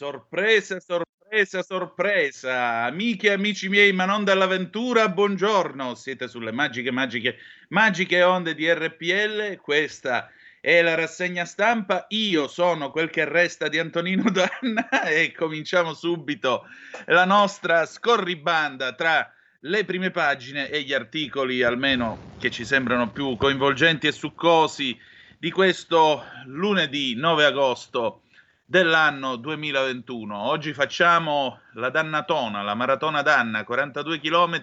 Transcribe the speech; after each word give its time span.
sorpresa, 0.00 0.80
sorpresa, 0.80 1.62
sorpresa. 1.62 2.84
Amiche 2.84 3.26
e 3.26 3.32
amici 3.32 3.68
miei, 3.68 3.92
ma 3.92 4.06
non 4.06 4.24
dall'avventura, 4.24 5.10
buongiorno. 5.10 5.94
Siete 5.94 6.26
sulle 6.26 6.52
magiche, 6.52 6.90
magiche, 6.90 7.36
magiche 7.68 8.22
onde 8.22 8.54
di 8.54 8.72
RPL. 8.72 9.58
Questa 9.58 10.30
è 10.58 10.80
la 10.80 10.94
rassegna 10.94 11.44
stampa. 11.44 12.06
Io 12.08 12.48
sono 12.48 12.90
quel 12.90 13.10
che 13.10 13.26
resta 13.26 13.68
di 13.68 13.78
Antonino 13.78 14.24
Danna 14.32 15.02
e 15.02 15.32
cominciamo 15.32 15.92
subito 15.92 16.64
la 17.04 17.26
nostra 17.26 17.84
scorribanda 17.84 18.94
tra 18.94 19.30
le 19.64 19.84
prime 19.84 20.10
pagine 20.10 20.70
e 20.70 20.80
gli 20.80 20.94
articoli, 20.94 21.62
almeno 21.62 22.16
che 22.38 22.50
ci 22.50 22.64
sembrano 22.64 23.12
più 23.12 23.36
coinvolgenti 23.36 24.06
e 24.06 24.12
succosi, 24.12 24.98
di 25.38 25.50
questo 25.50 26.24
lunedì 26.46 27.14
9 27.16 27.44
agosto 27.44 28.22
dell'anno 28.70 29.34
2021. 29.34 30.38
Oggi 30.38 30.72
facciamo 30.72 31.62
la 31.72 31.90
Dannatona, 31.90 32.62
la 32.62 32.76
Maratona 32.76 33.20
Danna, 33.20 33.64
42 33.64 34.20
km 34.20 34.62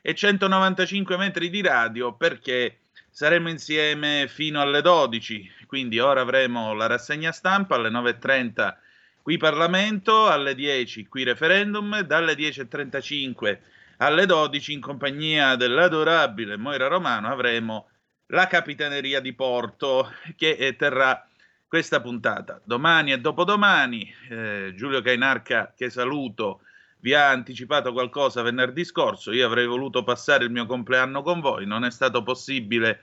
e 0.00 0.14
195 0.14 1.18
metri 1.18 1.50
di 1.50 1.60
radio 1.60 2.14
perché 2.14 2.78
saremo 3.10 3.50
insieme 3.50 4.28
fino 4.28 4.62
alle 4.62 4.80
12, 4.80 5.66
quindi 5.66 5.98
ora 5.98 6.22
avremo 6.22 6.72
la 6.72 6.86
rassegna 6.86 7.32
stampa 7.32 7.74
alle 7.74 7.90
9.30 7.90 8.76
qui 9.20 9.36
Parlamento, 9.36 10.26
alle 10.26 10.54
10 10.54 11.06
qui 11.06 11.22
referendum, 11.22 12.00
dalle 12.00 12.32
10.35 12.32 13.58
alle 13.98 14.24
12 14.24 14.72
in 14.72 14.80
compagnia 14.80 15.54
dell'adorabile 15.54 16.56
Moira 16.56 16.86
Romano 16.86 17.28
avremo 17.28 17.88
la 18.28 18.46
Capitaneria 18.46 19.20
di 19.20 19.34
Porto 19.34 20.10
che 20.34 20.74
terrà 20.78 21.28
questa 21.74 22.00
puntata. 22.00 22.60
Domani 22.62 23.10
e 23.10 23.18
dopodomani 23.18 24.08
eh, 24.30 24.74
Giulio 24.76 25.02
Cainarca, 25.02 25.74
che 25.76 25.90
saluto, 25.90 26.60
vi 27.00 27.14
ha 27.14 27.30
anticipato 27.30 27.92
qualcosa 27.92 28.42
venerdì 28.42 28.84
scorso. 28.84 29.32
Io 29.32 29.44
avrei 29.44 29.66
voluto 29.66 30.04
passare 30.04 30.44
il 30.44 30.52
mio 30.52 30.66
compleanno 30.66 31.22
con 31.22 31.40
voi, 31.40 31.66
non 31.66 31.84
è 31.84 31.90
stato 31.90 32.22
possibile 32.22 33.02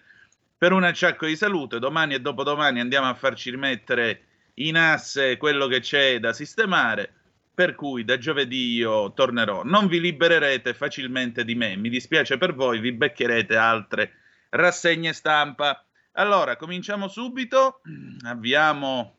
per 0.57 0.71
un 0.71 0.85
acciacco 0.85 1.25
di 1.25 1.35
salute. 1.35 1.79
Domani 1.79 2.13
e 2.13 2.21
dopodomani 2.21 2.79
andiamo 2.79 3.09
a 3.09 3.13
farci 3.13 3.49
rimettere 3.49 4.21
in 4.53 4.77
asse 4.77 5.35
quello 5.35 5.67
che 5.67 5.81
c'è 5.81 6.21
da 6.21 6.31
sistemare. 6.31 7.11
Per 7.53 7.75
cui 7.75 8.05
da 8.05 8.17
giovedì 8.17 8.75
io 8.75 9.11
tornerò. 9.11 9.65
Non 9.65 9.87
vi 9.87 9.99
libererete 9.99 10.73
facilmente 10.73 11.43
di 11.43 11.55
me. 11.55 11.75
Mi 11.75 11.89
dispiace 11.89 12.37
per 12.37 12.55
voi, 12.55 12.79
vi 12.79 12.93
beccherete 12.93 13.57
altre 13.57 14.13
rassegne 14.51 15.11
stampa. 15.11 15.83
Allora, 16.13 16.57
cominciamo 16.57 17.07
subito, 17.07 17.81
avviamo 18.25 19.15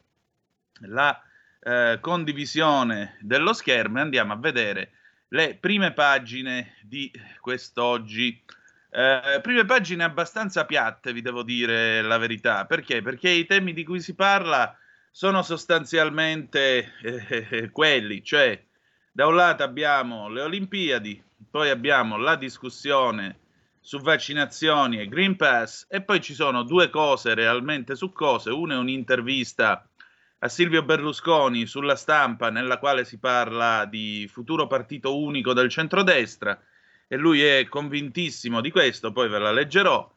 la 0.87 1.19
eh, 1.61 1.99
condivisione 2.01 3.17
dello 3.21 3.55
schermo 3.55 3.99
e 3.99 4.03
andiamo 4.03 4.35
a 4.35 4.37
vedere 4.37 4.93
le 5.29 5.57
prime 5.59 5.93
pagine 5.95 6.75
di 6.83 7.11
quest'oggi. 7.41 8.45
Eh, 8.91 9.41
prime 9.41 9.65
pagine 9.65 10.05
abbastanza 10.05 10.67
piatte, 10.67 11.15
vi 11.15 11.23
devo 11.23 11.43
dire 11.43 12.03
la 12.03 12.19
verità. 12.19 12.67
Perché? 12.67 13.01
Perché 13.01 13.31
i 13.31 13.47
temi 13.47 13.73
di 13.73 13.85
cui 13.85 14.01
si 14.01 14.15
parla 14.15 14.77
sono 15.11 15.43
sostanzialmente 15.43 16.93
eh, 17.03 17.71
quelli, 17.73 18.23
cioè 18.23 18.63
da 19.11 19.27
un 19.27 19.37
lato 19.37 19.63
abbiamo 19.63 20.29
le 20.29 20.43
Olimpiadi, 20.43 21.23
poi 21.51 21.71
abbiamo 21.71 22.19
la 22.19 22.37
discussione 22.37 23.41
su 23.85 23.99
vaccinazioni 23.99 25.01
e 25.01 25.09
Green 25.09 25.35
Pass 25.35 25.87
e 25.89 26.03
poi 26.03 26.21
ci 26.21 26.35
sono 26.35 26.63
due 26.63 26.89
cose 26.89 27.35
realmente 27.35 27.97
su 27.97 28.13
cose. 28.13 28.51
Una 28.51 28.75
è 28.75 28.79
un'intervista 28.79 29.85
a 30.39 30.49
Silvio 30.49 30.85
Berlusconi 30.85 31.67
sulla 31.67 31.97
stampa 31.97 32.49
nella 32.51 32.79
quale 32.79 33.05
si 33.05 33.19
parla 33.19 33.85
di 33.85 34.29
futuro 34.33 34.69
partito 34.69 35.19
unico 35.19 35.53
del 35.53 35.69
centrodestra 35.69 36.59
e 37.09 37.17
lui 37.17 37.43
è 37.43 37.67
convintissimo 37.69 38.61
di 38.61 38.71
questo, 38.71 39.13
poi 39.13 39.29
ve 39.29 39.39
la 39.39 39.53
leggerò. 39.53 40.11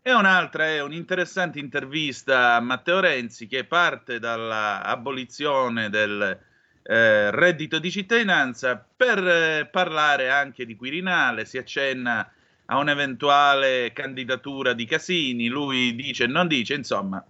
E 0.00 0.14
un'altra 0.14 0.66
è 0.66 0.80
un'interessante 0.80 1.58
intervista 1.58 2.54
a 2.54 2.60
Matteo 2.60 3.00
Renzi 3.00 3.48
che 3.48 3.64
parte 3.64 4.20
dall'abolizione 4.20 5.90
del 5.90 6.38
eh, 6.82 7.30
reddito 7.32 7.78
di 7.80 7.90
cittadinanza 7.90 8.82
per 8.96 9.18
eh, 9.18 9.68
parlare 9.70 10.30
anche 10.30 10.64
di 10.64 10.76
Quirinale, 10.76 11.44
si 11.44 11.58
accenna 11.58 12.30
a 12.70 12.78
un'eventuale 12.78 13.92
candidatura 13.92 14.72
di 14.72 14.84
Casini, 14.84 15.48
lui 15.48 15.94
dice 15.94 16.26
non 16.26 16.48
dice, 16.48 16.74
insomma, 16.74 17.24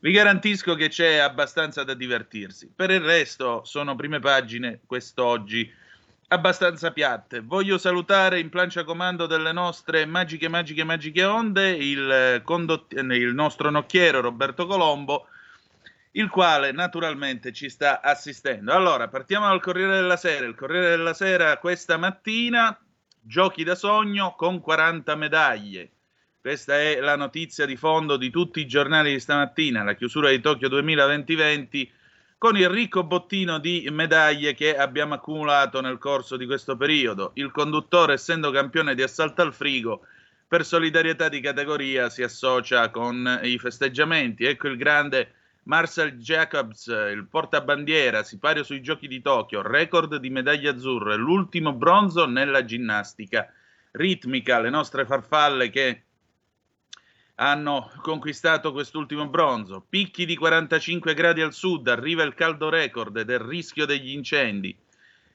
vi 0.00 0.12
garantisco 0.12 0.74
che 0.74 0.88
c'è 0.88 1.16
abbastanza 1.16 1.82
da 1.82 1.94
divertirsi. 1.94 2.70
Per 2.74 2.90
il 2.90 3.00
resto 3.00 3.64
sono 3.64 3.96
prime 3.96 4.20
pagine 4.20 4.80
quest'oggi 4.86 5.70
abbastanza 6.28 6.92
piatte. 6.92 7.40
Voglio 7.40 7.78
salutare 7.78 8.38
in 8.38 8.48
plancia 8.48 8.84
comando 8.84 9.26
delle 9.26 9.52
nostre 9.52 10.06
magiche, 10.06 10.48
magiche, 10.48 10.84
magiche 10.84 11.24
onde 11.24 11.70
il, 11.70 12.40
condott- 12.44 12.92
il 12.92 13.34
nostro 13.34 13.70
nocchiero 13.70 14.20
Roberto 14.20 14.66
Colombo, 14.66 15.26
il 16.12 16.28
quale 16.28 16.70
naturalmente 16.70 17.52
ci 17.52 17.68
sta 17.68 18.00
assistendo. 18.00 18.72
Allora, 18.72 19.08
partiamo 19.08 19.48
dal 19.48 19.60
Corriere 19.60 19.96
della 19.96 20.16
Sera. 20.16 20.46
Il 20.46 20.54
Corriere 20.54 20.90
della 20.90 21.14
Sera 21.14 21.58
questa 21.58 21.96
mattina 21.96 22.78
Giochi 23.30 23.62
da 23.62 23.76
sogno 23.76 24.34
con 24.36 24.60
40 24.60 25.14
medaglie. 25.14 25.90
Questa 26.40 26.76
è 26.76 26.98
la 26.98 27.14
notizia 27.14 27.64
di 27.64 27.76
fondo 27.76 28.16
di 28.16 28.28
tutti 28.28 28.58
i 28.58 28.66
giornali 28.66 29.12
di 29.12 29.20
stamattina, 29.20 29.84
la 29.84 29.94
chiusura 29.94 30.30
di 30.30 30.40
Tokyo 30.40 30.66
2020 30.66 31.92
con 32.36 32.56
il 32.56 32.68
ricco 32.68 33.04
bottino 33.04 33.60
di 33.60 33.86
medaglie 33.92 34.52
che 34.54 34.76
abbiamo 34.76 35.14
accumulato 35.14 35.80
nel 35.80 35.98
corso 35.98 36.36
di 36.36 36.44
questo 36.44 36.76
periodo. 36.76 37.30
Il 37.34 37.52
conduttore, 37.52 38.14
essendo 38.14 38.50
campione 38.50 38.96
di 38.96 39.02
assalto 39.02 39.42
al 39.42 39.54
frigo, 39.54 40.00
per 40.48 40.64
solidarietà 40.64 41.28
di 41.28 41.38
categoria 41.38 42.10
si 42.10 42.24
associa 42.24 42.90
con 42.90 43.42
i 43.44 43.58
festeggiamenti. 43.58 44.44
Ecco 44.44 44.66
il 44.66 44.76
grande 44.76 45.34
Marcel 45.70 46.18
Jacobs, 46.18 46.86
il 46.88 47.28
portabandiera, 47.30 48.24
sipario 48.24 48.64
sui 48.64 48.82
giochi 48.82 49.06
di 49.06 49.22
Tokyo, 49.22 49.62
record 49.62 50.16
di 50.16 50.28
medaglie 50.28 50.70
azzurre, 50.70 51.14
l'ultimo 51.14 51.72
bronzo 51.72 52.26
nella 52.26 52.64
ginnastica 52.64 53.48
ritmica, 53.92 54.58
le 54.58 54.68
nostre 54.68 55.06
farfalle 55.06 55.70
che 55.70 56.02
hanno 57.36 57.88
conquistato 58.02 58.72
quest'ultimo 58.72 59.28
bronzo. 59.28 59.86
Picchi 59.88 60.26
di 60.26 60.34
45 60.34 61.14
gradi 61.14 61.40
al 61.40 61.52
sud, 61.52 61.86
arriva 61.86 62.24
il 62.24 62.34
caldo 62.34 62.68
record 62.68 63.20
del 63.20 63.38
rischio 63.38 63.86
degli 63.86 64.10
incendi. 64.10 64.76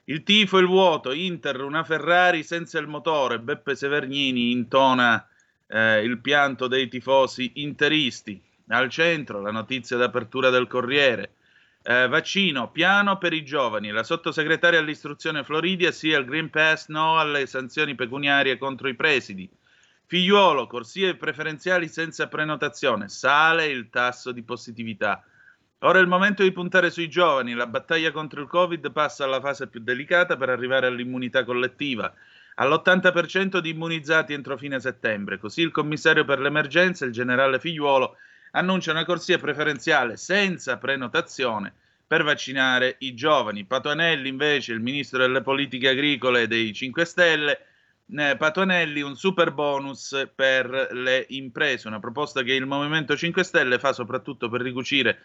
Il 0.03 0.23
tifo 0.23 0.57
e 0.57 0.61
il 0.61 0.67
vuoto, 0.67 1.13
Inter, 1.13 1.61
una 1.61 1.85
Ferrari 1.85 2.43
senza 2.43 2.77
il 2.77 2.87
motore, 2.87 3.39
Beppe 3.39 3.73
Severnini 3.73 4.51
intona 4.51 5.25
eh, 5.65 6.03
il 6.03 6.19
pianto 6.19 6.67
dei 6.67 6.89
tifosi 6.89 7.53
interisti. 7.55 8.43
Al 8.69 8.89
centro 8.89 9.41
la 9.41 9.51
notizia 9.51 9.95
d'apertura 9.97 10.49
del 10.49 10.67
Corriere. 10.67 11.35
Eh, 11.83 12.07
vaccino, 12.07 12.71
piano 12.71 13.19
per 13.19 13.33
i 13.33 13.43
giovani. 13.43 13.91
La 13.91 14.03
sottosegretaria 14.03 14.79
all'istruzione 14.79 15.43
Floridia 15.43 15.91
sia 15.91 16.17
il 16.17 16.25
Green 16.25 16.49
Pass, 16.49 16.87
no 16.87 17.19
alle 17.19 17.45
sanzioni 17.45 17.93
pecuniarie 17.93 18.57
contro 18.57 18.87
i 18.87 18.95
presidi. 18.95 19.47
Figliuolo, 20.07 20.65
corsie 20.65 21.15
preferenziali 21.15 21.87
senza 21.87 22.27
prenotazione. 22.27 23.07
Sale 23.07 23.67
il 23.67 23.89
tasso 23.89 24.31
di 24.31 24.41
positività. 24.41 25.23
Ora 25.79 25.99
è 25.99 26.01
il 26.01 26.07
momento 26.07 26.41
di 26.41 26.51
puntare 26.51 26.89
sui 26.89 27.07
giovani. 27.07 27.53
La 27.53 27.67
battaglia 27.67 28.11
contro 28.11 28.41
il 28.41 28.47
Covid 28.47 28.91
passa 28.91 29.25
alla 29.25 29.39
fase 29.39 29.67
più 29.67 29.79
delicata 29.81 30.37
per 30.37 30.49
arrivare 30.49 30.87
all'immunità 30.87 31.43
collettiva. 31.43 32.11
All'80% 32.55 33.59
di 33.59 33.69
immunizzati 33.69 34.33
entro 34.33 34.57
fine 34.57 34.79
settembre. 34.79 35.37
Così 35.37 35.61
il 35.61 35.71
commissario 35.71 36.25
per 36.25 36.39
l'emergenza, 36.39 37.05
il 37.05 37.11
generale 37.11 37.59
Figliuolo, 37.59 38.15
annuncia 38.55 38.91
una 38.91 39.05
corsia 39.05 39.37
preferenziale 39.37 40.17
senza 40.17 40.77
prenotazione 40.77 41.73
per 42.07 42.23
vaccinare 42.23 42.95
i 42.99 43.13
giovani. 43.13 43.65
Patuanelli 43.65 44.29
invece, 44.29 44.73
il 44.73 44.79
ministro 44.79 45.19
delle 45.19 45.41
politiche 45.41 45.89
agricole 45.89 46.47
dei 46.47 46.73
5 46.73 47.05
Stelle, 47.05 47.59
eh, 48.15 48.35
Patuanelli 48.37 49.01
un 49.01 49.15
super 49.15 49.51
bonus 49.51 50.29
per 50.33 50.89
le 50.91 51.25
imprese, 51.29 51.87
una 51.87 51.99
proposta 51.99 52.43
che 52.43 52.53
il 52.53 52.65
Movimento 52.65 53.15
5 53.15 53.43
Stelle 53.43 53.79
fa 53.79 53.93
soprattutto 53.93 54.49
per 54.49 54.61
ricucire 54.61 55.19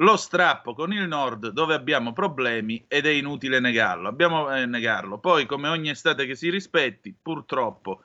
lo 0.00 0.16
strappo 0.16 0.74
con 0.74 0.92
il 0.92 1.08
nord 1.08 1.48
dove 1.48 1.72
abbiamo 1.72 2.12
problemi 2.12 2.84
ed 2.86 3.06
è 3.06 3.10
inutile 3.10 3.60
negarlo. 3.60 4.08
Abbiamo, 4.08 4.54
eh, 4.54 4.66
negarlo. 4.66 5.18
Poi 5.18 5.46
come 5.46 5.68
ogni 5.68 5.88
estate 5.88 6.26
che 6.26 6.34
si 6.34 6.50
rispetti, 6.50 7.16
purtroppo 7.20 8.02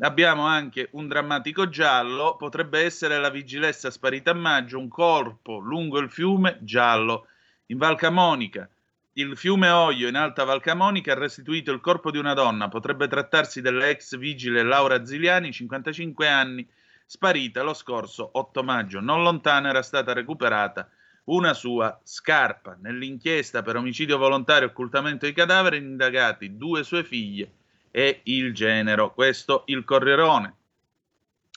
Abbiamo 0.00 0.42
anche 0.42 0.90
un 0.92 1.08
drammatico 1.08 1.70
giallo, 1.70 2.36
potrebbe 2.36 2.80
essere 2.80 3.18
la 3.18 3.30
vigilessa 3.30 3.90
sparita 3.90 4.32
a 4.32 4.34
maggio, 4.34 4.78
un 4.78 4.88
corpo 4.88 5.56
lungo 5.56 5.98
il 6.00 6.10
fiume 6.10 6.58
giallo. 6.60 7.28
In 7.68 7.78
Val 7.78 7.96
Camonica, 7.96 8.68
il 9.14 9.38
fiume 9.38 9.70
Oglio 9.70 10.06
in 10.06 10.16
Alta 10.16 10.44
Val 10.44 10.60
Camonica 10.60 11.12
ha 11.12 11.18
restituito 11.18 11.72
il 11.72 11.80
corpo 11.80 12.10
di 12.10 12.18
una 12.18 12.34
donna, 12.34 12.68
potrebbe 12.68 13.08
trattarsi 13.08 13.62
dell'ex 13.62 14.18
vigile 14.18 14.62
Laura 14.62 15.02
Ziliani, 15.02 15.50
55 15.50 16.28
anni, 16.28 16.68
sparita 17.06 17.62
lo 17.62 17.72
scorso 17.72 18.28
8 18.32 18.62
maggio. 18.62 19.00
Non 19.00 19.22
lontana 19.22 19.70
era 19.70 19.80
stata 19.80 20.12
recuperata 20.12 20.90
una 21.24 21.54
sua 21.54 21.98
scarpa. 22.04 22.76
Nell'inchiesta 22.78 23.62
per 23.62 23.76
omicidio 23.76 24.18
volontario 24.18 24.68
e 24.68 24.70
occultamento 24.72 25.24
di 25.24 25.32
cadaveri, 25.32 25.78
indagati 25.78 26.58
due 26.58 26.82
sue 26.82 27.02
figlie 27.02 27.50
e 27.96 28.20
il 28.24 28.52
genero. 28.52 29.14
Questo 29.14 29.62
il 29.68 29.82
Corrierone. 29.82 30.54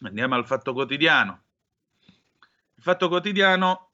Andiamo 0.03 0.36
al 0.36 0.45
Fatto 0.45 0.71
Quotidiano. 0.71 1.41
Il 2.75 2.81
Fatto 2.81 3.09
Quotidiano 3.09 3.89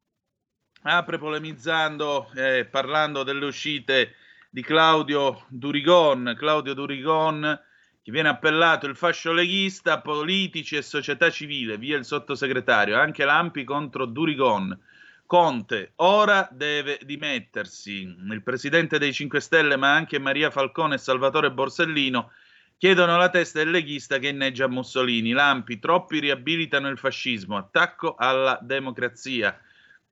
apre 0.83 1.17
polemizzando, 1.17 2.29
eh, 2.35 2.67
parlando 2.69 3.23
delle 3.23 3.45
uscite 3.45 4.13
di 4.51 4.61
Claudio 4.61 5.45
Durigon. 5.47 6.35
Claudio 6.37 6.75
Durigon, 6.75 7.59
che 8.03 8.11
viene 8.11 8.29
appellato 8.29 8.85
il 8.85 8.95
fascio 8.95 9.33
leghista, 9.33 9.99
politici 9.99 10.75
e 10.75 10.83
società 10.83 11.31
civile, 11.31 11.79
via 11.79 11.97
il 11.97 12.05
sottosegretario. 12.05 12.95
Anche 12.95 13.25
Lampi 13.25 13.63
contro 13.63 14.05
Durigon. 14.05 14.79
Conte 15.25 15.93
ora 15.95 16.47
deve 16.51 16.99
dimettersi. 17.03 18.01
Il 18.01 18.43
presidente 18.43 18.99
dei 18.99 19.11
5 19.11 19.39
Stelle, 19.39 19.75
ma 19.75 19.93
anche 19.93 20.19
Maria 20.19 20.51
Falcone 20.51 20.95
e 20.95 20.99
Salvatore 20.99 21.51
Borsellino 21.51 22.31
chiedono 22.77 23.17
la 23.17 23.29
testa 23.29 23.59
del 23.59 23.71
leghista 23.71 24.19
che 24.19 24.27
inneggia 24.27 24.67
Mussolini. 24.67 25.31
Lampi, 25.31 25.79
troppi 25.79 26.19
riabilitano 26.19 26.89
il 26.89 26.99
fascismo, 26.99 27.57
attacco 27.57 28.15
alla 28.15 28.59
democrazia. 28.61 29.59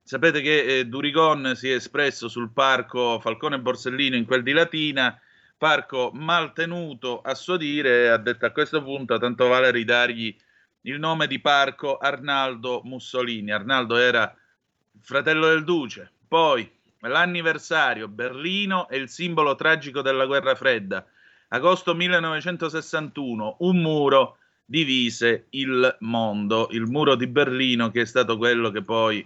Sapete 0.02 0.40
che 0.40 0.64
eh, 0.64 0.86
Durigon 0.86 1.54
si 1.54 1.70
è 1.70 1.74
espresso 1.74 2.28
sul 2.28 2.52
parco 2.52 3.20
Falcone 3.20 3.60
Borsellino 3.60 4.16
in 4.16 4.26
quel 4.26 4.42
di 4.42 4.52
Latina, 4.52 5.18
parco 5.56 6.10
mal 6.12 6.52
tenuto 6.52 7.20
a 7.20 7.34
suo 7.34 7.56
dire, 7.56 8.04
e 8.04 8.06
ha 8.08 8.18
detto 8.18 8.46
a 8.46 8.50
questo 8.50 8.82
punto 8.82 9.16
tanto 9.18 9.46
vale 9.46 9.70
ridargli 9.70 10.36
il 10.82 10.98
nome 10.98 11.28
di 11.28 11.40
parco 11.40 11.98
Arnaldo 11.98 12.80
Mussolini. 12.84 13.52
Arnaldo 13.52 13.96
era 13.96 14.36
fratello 15.00 15.48
del 15.48 15.64
duce. 15.64 16.10
Poi 16.26 16.70
l'anniversario, 17.00 18.08
Berlino 18.08 18.88
è 18.88 18.96
il 18.96 19.08
simbolo 19.08 19.54
tragico 19.54 20.02
della 20.02 20.26
guerra 20.26 20.54
fredda. 20.54 21.06
Agosto 21.48 21.94
1961, 21.94 23.56
un 23.60 23.76
muro 23.78 24.38
divise 24.64 25.46
il 25.50 25.96
mondo, 26.00 26.68
il 26.70 26.86
muro 26.86 27.14
di 27.14 27.26
Berlino 27.26 27.90
che 27.90 28.00
è 28.00 28.06
stato 28.06 28.36
quello 28.36 28.70
che 28.70 28.82
poi 28.82 29.24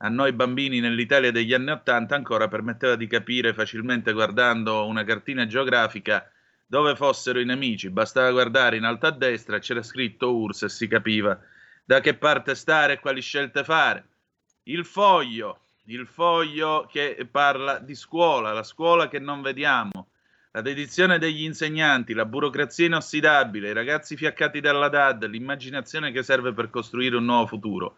a 0.00 0.08
noi 0.08 0.32
bambini 0.32 0.78
nell'Italia 0.78 1.32
degli 1.32 1.52
anni 1.52 1.70
Ottanta 1.70 2.14
ancora 2.14 2.46
permetteva 2.46 2.94
di 2.94 3.08
capire 3.08 3.52
facilmente 3.52 4.12
guardando 4.12 4.86
una 4.86 5.02
cartina 5.02 5.44
geografica 5.44 6.30
dove 6.64 6.94
fossero 6.94 7.40
i 7.40 7.44
nemici. 7.44 7.90
Bastava 7.90 8.30
guardare 8.30 8.76
in 8.76 8.84
alto 8.84 9.06
a 9.06 9.10
destra 9.10 9.58
c'era 9.58 9.82
scritto 9.82 10.36
URSS 10.36 10.62
e 10.62 10.68
si 10.68 10.86
capiva 10.86 11.36
da 11.84 12.00
che 12.00 12.14
parte 12.14 12.54
stare 12.54 12.92
e 12.92 13.00
quali 13.00 13.20
scelte 13.20 13.64
fare. 13.64 14.06
Il 14.68 14.84
foglio, 14.84 15.60
il 15.86 16.06
foglio 16.06 16.86
che 16.92 17.26
parla 17.30 17.78
di 17.78 17.94
scuola, 17.94 18.52
la 18.52 18.62
scuola 18.62 19.08
che 19.08 19.18
non 19.18 19.40
vediamo 19.40 20.08
la 20.50 20.60
dedizione 20.60 21.18
degli 21.18 21.44
insegnanti, 21.44 22.12
la 22.12 22.26
burocrazia 22.26 22.84
inossidabile, 22.84 23.70
i 23.70 23.72
ragazzi 23.72 24.14
fiaccati 24.14 24.60
dalla 24.60 24.90
DAD, 24.90 25.24
l'immaginazione 25.24 26.12
che 26.12 26.22
serve 26.22 26.52
per 26.52 26.68
costruire 26.68 27.16
un 27.16 27.24
nuovo 27.24 27.46
futuro. 27.46 27.96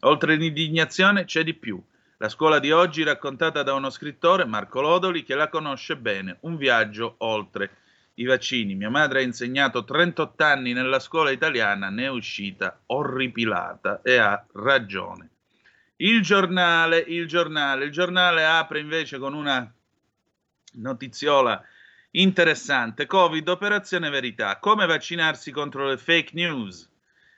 Oltre 0.00 0.34
l'indignazione 0.34 1.24
c'è 1.24 1.44
di 1.44 1.54
più. 1.54 1.80
La 2.16 2.28
scuola 2.28 2.58
di 2.58 2.72
oggi 2.72 3.04
raccontata 3.04 3.62
da 3.62 3.74
uno 3.74 3.88
scrittore, 3.88 4.44
Marco 4.44 4.80
Lodoli, 4.80 5.22
che 5.22 5.36
la 5.36 5.48
conosce 5.48 5.96
bene, 5.96 6.38
un 6.40 6.56
viaggio 6.56 7.14
oltre 7.18 7.70
i 8.14 8.24
vaccini. 8.24 8.74
Mia 8.74 8.90
madre 8.90 9.20
ha 9.20 9.22
insegnato 9.22 9.84
38 9.84 10.42
anni 10.42 10.72
nella 10.72 10.98
scuola 10.98 11.30
italiana, 11.30 11.90
ne 11.90 12.06
è 12.06 12.10
uscita 12.10 12.80
orripilata 12.86 14.00
e 14.02 14.16
ha 14.16 14.44
ragione. 14.54 15.30
Il 16.00 16.22
giornale, 16.22 16.98
il 16.98 17.26
giornale, 17.26 17.84
il 17.84 17.90
giornale 17.90 18.44
apre 18.44 18.80
invece 18.80 19.18
con 19.18 19.34
una 19.34 19.72
notiziola 20.72 21.62
Interessante. 22.12 23.04
Covid, 23.04 23.46
operazione 23.48 24.08
verità. 24.08 24.58
Come 24.58 24.86
vaccinarsi 24.86 25.50
contro 25.50 25.88
le 25.88 25.98
fake 25.98 26.30
news? 26.32 26.90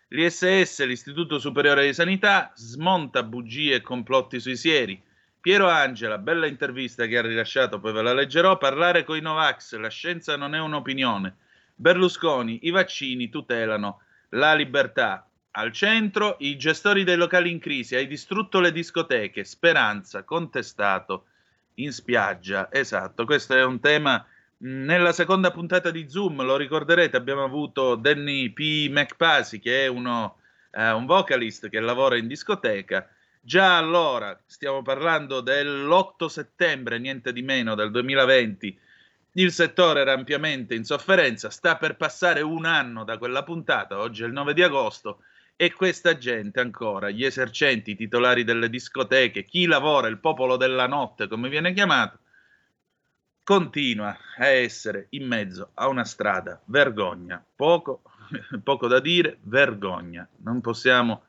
L'ISS, 0.09 0.85
l'Istituto 0.87 1.41
Superiore 1.41 1.87
di 1.87 1.93
Sanità, 1.93 2.53
smonta 2.55 3.25
bugie 3.25 3.75
e 3.75 3.81
complotti 3.81 4.39
sui 4.39 4.57
sieri. 4.57 5.03
Piero 5.41 5.69
Angela, 5.69 6.19
bella 6.19 6.47
intervista 6.47 7.07
che 7.07 7.19
ha 7.19 7.23
rilasciato, 7.23 7.81
poi 7.81 7.93
ve 7.93 8.03
la 8.03 8.15
leggerò. 8.15 8.59
Parlare 8.59 9.03
con 9.03 9.17
i 9.17 9.21
Novax, 9.21 9.75
la 9.75 9.89
scienza 9.89 10.37
non 10.37 10.55
è 10.55 10.61
un'opinione. 10.61 11.37
Berlusconi, 11.75 12.61
i 12.63 12.71
vaccini 12.71 13.29
tutelano 13.29 14.03
la 14.31 14.55
libertà. 14.55 15.29
Al 15.53 15.73
centro, 15.73 16.37
i 16.41 16.57
gestori 16.57 17.03
dei 17.03 17.17
locali 17.17 17.51
in 17.51 17.59
crisi, 17.59 17.97
hai 17.97 18.07
distrutto 18.07 18.61
le 18.61 18.71
discoteche. 18.71 19.43
Speranza, 19.45 20.23
contestato 20.23 21.27
in 21.75 21.93
spiaggia. 21.93 22.71
Esatto, 22.71 23.25
questo 23.25 23.55
è 23.57 23.65
un 23.65 23.81
tema 23.81 24.25
nella 24.59 25.13
seconda 25.13 25.51
puntata 25.51 25.91
di 25.91 26.09
Zoom, 26.09 26.43
lo 26.43 26.57
ricorderete, 26.57 27.17
abbiamo 27.17 27.43
avuto 27.43 27.97
Danny 27.97 28.51
P. 28.51 28.89
McPasy, 28.91 29.59
che 29.59 29.85
è 29.85 29.87
uno, 29.89 30.37
eh, 30.71 30.91
un 30.93 31.07
vocalist 31.07 31.69
che 31.69 31.81
lavora 31.81 32.17
in 32.17 32.29
discoteca. 32.29 33.09
Già 33.41 33.77
allora, 33.77 34.39
stiamo 34.47 34.83
parlando 34.83 35.41
dell'8 35.41 36.27
settembre, 36.27 36.99
niente 36.99 37.33
di 37.33 37.43
meno, 37.43 37.75
del 37.75 37.91
2020, 37.91 38.79
il 39.35 39.51
settore 39.53 40.01
era 40.01 40.13
ampiamente 40.13 40.75
in 40.75 40.85
sofferenza, 40.85 41.51
sta 41.51 41.77
per 41.77 41.97
passare 41.97 42.41
un 42.41 42.67
anno 42.67 43.05
da 43.05 43.17
quella 43.17 43.43
puntata, 43.43 43.99
oggi 43.99 44.23
è 44.23 44.27
il 44.27 44.33
9 44.33 44.53
di 44.53 44.63
agosto, 44.63 45.23
e 45.63 45.75
questa 45.75 46.17
gente 46.17 46.59
ancora, 46.59 47.11
gli 47.11 47.23
esercenti, 47.23 47.91
i 47.91 47.95
titolari 47.95 48.45
delle 48.45 48.71
discoteche, 48.71 49.45
chi 49.45 49.67
lavora, 49.67 50.09
il 50.09 50.17
popolo 50.17 50.57
della 50.57 50.87
notte, 50.87 51.29
come 51.29 51.51
viene 51.51 51.75
chiamato, 51.75 52.21
continua 53.45 54.17
a 54.39 54.47
essere 54.47 55.09
in 55.11 55.27
mezzo 55.27 55.73
a 55.75 55.89
una 55.89 56.05
strada. 56.05 56.63
Vergogna, 56.65 57.45
poco, 57.55 58.01
poco 58.65 58.87
da 58.87 59.01
dire, 59.01 59.37
vergogna. 59.43 60.27
Non 60.39 60.63
possiamo 60.63 61.25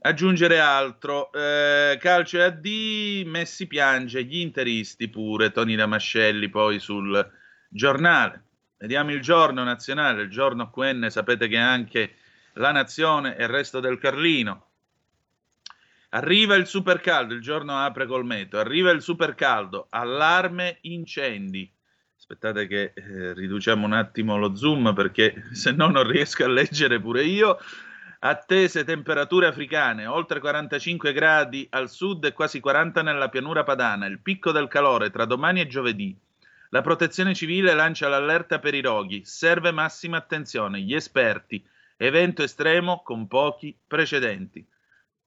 aggiungere 0.00 0.58
altro. 0.58 1.30
Eh, 1.32 1.96
calcio 2.00 2.38
e 2.38 2.42
AD, 2.42 2.66
Messi 3.26 3.68
piange, 3.68 4.24
gli 4.24 4.38
interisti 4.38 5.08
pure, 5.08 5.52
Toni 5.52 5.76
Damascelli 5.76 6.48
poi 6.48 6.80
sul 6.80 7.24
giornale. 7.68 8.42
Vediamo 8.78 9.12
il 9.12 9.20
giorno 9.20 9.62
nazionale, 9.62 10.22
il 10.22 10.30
giorno 10.30 10.70
QN, 10.70 11.06
sapete 11.08 11.46
che 11.46 11.56
anche 11.56 12.16
la 12.54 12.72
nazione 12.72 13.36
e 13.36 13.44
il 13.44 13.48
resto 13.48 13.80
del 13.80 13.98
Carlino 13.98 14.68
Arriva 16.14 16.54
il 16.54 16.68
super 16.68 17.00
caldo, 17.00 17.34
il 17.34 17.40
giorno 17.40 17.76
apre 17.76 18.06
col 18.06 18.24
meteo, 18.24 18.60
arriva 18.60 18.92
il 18.92 19.02
super 19.02 19.34
caldo, 19.34 19.88
allarme 19.90 20.78
incendi. 20.82 21.68
Aspettate 22.16 22.68
che 22.68 22.92
eh, 22.94 23.32
riduciamo 23.32 23.84
un 23.84 23.94
attimo 23.94 24.38
lo 24.38 24.54
zoom 24.54 24.94
perché 24.94 25.46
se 25.52 25.72
no 25.72 25.88
non 25.88 26.08
riesco 26.08 26.44
a 26.44 26.48
leggere 26.48 27.00
pure 27.00 27.24
io. 27.24 27.58
Attese 28.20 28.84
temperature 28.84 29.48
africane, 29.48 30.06
oltre 30.06 30.38
45 30.38 31.12
gradi 31.12 31.66
al 31.70 31.90
sud 31.90 32.24
e 32.24 32.32
quasi 32.32 32.60
40 32.60 33.02
nella 33.02 33.28
pianura 33.28 33.64
padana, 33.64 34.06
il 34.06 34.20
picco 34.20 34.52
del 34.52 34.68
calore 34.68 35.10
tra 35.10 35.24
domani 35.24 35.62
e 35.62 35.66
giovedì. 35.66 36.16
La 36.70 36.80
protezione 36.80 37.34
civile 37.34 37.74
lancia 37.74 38.06
l'allerta 38.06 38.60
per 38.60 38.74
i 38.74 38.80
roghi, 38.80 39.24
serve 39.24 39.72
massima 39.72 40.16
attenzione, 40.16 40.80
gli 40.80 40.94
esperti, 40.94 41.62
evento 41.96 42.42
estremo 42.42 43.02
con 43.02 43.26
pochi 43.26 43.76
precedenti. 43.86 44.66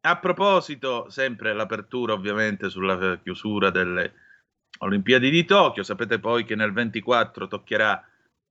A 0.01 0.17
proposito, 0.19 1.09
sempre 1.09 1.53
l'apertura 1.53 2.13
ovviamente 2.13 2.69
sulla 2.69 3.17
chiusura 3.17 3.69
delle 3.69 4.13
Olimpiadi 4.79 5.29
di 5.29 5.43
Tokyo, 5.43 5.83
sapete 5.83 6.19
poi 6.19 6.45
che 6.45 6.55
nel 6.55 6.71
24 6.71 7.47
toccherà 7.47 8.05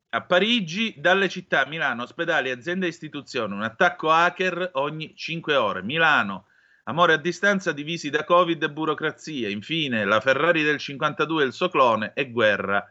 a 0.09 0.23
Parigi, 0.23 0.95
dalle 0.97 1.29
città 1.29 1.67
Milano, 1.67 2.03
ospedali, 2.03 2.51
aziende 2.51 2.87
e 2.87 2.91
istituzioni, 2.91 3.53
un 3.53 3.63
attacco 3.63 4.11
hacker 4.11 4.71
ogni 4.75 5.15
5 5.15 5.55
ore. 5.57 5.83
Milano, 5.83 6.47
amore 6.85 7.13
a 7.13 7.19
distanza 7.19 7.73
divisi 7.73 8.09
da 8.11 8.25
Covid 8.25 8.63
e 8.63 8.71
burocrazia. 8.71 9.49
Infine, 9.49 10.05
la 10.05 10.21
Ferrari 10.21 10.63
del 10.63 10.79
52 10.79 11.43
e 11.43 11.47
il 11.47 11.53
suo 11.53 11.69
clone 11.69 12.13
e 12.15 12.31
guerra 12.31 12.89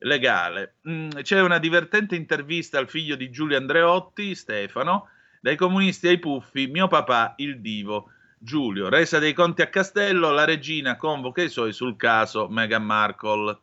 legale. 0.00 0.76
Mm, 0.88 1.10
c'è 1.22 1.40
una 1.40 1.58
divertente 1.58 2.16
intervista 2.16 2.78
al 2.78 2.88
figlio 2.88 3.16
di 3.16 3.30
Giulio 3.30 3.56
Andreotti, 3.56 4.34
Stefano, 4.34 5.08
dai 5.40 5.56
comunisti 5.56 6.08
ai 6.08 6.18
puffi, 6.18 6.66
mio 6.66 6.88
papà, 6.88 7.34
il 7.38 7.60
divo. 7.60 8.12
Giulio, 8.42 8.88
resa 8.88 9.18
dei 9.18 9.34
conti 9.34 9.60
a 9.60 9.68
Castello, 9.68 10.30
la 10.30 10.46
regina 10.46 10.96
convoca 10.96 11.42
i 11.42 11.50
suoi 11.50 11.74
sul 11.74 11.96
caso 11.96 12.48
Meghan 12.48 12.84
Markle. 12.84 13.60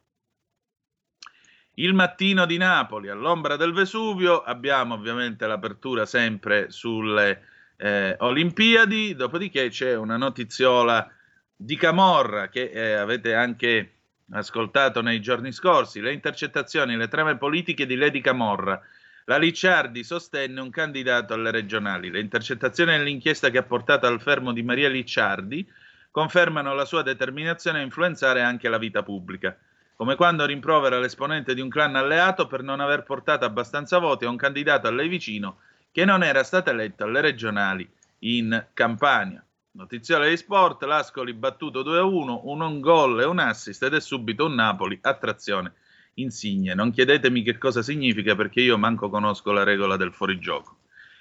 Il 1.80 1.94
mattino 1.94 2.46
di 2.46 2.58
Napoli, 2.58 3.10
all'ombra 3.10 3.56
del 3.56 3.74
Vesuvio, 3.74 4.42
abbiamo 4.44 4.94
ovviamente 4.94 5.48
l'apertura 5.48 6.06
sempre 6.06 6.70
sulle 6.70 7.44
eh, 7.78 8.16
Olimpiadi, 8.20 9.16
dopodiché 9.16 9.70
c'è 9.70 9.96
una 9.96 10.18
notiziola 10.18 11.12
di 11.56 11.76
Camorra 11.76 12.50
che 12.50 12.70
eh, 12.70 12.94
avete 12.94 13.34
anche 13.34 13.97
ascoltato 14.32 15.02
nei 15.02 15.22
giorni 15.22 15.52
scorsi, 15.52 16.02
le 16.02 16.14
intercettazioni, 16.14 16.96
le 16.96 17.08
trame 17.08 17.38
politiche 17.38 17.86
di 17.86 17.96
Lady 17.96 18.22
Camorra 18.22 18.82
la 19.30 19.38
Licciardi 19.38 20.06
sostenne 20.06 20.62
un 20.62 20.70
candidato 20.70 21.34
alle 21.34 21.52
regionali. 21.52 22.10
Le 22.10 22.22
intercettazioni 22.22 22.92
nell'inchiesta 22.92 23.50
che 23.50 23.58
ha 23.58 23.64
portato 23.64 24.08
al 24.08 24.22
fermo 24.22 24.54
di 24.54 24.64
Maria 24.64 24.88
Licciardi 24.88 25.70
confermano 26.12 26.74
la 26.74 26.86
sua 26.86 27.02
determinazione 27.02 27.80
a 27.80 27.82
influenzare 27.82 28.42
anche 28.42 28.70
la 28.70 28.78
vita 28.78 29.04
pubblica, 29.04 29.58
come 29.98 30.16
quando 30.16 30.46
rimprovera 30.46 30.98
l'esponente 30.98 31.54
di 31.54 31.60
un 31.60 31.68
clan 31.68 31.98
alleato 31.98 32.48
per 32.48 32.64
non 32.64 32.80
aver 32.80 33.04
portato 33.04 33.44
abbastanza 33.44 33.98
voti 33.98 34.24
a 34.24 34.30
un 34.30 34.38
candidato 34.38 34.88
a 34.88 34.92
lei 34.92 35.10
vicino 35.10 35.60
che 35.92 36.06
non 36.06 36.24
era 36.24 36.46
stato 36.46 36.70
eletto 36.70 37.04
alle 37.04 37.20
regionali 37.20 37.86
in 38.20 38.68
Campania. 38.74 39.44
Notiziale 39.78 40.30
di 40.30 40.38
sport, 40.38 40.82
l'Ascoli 40.86 41.34
battuto 41.34 41.84
2-1, 41.84 42.40
un 42.46 42.80
gol 42.80 43.22
e 43.22 43.26
un 43.26 43.38
assist 43.38 43.84
ed 43.84 43.94
è 43.94 44.02
subito 44.02 44.48
un 44.48 44.56
Napoli 44.56 44.98
a 45.04 45.14
trazione 45.14 45.74
insigne. 46.16 46.74
Non 46.74 46.90
chiedetemi 46.90 47.44
che 47.44 47.60
cosa 47.60 47.84
significa 47.84 48.36
perché 48.36 48.62
io 48.62 48.80
manco 48.80 49.08
conosco 49.08 49.52
la 49.52 49.62
regola 49.62 49.96
del 49.96 50.12
fuorigioco. 50.12 50.80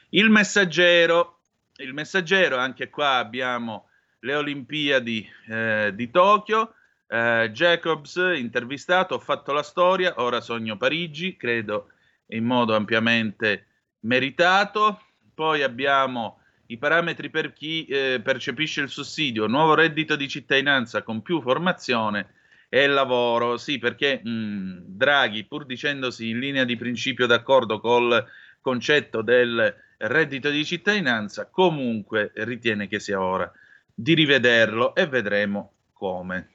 Il 0.08 0.30
messaggero, 0.30 1.40
il 1.76 1.92
messaggero, 1.92 2.56
anche 2.56 2.88
qua 2.88 3.16
abbiamo 3.16 3.90
le 4.20 4.34
Olimpiadi 4.34 5.28
eh, 5.48 5.92
di 5.94 6.10
Tokyo. 6.10 6.72
Eh, 7.08 7.50
Jacobs, 7.52 8.16
intervistato, 8.36 9.16
ho 9.16 9.18
fatto 9.18 9.52
la 9.52 9.62
storia, 9.62 10.14
ora 10.16 10.40
sogno 10.40 10.78
Parigi, 10.78 11.36
credo 11.36 11.90
in 12.28 12.44
modo 12.46 12.74
ampiamente 12.74 13.66
meritato. 14.00 15.02
Poi 15.34 15.62
abbiamo 15.62 16.40
i 16.68 16.78
parametri 16.78 17.30
per 17.30 17.52
chi 17.52 17.84
eh, 17.86 18.20
percepisce 18.22 18.80
il 18.80 18.88
sussidio, 18.88 19.46
nuovo 19.46 19.74
reddito 19.74 20.16
di 20.16 20.28
cittadinanza 20.28 21.02
con 21.02 21.22
più 21.22 21.40
formazione 21.40 22.34
e 22.68 22.86
lavoro. 22.86 23.56
Sì, 23.56 23.78
perché 23.78 24.20
mh, 24.22 24.84
Draghi, 24.86 25.44
pur 25.44 25.64
dicendosi 25.64 26.30
in 26.30 26.38
linea 26.38 26.64
di 26.64 26.76
principio 26.76 27.26
d'accordo 27.26 27.80
col 27.80 28.24
concetto 28.60 29.22
del 29.22 29.74
reddito 29.98 30.50
di 30.50 30.64
cittadinanza, 30.64 31.48
comunque 31.48 32.32
ritiene 32.34 32.88
che 32.88 32.98
sia 32.98 33.20
ora 33.20 33.50
di 33.94 34.14
rivederlo 34.14 34.94
e 34.94 35.06
vedremo 35.06 35.72
come. 35.92 36.48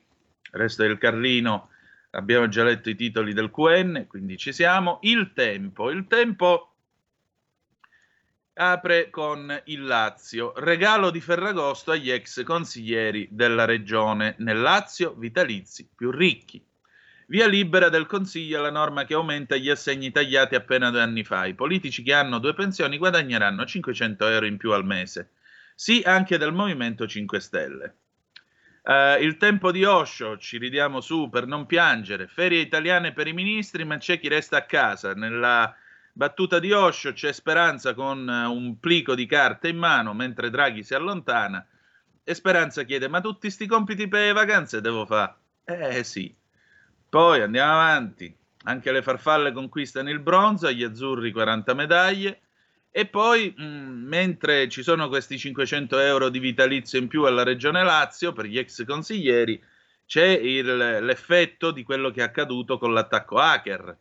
Il 0.53 0.59
resto 0.59 0.83
del 0.83 0.97
Carlino, 0.97 1.69
abbiamo 2.11 2.47
già 2.47 2.63
letto 2.63 2.89
i 2.89 2.95
titoli 2.95 3.33
del 3.33 3.49
QN, 3.49 4.05
quindi 4.07 4.37
ci 4.37 4.51
siamo. 4.51 4.99
Il 5.01 5.31
tempo, 5.33 5.89
il 5.89 6.05
tempo 6.07 6.70
apre 8.53 9.09
con 9.09 9.61
il 9.65 9.83
Lazio. 9.83 10.53
Regalo 10.57 11.09
di 11.09 11.21
Ferragosto 11.21 11.91
agli 11.91 12.11
ex 12.11 12.43
consiglieri 12.43 13.27
della 13.31 13.65
regione. 13.65 14.35
Nel 14.39 14.59
Lazio, 14.59 15.13
vitalizi 15.13 15.89
più 15.95 16.11
ricchi. 16.11 16.63
Via 17.27 17.47
libera 17.47 17.87
del 17.87 18.07
Consiglio 18.07 18.59
alla 18.59 18.71
norma 18.71 19.05
che 19.05 19.13
aumenta 19.13 19.55
gli 19.55 19.69
assegni 19.69 20.11
tagliati 20.11 20.55
appena 20.55 20.89
due 20.89 21.01
anni 21.01 21.23
fa. 21.23 21.45
I 21.45 21.53
politici 21.53 22.03
che 22.03 22.13
hanno 22.13 22.39
due 22.39 22.53
pensioni 22.53 22.97
guadagneranno 22.97 23.65
500 23.65 24.27
euro 24.27 24.45
in 24.45 24.57
più 24.57 24.73
al 24.73 24.85
mese. 24.85 25.31
Sì, 25.73 26.01
anche 26.05 26.37
del 26.37 26.51
Movimento 26.51 27.07
5 27.07 27.39
Stelle. 27.39 27.95
Uh, 28.83 29.21
il 29.21 29.37
tempo 29.37 29.71
di 29.71 29.85
Osho, 29.85 30.37
ci 30.37 30.57
ridiamo 30.57 30.99
su 30.99 31.29
per 31.29 31.45
non 31.47 31.65
piangere. 31.65 32.27
Ferie 32.27 32.59
italiane 32.59 33.13
per 33.13 33.27
i 33.27 33.33
ministri, 33.33 33.85
ma 33.85 33.97
c'è 33.97 34.19
chi 34.19 34.27
resta 34.27 34.57
a 34.57 34.65
casa. 34.65 35.13
Nella 35.13 35.73
Battuta 36.13 36.59
di 36.59 36.71
Osho, 36.71 37.13
c'è 37.13 37.31
Speranza 37.31 37.93
con 37.93 38.29
eh, 38.29 38.45
un 38.45 38.79
plico 38.79 39.15
di 39.15 39.25
carte 39.25 39.69
in 39.69 39.77
mano 39.77 40.13
mentre 40.13 40.49
Draghi 40.49 40.83
si 40.83 40.93
allontana 40.93 41.65
e 42.23 42.33
Speranza 42.33 42.83
chiede 42.83 43.07
ma 43.07 43.21
tutti 43.21 43.49
sti 43.49 43.65
compiti 43.65 44.07
per 44.07 44.25
le 44.25 44.33
vacanze 44.33 44.81
devo 44.81 45.05
fare? 45.05 45.35
Eh 45.63 46.03
sì. 46.03 46.33
Poi 47.09 47.41
andiamo 47.41 47.73
avanti, 47.73 48.33
anche 48.63 48.91
le 48.91 49.01
farfalle 49.01 49.51
conquistano 49.51 50.09
il 50.09 50.19
bronzo, 50.19 50.67
agli 50.67 50.83
azzurri 50.83 51.31
40 51.31 51.73
medaglie 51.73 52.41
e 52.91 53.05
poi 53.05 53.53
mh, 53.55 53.63
mm, 53.63 54.07
mentre 54.07 54.67
ci 54.67 54.83
sono 54.83 55.07
questi 55.07 55.37
500 55.37 55.97
euro 55.99 56.29
di 56.29 56.39
vitalizio 56.39 56.99
in 56.99 57.07
più 57.07 57.23
alla 57.23 57.43
Regione 57.43 57.83
Lazio 57.83 58.33
per 58.33 58.45
gli 58.45 58.57
ex 58.57 58.83
consiglieri 58.85 59.61
c'è 60.05 60.27
il, 60.27 60.75
l'effetto 60.75 61.71
di 61.71 61.83
quello 61.83 62.11
che 62.11 62.19
è 62.19 62.23
accaduto 62.23 62.77
con 62.77 62.93
l'attacco 62.93 63.37
hacker 63.37 63.97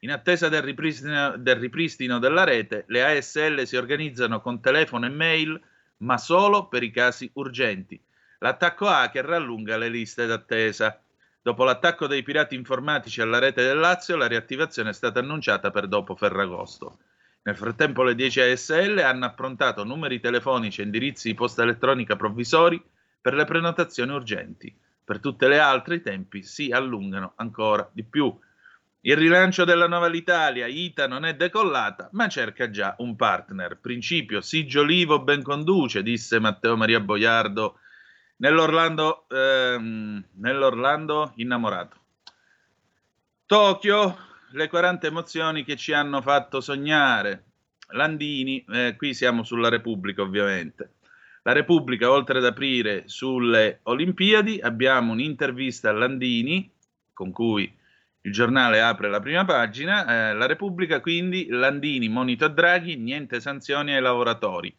in 0.00 0.10
attesa 0.10 0.48
del 0.48 0.62
ripristino, 0.62 1.36
del 1.36 1.56
ripristino, 1.56 2.18
della 2.18 2.44
rete, 2.44 2.84
le 2.88 3.04
ASL 3.04 3.64
si 3.64 3.76
organizzano 3.76 4.40
con 4.40 4.60
telefono 4.60 5.06
e 5.06 5.10
mail, 5.10 5.60
ma 5.98 6.16
solo 6.16 6.68
per 6.68 6.82
i 6.82 6.90
casi 6.90 7.30
urgenti. 7.34 8.00
L'attacco 8.38 8.86
hacker 8.86 9.24
rallunga 9.24 9.76
le 9.76 9.88
liste 9.88 10.24
d'attesa. 10.26 10.98
Dopo 11.42 11.64
l'attacco 11.64 12.06
dei 12.06 12.22
pirati 12.22 12.54
informatici 12.54 13.20
alla 13.20 13.38
rete 13.38 13.62
del 13.62 13.78
Lazio, 13.78 14.16
la 14.16 14.26
riattivazione 14.26 14.90
è 14.90 14.94
stata 14.94 15.20
annunciata 15.20 15.70
per 15.70 15.86
dopo 15.86 16.16
Ferragosto. 16.16 16.98
Nel 17.42 17.56
frattempo 17.56 18.02
le 18.02 18.14
10 18.14 18.40
ASL 18.40 18.98
hanno 18.98 19.24
approntato 19.24 19.84
numeri 19.84 20.20
telefonici 20.20 20.80
e 20.80 20.84
indirizzi 20.84 21.28
di 21.28 21.34
posta 21.34 21.62
elettronica 21.62 22.16
provvisori 22.16 22.82
per 23.20 23.34
le 23.34 23.44
prenotazioni 23.44 24.12
urgenti. 24.12 24.74
Per 25.04 25.20
tutte 25.20 25.48
le 25.48 25.58
altre 25.58 25.96
i 25.96 26.02
tempi 26.02 26.42
si 26.42 26.70
allungano 26.70 27.32
ancora 27.36 27.88
di 27.92 28.04
più. 28.04 28.34
Il 29.02 29.16
rilancio 29.16 29.64
della 29.64 29.88
Nuova 29.88 30.14
Italia, 30.14 30.66
Ita 30.66 31.08
non 31.08 31.24
è 31.24 31.34
decollata, 31.34 32.10
ma 32.12 32.28
cerca 32.28 32.68
già 32.68 32.94
un 32.98 33.16
partner. 33.16 33.78
Principio, 33.80 34.42
Sigio 34.42 34.82
Livo 34.82 35.22
ben 35.22 35.42
conduce, 35.42 36.02
disse 36.02 36.38
Matteo 36.38 36.76
Maria 36.76 37.00
Boiardo 37.00 37.78
nell'Orlando, 38.36 39.26
ehm, 39.30 40.22
nell'Orlando 40.34 41.32
innamorato. 41.36 41.96
Tokyo, 43.46 44.18
le 44.50 44.68
40 44.68 45.06
emozioni 45.06 45.64
che 45.64 45.76
ci 45.76 45.94
hanno 45.94 46.20
fatto 46.20 46.60
sognare. 46.60 47.44
Landini, 47.92 48.62
eh, 48.68 48.96
qui 48.98 49.14
siamo 49.14 49.44
sulla 49.44 49.70
Repubblica 49.70 50.20
ovviamente. 50.20 50.96
La 51.44 51.52
Repubblica, 51.52 52.10
oltre 52.10 52.36
ad 52.36 52.44
aprire 52.44 53.04
sulle 53.06 53.80
Olimpiadi, 53.84 54.60
abbiamo 54.60 55.12
un'intervista 55.12 55.88
a 55.88 55.92
Landini 55.92 56.70
con 57.14 57.32
cui 57.32 57.78
il 58.22 58.32
giornale 58.32 58.82
apre 58.82 59.08
la 59.08 59.20
prima 59.20 59.44
pagina, 59.44 60.30
eh, 60.30 60.34
la 60.34 60.46
Repubblica 60.46 61.00
quindi, 61.00 61.46
Landini, 61.48 62.08
monito 62.08 62.44
a 62.44 62.48
Draghi, 62.48 62.96
niente 62.96 63.40
sanzioni 63.40 63.94
ai 63.94 64.02
lavoratori. 64.02 64.74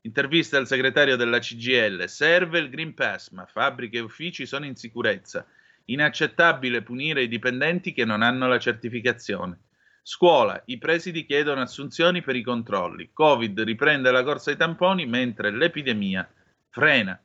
Intervista 0.00 0.56
al 0.56 0.66
segretario 0.66 1.16
della 1.16 1.38
CGL, 1.38 2.06
serve 2.06 2.58
il 2.58 2.70
Green 2.70 2.94
Pass, 2.94 3.30
ma 3.30 3.44
fabbriche 3.44 3.98
e 3.98 4.00
uffici 4.00 4.46
sono 4.46 4.64
in 4.64 4.76
sicurezza. 4.76 5.44
Inaccettabile 5.86 6.82
punire 6.82 7.22
i 7.22 7.28
dipendenti 7.28 7.92
che 7.92 8.04
non 8.04 8.22
hanno 8.22 8.48
la 8.48 8.58
certificazione. 8.58 9.58
Scuola, 10.02 10.62
i 10.66 10.78
presidi 10.78 11.26
chiedono 11.26 11.60
assunzioni 11.60 12.22
per 12.22 12.36
i 12.36 12.42
controlli. 12.42 13.10
Covid 13.12 13.60
riprende 13.62 14.10
la 14.12 14.22
corsa 14.22 14.50
ai 14.50 14.56
tamponi 14.56 15.04
mentre 15.04 15.50
l'epidemia 15.50 16.26
frena. 16.70 17.20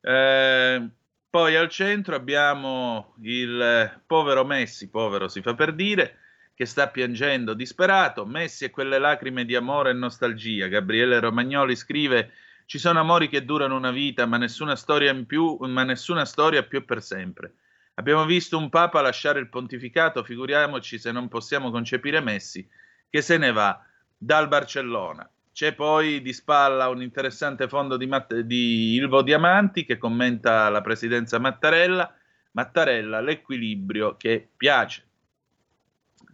Eh, 0.00 0.88
poi 1.32 1.56
al 1.56 1.70
centro 1.70 2.14
abbiamo 2.14 3.14
il 3.22 4.02
povero 4.06 4.44
Messi, 4.44 4.90
povero 4.90 5.28
si 5.28 5.40
fa 5.40 5.54
per 5.54 5.72
dire, 5.72 6.18
che 6.54 6.66
sta 6.66 6.88
piangendo 6.88 7.54
disperato. 7.54 8.26
Messi 8.26 8.66
e 8.66 8.70
quelle 8.70 8.98
lacrime 8.98 9.46
di 9.46 9.56
amore 9.56 9.92
e 9.92 9.94
nostalgia. 9.94 10.66
Gabriele 10.66 11.20
Romagnoli 11.20 11.74
scrive: 11.74 12.32
Ci 12.66 12.78
sono 12.78 13.00
amori 13.00 13.30
che 13.30 13.46
durano 13.46 13.76
una 13.76 13.90
vita, 13.90 14.26
ma 14.26 14.36
nessuna 14.36 14.76
storia 14.76 15.10
in 15.10 15.24
più, 15.24 15.56
ma 15.60 15.84
nessuna 15.84 16.26
storia 16.26 16.64
più 16.64 16.84
per 16.84 17.02
sempre. 17.02 17.54
Abbiamo 17.94 18.26
visto 18.26 18.58
un 18.58 18.68
papa 18.68 19.00
lasciare 19.00 19.40
il 19.40 19.48
pontificato, 19.48 20.22
figuriamoci 20.24 20.98
se 20.98 21.12
non 21.12 21.28
possiamo 21.28 21.70
concepire 21.70 22.20
Messi, 22.20 22.68
che 23.08 23.22
se 23.22 23.38
ne 23.38 23.52
va 23.52 23.82
dal 24.18 24.48
Barcellona. 24.48 25.26
C'è 25.52 25.74
poi 25.74 26.22
di 26.22 26.32
spalla 26.32 26.88
un 26.88 27.02
interessante 27.02 27.68
fondo 27.68 27.98
di, 27.98 28.06
Matt- 28.06 28.40
di 28.40 28.94
Ilvo 28.94 29.20
Diamanti 29.20 29.84
che 29.84 29.98
commenta 29.98 30.70
la 30.70 30.80
presidenza 30.80 31.38
Mattarella. 31.38 32.12
Mattarella, 32.52 33.20
l'equilibrio 33.20 34.16
che 34.16 34.48
piace. 34.56 35.04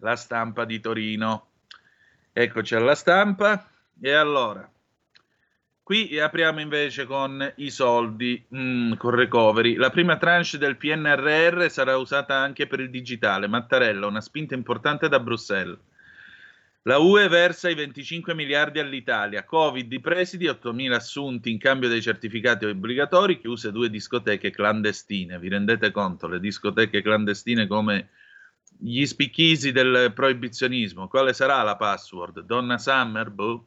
La 0.00 0.14
stampa 0.14 0.64
di 0.64 0.78
Torino. 0.78 1.50
Eccoci 2.32 2.76
alla 2.76 2.94
stampa. 2.94 3.68
E 4.00 4.12
allora, 4.12 4.70
qui 5.82 6.16
apriamo 6.20 6.60
invece 6.60 7.04
con 7.04 7.52
i 7.56 7.70
soldi, 7.70 8.46
mm, 8.54 8.92
con 8.92 9.10
recovery. 9.10 9.75
La 9.75 9.90
prima 9.90 10.16
tranche 10.16 10.58
del 10.58 10.76
PNRR 10.76 11.68
sarà 11.68 11.96
usata 11.96 12.37
anche 12.37 12.68
per 12.68 12.78
il 12.78 12.90
digitale. 12.90 13.48
Mattarella, 13.48 14.06
una 14.06 14.20
spinta 14.20 14.54
importante 14.54 15.08
da 15.08 15.18
Bruxelles. 15.18 15.78
La 16.88 16.97
UE 16.97 17.28
versa 17.28 17.68
i 17.68 17.75
25 17.75 18.35
miliardi 18.35 18.78
all'Italia, 18.78 19.45
Covid 19.45 19.92
i 19.92 20.00
presidi, 20.00 20.47
8.000 20.47 20.95
assunti 20.95 21.50
in 21.50 21.59
cambio 21.59 21.87
dei 21.87 22.00
certificati 22.00 22.64
obbligatori, 22.64 23.38
chiuse 23.38 23.71
due 23.71 23.90
discoteche 23.90 24.50
clandestine. 24.50 25.38
Vi 25.38 25.50
rendete 25.50 25.90
conto, 25.90 26.26
le 26.28 26.40
discoteche 26.40 27.02
clandestine 27.02 27.66
come 27.66 28.09
gli 28.78 29.04
spicchisi 29.04 29.71
del 29.71 30.12
proibizionismo. 30.14 31.09
Quale 31.09 31.35
sarà 31.35 31.62
la 31.62 31.76
password? 31.76 32.40
Donna 32.47 32.78
Summer? 32.78 33.28
Boh. 33.33 33.66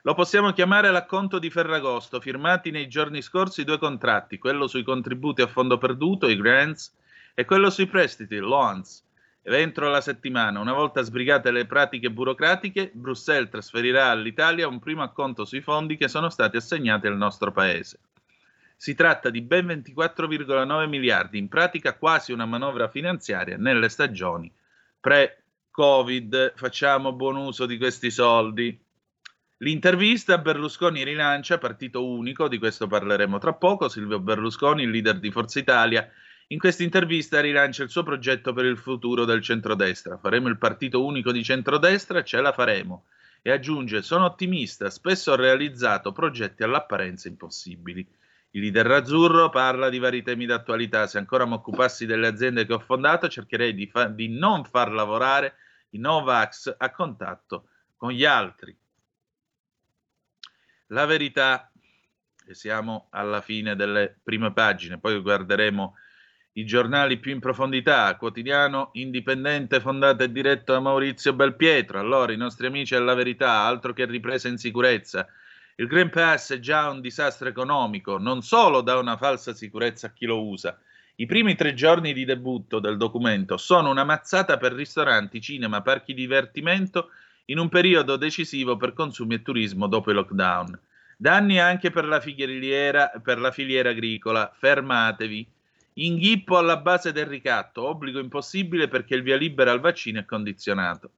Lo 0.00 0.14
possiamo 0.14 0.54
chiamare 0.54 0.90
l'acconto 0.90 1.38
di 1.38 1.50
Ferragosto, 1.50 2.18
firmati 2.18 2.70
nei 2.70 2.88
giorni 2.88 3.20
scorsi 3.20 3.64
due 3.64 3.76
contratti, 3.76 4.38
quello 4.38 4.68
sui 4.68 4.84
contributi 4.84 5.42
a 5.42 5.48
fondo 5.48 5.76
perduto, 5.76 6.30
i 6.30 6.36
grants, 6.38 6.94
e 7.34 7.44
quello 7.44 7.68
sui 7.68 7.88
prestiti, 7.88 8.38
loans. 8.38 9.04
Entro 9.46 9.90
la 9.90 10.00
settimana, 10.00 10.58
una 10.58 10.72
volta 10.72 11.02
sbrigate 11.02 11.50
le 11.50 11.66
pratiche 11.66 12.10
burocratiche, 12.10 12.90
Bruxelles 12.94 13.50
trasferirà 13.50 14.08
all'Italia 14.08 14.66
un 14.66 14.78
primo 14.78 15.02
acconto 15.02 15.44
sui 15.44 15.60
fondi 15.60 15.98
che 15.98 16.08
sono 16.08 16.30
stati 16.30 16.56
assegnati 16.56 17.06
al 17.06 17.18
nostro 17.18 17.52
paese. 17.52 17.98
Si 18.74 18.94
tratta 18.94 19.28
di 19.28 19.42
ben 19.42 19.66
24,9 19.66 20.88
miliardi, 20.88 21.36
in 21.36 21.48
pratica 21.48 21.94
quasi 21.94 22.32
una 22.32 22.46
manovra 22.46 22.88
finanziaria 22.88 23.58
nelle 23.58 23.90
stagioni 23.90 24.50
pre-Covid. 24.98 26.54
Facciamo 26.56 27.12
buon 27.12 27.36
uso 27.36 27.66
di 27.66 27.76
questi 27.76 28.10
soldi. 28.10 28.80
L'intervista 29.58 30.38
Berlusconi 30.38 31.04
rilancia 31.04 31.58
partito 31.58 32.06
unico, 32.06 32.48
di 32.48 32.56
questo 32.58 32.86
parleremo 32.86 33.36
tra 33.36 33.52
poco. 33.52 33.90
Silvio 33.90 34.20
Berlusconi, 34.20 34.84
il 34.84 34.90
leader 34.90 35.18
di 35.18 35.30
Forza 35.30 35.58
Italia, 35.58 36.10
in 36.48 36.58
questa 36.58 36.82
intervista 36.82 37.40
rilancia 37.40 37.82
il 37.82 37.90
suo 37.90 38.02
progetto 38.02 38.52
per 38.52 38.66
il 38.66 38.76
futuro 38.76 39.24
del 39.24 39.40
centrodestra. 39.40 40.18
Faremo 40.18 40.48
il 40.48 40.58
partito 40.58 41.04
unico 41.04 41.32
di 41.32 41.42
centrodestra, 41.42 42.22
ce 42.22 42.40
la 42.40 42.52
faremo. 42.52 43.06
E 43.40 43.50
aggiunge: 43.50 44.02
Sono 44.02 44.26
ottimista, 44.26 44.90
spesso 44.90 45.32
ho 45.32 45.36
realizzato 45.36 46.12
progetti 46.12 46.62
all'apparenza 46.62 47.28
impossibili. 47.28 48.06
Il 48.50 48.60
leader 48.60 48.90
azzurro 48.90 49.50
parla 49.50 49.88
di 49.88 49.98
vari 49.98 50.22
temi 50.22 50.46
d'attualità. 50.46 51.06
Se 51.06 51.18
ancora 51.18 51.44
mi 51.44 51.54
occupassi 51.54 52.06
delle 52.06 52.26
aziende 52.26 52.66
che 52.66 52.74
ho 52.74 52.78
fondato, 52.78 53.28
cercherei 53.28 53.74
di, 53.74 53.86
fa- 53.86 54.06
di 54.06 54.28
non 54.28 54.64
far 54.64 54.92
lavorare 54.92 55.56
i 55.90 55.98
Novax 55.98 56.74
a 56.76 56.90
contatto 56.90 57.68
con 57.96 58.12
gli 58.12 58.24
altri. 58.24 58.76
La 60.88 61.06
verità, 61.06 61.72
e 62.46 62.54
siamo 62.54 63.08
alla 63.10 63.40
fine 63.40 63.74
delle 63.74 64.20
prime 64.22 64.52
pagine, 64.52 64.98
poi 64.98 65.20
guarderemo 65.20 65.96
i 66.56 66.64
giornali 66.64 67.18
più 67.18 67.32
in 67.32 67.40
profondità, 67.40 68.14
quotidiano 68.16 68.90
indipendente 68.92 69.80
fondato 69.80 70.22
e 70.22 70.30
diretto 70.30 70.72
da 70.72 70.80
Maurizio 70.80 71.32
Belpietro. 71.32 71.98
Allora, 71.98 72.32
i 72.32 72.36
nostri 72.36 72.66
amici 72.66 72.94
alla 72.94 73.14
verità, 73.14 73.62
altro 73.62 73.92
che 73.92 74.04
ripresa 74.04 74.48
in 74.48 74.56
sicurezza. 74.56 75.26
Il 75.76 75.88
Green 75.88 76.10
Pass 76.10 76.52
è 76.52 76.60
già 76.60 76.88
un 76.90 77.00
disastro 77.00 77.48
economico, 77.48 78.18
non 78.18 78.42
solo 78.42 78.82
dà 78.82 78.96
una 78.96 79.16
falsa 79.16 79.52
sicurezza 79.52 80.06
a 80.06 80.12
chi 80.12 80.26
lo 80.26 80.46
usa. 80.46 80.78
I 81.16 81.26
primi 81.26 81.56
tre 81.56 81.74
giorni 81.74 82.12
di 82.12 82.24
debutto 82.24 82.78
del 82.78 82.96
documento 82.96 83.56
sono 83.56 83.90
una 83.90 84.04
mazzata 84.04 84.56
per 84.56 84.72
ristoranti, 84.72 85.40
cinema, 85.40 85.82
parchi 85.82 86.14
divertimento 86.14 87.10
in 87.46 87.58
un 87.58 87.68
periodo 87.68 88.16
decisivo 88.16 88.76
per 88.76 88.92
consumi 88.92 89.34
e 89.34 89.42
turismo 89.42 89.88
dopo 89.88 90.10
il 90.10 90.16
lockdown. 90.16 90.78
Danni 91.16 91.58
anche 91.58 91.90
per 91.90 92.04
la 92.04 92.20
per 92.20 93.38
la 93.38 93.50
filiera 93.50 93.90
agricola. 93.90 94.52
Fermatevi. 94.56 95.53
Inghippo 95.94 96.58
alla 96.58 96.78
base 96.78 97.12
del 97.12 97.26
ricatto, 97.26 97.86
obbligo 97.86 98.18
impossibile 98.18 98.88
perché 98.88 99.14
il 99.14 99.22
via 99.22 99.36
libera 99.36 99.70
al 99.70 99.80
vaccino 99.80 100.20
è 100.20 100.24
condizionato. 100.24 101.12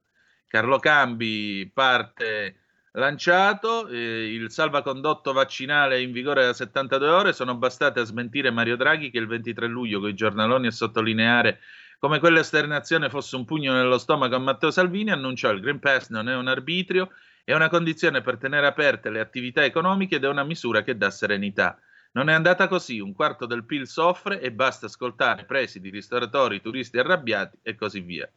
Carlo 0.47 0.79
Cambi 0.79 1.69
parte 1.73 2.61
lanciato, 2.91 3.87
eh, 3.87 4.33
il 4.33 4.49
salvacondotto 4.49 5.33
vaccinale 5.33 6.01
in 6.01 6.11
vigore 6.11 6.45
da 6.45 6.53
72 6.53 7.07
ore 7.09 7.33
sono 7.33 7.55
bastate 7.55 7.99
a 7.99 8.03
smentire 8.03 8.49
Mario 8.49 8.75
Draghi 8.75 9.09
che 9.09 9.19
il 9.19 9.27
23 9.27 9.67
luglio 9.67 9.99
con 9.99 10.09
i 10.09 10.15
giornaloni 10.15 10.67
a 10.67 10.71
sottolineare 10.71 11.59
come 11.99 12.19
quell'esternazione 12.19 13.09
fosse 13.09 13.35
un 13.35 13.45
pugno 13.45 13.73
nello 13.73 13.97
stomaco 13.97 14.35
a 14.35 14.39
Matteo 14.39 14.69
Salvini, 14.69 15.09
annunciò 15.09 15.49
il 15.49 15.61
Green 15.61 15.79
Pass 15.79 16.09
non 16.09 16.29
è 16.29 16.35
un 16.35 16.47
arbitrio, 16.47 17.09
è 17.43 17.55
una 17.55 17.69
condizione 17.69 18.21
per 18.21 18.37
tenere 18.37 18.67
aperte 18.67 19.09
le 19.09 19.19
attività 19.19 19.63
economiche 19.63 20.17
ed 20.17 20.23
è 20.23 20.27
una 20.27 20.43
misura 20.43 20.83
che 20.83 20.95
dà 20.95 21.09
serenità. 21.09 21.79
Non 22.17 22.29
è 22.29 22.33
andata 22.33 22.67
così, 22.67 22.99
un 22.99 23.13
quarto 23.13 23.45
del 23.45 23.63
PIL 23.63 23.85
soffre 23.85 24.41
e 24.41 24.51
basta 24.51 24.87
ascoltare 24.87 25.45
presidi, 25.45 25.91
ristoratori, 25.91 26.61
turisti 26.61 26.97
arrabbiati 26.97 27.59
e 27.61 27.75
così 27.75 27.99
via. 27.99 28.27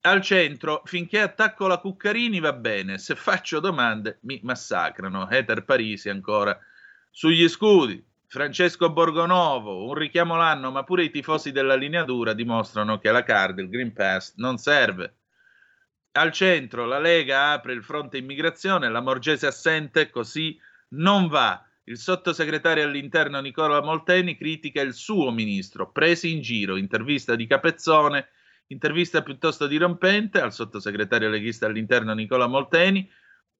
Al 0.00 0.22
centro, 0.22 0.80
finché 0.86 1.20
attacco 1.20 1.66
la 1.66 1.76
Cuccarini 1.76 2.40
va 2.40 2.54
bene, 2.54 2.96
se 2.96 3.14
faccio 3.14 3.60
domande 3.60 4.16
mi 4.22 4.40
massacrano. 4.42 5.28
Eter 5.28 5.66
Parisi 5.66 6.08
ancora. 6.08 6.58
Sugli 7.10 7.46
scudi, 7.50 8.02
Francesco 8.28 8.90
Borgonovo, 8.90 9.84
un 9.84 9.94
richiamo 9.94 10.36
l'anno, 10.36 10.70
ma 10.70 10.82
pure 10.82 11.04
i 11.04 11.10
tifosi 11.10 11.52
della 11.52 11.74
lineatura 11.74 12.32
dimostrano 12.32 12.98
che 12.98 13.10
la 13.10 13.24
card, 13.24 13.58
il 13.58 13.68
Green 13.68 13.92
Pass, 13.92 14.36
non 14.36 14.56
serve. 14.56 15.16
Al 16.12 16.32
centro 16.32 16.86
la 16.86 16.98
Lega 16.98 17.50
apre 17.50 17.74
il 17.74 17.84
fronte 17.84 18.16
immigrazione, 18.16 18.88
la 18.88 19.02
Morgese 19.02 19.46
assente, 19.46 20.08
così 20.08 20.58
non 20.92 21.28
va. 21.28 21.62
Il 21.88 21.98
sottosegretario 21.98 22.82
all'interno 22.82 23.40
Nicola 23.40 23.80
Molteni 23.80 24.36
critica 24.36 24.80
il 24.80 24.92
suo 24.92 25.30
ministro, 25.30 25.92
presi 25.92 26.32
in 26.32 26.40
giro, 26.40 26.74
intervista 26.74 27.36
di 27.36 27.46
Capezzone, 27.46 28.26
intervista 28.66 29.22
piuttosto 29.22 29.68
dirompente 29.68 30.40
al 30.40 30.52
sottosegretario 30.52 31.28
leghista 31.28 31.66
all'interno 31.66 32.12
Nicola 32.12 32.48
Molteni, 32.48 33.08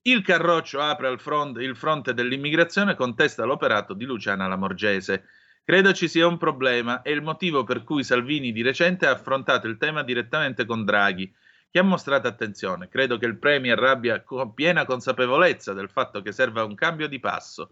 il 0.03 0.23
Carroccio 0.23 0.81
apre 0.81 1.17
fronte, 1.19 1.63
il 1.63 1.77
fronte 1.77 2.15
dell'immigrazione, 2.15 2.97
contesta 2.97 3.45
l'operato 3.45 3.95
di 3.95 4.05
Luciana 4.05 4.49
Lamorgese. 4.49 5.27
Credo 5.63 5.93
ci 5.93 6.09
sia 6.09 6.27
un 6.27 6.37
problema, 6.37 7.03
è 7.03 7.11
il 7.11 7.23
motivo 7.23 7.63
per 7.63 7.85
cui 7.85 8.03
Salvini 8.03 8.51
di 8.51 8.63
recente 8.63 9.07
ha 9.07 9.13
affrontato 9.13 9.69
il 9.69 9.77
tema 9.77 10.03
direttamente 10.03 10.65
con 10.65 10.85
Draghi, 10.85 11.33
che 11.71 11.79
ha 11.79 11.85
mostrato 11.85 12.27
attenzione. 12.27 12.89
Credo 12.89 13.19
che 13.19 13.27
il 13.27 13.39
Premier 13.39 13.81
abbia 13.85 14.25
piena 14.53 14.85
consapevolezza 14.85 15.73
del 15.73 15.91
fatto 15.91 16.23
che 16.23 16.33
serva 16.33 16.65
un 16.65 16.75
cambio 16.75 17.07
di 17.07 17.21
passo. 17.21 17.71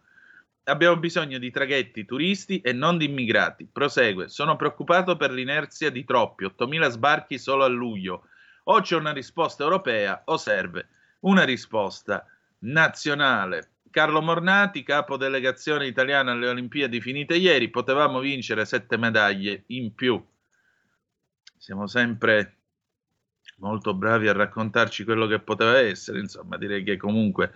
Abbiamo 0.64 0.96
bisogno 0.96 1.38
di 1.38 1.50
traghetti 1.50 2.06
turisti 2.06 2.60
e 2.60 2.72
non 2.72 2.96
di 2.96 3.04
immigrati. 3.04 3.68
Prosegue. 3.70 4.28
Sono 4.28 4.56
preoccupato 4.56 5.16
per 5.16 5.30
l'inerzia 5.30 5.90
di 5.90 6.04
troppi, 6.04 6.44
8.000 6.44 6.88
sbarchi 6.88 7.38
solo 7.38 7.64
a 7.64 7.68
luglio. 7.68 8.28
O 8.64 8.80
c'è 8.80 8.96
una 8.96 9.12
risposta 9.12 9.62
europea 9.62 10.22
o 10.24 10.38
serve 10.38 10.88
una 11.20 11.44
risposta 11.44 12.26
nazionale. 12.60 13.72
Carlo 13.90 14.22
Mornati, 14.22 14.82
capo 14.82 15.16
delegazione 15.16 15.86
italiana 15.86 16.32
alle 16.32 16.48
Olimpiadi 16.48 17.00
finite 17.00 17.36
ieri, 17.36 17.68
potevamo 17.68 18.18
vincere 18.20 18.64
sette 18.64 18.96
medaglie 18.96 19.64
in 19.66 19.94
più. 19.94 20.22
Siamo 21.58 21.86
sempre 21.86 22.56
molto 23.58 23.94
bravi 23.94 24.28
a 24.28 24.32
raccontarci 24.32 25.04
quello 25.04 25.26
che 25.26 25.40
poteva 25.40 25.78
essere, 25.78 26.18
insomma, 26.18 26.56
direi 26.56 26.82
che 26.82 26.96
comunque 26.96 27.52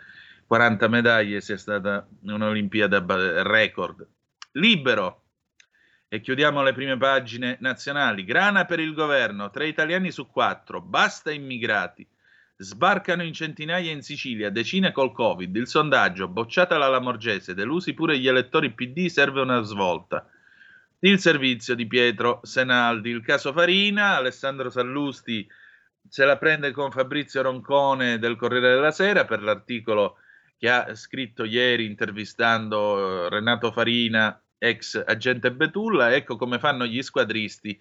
40 0.48 0.88
medaglie 0.88 1.42
sia 1.42 1.58
stata 1.58 2.08
un'Olimpiade 2.22 3.02
record. 3.42 4.08
Libero. 4.52 5.24
E 6.08 6.22
chiudiamo 6.22 6.62
le 6.62 6.72
prime 6.72 6.96
pagine 6.96 7.58
nazionali. 7.61 8.24
Grana 8.24 8.64
per 8.64 8.80
il 8.80 8.94
governo, 8.94 9.50
tre 9.50 9.68
italiani 9.68 10.11
su 10.11 10.26
quattro, 10.26 10.80
basta 10.80 11.30
immigrati. 11.30 12.08
Sbarcano 12.56 13.22
in 13.24 13.34
centinaia 13.34 13.90
in 13.90 14.00
Sicilia, 14.00 14.48
decine 14.48 14.90
col 14.90 15.12
Covid. 15.12 15.54
Il 15.54 15.66
sondaggio, 15.66 16.28
bocciata 16.28 16.78
la 16.78 16.88
Lamorgese, 16.88 17.52
delusi 17.52 17.92
pure 17.92 18.18
gli 18.18 18.26
elettori 18.26 18.72
PD, 18.72 19.08
serve 19.08 19.42
una 19.42 19.61
svolta. 19.61 20.26
Il 21.00 21.20
servizio 21.20 21.74
di 21.74 21.87
Pietro 21.87 22.40
Senaldi, 22.42 23.11
il 23.11 23.20
caso 23.20 23.52
Farina, 23.52 24.16
Alessandro 24.16 24.70
Sallusti 24.70 25.46
se 26.08 26.24
la 26.24 26.38
prende 26.38 26.70
con 26.70 26.90
Fabrizio 26.90 27.42
Roncone 27.42 28.18
del 28.18 28.37
Corriere 28.37 28.70
della 28.70 28.92
Sera 28.92 29.26
per 29.26 29.42
l'articolo 29.42 30.16
che 30.59 30.68
ha 30.68 30.94
scritto 30.94 31.44
ieri 31.44 31.87
intervistando 31.87 33.27
eh, 33.27 33.29
Renato 33.31 33.71
Farina, 33.71 34.40
ex 34.59 35.03
agente 35.07 35.53
Betulla. 35.53 36.14
Ecco 36.14 36.37
come 36.37 36.59
fanno 36.59 36.85
gli 36.85 37.01
squadristi 37.01 37.81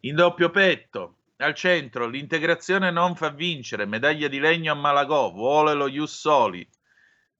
in 0.00 0.16
doppio 0.16 0.50
petto. 0.50 1.18
Al 1.38 1.54
centro, 1.54 2.08
l'integrazione 2.08 2.90
non 2.90 3.14
fa 3.14 3.30
vincere, 3.30 3.84
medaglia 3.84 4.26
di 4.26 4.38
legno 4.38 4.72
a 4.72 4.74
Malagò, 4.74 5.30
vuole 5.32 5.74
lo 5.74 5.86
Ius 5.86 6.18
Soli. 6.18 6.66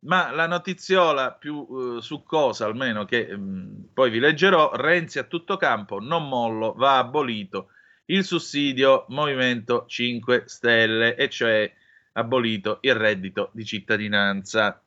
Ma 0.01 0.31
la 0.31 0.47
notiziola 0.47 1.33
più 1.33 1.67
eh, 1.97 2.03
succosa, 2.03 2.67
almeno 2.67 3.05
che 3.05 3.35
mh, 3.35 3.41
mm, 3.41 3.83
poi 3.93 4.11
vi 4.11 4.21
leggerò, 4.21 4.73
Renzi 4.75 5.19
a 5.19 5.25
tutto 5.25 5.57
campo, 5.57 5.99
non 5.99 6.29
mollo, 6.29 6.75
va 6.75 6.99
abolito 6.99 7.71
il 8.07 8.23
sussidio 8.23 9.07
Movimento 9.09 9.85
5 9.89 10.45
Stelle, 10.47 11.17
e 11.17 11.29
cioè 11.29 11.73
abolito 12.17 12.79
il 12.83 12.95
reddito 12.95 13.51
di 13.53 13.65
cittadinanza. 13.65 14.83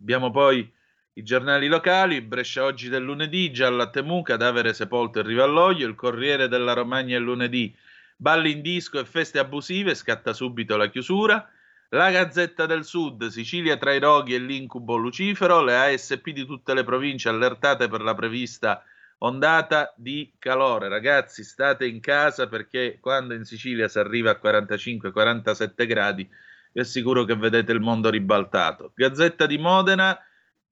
Abbiamo 0.00 0.30
poi 0.30 0.72
i 1.14 1.22
giornali 1.22 1.66
locali, 1.66 2.20
Brescia 2.22 2.64
oggi 2.64 2.88
del 2.88 3.02
lunedì, 3.02 3.50
Gialla 3.50 3.90
Temu, 3.90 4.22
cadavere 4.22 4.72
sepolto 4.72 5.18
in 5.20 5.26
riva 5.26 5.44
all'olio, 5.44 5.86
il 5.86 5.96
Corriere 5.96 6.48
della 6.48 6.72
Romagna 6.72 7.16
il 7.16 7.24
lunedì, 7.24 7.74
balli 8.16 8.52
in 8.52 8.62
disco 8.62 9.00
e 9.00 9.04
feste 9.04 9.40
abusive, 9.40 9.94
scatta 9.94 10.32
subito 10.32 10.76
la 10.76 10.88
chiusura, 10.88 11.50
la 11.90 12.10
Gazzetta 12.10 12.66
del 12.66 12.84
Sud, 12.84 13.26
Sicilia 13.26 13.76
tra 13.76 13.92
i 13.92 13.98
roghi 13.98 14.34
e 14.34 14.38
l'incubo 14.38 14.96
lucifero, 14.96 15.62
le 15.62 15.94
ASP 15.94 16.30
di 16.30 16.44
tutte 16.44 16.74
le 16.74 16.84
province 16.84 17.28
allertate 17.28 17.88
per 17.88 18.02
la 18.02 18.14
prevista 18.14 18.84
ondata 19.18 19.92
di 19.96 20.32
calore. 20.38 20.88
Ragazzi, 20.88 21.44
state 21.44 21.86
in 21.86 22.00
casa 22.00 22.48
perché 22.48 22.98
quando 23.00 23.34
in 23.34 23.44
Sicilia 23.44 23.88
si 23.88 23.98
arriva 23.98 24.30
a 24.30 24.40
45-47 24.42 25.86
gradi, 25.86 26.28
vi 26.72 26.80
assicuro 26.80 27.24
che 27.24 27.36
vedete 27.36 27.72
il 27.72 27.80
mondo 27.80 28.10
ribaltato. 28.10 28.92
Gazzetta 28.94 29.46
di 29.46 29.58
Modena, 29.58 30.18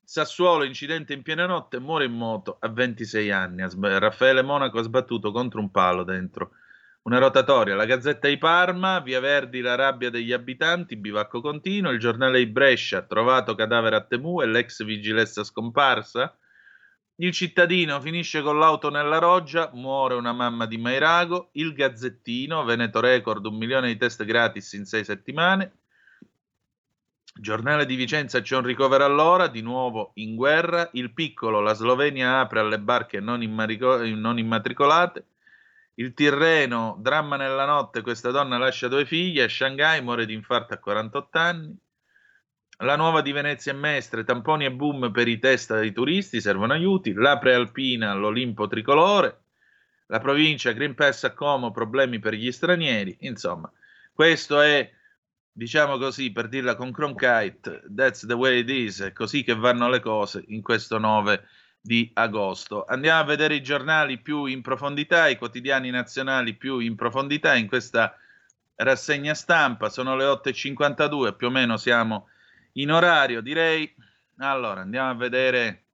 Sassuolo, 0.03 0.63
incidente 0.63 1.13
in 1.15 1.23
piena 1.23 1.47
notte, 1.47 1.81
muore 1.81 2.05
in 2.05 2.13
moto 2.13 2.59
a 2.61 2.69
26 2.69 3.31
anni. 3.33 3.65
Raffaele 3.81 4.43
Monaco 4.43 4.79
ha 4.79 4.83
sbattuto 4.83 5.33
contro 5.33 5.59
un 5.59 5.71
palo 5.71 6.05
dentro 6.05 6.53
una 7.07 7.19
rotatoria. 7.19 7.75
La 7.75 7.87
Gazzetta 7.87 8.29
di 8.29 8.37
Parma, 8.37 9.01
Via 9.01 9.21
Verdi, 9.21 9.61
la 9.61 9.75
rabbia 9.75 10.11
degli 10.11 10.33
abitanti, 10.33 10.97
bivacco 10.97 11.41
continuo. 11.41 11.93
Il 11.93 11.99
giornale 11.99 12.39
di 12.39 12.47
Brescia, 12.47 13.03
trovato 13.03 13.55
cadavere 13.55 13.97
a 13.97 14.01
Temu 14.03 14.41
e 14.43 14.47
l'ex 14.47 14.85
vigilessa 14.85 15.45
scomparsa. 15.45 16.37
Il 17.19 17.33
cittadino 17.33 17.99
finisce 17.99 18.43
con 18.43 18.59
l'auto 18.59 18.91
nella 18.91 19.17
roggia, 19.17 19.71
muore 19.73 20.15
una 20.17 20.33
mamma 20.35 20.67
di 20.67 20.77
Mairago. 20.77 21.49
Il 21.53 21.73
Gazzettino, 21.73 22.63
Veneto 22.65 23.01
Record, 23.01 23.47
un 23.47 23.57
milione 23.57 23.89
di 23.89 23.97
test 23.97 24.23
gratis 24.25 24.75
in 24.75 24.85
sei 24.85 25.03
settimane. 25.03 25.79
Giornale 27.33 27.87
di 27.87 27.97
Vicenza 27.97 28.43
c'è 28.43 28.57
un 28.57 28.65
ricovero 28.65 29.07
all'ora, 29.07 29.47
di 29.47 29.63
nuovo 29.63 30.11
in 30.17 30.37
guerra. 30.37 30.91
Il 30.93 31.15
piccolo, 31.15 31.61
la 31.61 31.73
Slovenia 31.73 32.41
apre 32.41 32.61
alle 32.61 32.81
barche 32.81 33.19
non, 33.19 33.43
immarico- 33.43 34.05
non 34.05 34.39
immatricolate. 34.39 35.25
Il 35.95 36.13
Tirreno, 36.13 36.99
dramma 37.01 37.37
nella 37.37 37.65
notte, 37.65 38.03
questa 38.03 38.31
donna 38.31 38.59
lascia 38.59 38.89
due 38.89 39.07
figlie. 39.07 39.49
Shanghai 39.49 40.03
muore 40.03 40.27
di 40.27 40.35
infarto 40.35 40.75
a 40.75 40.79
48 40.79 41.39
anni. 41.39 41.79
La 42.81 42.97
nuova 42.97 43.23
di 43.23 43.33
Venezia 43.33 43.73
e 43.73 43.75
Mestre, 43.75 44.23
tamponi 44.23 44.67
e 44.67 44.71
boom 44.71 45.11
per 45.11 45.29
i 45.29 45.39
test 45.39 45.75
dei 45.75 45.93
turisti, 45.93 46.43
servono 46.43 46.75
aiuti. 46.75 47.15
La 47.15 47.39
prealpina, 47.39 48.13
l'Olimpo 48.13 48.67
tricolore. 48.67 49.45
La 50.09 50.21
provincia, 50.21 50.73
Green 50.73 50.95
Pass 50.95 51.25
a 51.25 51.33
Como, 51.33 51.71
problemi 51.71 52.19
per 52.19 52.35
gli 52.35 52.53
stranieri. 52.53 53.17
Insomma, 53.21 53.73
questo 54.13 54.61
è, 54.61 54.91
diciamo 55.51 55.97
così, 55.97 56.33
per 56.33 56.49
dirla 56.49 56.77
con 56.77 56.93
Cronkite, 56.93 57.85
that's 57.95 58.27
the 58.27 58.35
way 58.35 58.59
it 58.61 58.69
is, 58.69 59.01
è 59.01 59.13
così 59.15 59.43
che 59.43 59.55
vanno 59.55 59.89
le 59.89 60.01
cose 60.01 60.45
in 60.49 60.61
questo 60.61 60.99
9 60.99 61.49
di 61.81 62.11
agosto. 62.13 62.85
Andiamo 62.85 63.21
a 63.21 63.25
vedere 63.25 63.55
i 63.55 63.63
giornali 63.63 64.19
più 64.19 64.45
in 64.45 64.61
profondità, 64.61 65.29
i 65.29 65.39
quotidiani 65.39 65.89
nazionali 65.89 66.53
più 66.53 66.79
in 66.81 66.95
profondità 66.95 67.55
in 67.55 67.69
questa 67.69 68.15
rassegna 68.75 69.33
stampa. 69.33 69.89
Sono 69.89 70.15
le 70.15 70.25
8.52, 70.25 71.35
più 71.35 71.47
o 71.47 71.51
meno 71.51 71.79
siamo 71.79 72.29
in 72.77 72.91
orario, 72.91 73.41
direi. 73.41 73.93
Allora, 74.39 74.81
andiamo 74.81 75.11
a 75.11 75.15
vedere. 75.15 75.85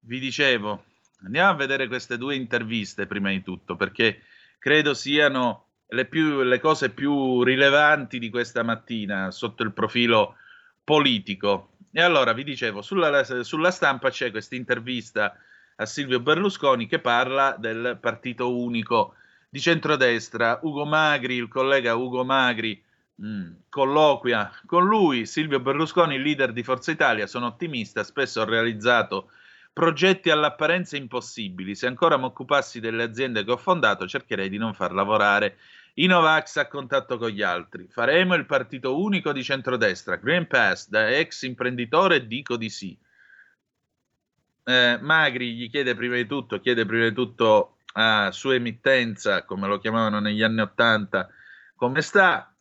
Vi 0.00 0.18
dicevo, 0.18 0.84
andiamo 1.24 1.50
a 1.50 1.54
vedere 1.54 1.86
queste 1.86 2.18
due 2.18 2.34
interviste 2.34 3.06
prima 3.06 3.30
di 3.30 3.42
tutto, 3.42 3.76
perché 3.76 4.22
credo 4.58 4.94
siano 4.94 5.68
le, 5.88 6.06
più, 6.06 6.42
le 6.42 6.58
cose 6.58 6.90
più 6.90 7.42
rilevanti 7.42 8.18
di 8.18 8.30
questa 8.30 8.62
mattina 8.62 9.30
sotto 9.30 9.62
il 9.62 9.72
profilo 9.72 10.36
politico. 10.82 11.76
E 11.92 12.00
allora 12.00 12.32
vi 12.32 12.42
dicevo, 12.42 12.82
sulla, 12.82 13.22
sulla 13.44 13.70
stampa 13.70 14.10
c'è 14.10 14.30
questa 14.30 14.56
intervista 14.56 15.36
a 15.76 15.86
Silvio 15.86 16.20
Berlusconi 16.20 16.86
che 16.86 16.98
parla 16.98 17.54
del 17.58 17.98
partito 18.00 18.56
unico 18.56 19.14
di 19.48 19.60
centrodestra. 19.60 20.58
Ugo 20.62 20.84
Magri, 20.84 21.36
il 21.36 21.48
collega 21.48 21.94
Ugo 21.94 22.24
Magri, 22.24 22.82
Mm, 23.24 23.52
colloquia 23.68 24.50
con 24.66 24.84
lui, 24.84 25.26
Silvio 25.26 25.60
Berlusconi, 25.60 26.20
leader 26.20 26.52
di 26.52 26.64
Forza 26.64 26.90
Italia. 26.90 27.28
Sono 27.28 27.46
ottimista, 27.46 28.02
spesso 28.02 28.40
ho 28.40 28.44
realizzato 28.44 29.30
progetti 29.72 30.30
all'apparenza 30.30 30.96
impossibili. 30.96 31.76
Se 31.76 31.86
ancora 31.86 32.16
mi 32.16 32.24
occupassi 32.24 32.80
delle 32.80 33.04
aziende 33.04 33.44
che 33.44 33.52
ho 33.52 33.56
fondato, 33.56 34.08
cercherei 34.08 34.48
di 34.48 34.58
non 34.58 34.74
far 34.74 34.92
lavorare 34.92 35.56
i 35.94 36.06
Novax 36.06 36.56
a 36.56 36.66
contatto 36.66 37.16
con 37.16 37.28
gli 37.28 37.42
altri. 37.42 37.86
Faremo 37.88 38.34
il 38.34 38.44
partito 38.44 38.98
unico 38.98 39.32
di 39.32 39.44
centrodestra. 39.44 40.16
Green 40.16 40.48
Pass, 40.48 40.88
da 40.88 41.08
ex 41.08 41.42
imprenditore 41.42 42.26
dico 42.26 42.56
di 42.56 42.70
sì. 42.70 42.98
Eh, 44.64 44.98
Magri 45.00 45.54
gli 45.54 45.70
chiede 45.70 45.94
prima 45.94 46.16
di 46.16 46.26
tutto, 46.26 46.60
chiede 46.60 46.86
prima 46.86 47.08
di 47.08 47.14
tutto 47.14 47.76
a 47.94 48.30
sua 48.32 48.54
emittenza, 48.54 49.44
come 49.44 49.68
lo 49.68 49.78
chiamavano 49.78 50.18
negli 50.18 50.42
anni 50.42 50.60
Ottanta, 50.60 51.28
come 51.76 52.00
sta 52.00 52.51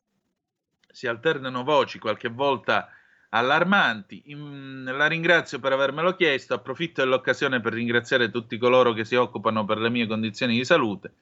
si 0.92 1.08
alternano 1.08 1.64
voci 1.64 2.00
qualche 2.00 2.30
volta 2.30 2.90
allarmanti. 3.30 4.24
In, 4.26 4.84
la 4.84 5.08
ringrazio 5.08 5.60
per 5.60 5.74
avermelo 5.74 6.16
chiesto, 6.16 6.54
approfitto 6.54 7.02
dell'occasione 7.02 7.60
per 7.62 7.74
ringraziare 7.74 8.30
tutti 8.30 8.58
coloro 8.58 8.94
che 8.94 9.06
si 9.06 9.16
occupano 9.16 9.66
per 9.66 9.78
le 9.78 9.90
mie 9.90 10.08
condizioni 10.08 10.56
di 10.56 10.66
salute. 10.66 11.14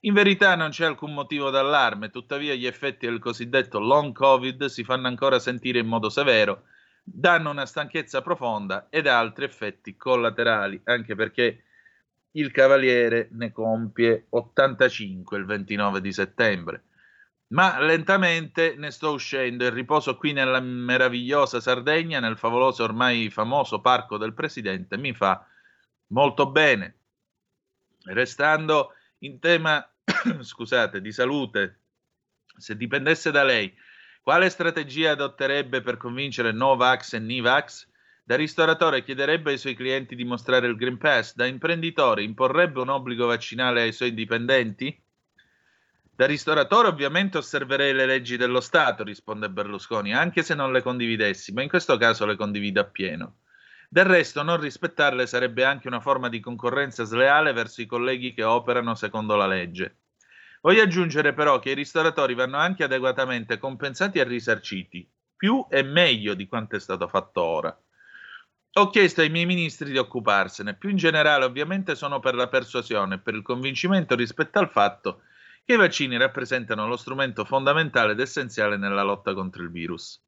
In 0.00 0.14
verità 0.14 0.54
non 0.54 0.70
c'è 0.70 0.86
alcun 0.86 1.12
motivo 1.12 1.50
d'allarme, 1.50 2.08
tuttavia 2.08 2.54
gli 2.54 2.66
effetti 2.66 3.06
del 3.06 3.18
cosiddetto 3.18 3.78
long 3.78 4.14
covid 4.14 4.64
si 4.66 4.82
fanno 4.82 5.08
ancora 5.08 5.38
sentire 5.38 5.78
in 5.78 5.86
modo 5.86 6.08
severo, 6.08 6.62
danno 7.02 7.50
una 7.50 7.66
stanchezza 7.66 8.22
profonda 8.22 8.86
ed 8.88 9.06
altri 9.06 9.44
effetti 9.44 9.96
collaterali, 9.98 10.80
anche 10.84 11.14
perché 11.14 11.64
il 12.32 12.50
Cavaliere 12.50 13.28
ne 13.32 13.52
compie 13.52 14.26
85 14.30 15.36
il 15.36 15.44
29 15.44 16.00
di 16.00 16.12
settembre 16.12 16.84
ma 17.50 17.80
lentamente 17.80 18.74
ne 18.76 18.90
sto 18.90 19.12
uscendo 19.12 19.64
e 19.64 19.70
riposo 19.70 20.16
qui 20.16 20.32
nella 20.32 20.60
meravigliosa 20.60 21.60
Sardegna, 21.60 22.20
nel 22.20 22.38
favoloso 22.38 22.84
ormai 22.84 23.28
famoso 23.30 23.80
parco 23.80 24.18
del 24.18 24.34
presidente, 24.34 24.96
mi 24.96 25.12
fa 25.12 25.44
molto 26.08 26.50
bene. 26.50 26.94
Restando 28.04 28.94
in 29.18 29.40
tema, 29.40 29.86
scusate, 30.40 31.00
di 31.00 31.12
salute, 31.12 31.80
se 32.56 32.76
dipendesse 32.76 33.30
da 33.30 33.42
lei, 33.42 33.74
quale 34.22 34.48
strategia 34.48 35.12
adotterebbe 35.12 35.80
per 35.80 35.96
convincere 35.96 36.52
Novax 36.52 37.14
e 37.14 37.18
Nivax? 37.18 37.88
Da 38.22 38.36
ristoratore 38.36 39.02
chiederebbe 39.02 39.50
ai 39.50 39.58
suoi 39.58 39.74
clienti 39.74 40.14
di 40.14 40.24
mostrare 40.24 40.68
il 40.68 40.76
Green 40.76 40.98
Pass, 40.98 41.34
da 41.34 41.46
imprenditore 41.46 42.22
imporrebbe 42.22 42.80
un 42.80 42.90
obbligo 42.90 43.26
vaccinale 43.26 43.82
ai 43.82 43.92
suoi 43.92 44.14
dipendenti? 44.14 44.96
Da 46.20 46.26
ristoratore 46.26 46.88
ovviamente 46.88 47.38
osserverei 47.38 47.94
le 47.94 48.04
leggi 48.04 48.36
dello 48.36 48.60
Stato, 48.60 49.02
risponde 49.04 49.48
Berlusconi, 49.48 50.14
anche 50.14 50.42
se 50.42 50.54
non 50.54 50.70
le 50.70 50.82
condividessi, 50.82 51.50
ma 51.54 51.62
in 51.62 51.70
questo 51.70 51.96
caso 51.96 52.26
le 52.26 52.36
condivido 52.36 52.78
appieno. 52.78 53.38
Del 53.88 54.04
resto, 54.04 54.42
non 54.42 54.60
rispettarle 54.60 55.26
sarebbe 55.26 55.64
anche 55.64 55.88
una 55.88 56.00
forma 56.00 56.28
di 56.28 56.38
concorrenza 56.38 57.04
sleale 57.04 57.54
verso 57.54 57.80
i 57.80 57.86
colleghi 57.86 58.34
che 58.34 58.42
operano 58.42 58.94
secondo 58.94 59.34
la 59.34 59.46
legge. 59.46 60.00
Voglio 60.60 60.82
aggiungere 60.82 61.32
però 61.32 61.58
che 61.58 61.70
i 61.70 61.74
ristoratori 61.74 62.34
vanno 62.34 62.58
anche 62.58 62.84
adeguatamente 62.84 63.56
compensati 63.56 64.18
e 64.18 64.24
risarciti, 64.24 65.10
più 65.34 65.64
e 65.70 65.82
meglio 65.82 66.34
di 66.34 66.46
quanto 66.46 66.76
è 66.76 66.80
stato 66.80 67.08
fatto 67.08 67.40
ora. 67.40 67.80
Ho 68.74 68.90
chiesto 68.90 69.22
ai 69.22 69.30
miei 69.30 69.46
ministri 69.46 69.90
di 69.90 69.96
occuparsene, 69.96 70.74
più 70.74 70.90
in 70.90 70.98
generale 70.98 71.46
ovviamente 71.46 71.94
sono 71.94 72.20
per 72.20 72.34
la 72.34 72.48
persuasione 72.48 73.14
e 73.14 73.18
per 73.20 73.32
il 73.32 73.42
convincimento 73.42 74.14
rispetto 74.14 74.58
al 74.58 74.68
fatto 74.68 75.22
che 75.64 75.74
i 75.74 75.76
vaccini 75.76 76.16
rappresentano 76.16 76.86
lo 76.86 76.96
strumento 76.96 77.44
fondamentale 77.44 78.12
ed 78.12 78.20
essenziale 78.20 78.76
nella 78.76 79.02
lotta 79.02 79.34
contro 79.34 79.62
il 79.62 79.70
virus. 79.70 80.22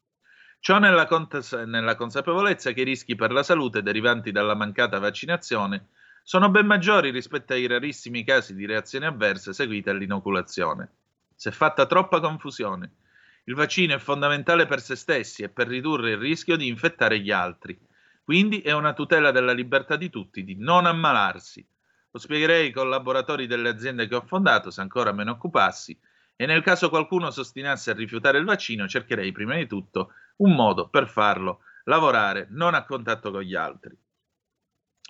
Ciò 0.60 0.78
nella, 0.78 1.06
cont- 1.06 1.64
nella 1.64 1.96
consapevolezza 1.96 2.72
che 2.72 2.82
i 2.82 2.84
rischi 2.84 3.16
per 3.16 3.32
la 3.32 3.42
salute 3.42 3.82
derivanti 3.82 4.30
dalla 4.30 4.54
mancata 4.54 5.00
vaccinazione 5.00 5.88
sono 6.22 6.50
ben 6.50 6.66
maggiori 6.66 7.10
rispetto 7.10 7.52
ai 7.52 7.66
rarissimi 7.66 8.22
casi 8.22 8.54
di 8.54 8.64
reazioni 8.64 9.06
avverse 9.06 9.52
seguite 9.52 9.90
all'inoculazione. 9.90 10.90
Si 11.34 11.48
è 11.48 11.50
fatta 11.50 11.86
troppa 11.86 12.20
confusione. 12.20 12.92
Il 13.44 13.54
vaccino 13.56 13.94
è 13.94 13.98
fondamentale 13.98 14.66
per 14.66 14.80
se 14.80 14.94
stessi 14.94 15.42
e 15.42 15.48
per 15.48 15.66
ridurre 15.66 16.12
il 16.12 16.18
rischio 16.18 16.56
di 16.56 16.68
infettare 16.68 17.18
gli 17.18 17.32
altri. 17.32 17.76
Quindi 18.22 18.60
è 18.60 18.70
una 18.70 18.92
tutela 18.92 19.32
della 19.32 19.52
libertà 19.52 19.96
di 19.96 20.10
tutti 20.10 20.44
di 20.44 20.54
non 20.56 20.86
ammalarsi, 20.86 21.66
lo 22.12 22.18
spiegherei 22.18 22.66
ai 22.66 22.72
collaboratori 22.72 23.46
delle 23.46 23.70
aziende 23.70 24.06
che 24.06 24.14
ho 24.14 24.20
fondato 24.20 24.70
se 24.70 24.82
ancora 24.82 25.12
me 25.12 25.24
ne 25.24 25.30
occupassi 25.30 25.98
e 26.36 26.46
nel 26.46 26.62
caso 26.62 26.88
qualcuno 26.88 27.30
s'ostinasse 27.30 27.90
a 27.90 27.94
rifiutare 27.94 28.38
il 28.38 28.44
vaccino 28.44 28.86
cercherei 28.86 29.32
prima 29.32 29.56
di 29.56 29.66
tutto 29.66 30.12
un 30.36 30.54
modo 30.54 30.88
per 30.88 31.08
farlo 31.08 31.60
lavorare 31.84 32.46
non 32.50 32.74
a 32.74 32.84
contatto 32.84 33.30
con 33.30 33.42
gli 33.42 33.54
altri. 33.54 33.96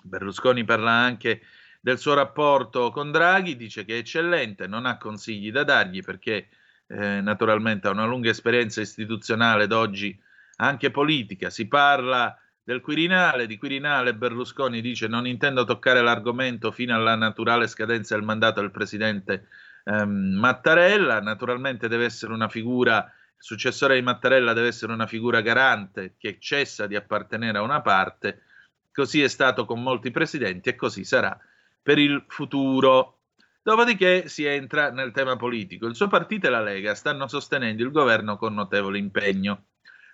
Berlusconi 0.03 0.63
parla 0.63 0.91
anche 0.91 1.41
del 1.79 1.97
suo 1.97 2.13
rapporto 2.13 2.91
con 2.91 3.11
Draghi, 3.11 3.55
dice 3.55 3.85
che 3.85 3.95
è 3.95 3.99
eccellente, 3.99 4.67
non 4.67 4.85
ha 4.85 4.97
consigli 4.97 5.51
da 5.51 5.63
dargli 5.63 6.01
perché 6.01 6.49
eh, 6.87 7.21
naturalmente 7.21 7.87
ha 7.87 7.91
una 7.91 8.05
lunga 8.05 8.29
esperienza 8.29 8.81
istituzionale 8.81 9.63
ed 9.63 9.71
oggi 9.71 10.17
anche 10.57 10.91
politica. 10.91 11.49
Si 11.49 11.67
parla 11.67 12.37
del 12.63 12.81
Quirinale. 12.81 13.45
Di 13.45 13.57
Quirinale 13.57 14.15
Berlusconi 14.15 14.81
dice 14.81 15.07
non 15.07 15.27
intendo 15.27 15.65
toccare 15.65 16.01
l'argomento 16.01 16.71
fino 16.71 16.95
alla 16.95 17.15
naturale 17.15 17.67
scadenza 17.67 18.15
del 18.15 18.23
mandato 18.23 18.61
del 18.61 18.71
presidente 18.71 19.47
ehm, 19.83 20.37
Mattarella. 20.39 21.19
Naturalmente 21.19 21.87
deve 21.87 22.05
essere 22.05 22.33
una 22.33 22.49
figura, 22.49 22.97
il 23.05 23.43
successore 23.43 23.95
di 23.95 24.01
Mattarella 24.01 24.53
deve 24.53 24.67
essere 24.67 24.93
una 24.93 25.07
figura 25.07 25.41
garante 25.41 26.15
che 26.17 26.37
cessa 26.39 26.87
di 26.87 26.95
appartenere 26.95 27.57
a 27.57 27.61
una 27.61 27.81
parte. 27.81 28.43
Così 28.91 29.21
è 29.21 29.27
stato 29.27 29.65
con 29.65 29.81
molti 29.81 30.11
presidenti 30.11 30.69
e 30.69 30.75
così 30.75 31.03
sarà 31.03 31.37
per 31.81 31.97
il 31.97 32.23
futuro. 32.27 33.17
Dopodiché 33.61 34.27
si 34.27 34.45
entra 34.45 34.91
nel 34.91 35.11
tema 35.11 35.35
politico. 35.35 35.87
Il 35.87 35.95
suo 35.95 36.07
partito 36.07 36.47
e 36.47 36.49
la 36.49 36.61
Lega 36.61 36.95
stanno 36.95 37.27
sostenendo 37.27 37.81
il 37.81 37.91
governo 37.91 38.37
con 38.37 38.53
notevole 38.53 38.97
impegno. 38.97 39.65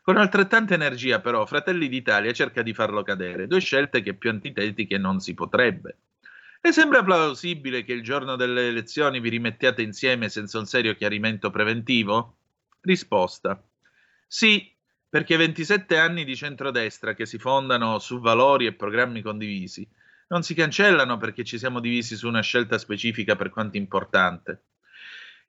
Con 0.10 0.17
altrettanta 0.17 0.74
energia, 0.74 1.22
però, 1.22 1.45
Fratelli 1.45 1.88
d'Italia 1.88 2.32
cerca 2.34 2.63
di 2.63 2.74
farlo 2.74 3.04
cadere, 3.04 3.45
due 3.45 3.60
scelte 3.60 4.02
che 4.02 4.15
più 4.15 4.32
antitetiche 4.32 4.98
non 4.98 5.19
si 5.19 5.36
potrebbe. 5.36 5.98
Le 6.62 6.72
sembra 6.72 7.04
plausibile 7.04 7.84
che 7.84 7.93
il 7.93 8.02
giorno 8.02 8.36
delle 8.36 8.69
elezioni 8.69 9.19
vi 9.19 9.30
rimettiate 9.30 9.84
insieme 9.84 10.28
senza 10.28 10.58
un 10.58 10.65
serio 10.65 10.95
chiarimento 10.95 11.52
preventivo? 11.52 12.38
Risposta. 12.82 13.63
Sì, 14.26 14.76
perché 15.08 15.38
27 15.38 15.95
anni 16.00 16.26
di 16.26 16.36
centrodestra 16.36 17.13
che 17.13 17.28
si 17.28 17.38
fondano 17.38 18.00
su 18.00 18.19
valori 18.19 18.65
e 18.65 18.74
programmi 18.74 19.22
condivisi 19.22 19.88
non 20.30 20.41
si 20.41 20.56
cancellano 20.56 21.17
perché 21.17 21.43
ci 21.43 21.60
siamo 21.60 21.80
divisi 21.80 22.15
su 22.15 22.28
una 22.28 22.41
scelta 22.41 22.80
specifica 22.80 23.36
per 23.36 23.52
quanto 23.52 23.78
importante. 23.78 24.63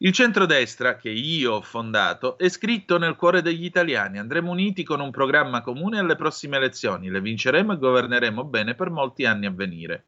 Il 0.03 0.13
centrodestra, 0.13 0.97
che 0.97 1.11
io 1.11 1.53
ho 1.53 1.61
fondato, 1.61 2.39
è 2.39 2.49
scritto 2.49 2.97
nel 2.97 3.17
cuore 3.17 3.43
degli 3.43 3.67
italiani. 3.67 4.19
Andremo 4.19 4.51
uniti 4.51 4.83
con 4.83 4.99
un 4.99 5.11
programma 5.11 5.61
comune 5.61 5.99
alle 5.99 6.17
prossime 6.17 6.57
elezioni, 6.57 7.11
le 7.11 7.21
vinceremo 7.21 7.75
e 7.75 7.77
governeremo 7.77 8.45
bene 8.45 8.75
per 8.75 8.89
molti 8.89 9.27
anni 9.27 9.45
a 9.45 9.51
venire. 9.51 10.07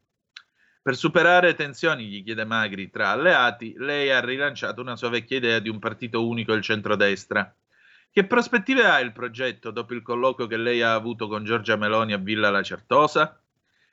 Per 0.81 0.95
superare 0.95 1.53
tensioni, 1.53 2.07
gli 2.07 2.23
chiede 2.23 2.43
Magri, 2.43 2.89
tra 2.89 3.09
alleati, 3.09 3.75
lei 3.77 4.09
ha 4.09 4.19
rilanciato 4.19 4.81
una 4.81 4.95
sua 4.95 5.09
vecchia 5.09 5.37
idea 5.37 5.59
di 5.59 5.69
un 5.69 5.77
partito 5.77 6.27
unico, 6.27 6.53
il 6.53 6.63
centrodestra. 6.63 7.55
Che 8.09 8.25
prospettive 8.25 8.85
ha 8.85 8.99
il 8.99 9.11
progetto 9.11 9.69
dopo 9.69 9.93
il 9.93 10.01
colloquio 10.01 10.47
che 10.47 10.57
lei 10.57 10.81
ha 10.81 10.95
avuto 10.95 11.27
con 11.27 11.43
Giorgia 11.43 11.75
Meloni 11.75 12.13
a 12.13 12.17
Villa 12.17 12.49
La 12.49 12.63
Certosa? 12.63 13.39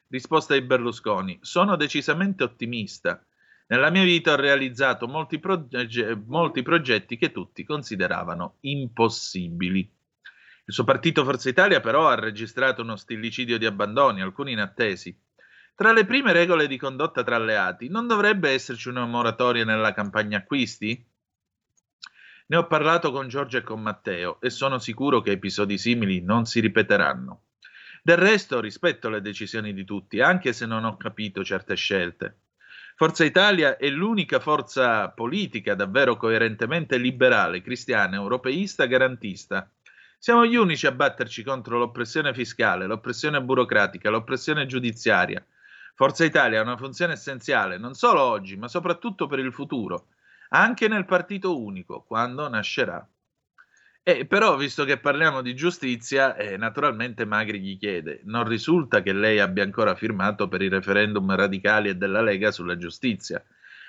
Risposta 0.09 0.55
di 0.55 0.63
Berlusconi: 0.63 1.39
Sono 1.43 1.77
decisamente 1.77 2.43
ottimista. 2.43 3.23
Nella 3.71 3.91
mia 3.91 4.03
vita 4.03 4.33
ho 4.33 4.37
realizzato 4.37 5.07
molti, 5.07 5.39
proge- 5.39 6.21
molti 6.27 6.61
progetti 6.61 7.17
che 7.17 7.31
tutti 7.31 7.63
consideravano 7.65 8.57
impossibili. 8.63 9.89
Il 10.65 10.75
suo 10.75 10.83
partito 10.83 11.23
Forza 11.23 11.49
Italia 11.49 11.79
però 11.79 12.09
ha 12.09 12.17
registrato 12.17 12.83
uno 12.83 12.97
stillicidio 12.97 13.59
di 13.59 13.67
abbandoni, 13.67 14.23
alcuni 14.23 14.53
inattesi. 14.53 15.17
Tra 15.77 15.93
le 15.93 16.05
prime 16.05 16.33
regole 16.33 16.67
di 16.67 16.77
condotta 16.77 17.23
tra 17.23 17.37
alleati, 17.37 17.89
non 17.89 18.09
dovrebbe 18.09 18.51
esserci 18.51 18.89
una 18.89 19.07
moratoria 19.07 19.65
nella 19.65 19.95
campagna 19.95 20.39
acquisti? 20.39 21.07
Ne 22.49 22.57
ho 22.57 22.67
parlato 22.67 23.13
con 23.13 23.29
Giorgio 23.29 23.59
e 23.59 23.63
con 23.63 23.81
Matteo 23.81 24.41
e 24.41 24.51
sono 24.51 24.81
sicuro 24.81 25.21
che 25.21 25.31
episodi 25.31 25.79
simili 25.79 26.21
non 26.21 26.45
si 26.45 26.59
ripeteranno. 26.59 27.43
Del 28.03 28.17
resto 28.17 28.59
rispetto 28.59 29.09
le 29.09 29.21
decisioni 29.21 29.73
di 29.73 29.85
tutti, 29.85 30.21
anche 30.21 30.53
se 30.53 30.67
non 30.67 30.83
ho 30.85 30.97
capito 30.97 31.45
certe 31.45 31.77
scelte. 31.77 32.39
Forza 33.01 33.25
Italia 33.25 33.79
è 33.79 33.89
l'unica 33.89 34.41
forza 34.41 35.09
politica 35.09 35.75
davvero 35.75 36.19
coerentemente 36.19 36.99
liberale, 36.99 37.63
cristiana, 37.63 38.17
europeista, 38.17 38.85
garantista. 38.85 39.71
Siamo 40.19 40.45
gli 40.45 40.55
unici 40.55 40.87
a 40.87 40.93
batterci 40.93 41.43
contro 41.43 41.79
l'oppressione 41.79 42.35
fiscale, 42.35 42.85
l'oppressione 42.85 43.41
burocratica, 43.41 44.11
l'oppressione 44.11 44.67
giudiziaria. 44.67 45.43
Forza 45.95 46.27
Italia 46.27 46.61
ha 46.61 46.63
una 46.63 46.77
funzione 46.77 47.15
essenziale 47.15 47.79
non 47.79 47.95
solo 47.95 48.21
oggi, 48.21 48.59
ma 48.59 48.69
soprattutto 48.69 49.27
per 49.27 49.39
il 49.39 49.55
futuro, 49.55 50.09
anche 50.51 50.87
nel 50.87 51.07
partito 51.07 51.59
unico, 51.59 52.05
quando 52.07 52.51
nascerà. 52.51 53.03
Eh, 54.11 54.27
però, 54.27 54.57
visto 54.57 54.85
che 54.85 54.99
parliamo 54.99 55.41
di 55.41 55.55
giustizia, 55.55 56.35
eh, 56.35 56.57
naturalmente 56.57 57.25
Magri 57.25 57.61
gli 57.61 57.79
chiede: 57.79 58.23
non 58.25 58.43
risulta 58.43 59.03
che 59.03 59.13
lei 59.13 59.39
abbia 59.39 59.63
ancora 59.63 59.95
firmato 59.95 60.49
per 60.49 60.63
i 60.63 60.69
referendum 60.69 61.33
radicali 61.33 61.91
e 61.91 61.95
della 61.95 62.21
Lega 62.21 62.51
sulla 62.51 62.77
giustizia? 62.77 63.41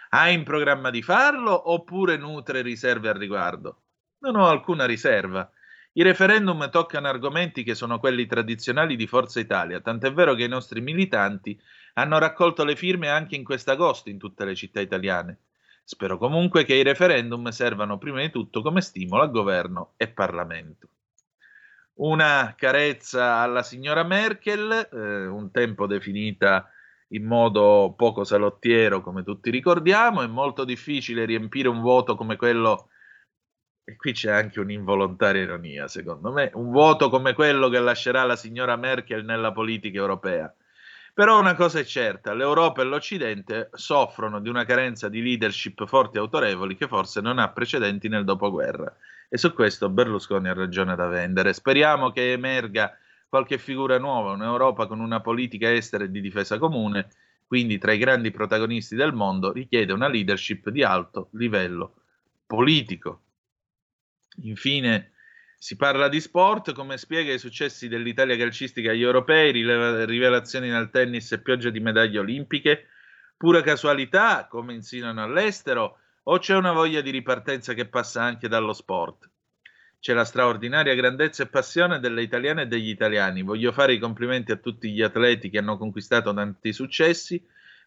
Ha 0.09 0.29
in 0.29 0.43
programma 0.43 0.91
di 0.91 1.01
farlo 1.01 1.71
oppure 1.71 2.17
nutre 2.17 2.61
riserve 2.61 3.09
al 3.09 3.15
riguardo? 3.15 3.81
Non 4.19 4.35
ho 4.35 4.47
alcuna 4.47 4.85
riserva. 4.85 5.49
I 5.93 6.03
referendum 6.03 6.69
toccano 6.69 7.07
argomenti 7.07 7.63
che 7.63 7.73
sono 7.73 7.97
quelli 7.97 8.27
tradizionali 8.27 8.95
di 8.95 9.07
Forza 9.07 9.39
Italia, 9.39 9.81
tant'è 9.81 10.13
vero 10.13 10.35
che 10.35 10.43
i 10.43 10.47
nostri 10.47 10.81
militanti 10.81 11.59
hanno 11.95 12.19
raccolto 12.19 12.63
le 12.63 12.75
firme 12.75 13.09
anche 13.09 13.35
in 13.35 13.43
quest'agosto 13.43 14.09
in 14.09 14.19
tutte 14.19 14.45
le 14.45 14.53
città 14.53 14.81
italiane. 14.81 15.39
Spero 15.83 16.17
comunque 16.17 16.63
che 16.63 16.75
i 16.75 16.83
referendum 16.83 17.49
servano 17.49 17.97
prima 17.97 18.21
di 18.21 18.29
tutto 18.29 18.61
come 18.61 18.81
stimolo 18.81 19.23
a 19.23 19.27
governo 19.27 19.93
e 19.97 20.07
Parlamento. 20.07 20.87
Una 21.95 22.55
carezza 22.57 23.35
alla 23.35 23.63
signora 23.63 24.03
Merkel, 24.03 24.89
eh, 24.91 25.27
un 25.27 25.51
tempo 25.51 25.87
definita 25.87 26.69
in 27.09 27.25
modo 27.25 27.93
poco 27.95 28.23
salottiero, 28.23 29.01
come 29.01 29.23
tutti 29.23 29.49
ricordiamo, 29.49 30.21
è 30.21 30.27
molto 30.27 30.63
difficile 30.63 31.25
riempire 31.25 31.67
un 31.67 31.81
vuoto 31.81 32.15
come 32.15 32.37
quello, 32.37 32.89
e 33.83 33.95
qui 33.97 34.13
c'è 34.13 34.31
anche 34.31 34.59
un'involontaria 34.59 35.41
ironia, 35.41 35.87
secondo 35.87 36.31
me, 36.31 36.51
un 36.53 36.71
vuoto 36.71 37.09
come 37.09 37.33
quello 37.33 37.67
che 37.69 37.79
lascerà 37.79 38.23
la 38.23 38.35
signora 38.35 38.77
Merkel 38.77 39.25
nella 39.25 39.51
politica 39.51 39.97
europea. 39.97 40.53
Però 41.13 41.39
una 41.39 41.55
cosa 41.55 41.79
è 41.79 41.83
certa, 41.83 42.33
l'Europa 42.33 42.81
e 42.81 42.85
l'Occidente 42.85 43.69
soffrono 43.73 44.39
di 44.39 44.47
una 44.47 44.63
carenza 44.63 45.09
di 45.09 45.21
leadership 45.21 45.85
forti 45.85 46.17
e 46.17 46.19
autorevoli 46.21 46.75
che 46.75 46.87
forse 46.87 47.19
non 47.19 47.37
ha 47.37 47.49
precedenti 47.49 48.07
nel 48.07 48.23
dopoguerra. 48.23 48.95
E 49.27 49.37
su 49.37 49.53
questo 49.53 49.89
Berlusconi 49.89 50.47
ha 50.47 50.53
ragione 50.53 50.95
da 50.95 51.07
vendere. 51.07 51.53
Speriamo 51.53 52.11
che 52.11 52.31
emerga 52.31 52.97
qualche 53.27 53.57
figura 53.57 53.97
nuova, 53.97 54.31
un'Europa 54.31 54.87
con 54.87 54.99
una 54.99 55.21
politica 55.21 55.71
estera 55.71 56.03
e 56.05 56.11
di 56.11 56.21
difesa 56.21 56.57
comune, 56.57 57.09
quindi 57.45 57.77
tra 57.77 57.91
i 57.91 57.97
grandi 57.97 58.31
protagonisti 58.31 58.95
del 58.95 59.13
mondo, 59.13 59.51
richiede 59.51 59.93
una 59.93 60.07
leadership 60.07 60.69
di 60.69 60.83
alto 60.83 61.29
livello 61.31 61.95
politico. 62.45 63.21
Infine, 64.43 65.11
si 65.63 65.75
parla 65.75 66.07
di 66.07 66.19
sport, 66.19 66.73
come 66.73 66.97
spiega 66.97 67.31
i 67.31 67.37
successi 67.37 67.87
dell'Italia 67.87 68.35
calcistica 68.35 68.89
agli 68.89 69.03
europei, 69.03 69.51
rivelazioni 69.51 70.69
nel 70.69 70.89
tennis 70.89 71.31
e 71.33 71.39
pioggia 71.39 71.69
di 71.69 71.79
medaglie 71.79 72.17
olimpiche, 72.17 72.87
pura 73.37 73.61
casualità, 73.61 74.47
come 74.49 74.73
insinuano 74.73 75.21
all'estero, 75.21 75.99
o 76.23 76.39
c'è 76.39 76.55
una 76.55 76.71
voglia 76.71 77.01
di 77.01 77.11
ripartenza 77.11 77.75
che 77.75 77.85
passa 77.85 78.23
anche 78.23 78.47
dallo 78.47 78.73
sport? 78.73 79.29
C'è 79.99 80.15
la 80.15 80.25
straordinaria 80.25 80.95
grandezza 80.95 81.43
e 81.43 81.47
passione 81.47 81.99
delle 81.99 82.23
italiane 82.23 82.63
e 82.63 82.65
degli 82.65 82.89
italiani. 82.89 83.43
Voglio 83.43 83.71
fare 83.71 83.93
i 83.93 83.99
complimenti 83.99 84.51
a 84.51 84.57
tutti 84.57 84.91
gli 84.91 85.03
atleti 85.03 85.51
che 85.51 85.59
hanno 85.59 85.77
conquistato 85.77 86.33
tanti 86.33 86.73
successi, 86.73 87.39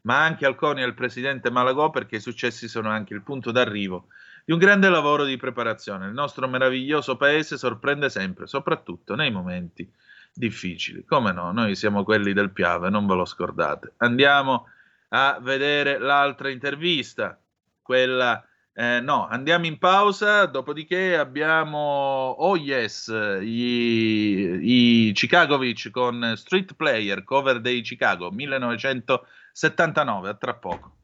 ma 0.02 0.22
anche 0.22 0.46
al 0.46 0.54
CONI 0.54 0.82
e 0.82 0.84
al 0.84 0.94
presidente 0.94 1.50
Malagò 1.50 1.90
perché 1.90 2.16
i 2.16 2.20
successi 2.20 2.68
sono 2.68 2.88
anche 2.88 3.14
il 3.14 3.22
punto 3.24 3.50
d'arrivo 3.50 4.10
di 4.44 4.52
un 4.52 4.58
grande 4.58 4.88
lavoro 4.88 5.24
di 5.24 5.36
preparazione. 5.36 6.06
Il 6.06 6.12
nostro 6.12 6.46
meraviglioso 6.46 7.16
paese 7.16 7.56
sorprende 7.56 8.10
sempre, 8.10 8.46
soprattutto 8.46 9.14
nei 9.14 9.30
momenti 9.30 9.90
difficili. 10.34 11.04
Come 11.04 11.32
no, 11.32 11.52
noi 11.52 11.74
siamo 11.74 12.04
quelli 12.04 12.32
del 12.32 12.50
Piave, 12.50 12.90
non 12.90 13.06
ve 13.06 13.14
lo 13.14 13.24
scordate. 13.24 13.94
Andiamo 13.98 14.66
a 15.08 15.38
vedere 15.40 15.98
l'altra 15.98 16.50
intervista, 16.50 17.38
quella... 17.80 18.44
Eh, 18.76 18.98
no, 18.98 19.28
andiamo 19.28 19.66
in 19.66 19.78
pausa, 19.78 20.46
dopodiché 20.46 21.16
abbiamo, 21.16 22.34
oh 22.36 22.56
yes, 22.56 23.06
i, 23.40 25.06
i 25.08 25.12
Chicagovic 25.12 25.90
con 25.90 26.32
Street 26.34 26.74
Player, 26.74 27.22
cover 27.22 27.60
dei 27.60 27.82
Chicago, 27.82 28.32
1979, 28.32 30.28
a 30.28 30.34
tra 30.34 30.54
poco. 30.54 31.03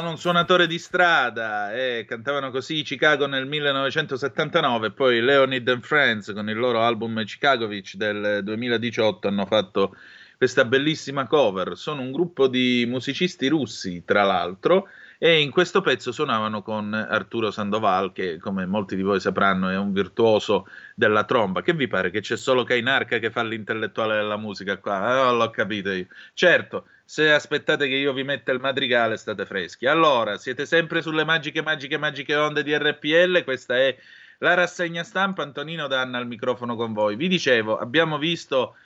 Sono 0.00 0.12
un 0.12 0.18
suonatore 0.18 0.66
di 0.66 0.78
strada 0.78 1.74
e 1.74 2.06
cantavano 2.08 2.50
così 2.50 2.80
Chicago 2.80 3.26
nel 3.26 3.44
1979 3.44 4.92
poi 4.92 5.20
Leonid 5.20 5.68
and 5.68 5.82
Friends 5.82 6.32
con 6.32 6.48
il 6.48 6.56
loro 6.56 6.80
album 6.80 7.22
Chicagovich 7.22 7.96
del 7.96 8.40
2018 8.42 9.28
hanno 9.28 9.44
fatto 9.44 9.94
questa 10.38 10.64
bellissima 10.64 11.26
cover. 11.26 11.76
Sono 11.76 12.00
un 12.00 12.12
gruppo 12.12 12.46
di 12.46 12.86
musicisti 12.88 13.46
russi, 13.48 14.02
tra 14.06 14.22
l'altro, 14.22 14.88
e 15.18 15.42
in 15.42 15.50
questo 15.50 15.82
pezzo 15.82 16.12
suonavano 16.12 16.62
con 16.62 16.94
Arturo 16.94 17.50
Sandoval, 17.50 18.10
che 18.12 18.38
come 18.38 18.64
molti 18.64 18.96
di 18.96 19.02
voi 19.02 19.20
sapranno 19.20 19.68
è 19.68 19.76
un 19.76 19.92
virtuoso 19.92 20.66
della 20.94 21.24
tromba. 21.24 21.60
Che 21.60 21.74
vi 21.74 21.88
pare 21.88 22.08
che 22.08 22.20
c'è 22.20 22.38
solo 22.38 22.64
Kainarca 22.64 23.18
che 23.18 23.30
fa 23.30 23.42
l'intellettuale 23.42 24.14
della 24.14 24.38
musica 24.38 24.78
qua? 24.78 25.28
Eh, 25.28 25.36
l'ho 25.36 25.50
capito 25.50 25.90
io. 25.90 26.06
Certo, 26.32 26.86
se 27.10 27.32
aspettate 27.32 27.88
che 27.88 27.96
io 27.96 28.12
vi 28.12 28.22
metta 28.22 28.52
il 28.52 28.60
madrigale 28.60 29.16
state 29.16 29.44
freschi. 29.44 29.86
Allora, 29.86 30.38
siete 30.38 30.64
sempre 30.64 31.02
sulle 31.02 31.24
magiche, 31.24 31.60
magiche, 31.60 31.98
magiche 31.98 32.36
onde 32.36 32.62
di 32.62 32.72
RPL, 32.72 33.42
questa 33.42 33.76
è 33.76 33.98
la 34.38 34.54
rassegna 34.54 35.02
stampa, 35.02 35.42
Antonino 35.42 35.88
Danna 35.88 36.18
al 36.18 36.28
microfono 36.28 36.76
con 36.76 36.92
voi. 36.92 37.16
Vi 37.16 37.26
dicevo, 37.26 37.76
abbiamo 37.76 38.16
visto 38.16 38.76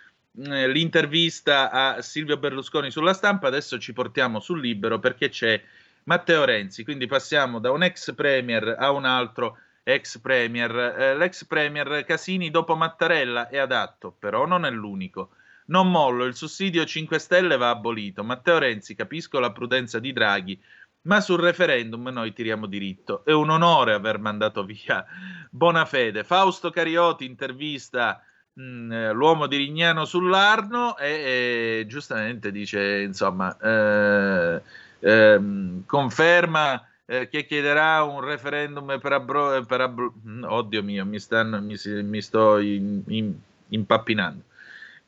eh, 0.43 0.67
l'intervista 0.69 1.71
a 1.71 2.01
Silvio 2.01 2.39
Berlusconi 2.39 2.91
sulla 2.91 3.13
stampa, 3.13 3.49
adesso 3.49 3.79
ci 3.79 3.93
portiamo 3.93 4.41
sul 4.41 4.59
libero 4.59 4.99
perché 4.99 5.29
c'è 5.29 5.63
Matteo 6.05 6.47
Renzi, 6.47 6.83
quindi 6.83 7.07
passiamo 7.07 7.59
da 7.59 7.73
un 7.73 7.83
ex 7.83 8.15
premier 8.15 8.75
a 8.79 8.91
un 8.91 9.05
altro 9.05 9.59
ex 9.83 10.19
premier. 10.19 10.75
Eh, 10.75 11.15
l'ex 11.15 11.45
premier 11.45 12.07
Casini 12.07 12.49
dopo 12.51 12.75
Mattarella 12.75 13.51
è 13.51 13.59
adatto, 13.59 14.17
però 14.19 14.47
non 14.47 14.65
è 14.65 14.71
l'unico. 14.71 15.29
Non 15.67 15.91
mollo, 15.91 16.25
il 16.25 16.35
sussidio 16.35 16.85
5 16.85 17.19
Stelle 17.19 17.57
va 17.57 17.71
abolito. 17.71 18.23
Matteo 18.23 18.59
Renzi, 18.59 18.95
capisco 18.95 19.39
la 19.39 19.51
prudenza 19.51 19.99
di 19.99 20.13
Draghi, 20.13 20.61
ma 21.03 21.21
sul 21.21 21.41
referendum 21.41 22.07
noi 22.09 22.35
tiriamo 22.35 22.67
diritto. 22.67 23.25
È 23.25 23.33
un 23.33 23.49
onore 23.49 23.95
aver 23.95 24.19
mandato 24.19 24.65
via 24.65 25.05
Bonafede. 25.51 26.23
Fausto 26.23 26.71
Carioti 26.71 27.25
intervista 27.25 28.23
mh, 28.53 28.63
mm, 28.63 28.93
eh, 28.93 29.13
l'uomo 29.13 29.47
di 29.47 29.57
Rignano 29.57 30.05
sull'Arno 30.05 30.99
e, 30.99 31.81
e 31.81 31.87
giustamente 31.89 32.51
dice, 32.53 33.01
insomma, 33.01 33.57
eh, 33.59 34.63
eh, 35.01 35.41
conferma 35.87 36.87
eh, 37.07 37.29
che 37.29 37.47
chiederà 37.47 38.03
un 38.03 38.21
referendum 38.21 38.99
per 39.01 39.13
abro... 39.13 39.65
Per 39.65 39.81
abro 39.81 40.13
mm, 40.27 40.45
oddio 40.45 40.83
mio, 40.83 41.07
mi, 41.07 41.19
stanno, 41.19 41.59
mi, 41.63 41.77
mi 42.03 42.21
sto 42.21 42.59
in, 42.59 43.03
in, 43.07 43.35
impappinando 43.69 44.53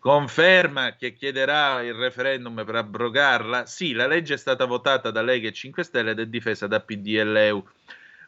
conferma 0.07 0.95
che 0.95 1.14
chiederà 1.14 1.83
il 1.83 1.92
referendum 1.92 2.64
per 2.64 2.77
abrogarla? 2.77 3.66
Sì, 3.66 3.92
la 3.92 4.07
legge 4.07 4.35
è 4.35 4.37
stata 4.37 4.64
votata 4.64 5.11
da 5.11 5.21
Lega 5.21 5.49
e 5.49 5.53
5 5.53 5.83
Stelle 5.83 6.12
ed 6.12 6.21
è 6.21 6.27
difesa 6.27 6.69
da 6.69 6.79
PD 6.79 7.16
e 7.16 7.25
LEU. 7.25 7.69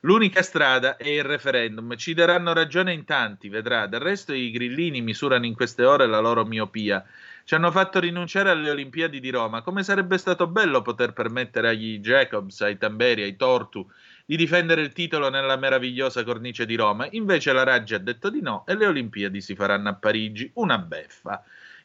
L'unica 0.00 0.42
strada 0.42 0.96
è 0.96 1.06
il 1.06 1.22
referendum. 1.22 1.94
Ci 1.94 2.14
daranno 2.14 2.52
ragione 2.52 2.92
in 2.92 3.04
tanti, 3.04 3.48
vedrà. 3.48 3.86
Del 3.86 4.00
resto 4.00 4.32
i 4.32 4.50
grillini 4.50 5.00
misurano 5.02 5.46
in 5.46 5.54
queste 5.54 5.84
ore 5.84 6.08
la 6.08 6.18
loro 6.18 6.44
miopia. 6.44 7.04
Ci 7.44 7.54
hanno 7.54 7.70
fatto 7.70 8.00
rinunciare 8.00 8.50
alle 8.50 8.70
Olimpiadi 8.70 9.20
di 9.20 9.30
Roma. 9.30 9.62
Come 9.62 9.84
sarebbe 9.84 10.18
stato 10.18 10.48
bello 10.48 10.82
poter 10.82 11.12
permettere 11.12 11.68
agli 11.68 12.00
Jacobs, 12.00 12.60
ai 12.60 12.76
Tamberi, 12.76 13.22
ai 13.22 13.36
Tortu 13.36 13.88
di 14.26 14.36
difendere 14.36 14.82
il 14.82 14.92
titolo 14.92 15.30
nella 15.30 15.56
meravigliosa 15.56 16.24
cornice 16.24 16.66
di 16.66 16.74
Roma. 16.74 17.06
Invece 17.12 17.52
la 17.52 17.62
Raggi 17.62 17.94
ha 17.94 17.98
detto 17.98 18.30
di 18.30 18.40
no 18.40 18.64
e 18.66 18.74
le 18.74 18.86
Olimpiadi 18.86 19.40
si 19.40 19.54
faranno 19.54 19.90
a 19.90 19.94
Parigi. 19.94 20.50
Una 20.54 20.78
beffa. 20.78 21.40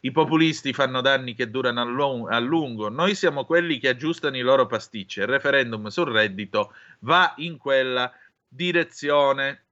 I 0.06 0.12
populisti 0.12 0.74
fanno 0.74 1.00
danni 1.00 1.34
che 1.34 1.50
durano 1.50 2.28
a, 2.28 2.38
lungo, 2.40 2.90
noi 2.90 3.16
siamo 3.16 3.46
quelli 3.46 3.78
che 3.78 3.88
aggiustano 3.88 4.36
i 4.36 4.42
loro 4.42 4.66
pasticci. 4.66 5.22
Il 5.22 5.28
referendum 5.28 5.88
sul 5.88 6.12
reddito 6.12 6.74
va 7.00 7.34
in 7.38 7.56
quella 7.56 8.12
direzione. 8.46 9.64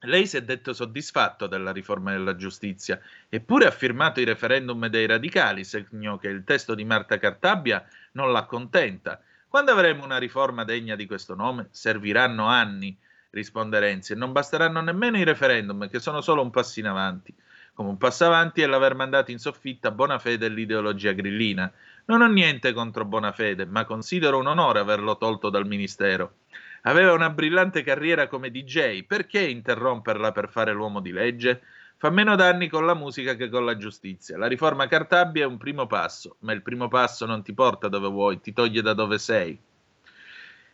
Lei 0.00 0.26
si 0.26 0.36
è 0.36 0.42
detto 0.42 0.74
soddisfatto 0.74 1.46
della 1.46 1.72
riforma 1.72 2.12
della 2.12 2.36
giustizia, 2.36 3.00
eppure 3.30 3.64
ha 3.64 3.70
firmato 3.70 4.20
i 4.20 4.24
referendum 4.24 4.88
dei 4.88 5.06
radicali, 5.06 5.64
segno 5.64 6.18
che 6.18 6.28
il 6.28 6.44
testo 6.44 6.74
di 6.74 6.84
Marta 6.84 7.16
Cartabia 7.16 7.82
non 8.12 8.32
l'accontenta. 8.32 9.22
Quando 9.48 9.72
avremo 9.72 10.04
una 10.04 10.18
riforma 10.18 10.64
degna 10.64 10.96
di 10.96 11.06
questo 11.06 11.34
nome? 11.34 11.68
Serviranno 11.70 12.44
anni, 12.44 12.94
risponde 13.30 13.78
Renzi, 13.78 14.12
e 14.12 14.16
non 14.16 14.32
basteranno 14.32 14.82
nemmeno 14.82 15.16
i 15.16 15.24
referendum, 15.24 15.88
che 15.88 15.98
sono 15.98 16.20
solo 16.20 16.42
un 16.42 16.50
passo 16.50 16.78
in 16.78 16.88
avanti 16.88 17.34
come 17.76 17.90
un 17.90 17.98
passo 17.98 18.24
avanti 18.24 18.62
è 18.62 18.66
l'aver 18.66 18.94
mandato 18.94 19.30
in 19.32 19.38
soffitta 19.38 19.90
Bonafede 19.90 20.48
l'ideologia 20.48 21.12
grillina. 21.12 21.70
Non 22.06 22.22
ho 22.22 22.26
niente 22.26 22.72
contro 22.72 23.04
Bonafede, 23.04 23.66
ma 23.66 23.84
considero 23.84 24.38
un 24.38 24.46
onore 24.46 24.78
averlo 24.78 25.18
tolto 25.18 25.50
dal 25.50 25.66
ministero. 25.66 26.36
Aveva 26.84 27.12
una 27.12 27.28
brillante 27.28 27.82
carriera 27.82 28.28
come 28.28 28.50
DJ, 28.50 29.04
perché 29.04 29.40
interromperla 29.40 30.32
per 30.32 30.48
fare 30.48 30.72
l'uomo 30.72 31.00
di 31.00 31.12
legge? 31.12 31.60
Fa 31.98 32.08
meno 32.08 32.34
danni 32.34 32.68
con 32.68 32.86
la 32.86 32.94
musica 32.94 33.34
che 33.34 33.50
con 33.50 33.66
la 33.66 33.76
giustizia. 33.76 34.38
La 34.38 34.46
riforma 34.46 34.86
Cartabia 34.86 35.42
è 35.42 35.46
un 35.46 35.58
primo 35.58 35.86
passo, 35.86 36.36
ma 36.40 36.54
il 36.54 36.62
primo 36.62 36.88
passo 36.88 37.26
non 37.26 37.42
ti 37.42 37.52
porta 37.52 37.88
dove 37.88 38.08
vuoi, 38.08 38.40
ti 38.40 38.54
toglie 38.54 38.80
da 38.80 38.94
dove 38.94 39.18
sei. 39.18 39.60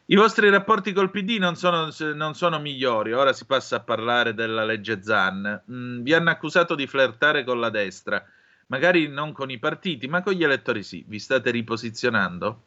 I 0.06 0.16
vostri 0.16 0.50
rapporti 0.50 0.92
col 0.92 1.10
PD 1.12 1.38
non 1.38 1.54
sono, 1.54 1.88
non 2.14 2.34
sono, 2.34 2.58
migliori, 2.58 3.12
ora 3.12 3.32
si 3.32 3.46
passa 3.46 3.76
a 3.76 3.80
parlare 3.80 4.34
della 4.34 4.64
legge 4.64 5.00
Zan. 5.00 5.62
Mm, 5.70 6.00
vi 6.02 6.12
hanno 6.12 6.30
accusato 6.30 6.74
di 6.74 6.88
flirtare 6.88 7.44
con 7.44 7.60
la 7.60 7.70
destra, 7.70 8.22
magari 8.66 9.06
non 9.06 9.32
con 9.32 9.48
i 9.50 9.60
partiti, 9.60 10.08
ma 10.08 10.20
con 10.20 10.32
gli 10.32 10.42
elettori 10.42 10.82
sì. 10.82 11.04
Vi 11.06 11.20
state 11.20 11.52
riposizionando? 11.52 12.62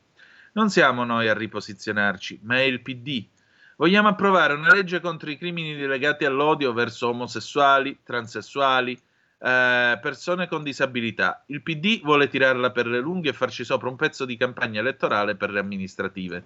Non 0.54 0.70
siamo 0.70 1.04
noi 1.04 1.28
a 1.28 1.34
riposizionarci, 1.34 2.40
ma 2.44 2.56
è 2.56 2.62
il 2.62 2.82
PD. 2.82 3.28
Vogliamo 3.76 4.08
approvare 4.08 4.54
una 4.54 4.74
legge 4.74 5.02
contro 5.02 5.30
i 5.30 5.38
crimini 5.38 5.76
legati 5.86 6.24
all'odio 6.24 6.72
verso 6.72 7.10
omosessuali, 7.10 8.00
transessuali, 8.02 8.94
eh, 8.94 10.00
persone 10.02 10.48
con 10.48 10.64
disabilità. 10.64 11.44
Il 11.48 11.62
PD 11.62 12.02
vuole 12.02 12.30
tirarla 12.30 12.72
per 12.72 12.88
le 12.88 13.02
lunghe 13.02 13.32
e 13.32 13.34
farci 13.34 13.66
sopra 13.66 13.90
un 13.90 13.98
pezzo 13.98 14.24
di 14.24 14.38
campagna 14.38 14.80
elettorale 14.80 15.36
per 15.36 15.50
le 15.50 15.60
amministrative. 15.60 16.46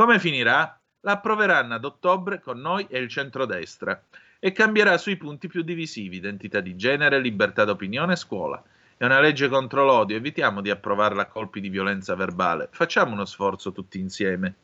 Come 0.00 0.18
finirà? 0.18 0.80
La 1.00 1.12
approveranno 1.12 1.74
ad 1.74 1.84
ottobre 1.84 2.40
con 2.40 2.58
noi 2.58 2.86
e 2.88 2.98
il 2.98 3.10
centrodestra 3.10 4.02
e 4.38 4.50
cambierà 4.50 4.96
sui 4.96 5.18
punti 5.18 5.46
più 5.46 5.60
divisivi, 5.60 6.16
identità 6.16 6.60
di 6.60 6.74
genere, 6.74 7.20
libertà 7.20 7.66
d'opinione 7.66 8.14
e 8.14 8.16
scuola. 8.16 8.64
È 8.96 9.04
una 9.04 9.20
legge 9.20 9.50
contro 9.50 9.84
l'odio, 9.84 10.16
evitiamo 10.16 10.62
di 10.62 10.70
approvarla 10.70 11.20
a 11.20 11.26
colpi 11.26 11.60
di 11.60 11.68
violenza 11.68 12.14
verbale, 12.14 12.70
facciamo 12.72 13.12
uno 13.12 13.26
sforzo 13.26 13.72
tutti 13.72 13.98
insieme. 13.98 14.54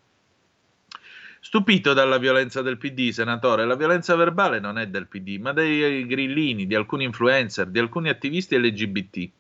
Stupito 1.41 1.93
dalla 1.93 2.17
violenza 2.17 2.63
del 2.63 2.79
PD, 2.79 3.11
senatore, 3.11 3.67
la 3.67 3.77
violenza 3.77 4.17
verbale 4.17 4.59
non 4.59 4.79
è 4.79 4.87
del 4.89 5.07
PD, 5.07 5.37
ma 5.39 5.53
dei 5.53 6.07
grillini, 6.07 6.67
di 6.67 6.75
alcuni 6.75 7.05
influencer, 7.05 7.67
di 7.67 7.79
alcuni 7.79 8.09
attivisti 8.09 8.59
LGBT. 8.59 9.31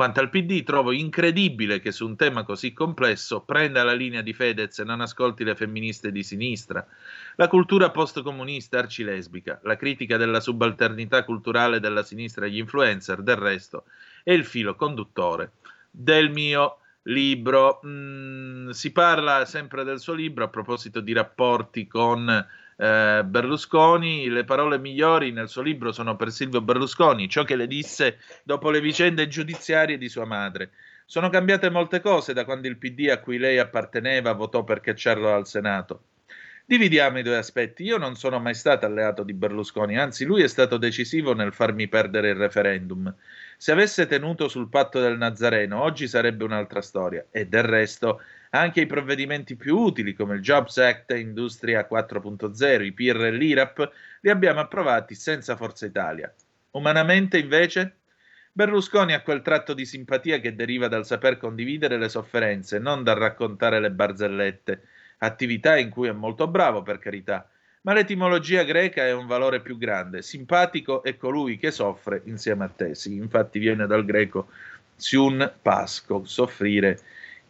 Quanto 0.00 0.20
al 0.20 0.30
PD, 0.30 0.62
trovo 0.62 0.92
incredibile 0.92 1.78
che 1.78 1.92
su 1.92 2.06
un 2.06 2.16
tema 2.16 2.42
così 2.42 2.72
complesso 2.72 3.42
prenda 3.42 3.84
la 3.84 3.92
linea 3.92 4.22
di 4.22 4.32
Fedez 4.32 4.78
e 4.78 4.84
non 4.84 5.02
ascolti 5.02 5.44
le 5.44 5.54
femministe 5.54 6.10
di 6.10 6.22
sinistra. 6.22 6.86
La 7.36 7.48
cultura 7.48 7.90
postcomunista 7.90 8.78
arcilesbica, 8.78 9.60
la 9.62 9.76
critica 9.76 10.16
della 10.16 10.40
subalternità 10.40 11.22
culturale 11.22 11.80
della 11.80 12.02
sinistra 12.02 12.46
agli 12.46 12.56
influencer, 12.56 13.20
del 13.20 13.36
resto, 13.36 13.84
è 14.24 14.32
il 14.32 14.46
filo 14.46 14.74
conduttore 14.74 15.52
del 15.90 16.30
mio 16.30 16.78
libro. 17.02 17.80
Mm, 17.84 18.70
si 18.70 18.92
parla 18.92 19.44
sempre 19.44 19.84
del 19.84 20.00
suo 20.00 20.14
libro 20.14 20.44
a 20.44 20.48
proposito 20.48 21.00
di 21.00 21.12
rapporti 21.12 21.86
con 21.86 22.46
eh, 22.80 23.22
Berlusconi, 23.24 24.30
le 24.30 24.44
parole 24.44 24.78
migliori 24.78 25.32
nel 25.32 25.50
suo 25.50 25.60
libro 25.60 25.92
sono 25.92 26.16
per 26.16 26.30
Silvio 26.30 26.62
Berlusconi, 26.62 27.28
ciò 27.28 27.44
che 27.44 27.54
le 27.54 27.66
disse 27.66 28.20
dopo 28.42 28.70
le 28.70 28.80
vicende 28.80 29.28
giudiziarie 29.28 29.98
di 29.98 30.08
sua 30.08 30.24
madre. 30.24 30.70
Sono 31.04 31.28
cambiate 31.28 31.68
molte 31.68 32.00
cose 32.00 32.32
da 32.32 32.46
quando 32.46 32.68
il 32.68 32.78
PD 32.78 33.10
a 33.10 33.18
cui 33.18 33.36
lei 33.36 33.58
apparteneva 33.58 34.32
votò 34.32 34.64
per 34.64 34.80
cacciarlo 34.80 35.30
al 35.30 35.46
Senato. 35.46 36.04
Dividiamo 36.64 37.18
i 37.18 37.22
due 37.22 37.36
aspetti. 37.36 37.82
Io 37.82 37.98
non 37.98 38.14
sono 38.14 38.38
mai 38.38 38.54
stato 38.54 38.86
alleato 38.86 39.24
di 39.24 39.34
Berlusconi, 39.34 39.98
anzi 39.98 40.24
lui 40.24 40.42
è 40.42 40.48
stato 40.48 40.78
decisivo 40.78 41.34
nel 41.34 41.52
farmi 41.52 41.86
perdere 41.88 42.30
il 42.30 42.36
referendum. 42.36 43.12
Se 43.58 43.72
avesse 43.72 44.06
tenuto 44.06 44.48
sul 44.48 44.68
patto 44.68 45.00
del 45.00 45.18
Nazareno, 45.18 45.82
oggi 45.82 46.08
sarebbe 46.08 46.44
un'altra 46.44 46.80
storia. 46.80 47.26
E 47.30 47.46
del 47.46 47.64
resto, 47.64 48.22
anche 48.50 48.80
i 48.80 48.86
provvedimenti 48.86 49.56
più 49.56 49.76
utili 49.76 50.12
come 50.12 50.34
il 50.34 50.40
Jobs 50.40 50.78
Act, 50.78 51.12
Industria 51.12 51.86
4.0, 51.90 52.82
i 52.82 52.92
PIR 52.92 53.24
e 53.24 53.30
l'IRAP 53.30 53.92
li 54.20 54.30
abbiamo 54.30 54.60
approvati 54.60 55.14
senza 55.14 55.56
Forza 55.56 55.86
Italia. 55.86 56.32
Umanamente, 56.72 57.38
invece, 57.38 57.96
Berlusconi 58.52 59.14
ha 59.14 59.22
quel 59.22 59.42
tratto 59.42 59.72
di 59.72 59.84
simpatia 59.84 60.40
che 60.40 60.54
deriva 60.54 60.88
dal 60.88 61.06
saper 61.06 61.38
condividere 61.38 61.96
le 61.96 62.08
sofferenze, 62.08 62.78
non 62.78 63.04
dal 63.04 63.16
raccontare 63.16 63.80
le 63.80 63.92
barzellette, 63.92 64.82
attività 65.18 65.76
in 65.76 65.90
cui 65.90 66.08
è 66.08 66.12
molto 66.12 66.48
bravo, 66.48 66.82
per 66.82 66.98
carità, 66.98 67.48
ma 67.82 67.92
l'etimologia 67.92 68.64
greca 68.64 69.06
è 69.06 69.12
un 69.12 69.26
valore 69.26 69.60
più 69.60 69.78
grande. 69.78 70.22
Simpatico 70.22 71.02
è 71.02 71.16
colui 71.16 71.56
che 71.56 71.70
soffre 71.70 72.22
insieme 72.24 72.64
a 72.64 72.68
te. 72.68 72.94
Sì, 72.94 73.14
infatti 73.14 73.58
viene 73.58 73.86
dal 73.86 74.04
greco 74.04 74.48
siun 74.96 75.50
pasco, 75.62 76.24
soffrire 76.24 77.00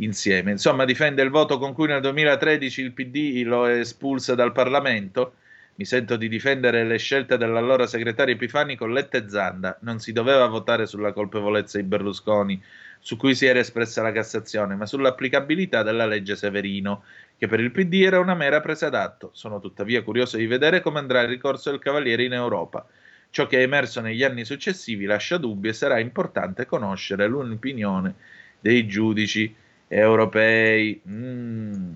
insieme. 0.01 0.51
Insomma, 0.51 0.85
difende 0.85 1.23
il 1.23 1.31
voto 1.31 1.59
con 1.59 1.73
cui 1.73 1.87
nel 1.87 2.01
2013 2.01 2.83
il 2.83 2.93
PD 2.93 3.43
lo 3.45 3.67
espulsa 3.67 4.35
dal 4.35 4.53
Parlamento. 4.53 5.35
Mi 5.77 5.85
sento 5.87 6.17
di 6.17 6.29
difendere 6.29 6.85
le 6.85 6.99
scelte 6.99 7.39
dell'allora 7.39 7.87
segretario 7.87 8.35
Epifani 8.35 8.77
con 8.77 8.93
Letta 8.93 9.17
e 9.17 9.29
Zanda. 9.29 9.79
Non 9.81 9.99
si 9.99 10.13
doveva 10.13 10.47
votare 10.47 10.87
sulla 10.87 11.13
colpevolezza 11.13 11.79
di 11.79 11.85
Berlusconi, 11.85 12.63
su 12.99 13.17
cui 13.17 13.35
si 13.35 13.47
era 13.47 13.61
espressa 13.61 14.03
la 14.03 14.13
Cassazione, 14.13 14.75
ma 14.75 14.85
sull'applicabilità 14.85 15.83
della 15.83 16.05
legge 16.05 16.37
Severino, 16.37 17.05
che 17.39 17.47
per 17.47 17.61
il 17.61 17.71
PD 17.71 18.03
era 18.03 18.19
una 18.19 18.35
mera 18.35 18.61
presa 18.61 18.91
d'atto. 18.91 19.31
Sono 19.33 19.59
tuttavia 19.59 20.03
curioso 20.03 20.37
di 20.37 20.47
vedere 20.47 20.83
come 20.83 20.99
andrà 20.99 21.23
il 21.23 21.29
ricorso 21.29 21.71
del 21.71 21.79
Cavaliere 21.79 22.25
in 22.25 22.35
Europa. 22.35 22.87
Ciò 23.31 23.47
che 23.47 23.59
è 23.59 23.63
emerso 23.63 24.03
negli 24.03 24.23
anni 24.23 24.45
successivi 24.45 25.07
lascia 25.07 25.39
dubbi 25.39 25.69
e 25.69 25.73
sarà 25.73 25.99
importante 25.99 26.67
conoscere 26.67 27.27
l'opinione 27.27 28.15
dei 28.61 28.87
giudici 28.87 29.55
europei. 29.91 31.03
Mm. 31.09 31.93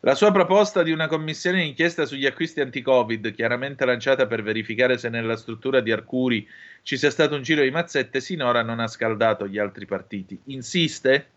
La 0.00 0.14
sua 0.14 0.30
proposta 0.30 0.84
di 0.84 0.92
una 0.92 1.08
commissione 1.08 1.62
d'inchiesta 1.62 2.06
sugli 2.06 2.26
acquisti 2.26 2.60
anti-Covid, 2.60 3.34
chiaramente 3.34 3.84
lanciata 3.84 4.26
per 4.28 4.44
verificare 4.44 4.98
se 4.98 5.08
nella 5.08 5.36
struttura 5.36 5.80
di 5.80 5.90
Arcuri 5.90 6.46
ci 6.82 6.96
sia 6.96 7.10
stato 7.10 7.34
un 7.34 7.42
giro 7.42 7.62
di 7.62 7.70
mazzette, 7.72 8.20
sinora 8.20 8.62
non 8.62 8.78
ha 8.78 8.86
scaldato 8.86 9.48
gli 9.48 9.58
altri 9.58 9.84
partiti. 9.84 10.38
Insiste? 10.44 11.30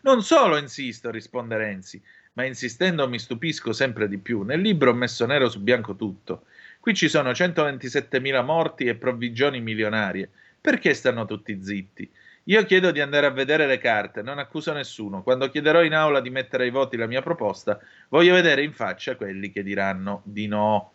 Non 0.00 0.24
solo 0.24 0.56
insisto, 0.56 1.12
risponde 1.12 1.56
Renzi, 1.56 2.02
ma 2.32 2.44
insistendo 2.44 3.08
mi 3.08 3.20
stupisco 3.20 3.72
sempre 3.72 4.08
di 4.08 4.18
più. 4.18 4.42
Nel 4.42 4.60
libro 4.60 4.90
ho 4.90 4.94
messo 4.94 5.24
nero 5.24 5.48
su 5.48 5.60
bianco 5.60 5.94
tutto. 5.94 6.46
Qui 6.80 6.92
ci 6.92 7.08
sono 7.08 7.30
127.000 7.30 8.44
morti 8.44 8.86
e 8.86 8.96
provvigioni 8.96 9.60
milionarie. 9.60 10.28
Perché 10.60 10.92
stanno 10.92 11.24
tutti 11.24 11.62
zitti? 11.62 12.10
Io 12.48 12.62
chiedo 12.64 12.90
di 12.90 13.00
andare 13.00 13.24
a 13.24 13.30
vedere 13.30 13.66
le 13.66 13.78
carte, 13.78 14.20
non 14.20 14.38
accuso 14.38 14.74
nessuno. 14.74 15.22
Quando 15.22 15.48
chiederò 15.48 15.82
in 15.82 15.94
aula 15.94 16.20
di 16.20 16.28
mettere 16.28 16.64
ai 16.64 16.70
voti 16.70 16.98
la 16.98 17.06
mia 17.06 17.22
proposta, 17.22 17.80
voglio 18.10 18.34
vedere 18.34 18.62
in 18.62 18.74
faccia 18.74 19.16
quelli 19.16 19.50
che 19.50 19.62
diranno 19.62 20.20
di 20.24 20.46
no. 20.46 20.92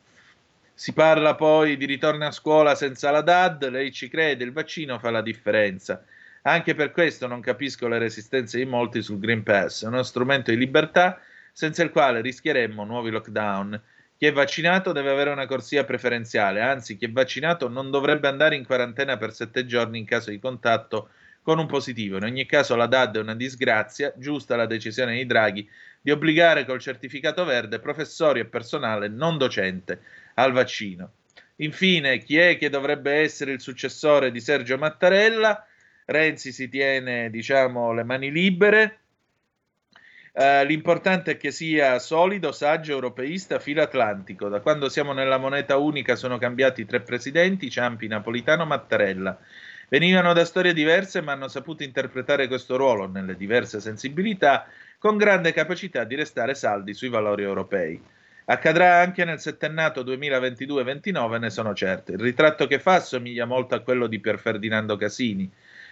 Si 0.75 0.93
parla 0.93 1.33
poi 1.33 1.75
di 1.75 1.85
ritorno 1.85 2.27
a 2.27 2.31
scuola 2.31 2.75
senza 2.75 3.09
la 3.09 3.21
DAD, 3.21 3.67
lei 3.69 3.91
ci 3.91 4.09
crede, 4.09 4.43
il 4.43 4.51
vaccino 4.51 4.99
fa 4.99 5.09
la 5.09 5.23
differenza. 5.23 6.03
Anche 6.43 6.75
per 6.75 6.91
questo 6.91 7.25
non 7.25 7.41
capisco 7.41 7.87
le 7.87 7.97
resistenze 7.97 8.59
di 8.59 8.65
molti 8.65 9.01
sul 9.01 9.19
Green 9.19 9.41
Pass, 9.41 9.81
uno 9.81 10.03
strumento 10.03 10.51
di 10.51 10.57
libertà 10.57 11.19
senza 11.51 11.81
il 11.81 11.89
quale 11.89 12.21
rischieremmo 12.21 12.85
nuovi 12.85 13.09
lockdown. 13.09 13.81
Chi 14.15 14.27
è 14.27 14.31
vaccinato 14.31 14.91
deve 14.91 15.09
avere 15.09 15.31
una 15.31 15.47
corsia 15.47 15.83
preferenziale, 15.83 16.61
anzi 16.61 16.95
chi 16.95 17.05
è 17.05 17.11
vaccinato 17.11 17.67
non 17.67 17.89
dovrebbe 17.89 18.27
andare 18.27 18.55
in 18.55 18.65
quarantena 18.65 19.17
per 19.17 19.33
sette 19.33 19.65
giorni 19.65 19.97
in 19.97 20.05
caso 20.05 20.29
di 20.29 20.39
contatto 20.39 21.09
con 21.49 21.57
un 21.57 21.65
positivo. 21.65 22.17
In 22.17 22.25
ogni 22.25 22.45
caso 22.45 22.75
la 22.75 22.85
DAD 22.85 23.17
è 23.17 23.21
una 23.21 23.33
disgrazia, 23.33 24.13
giusta 24.15 24.55
la 24.55 24.67
decisione 24.67 25.15
di 25.15 25.25
Draghi 25.25 25.67
di 25.99 26.11
obbligare 26.11 26.63
col 26.63 26.79
certificato 26.79 27.43
verde 27.43 27.79
professori 27.79 28.39
e 28.39 28.45
personale 28.45 29.07
non 29.07 29.39
docente 29.39 29.99
al 30.35 30.51
vaccino. 30.51 31.13
Infine, 31.55 32.19
chi 32.19 32.37
è 32.37 32.55
che 32.59 32.69
dovrebbe 32.69 33.13
essere 33.13 33.51
il 33.53 33.61
successore 33.61 34.29
di 34.29 34.39
Sergio 34.39 34.77
Mattarella? 34.77 35.65
Renzi 36.05 36.51
si 36.51 36.69
tiene, 36.69 37.31
diciamo, 37.31 37.93
le 37.93 38.03
mani 38.03 38.31
libere. 38.31 38.99
Uh, 40.31 40.63
l'importante 40.65 41.31
è 41.31 41.37
che 41.37 41.49
sia 41.49 41.97
solido, 41.97 42.51
saggio, 42.51 42.91
europeista, 42.91 43.57
filo 43.57 43.81
atlantico. 43.81 44.49
Da 44.49 44.59
quando 44.59 44.87
siamo 44.87 45.13
nella 45.13 45.39
moneta 45.39 45.77
unica 45.77 46.15
sono 46.15 46.37
cambiati 46.37 46.85
tre 46.85 47.01
presidenti, 47.01 47.71
Ciampi, 47.71 48.05
Napolitano, 48.05 48.65
Mattarella. 48.65 49.39
Venivano 49.89 50.33
da 50.33 50.45
storie 50.45 50.73
diverse, 50.73 51.19
ma 51.21 51.31
hanno 51.31 51.47
saputo 51.47 51.81
interpretare 51.81 52.47
questo 52.47 52.77
ruolo 52.77 53.07
nelle 53.07 53.35
diverse 53.35 53.79
sensibilità 53.79 54.67
con 54.99 55.17
grande 55.17 55.51
capacità 55.51 56.03
di 56.03 56.13
restare 56.13 56.53
saldi 56.53 56.93
sui 56.93 57.09
valori 57.09 57.41
europei. 57.41 57.99
Accadrà 58.45 58.99
anche 58.99 59.25
nel 59.25 59.39
settennato 59.39 60.03
2022-29, 60.03 61.39
ne 61.39 61.49
sono 61.49 61.73
certo. 61.73 62.11
Il 62.11 62.19
ritratto 62.19 62.67
che 62.67 62.79
fa 62.79 62.95
assomiglia 62.95 63.45
molto 63.45 63.73
a 63.73 63.79
quello 63.79 64.05
di 64.05 64.19
Pier 64.19 64.37
Ferdinando 64.37 64.95
Casini. 64.95 65.49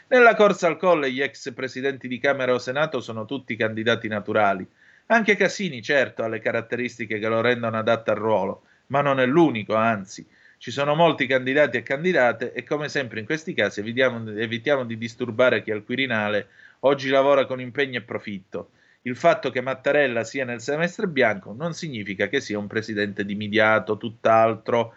Nella 0.09 0.35
corsa 0.35 0.67
al 0.67 0.77
colle 0.77 1.11
gli 1.11 1.21
ex 1.21 1.51
presidenti 1.53 2.07
di 2.07 2.19
Camera 2.19 2.53
o 2.53 2.59
Senato 2.59 2.99
sono 2.99 3.25
tutti 3.25 3.55
candidati 3.55 4.07
naturali. 4.07 4.67
Anche 5.07 5.35
Casini, 5.35 5.81
certo, 5.81 6.21
ha 6.21 6.27
le 6.27 6.39
caratteristiche 6.39 7.17
che 7.17 7.27
lo 7.27 7.41
rendono 7.41 7.77
adatto 7.77 8.11
al 8.11 8.17
ruolo, 8.17 8.61
ma 8.87 9.01
non 9.01 9.19
è 9.19 9.25
l'unico, 9.25 9.73
anzi. 9.73 10.23
Ci 10.57 10.71
sono 10.71 10.95
molti 10.95 11.27
candidati 11.27 11.77
e 11.77 11.83
candidate 11.83 12.51
e 12.51 12.63
come 12.63 12.89
sempre 12.89 13.19
in 13.19 13.25
questi 13.25 13.53
casi 13.53 13.79
evitiamo, 13.79 14.31
evitiamo 14.31 14.85
di 14.85 14.97
disturbare 14.97 15.61
chi 15.61 15.71
al 15.71 15.83
Quirinale 15.83 16.47
oggi 16.79 17.09
lavora 17.09 17.45
con 17.45 17.61
impegno 17.61 17.99
e 17.99 18.01
profitto. 18.01 18.71
Il 19.03 19.15
fatto 19.15 19.51
che 19.51 19.61
Mattarella 19.61 20.23
sia 20.23 20.45
nel 20.45 20.59
semestre 20.59 21.07
bianco 21.07 21.53
non 21.53 21.73
significa 21.73 22.27
che 22.27 22.41
sia 22.41 22.57
un 22.57 22.67
presidente 22.67 23.23
dimidiato, 23.23 23.97
tutt'altro, 23.97 24.95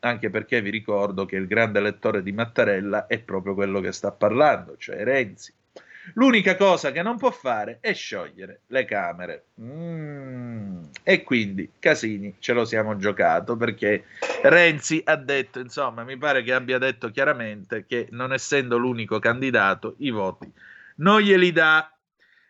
anche 0.00 0.30
perché 0.30 0.62
vi 0.62 0.70
ricordo 0.70 1.26
che 1.26 1.36
il 1.36 1.46
grande 1.46 1.80
lettore 1.80 2.22
di 2.22 2.32
Mattarella 2.32 3.06
è 3.06 3.18
proprio 3.18 3.54
quello 3.54 3.80
che 3.80 3.92
sta 3.92 4.12
parlando, 4.12 4.76
cioè 4.76 5.02
Renzi. 5.02 5.52
L'unica 6.14 6.56
cosa 6.56 6.90
che 6.90 7.02
non 7.02 7.16
può 7.16 7.30
fare 7.30 7.78
è 7.80 7.92
sciogliere 7.94 8.62
le 8.68 8.84
Camere. 8.84 9.44
Mm. 9.60 10.82
E 11.02 11.22
quindi 11.22 11.70
Casini 11.78 12.36
ce 12.38 12.52
lo 12.52 12.64
siamo 12.64 12.96
giocato 12.96 13.56
perché 13.56 14.04
Renzi 14.42 15.00
ha 15.04 15.16
detto, 15.16 15.60
insomma, 15.60 16.04
mi 16.04 16.16
pare 16.16 16.42
che 16.42 16.52
abbia 16.52 16.78
detto 16.78 17.10
chiaramente 17.10 17.86
che 17.86 18.08
non 18.10 18.32
essendo 18.32 18.76
l'unico 18.76 19.18
candidato, 19.18 19.94
i 19.98 20.10
voti 20.10 20.52
non 20.96 21.20
glieli 21.20 21.52
dà. 21.52 21.86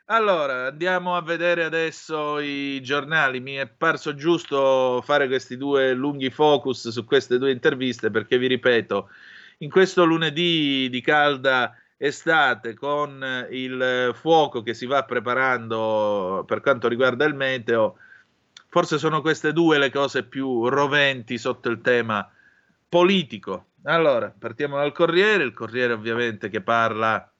Allora, 0.06 0.66
andiamo 0.66 1.16
a 1.16 1.22
vedere 1.22 1.64
adesso 1.64 2.38
i 2.40 2.80
giornali. 2.82 3.40
Mi 3.40 3.54
è 3.54 3.66
parso 3.66 4.14
giusto 4.14 5.00
fare 5.04 5.26
questi 5.26 5.56
due 5.56 5.94
lunghi 5.94 6.30
focus 6.30 6.88
su 6.88 7.04
queste 7.04 7.38
due 7.38 7.52
interviste 7.52 8.10
perché 8.10 8.38
vi 8.38 8.46
ripeto, 8.48 9.08
in 9.58 9.70
questo 9.70 10.04
lunedì 10.04 10.88
di 10.90 11.00
calda 11.00 11.74
estate 12.02 12.74
con 12.74 13.46
il 13.50 14.10
fuoco 14.12 14.62
che 14.62 14.74
si 14.74 14.86
va 14.86 15.04
preparando 15.04 16.42
per 16.48 16.60
quanto 16.60 16.88
riguarda 16.88 17.24
il 17.24 17.34
meteo, 17.36 17.96
forse 18.68 18.98
sono 18.98 19.20
queste 19.20 19.52
due 19.52 19.78
le 19.78 19.90
cose 19.90 20.24
più 20.24 20.68
roventi 20.68 21.38
sotto 21.38 21.68
il 21.68 21.80
tema 21.80 22.28
politico. 22.88 23.66
Allora, 23.84 24.34
partiamo 24.36 24.78
dal 24.78 24.90
Corriere, 24.90 25.44
il 25.44 25.52
Corriere 25.52 25.92
ovviamente 25.92 26.48
che 26.48 26.60
parla 26.60 27.32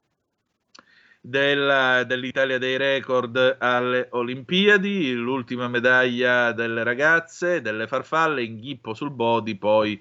del, 1.20 2.04
dell'Italia 2.06 2.58
dei 2.58 2.76
record 2.76 3.56
alle 3.58 4.06
Olimpiadi, 4.10 5.12
l'ultima 5.14 5.66
medaglia 5.66 6.52
delle 6.52 6.84
ragazze, 6.84 7.60
delle 7.62 7.88
farfalle, 7.88 8.44
in 8.44 8.60
ghippo 8.60 8.94
sul 8.94 9.10
body, 9.10 9.56
poi 9.56 10.00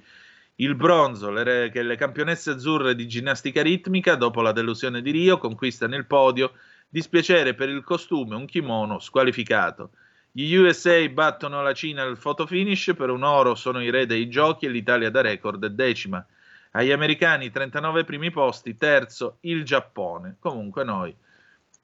il 0.62 0.76
bronzo, 0.76 1.32
le, 1.32 1.70
che 1.72 1.82
le 1.82 1.96
campionesse 1.96 2.52
azzurre 2.52 2.96
di 2.96 3.08
ginnastica 3.08 3.62
ritmica, 3.62 4.16
dopo 4.16 4.42
la 4.42 4.52
delusione 4.52 5.02
di 5.02 5.12
Rio, 5.12 5.38
conquistano 5.38 5.96
il 5.96 6.06
podio. 6.06 6.54
Dispiacere 6.88 7.54
per 7.54 7.70
il 7.70 7.84
costume, 7.84 8.36
un 8.36 8.46
kimono 8.46 9.00
squalificato. 9.00 9.92
Gli 10.32 10.54
USA 10.54 11.08
battono 11.10 11.62
la 11.62 11.74
Cina 11.74 12.04
al 12.04 12.18
photo 12.18 12.46
finish, 12.46 12.94
per 12.96 13.10
un 13.10 13.24
oro 13.24 13.56
sono 13.56 13.82
i 13.82 13.90
re 13.90 14.06
dei 14.06 14.30
giochi 14.30 14.66
e 14.66 14.70
l'Italia 14.70 15.10
da 15.10 15.22
record 15.22 15.66
decima. 15.66 16.26
Agli 16.72 16.92
americani 16.92 17.50
39 17.50 18.04
primi 18.04 18.30
posti, 18.30 18.78
terzo 18.78 19.38
il 19.42 19.64
Giappone. 19.64 20.38
Comunque 20.40 20.84
noi 20.84 21.14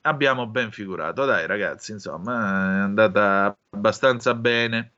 abbiamo 0.02 0.46
ben 0.46 0.72
figurato. 0.72 1.26
Dai 1.26 1.48
ragazzi, 1.48 1.94
insomma, 1.94 2.34
è 2.34 2.80
andata 2.82 3.58
abbastanza 3.72 4.34
bene. 4.34 4.92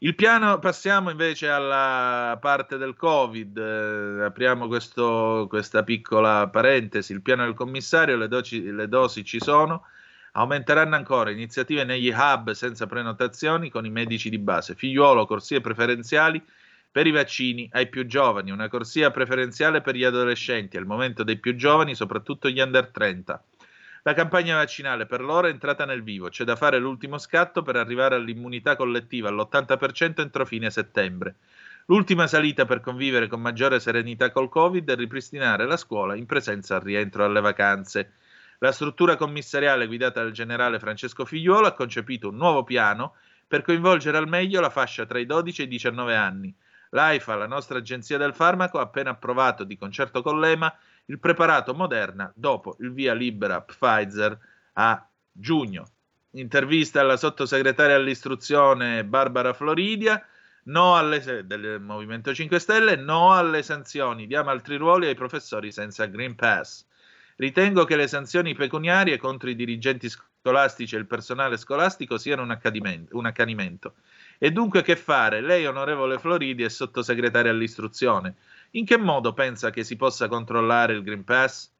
Il 0.00 0.14
piano, 0.14 0.58
passiamo 0.58 1.08
invece 1.08 1.48
alla 1.48 2.36
parte 2.38 2.76
del 2.76 2.94
Covid, 2.94 3.56
eh, 3.56 4.24
apriamo 4.24 4.66
questo, 4.66 5.46
questa 5.48 5.84
piccola 5.84 6.48
parentesi, 6.48 7.12
il 7.12 7.22
piano 7.22 7.44
del 7.44 7.54
commissario, 7.54 8.14
le, 8.18 8.28
doci, 8.28 8.70
le 8.70 8.88
dosi 8.88 9.24
ci 9.24 9.40
sono, 9.40 9.86
aumenteranno 10.32 10.96
ancora 10.96 11.30
iniziative 11.30 11.84
negli 11.84 12.10
hub 12.10 12.50
senza 12.50 12.86
prenotazioni 12.86 13.70
con 13.70 13.86
i 13.86 13.90
medici 13.90 14.28
di 14.28 14.38
base, 14.38 14.74
figliuolo, 14.74 15.24
corsie 15.24 15.62
preferenziali 15.62 16.44
per 16.90 17.06
i 17.06 17.10
vaccini 17.10 17.66
ai 17.72 17.88
più 17.88 18.04
giovani, 18.04 18.50
una 18.50 18.68
corsia 18.68 19.10
preferenziale 19.10 19.80
per 19.80 19.94
gli 19.94 20.04
adolescenti, 20.04 20.76
al 20.76 20.84
momento 20.84 21.24
dei 21.24 21.38
più 21.38 21.54
giovani, 21.54 21.94
soprattutto 21.94 22.50
gli 22.50 22.60
under 22.60 22.90
30. 22.90 23.42
La 24.06 24.14
campagna 24.14 24.54
vaccinale 24.54 25.04
per 25.04 25.20
loro 25.20 25.48
è 25.48 25.50
entrata 25.50 25.84
nel 25.84 26.04
vivo, 26.04 26.28
c'è 26.28 26.44
da 26.44 26.54
fare 26.54 26.78
l'ultimo 26.78 27.18
scatto 27.18 27.62
per 27.62 27.74
arrivare 27.74 28.14
all'immunità 28.14 28.76
collettiva 28.76 29.30
all'80% 29.30 30.20
entro 30.20 30.46
fine 30.46 30.70
settembre. 30.70 31.34
L'ultima 31.86 32.28
salita 32.28 32.66
per 32.66 32.78
convivere 32.78 33.26
con 33.26 33.40
maggiore 33.40 33.80
serenità 33.80 34.30
col 34.30 34.48
Covid 34.48 34.88
è 34.88 34.94
ripristinare 34.94 35.66
la 35.66 35.76
scuola 35.76 36.14
in 36.14 36.24
presenza 36.24 36.76
al 36.76 36.82
rientro 36.82 37.24
alle 37.24 37.40
vacanze. 37.40 38.12
La 38.60 38.70
struttura 38.70 39.16
commissariale 39.16 39.88
guidata 39.88 40.22
dal 40.22 40.30
generale 40.30 40.78
Francesco 40.78 41.24
Figliuolo 41.24 41.66
ha 41.66 41.74
concepito 41.74 42.28
un 42.28 42.36
nuovo 42.36 42.62
piano 42.62 43.14
per 43.44 43.62
coinvolgere 43.62 44.18
al 44.18 44.28
meglio 44.28 44.60
la 44.60 44.70
fascia 44.70 45.04
tra 45.04 45.18
i 45.18 45.26
12 45.26 45.62
e 45.62 45.64
i 45.64 45.68
19 45.68 46.14
anni. 46.14 46.54
L'AIFA, 46.90 47.34
la 47.34 47.48
nostra 47.48 47.78
agenzia 47.78 48.18
del 48.18 48.34
farmaco, 48.34 48.78
ha 48.78 48.82
appena 48.82 49.10
approvato 49.10 49.64
di 49.64 49.76
concerto 49.76 50.22
con 50.22 50.38
l'EMA 50.38 50.72
il 51.06 51.18
preparato 51.18 51.74
Moderna 51.74 52.30
dopo 52.34 52.76
il 52.80 52.92
via 52.92 53.14
libera 53.14 53.62
Pfizer 53.62 54.38
a 54.74 55.08
giugno. 55.30 55.86
Intervista 56.32 57.00
alla 57.00 57.16
sottosegretaria 57.16 57.96
all'istruzione 57.96 59.04
Barbara 59.04 59.52
Floridia, 59.52 60.22
no 60.64 60.96
alle, 60.96 61.46
del 61.46 61.80
Movimento 61.80 62.34
5 62.34 62.58
Stelle, 62.58 62.96
no 62.96 63.32
alle 63.32 63.62
sanzioni, 63.62 64.26
diamo 64.26 64.50
altri 64.50 64.76
ruoli 64.76 65.06
ai 65.06 65.14
professori 65.14 65.72
senza 65.72 66.06
Green 66.06 66.34
Pass. 66.34 66.84
Ritengo 67.36 67.84
che 67.84 67.96
le 67.96 68.08
sanzioni 68.08 68.54
pecuniarie 68.54 69.18
contro 69.18 69.50
i 69.50 69.54
dirigenti 69.54 70.08
scolastici 70.08 70.94
e 70.94 70.98
il 70.98 71.06
personale 71.06 71.56
scolastico 71.56 72.16
siano 72.16 72.42
un, 72.42 72.58
un 73.10 73.26
accanimento. 73.26 73.94
E 74.38 74.50
dunque 74.52 74.82
che 74.82 74.96
fare? 74.96 75.40
Lei, 75.40 75.66
onorevole 75.66 76.18
Floridi, 76.18 76.62
è 76.62 76.68
sottosegretaria 76.68 77.50
all'istruzione. 77.50 78.36
In 78.76 78.84
che 78.84 78.98
modo 78.98 79.32
pensa 79.32 79.70
che 79.70 79.84
si 79.84 79.96
possa 79.96 80.28
controllare 80.28 80.92
il 80.92 81.02
Green 81.02 81.24
Pass? 81.24 81.70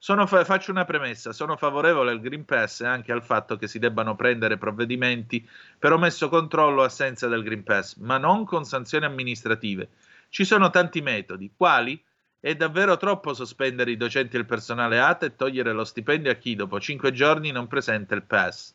Fa- 0.00 0.44
faccio 0.44 0.72
una 0.72 0.84
premessa, 0.84 1.32
sono 1.32 1.56
favorevole 1.56 2.10
al 2.10 2.20
Green 2.20 2.44
Pass 2.44 2.80
e 2.80 2.86
anche 2.86 3.12
al 3.12 3.22
fatto 3.22 3.56
che 3.56 3.68
si 3.68 3.78
debbano 3.78 4.16
prendere 4.16 4.58
provvedimenti 4.58 5.48
per 5.78 5.92
omesso 5.92 6.28
controllo 6.28 6.80
o 6.80 6.84
assenza 6.84 7.28
del 7.28 7.44
Green 7.44 7.62
Pass, 7.62 7.94
ma 7.98 8.18
non 8.18 8.44
con 8.44 8.64
sanzioni 8.64 9.04
amministrative. 9.04 9.90
Ci 10.30 10.44
sono 10.44 10.70
tanti 10.70 11.00
metodi, 11.00 11.52
quali? 11.56 12.02
È 12.40 12.56
davvero 12.56 12.96
troppo 12.96 13.34
sospendere 13.34 13.92
i 13.92 13.96
docenti 13.96 14.34
e 14.34 14.40
il 14.40 14.46
personale 14.46 14.98
ATA 14.98 15.26
e 15.26 15.36
togliere 15.36 15.70
lo 15.70 15.84
stipendio 15.84 16.32
a 16.32 16.34
chi 16.34 16.56
dopo 16.56 16.80
cinque 16.80 17.12
giorni 17.12 17.52
non 17.52 17.68
presenta 17.68 18.16
il 18.16 18.24
pass. 18.24 18.74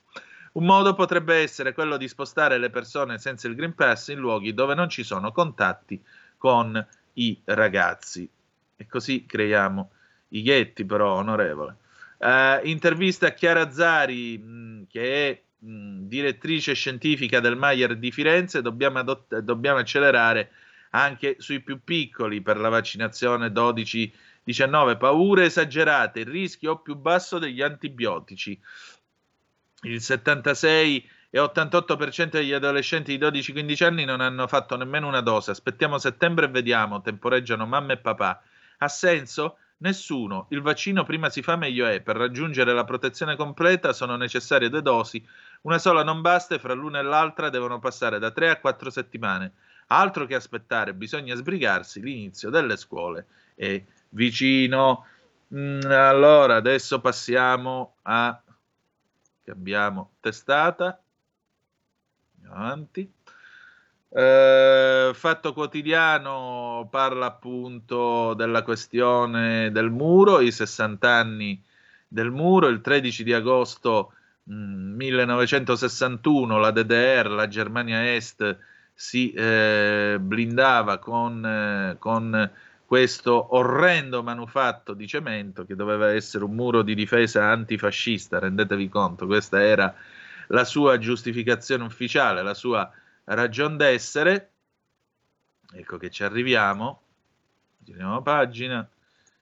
Un 0.53 0.63
modo 0.63 0.93
potrebbe 0.93 1.35
essere 1.35 1.73
quello 1.73 1.97
di 1.97 2.07
spostare 2.07 2.59
le 2.59 2.69
persone 2.69 3.17
senza 3.17 3.49
il 3.49 3.55
Green 3.55 3.75
Pass 3.75 4.07
in 4.07 4.19
luoghi 4.19 4.53
dove 4.53 4.73
non 4.73 4.87
ci 4.87 5.03
sono 5.03 5.33
contatti 5.33 6.01
con 6.37 6.87
i 7.17 7.39
ragazzi. 7.45 8.29
E 8.75 8.87
così 8.87 9.25
creiamo 9.25 9.91
i 10.29 10.41
ghetti, 10.41 10.85
però, 10.85 11.13
onorevole. 11.13 11.77
Uh, 12.17 12.65
intervista 12.67 13.27
a 13.27 13.31
Chiara 13.31 13.69
Zari, 13.69 14.37
mh, 14.37 14.87
che 14.89 15.29
è 15.29 15.41
mh, 15.65 16.07
direttrice 16.07 16.73
scientifica 16.73 17.39
del 17.39 17.55
Maier 17.55 17.97
di 17.97 18.11
Firenze. 18.11 18.61
Dobbiamo, 18.61 18.99
adott- 18.99 19.39
dobbiamo 19.39 19.79
accelerare 19.79 20.51
anche 20.91 21.35
sui 21.39 21.61
più 21.61 21.83
piccoli 21.83 22.41
per 22.41 22.57
la 22.57 22.69
vaccinazione 22.69 23.49
12-19. 23.49 24.97
Paure 24.97 25.45
esagerate, 25.45 26.21
il 26.21 26.27
rischio 26.27 26.79
più 26.79 26.95
basso 26.95 27.37
degli 27.39 27.61
antibiotici 27.61 28.59
il 29.83 30.01
76 30.01 31.07
e 31.29 31.39
88% 31.39 32.29
degli 32.31 32.53
adolescenti 32.53 33.17
di 33.17 33.25
12-15 33.25 33.83
anni 33.83 34.05
non 34.05 34.21
hanno 34.21 34.47
fatto 34.47 34.75
nemmeno 34.77 35.07
una 35.07 35.21
dose. 35.21 35.51
Aspettiamo 35.51 35.97
settembre 35.97 36.45
e 36.45 36.49
vediamo, 36.49 37.01
temporeggiano 37.01 37.65
mamma 37.65 37.93
e 37.93 37.97
papà. 37.97 38.41
Ha 38.79 38.87
senso? 38.87 39.57
Nessuno. 39.79 40.47
Il 40.49 40.61
vaccino 40.61 41.03
prima 41.03 41.29
si 41.29 41.41
fa 41.41 41.55
meglio 41.55 41.85
è. 41.85 42.01
Per 42.01 42.15
raggiungere 42.15 42.73
la 42.73 42.83
protezione 42.83 43.35
completa 43.35 43.93
sono 43.93 44.15
necessarie 44.15 44.69
due 44.69 44.81
dosi. 44.81 45.23
Una 45.61 45.77
sola 45.77 46.03
non 46.03 46.21
basta 46.21 46.55
e 46.55 46.59
fra 46.59 46.73
l'una 46.73 46.99
e 46.99 47.03
l'altra 47.03 47.49
devono 47.49 47.77
passare 47.77 48.17
da 48.17 48.31
3 48.31 48.49
a 48.49 48.59
4 48.59 48.89
settimane. 48.89 49.51
Altro 49.87 50.25
che 50.25 50.35
aspettare, 50.35 50.93
bisogna 50.93 51.35
sbrigarsi. 51.35 52.01
L'inizio 52.01 52.49
delle 52.49 52.75
scuole 52.75 53.27
è 53.53 53.83
vicino. 54.09 55.05
Mm, 55.53 55.81
allora, 55.83 56.55
adesso 56.55 56.99
passiamo 56.99 57.97
a 58.03 58.41
Cambiamo 59.47 60.15
testata. 60.19 61.01
Avanti. 62.49 63.11
Eh, 64.09 65.11
Fatto 65.13 65.53
quotidiano 65.53 66.87
parla 66.89 67.25
appunto 67.25 68.33
della 68.33 68.63
questione 68.63 69.71
del 69.71 69.91
muro, 69.91 70.39
i 70.39 70.51
60 70.51 71.09
anni 71.09 71.61
del 72.07 72.31
muro, 72.31 72.67
il 72.67 72.81
13 72.81 73.23
di 73.23 73.33
agosto 73.33 74.13
mh, 74.43 74.53
mm, 74.53 74.95
1961 74.95 76.57
la 76.57 76.71
DDR, 76.71 77.29
la 77.29 77.47
Germania 77.47 78.13
Est, 78.15 78.57
si 78.93 79.31
eh, 79.33 80.17
blindava 80.19 80.97
con, 80.97 81.45
eh, 81.45 81.97
con 81.99 82.51
questo 82.85 83.55
orrendo 83.55 84.23
manufatto 84.23 84.93
di 84.93 85.05
cemento 85.07 85.65
che 85.65 85.75
doveva 85.75 86.11
essere 86.13 86.45
un 86.45 86.55
muro 86.55 86.81
di 86.81 86.95
difesa 86.95 87.51
antifascista, 87.51 88.39
rendetevi 88.39 88.87
conto, 88.89 89.25
questa 89.27 89.61
era 89.61 89.93
la 90.47 90.63
sua 90.63 90.97
giustificazione 90.97 91.83
ufficiale, 91.83 92.43
la 92.43 92.53
sua 92.53 92.89
ragion 93.25 93.77
d'essere. 93.77 94.51
Ecco 95.73 95.97
che 95.97 96.09
ci 96.09 96.23
arriviamo, 96.23 97.01
giriamo 97.79 98.21
pagina, 98.21 98.87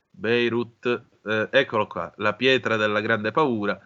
Beirut, 0.10 1.03
eh, 1.26 1.47
eccolo 1.51 1.88
qua, 1.88 2.12
la 2.18 2.34
pietra 2.34 2.78
della 2.78 3.01
grande 3.01 3.32
paura. 3.32 3.80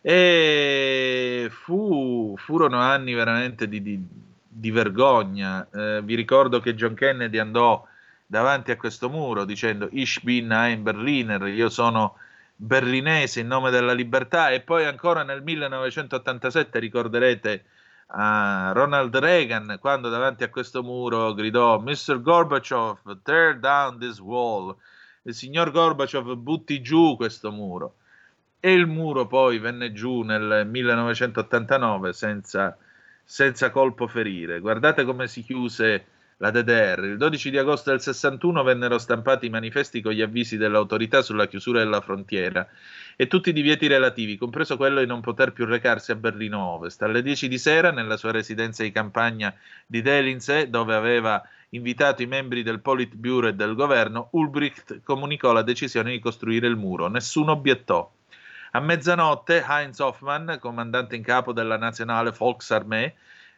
E 0.00 1.48
fu, 1.50 2.34
furono 2.36 2.78
anni 2.78 3.14
veramente 3.14 3.68
di, 3.68 3.80
di, 3.80 4.04
di 4.46 4.70
vergogna. 4.70 5.66
Eh, 5.70 6.00
vi 6.02 6.14
ricordo 6.14 6.60
che 6.60 6.74
John 6.74 6.94
Kennedy 6.94 7.38
andò 7.38 7.86
davanti 8.26 8.70
a 8.70 8.76
questo 8.76 9.08
muro 9.08 9.44
dicendo 9.44 9.88
Ich 9.92 10.22
bin 10.22 10.50
ein 10.50 10.82
Berliner, 10.82 11.46
io 11.46 11.68
sono 11.68 12.16
berlinese 12.56 13.40
in 13.40 13.46
nome 13.46 13.70
della 13.70 13.92
libertà 13.92 14.50
e 14.50 14.60
poi 14.60 14.84
ancora 14.84 15.22
nel 15.22 15.42
1987 15.42 16.78
ricorderete 16.78 17.64
a 18.08 18.72
Ronald 18.72 19.16
Reagan 19.16 19.78
quando 19.80 20.08
davanti 20.08 20.44
a 20.44 20.50
questo 20.50 20.82
muro 20.82 21.34
gridò 21.34 21.78
Mr. 21.80 22.20
Gorbachev 22.20 23.22
tear 23.22 23.58
down 23.58 23.98
this 23.98 24.18
wall 24.20 24.76
il 25.22 25.34
signor 25.34 25.70
Gorbachev 25.72 26.34
butti 26.36 26.80
giù 26.80 27.16
questo 27.16 27.50
muro 27.50 27.96
e 28.60 28.72
il 28.72 28.86
muro 28.86 29.26
poi 29.26 29.58
venne 29.58 29.92
giù 29.92 30.22
nel 30.22 30.66
1989 30.66 32.12
senza, 32.12 32.76
senza 33.24 33.70
colpo 33.70 34.06
ferire 34.06 34.60
guardate 34.60 35.04
come 35.04 35.26
si 35.26 35.42
chiuse 35.42 36.06
la 36.44 36.50
DDR. 36.50 37.02
Il 37.04 37.16
12 37.16 37.48
di 37.48 37.56
agosto 37.56 37.88
del 37.88 38.02
61 38.02 38.62
vennero 38.62 38.98
stampati 38.98 39.46
i 39.46 39.48
manifesti 39.48 40.02
con 40.02 40.12
gli 40.12 40.20
avvisi 40.20 40.58
dell'autorità 40.58 41.22
sulla 41.22 41.46
chiusura 41.46 41.78
della 41.78 42.02
frontiera 42.02 42.68
e 43.16 43.28
tutti 43.28 43.48
i 43.48 43.52
divieti 43.54 43.86
relativi, 43.86 44.36
compreso 44.36 44.76
quello 44.76 45.00
di 45.00 45.06
non 45.06 45.22
poter 45.22 45.54
più 45.54 45.64
recarsi 45.64 46.12
a 46.12 46.16
Berlino 46.16 46.60
Ovest. 46.60 47.00
Alle 47.00 47.22
10 47.22 47.48
di 47.48 47.56
sera, 47.56 47.92
nella 47.92 48.18
sua 48.18 48.30
residenza 48.30 48.82
di 48.82 48.92
campagna 48.92 49.54
di 49.86 50.02
Delinsee, 50.02 50.68
dove 50.68 50.94
aveva 50.94 51.42
invitato 51.70 52.20
i 52.20 52.26
membri 52.26 52.62
del 52.62 52.80
Politburo 52.80 53.48
e 53.48 53.54
del 53.54 53.74
governo, 53.74 54.28
Ulbricht 54.32 55.00
comunicò 55.02 55.52
la 55.52 55.62
decisione 55.62 56.10
di 56.10 56.18
costruire 56.18 56.66
il 56.66 56.76
muro. 56.76 57.08
Nessuno 57.08 57.52
obiettò. 57.52 58.12
A 58.72 58.80
mezzanotte, 58.80 59.64
Heinz 59.66 59.98
Hoffmann, 60.00 60.56
comandante 60.58 61.16
in 61.16 61.22
capo 61.22 61.54
della 61.54 61.78
Nazionale 61.78 62.32
Volksarmee, 62.36 63.14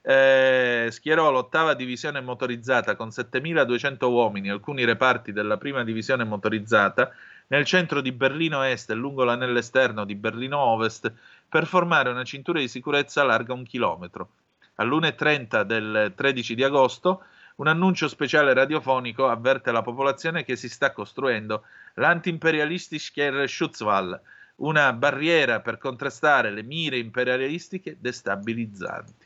eh, 0.08 0.86
schierò 0.92 1.32
l'ottava 1.32 1.74
divisione 1.74 2.20
motorizzata 2.20 2.94
con 2.94 3.10
7200 3.10 4.08
uomini 4.08 4.48
alcuni 4.48 4.84
reparti 4.84 5.32
della 5.32 5.56
prima 5.56 5.82
divisione 5.82 6.22
motorizzata 6.22 7.10
nel 7.48 7.64
centro 7.64 8.00
di 8.00 8.12
Berlino 8.12 8.62
Est 8.62 8.90
e 8.90 8.94
lungo 8.94 9.24
l'anello 9.24 9.58
esterno 9.58 10.04
di 10.04 10.14
Berlino 10.14 10.58
Ovest 10.58 11.12
per 11.48 11.66
formare 11.66 12.10
una 12.10 12.22
cintura 12.22 12.60
di 12.60 12.68
sicurezza 12.68 13.24
larga 13.24 13.52
un 13.52 13.64
chilometro. 13.64 14.28
All'1.30 14.76 15.62
del 15.62 16.12
13 16.14 16.54
di 16.54 16.62
agosto 16.62 17.24
un 17.56 17.66
annuncio 17.66 18.06
speciale 18.06 18.54
radiofonico 18.54 19.26
avverte 19.26 19.72
la 19.72 19.82
popolazione 19.82 20.44
che 20.44 20.54
si 20.54 20.68
sta 20.68 20.92
costruendo 20.92 21.64
l'anti-imperialistische 21.94 23.48
Schutzwall, 23.48 24.20
una 24.56 24.92
barriera 24.92 25.60
per 25.60 25.78
contrastare 25.78 26.52
le 26.52 26.62
mire 26.62 26.96
imperialistiche 26.96 27.96
destabilizzanti. 27.98 29.25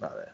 Vabbè. 0.00 0.32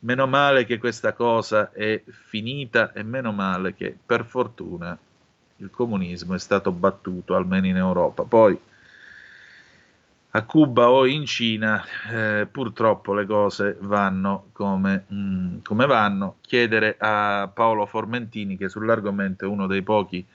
Meno 0.00 0.26
male 0.26 0.64
che 0.64 0.78
questa 0.78 1.12
cosa 1.12 1.70
è 1.72 2.02
finita 2.06 2.92
e 2.92 3.02
meno 3.04 3.32
male 3.32 3.74
che 3.74 3.96
per 4.04 4.24
fortuna 4.24 4.98
il 5.56 5.70
comunismo 5.70 6.34
è 6.34 6.38
stato 6.38 6.72
battuto 6.72 7.36
almeno 7.36 7.66
in 7.66 7.76
Europa. 7.76 8.24
Poi 8.24 8.58
a 10.32 10.44
Cuba 10.44 10.90
o 10.90 11.06
in 11.06 11.26
Cina 11.26 11.84
eh, 12.10 12.48
purtroppo 12.50 13.14
le 13.14 13.26
cose 13.26 13.76
vanno 13.80 14.48
come, 14.52 15.04
mm, 15.12 15.58
come, 15.62 15.86
vanno. 15.86 16.36
Chiedere 16.40 16.96
a 16.98 17.48
Paolo 17.52 17.86
Formentini, 17.86 18.56
che 18.56 18.68
sull'argomento 18.68 19.44
è 19.44 19.48
uno 19.48 19.66
dei 19.66 19.82
pochi 19.82 20.26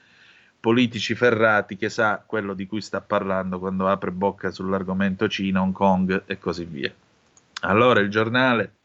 politici 0.59 1.15
ferrati 1.15 1.75
che 1.75 1.89
sa 1.89 2.23
quello 2.25 2.53
di 2.53 2.65
cui 2.65 2.81
sta 2.81 3.01
parlando 3.01 3.59
quando 3.59 3.87
apre 3.87 4.11
bocca 4.11 4.51
sull'argomento 4.51 5.27
Cina, 5.27 5.61
Hong 5.61 5.73
Kong 5.73 6.23
e 6.25 6.37
così 6.39 6.65
via. 6.65 6.93
Allora, 7.61 7.99
il 7.99 8.09
giornale. 8.09 8.77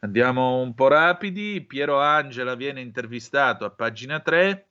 Andiamo 0.00 0.60
un 0.60 0.74
po' 0.74 0.88
rapidi. 0.88 1.62
Piero 1.62 2.00
Angela 2.00 2.54
viene 2.54 2.80
intervistato 2.80 3.64
a 3.64 3.70
pagina 3.70 4.20
3 4.20 4.68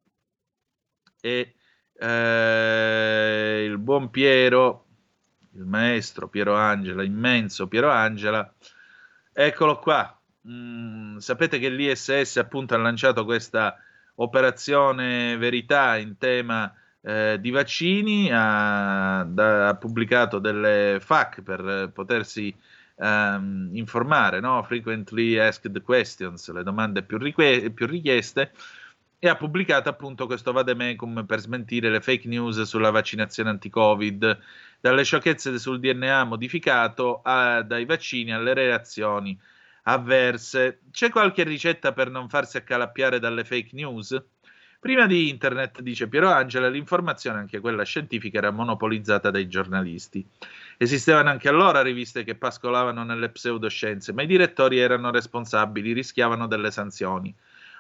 e 1.22 1.56
eh, 2.00 3.66
il 3.68 3.78
buon 3.78 4.10
Piero, 4.10 4.86
il 5.54 5.66
maestro 5.66 6.28
Piero 6.28 6.56
Angela, 6.56 7.04
immenso 7.04 7.68
Piero 7.68 7.90
Angela, 7.90 8.54
eccolo 9.32 9.80
qua. 9.80 10.20
Mm, 10.48 11.18
sapete 11.18 11.58
che 11.60 11.70
l'ISS 11.70 12.38
appunto 12.38 12.76
ha 12.76 12.78
lanciato 12.78 13.24
questa 13.24 13.78
operazione 14.16 15.38
verità 15.38 15.96
in 15.98 16.18
tema 16.18 16.74
eh, 17.02 17.38
di 17.40 17.50
vaccini, 17.50 18.30
ha, 18.32 19.24
da, 19.28 19.70
ha, 19.70 19.76
pubblicato 19.76 20.40
delle 20.40 20.98
FAQ 21.00 21.42
per 21.42 21.92
potersi 21.94 22.54
um, 22.96 23.70
informare, 23.74 24.40
no? 24.40 24.64
frequently 24.64 25.38
asked 25.38 25.82
questions, 25.82 26.52
le 26.52 26.64
domande 26.64 27.04
più, 27.04 27.18
rique- 27.18 27.72
più 27.72 27.86
richieste, 27.86 28.52
e 29.20 29.30
ha 29.30 29.36
pubblicato 29.36 29.88
appunto 29.88 30.26
questo 30.26 30.52
vademecum 30.52 31.26
per 31.26 31.40
smentire 31.40 31.90
le 31.90 32.02
fake 32.02 32.28
news 32.28 32.62
sulla 32.64 32.92
vaccinazione 32.92 33.52
anti-Covid, 33.52 34.40
dalle 34.82 35.04
sciocchezze 35.04 35.58
sul 35.60 35.80
DNA 35.80 36.26
modificato 36.26 37.22
a, 37.24 37.62
dai 37.62 37.86
vaccini 37.86 38.34
alle 38.34 38.54
reazioni 38.54 39.40
avverse. 39.84 40.82
C'è 40.92 41.10
qualche 41.10 41.44
ricetta 41.44 41.94
per 41.94 42.10
non 42.10 42.28
farsi 42.28 42.58
accalappiare 42.58 43.20
dalle 43.20 43.46
fake 43.46 43.70
news? 43.74 44.22
Prima 44.84 45.08
di 45.08 45.30
internet, 45.30 45.80
dice 45.80 46.10
Piero 46.10 46.30
Angela, 46.30 46.68
l'informazione, 46.68 47.40
anche 47.40 47.62
quella 47.62 47.84
scientifica, 47.84 48.40
era 48.40 48.52
monopolizzata 48.52 49.32
dai 49.32 49.48
giornalisti. 49.48 50.28
Esistevano 50.84 51.30
anche 51.30 51.48
allora 51.48 51.82
riviste 51.82 52.26
che 52.26 52.36
pascolavano 52.36 53.06
nelle 53.06 53.30
pseudoscienze, 53.30 54.12
ma 54.12 54.24
i 54.24 54.28
direttori 54.28 54.80
erano 54.80 55.12
responsabili, 55.12 55.94
rischiavano 55.94 56.46
delle 56.46 56.72
sanzioni. 56.72 57.34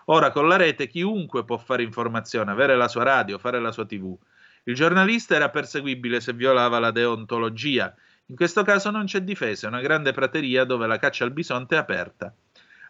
Ora 0.06 0.32
con 0.32 0.48
la 0.48 0.56
rete 0.56 0.88
chiunque 0.88 1.44
può 1.44 1.58
fare 1.58 1.84
informazione, 1.84 2.52
avere 2.52 2.78
la 2.78 2.88
sua 2.88 3.04
radio, 3.04 3.38
fare 3.40 3.60
la 3.60 3.74
sua 3.74 3.86
tv. 3.86 4.18
Il 4.64 4.74
giornalista 4.74 5.36
era 5.36 5.50
perseguibile 5.50 6.22
se 6.22 6.32
violava 6.32 6.80
la 6.80 6.92
deontologia. 6.92 7.94
In 8.28 8.38
questo 8.38 8.64
caso 8.64 8.90
non 8.90 9.04
c'è 9.04 9.20
difesa, 9.20 9.66
è 9.66 9.70
una 9.70 9.82
grande 9.82 10.14
prateria 10.14 10.64
dove 10.64 10.88
la 10.88 10.98
caccia 10.98 11.26
al 11.26 11.32
bisonte 11.32 11.76
è 11.76 11.80
aperta. 11.80 12.34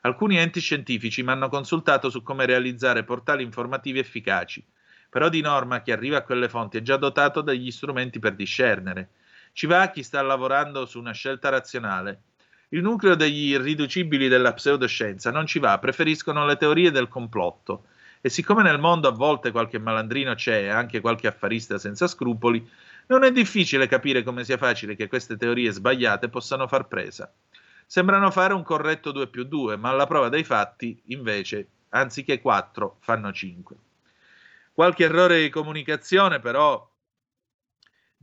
Alcuni 0.02 0.38
enti 0.38 0.60
scientifici 0.60 1.24
mi 1.24 1.32
hanno 1.32 1.50
consultato 1.50 2.12
su 2.12 2.22
come 2.22 2.46
realizzare 2.46 3.04
portali 3.04 3.42
informativi 3.42 3.98
efficaci, 3.98 4.64
però 5.10 5.28
di 5.30 5.42
norma 5.42 5.82
chi 5.82 5.92
arriva 5.92 6.18
a 6.18 6.24
quelle 6.24 6.50
fonti 6.50 6.78
è 6.78 6.84
già 6.84 6.98
dotato 6.98 7.42
degli 7.42 7.72
strumenti 7.72 8.20
per 8.20 8.36
discernere. 8.36 9.10
Ci 9.56 9.68
va 9.68 9.92
chi 9.92 10.02
sta 10.02 10.20
lavorando 10.24 10.88
su 10.88 10.98
una 10.98 11.12
scelta 11.12 11.50
razionale. 11.50 12.22
Il 12.70 12.82
nucleo 12.82 13.14
degli 13.14 13.52
irriducibili 13.52 14.28
della 14.28 14.52
pseudoscienza 14.52 15.30
non 15.30 15.46
ci 15.46 15.60
va, 15.60 15.78
preferiscono 15.78 16.44
le 16.48 16.58
teorie 16.58 16.90
del 16.90 17.08
complotto. 17.08 17.86
E 18.20 18.30
siccome 18.30 18.64
nel 18.64 18.80
mondo 18.80 19.08
a 19.08 19.12
volte 19.12 19.52
qualche 19.52 19.78
malandrino 19.78 20.34
c'è 20.34 20.64
e 20.64 20.70
anche 20.70 21.02
qualche 21.02 21.28
affarista 21.28 21.78
senza 21.78 22.08
scrupoli, 22.08 22.68
non 23.08 23.24
è 23.24 23.32
difficile 23.32 23.88
capire 23.88 24.24
come 24.24 24.44
sia 24.44 24.58
facile 24.58 24.96
che 24.96 25.08
queste 25.08 25.38
teorie 25.38 25.72
sbagliate 25.72 26.30
possano 26.30 26.68
far 26.68 26.88
presa. 26.88 27.32
Sembrano 27.86 28.32
fare 28.32 28.56
un 28.56 28.64
corretto 28.64 29.12
2 29.12 29.28
più 29.28 29.44
2, 29.44 29.78
ma 29.78 29.90
alla 29.90 30.08
prova 30.08 30.30
dei 30.30 30.44
fatti, 30.44 31.00
invece, 31.08 31.68
anziché 31.90 32.42
4, 32.42 32.98
fanno 33.02 33.32
5. 33.32 33.76
Qualche 34.74 35.04
errore 35.04 35.42
di 35.42 35.50
comunicazione, 35.50 36.40
però, 36.40 36.90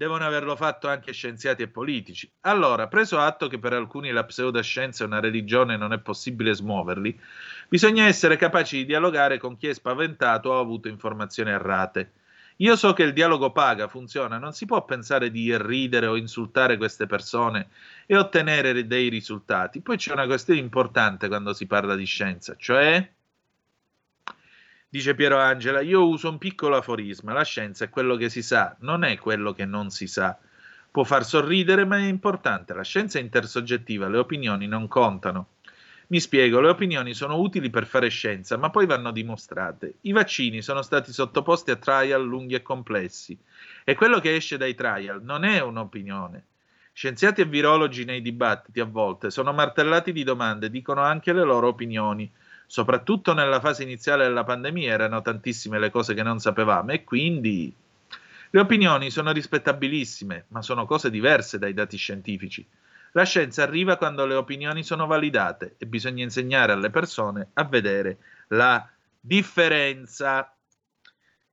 devono 0.01 0.25
averlo 0.25 0.57
fatto 0.57 0.89
anche 0.89 1.13
scienziati 1.13 1.61
e 1.61 1.69
politici. 1.69 2.27
Allora, 2.47 2.89
preso 2.89 3.19
atto 3.19 3.49
che 3.49 3.59
per 3.59 3.75
alcuni 3.75 4.11
la 4.13 4.25
pseudoscienza 4.25 5.05
è 5.05 5.07
una 5.07 5.21
religione 5.21 5.75
e 5.75 5.77
non 5.77 5.93
è 5.93 5.99
possibile 5.99 6.55
smuoverli, 6.55 7.21
bisogna 7.69 8.07
essere 8.07 8.39
capaci 8.39 8.79
di 8.79 8.87
dialogare 8.87 9.37
con 9.37 9.59
chi 9.59 9.67
è 9.67 9.75
spaventato 9.75 10.49
o 10.49 10.57
ha 10.57 10.61
avuto 10.61 10.89
informazioni 10.89 11.51
errate. 11.51 12.13
Io 12.57 12.77
so 12.77 12.95
che 12.95 13.03
il 13.03 13.13
dialogo 13.13 13.53
paga, 13.53 13.89
funziona, 13.89 14.39
non 14.39 14.55
si 14.55 14.65
può 14.65 14.83
pensare 14.87 15.31
di 15.31 15.43
irridere 15.43 16.07
o 16.07 16.17
insultare 16.17 16.79
queste 16.79 17.05
persone 17.05 17.69
e 18.07 18.17
ottenere 18.17 18.87
dei 18.87 19.11
risultati. 19.11 19.83
Poi 19.83 19.99
c'è 19.99 20.15
una 20.15 20.25
questione 20.25 20.61
importante 20.61 21.29
quando 21.29 21.53
si 21.53 21.67
parla 21.67 21.95
di 21.95 22.07
scienza, 22.07 22.57
cioè 22.57 23.07
Dice 24.93 25.15
Piero 25.15 25.39
Angela, 25.39 25.83
io 25.83 26.09
uso 26.09 26.29
un 26.29 26.39
piccolo 26.39 26.75
aforisma, 26.75 27.33
la 27.33 27.45
scienza 27.45 27.85
è 27.85 27.89
quello 27.89 28.17
che 28.17 28.29
si 28.29 28.43
sa, 28.43 28.75
non 28.81 29.05
è 29.05 29.17
quello 29.19 29.53
che 29.53 29.65
non 29.65 29.89
si 29.91 30.09
sa. 30.09 30.37
Può 30.91 31.05
far 31.05 31.25
sorridere, 31.25 31.85
ma 31.85 31.99
è 31.99 32.09
importante, 32.09 32.75
la 32.75 32.83
scienza 32.83 33.21
è 33.21 33.23
intersoggettiva, 33.23 34.09
le 34.09 34.19
opinioni 34.19 34.67
non 34.67 34.89
contano. 34.89 35.51
Mi 36.09 36.19
spiego, 36.19 36.59
le 36.59 36.71
opinioni 36.71 37.15
sono 37.15 37.39
utili 37.39 37.71
per 37.71 37.87
fare 37.87 38.09
scienza, 38.09 38.57
ma 38.57 38.71
poi 38.71 38.87
vanno 38.87 39.13
dimostrate. 39.13 39.99
I 40.01 40.11
vaccini 40.11 40.61
sono 40.61 40.83
stati 40.83 41.13
sottoposti 41.13 41.71
a 41.71 41.77
trial 41.77 42.27
lunghi 42.27 42.57
e 42.57 42.63
complessi 42.63 43.39
e 43.85 43.95
quello 43.95 44.19
che 44.19 44.35
esce 44.35 44.57
dai 44.57 44.75
trial 44.75 45.23
non 45.23 45.45
è 45.45 45.61
un'opinione. 45.63 46.47
Scienziati 46.93 47.43
e 47.43 47.45
virologi 47.45 48.05
nei 48.05 48.23
dibattiti 48.23 48.81
a 48.81 48.87
volte 48.87 49.31
sono 49.31 49.53
martellati 49.53 50.11
di 50.11 50.25
domande, 50.25 50.69
dicono 50.69 51.03
anche 51.03 51.33
le 51.33 51.45
loro 51.45 51.69
opinioni 51.69 52.29
soprattutto 52.71 53.35
nella 53.35 53.59
fase 53.59 53.83
iniziale 53.83 54.23
della 54.23 54.45
pandemia 54.45 54.93
erano 54.93 55.23
tantissime 55.23 55.81
le 55.81 55.91
cose 55.91 56.15
che 56.15 56.23
non 56.23 56.39
sapevamo 56.39 56.93
e 56.93 57.03
quindi 57.03 57.75
le 58.51 58.61
opinioni 58.61 59.11
sono 59.11 59.33
rispettabilissime, 59.33 60.45
ma 60.49 60.63
sono 60.63 60.87
cose 60.87 61.11
diverse 61.11 61.59
dai 61.59 61.75
dati 61.75 61.97
scientifici. 61.97 62.65
La 63.11 63.25
scienza 63.25 63.65
arriva 63.65 63.97
quando 63.97 64.25
le 64.25 64.35
opinioni 64.35 64.85
sono 64.85 65.09
validate 65.09 65.75
e 65.79 65.87
bisogna 65.87 66.23
insegnare 66.23 66.71
alle 66.71 66.91
persone 66.91 67.49
a 67.55 67.65
vedere 67.65 68.19
la 68.51 68.89
differenza. 69.19 70.55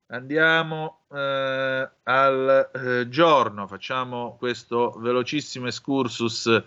Andiamo 0.10 1.00
eh, 1.12 1.90
al 2.04 2.70
eh, 2.72 3.10
giorno, 3.10 3.66
facciamo 3.66 4.36
questo 4.38 4.92
velocissimo 5.00 5.66
excursus 5.66 6.64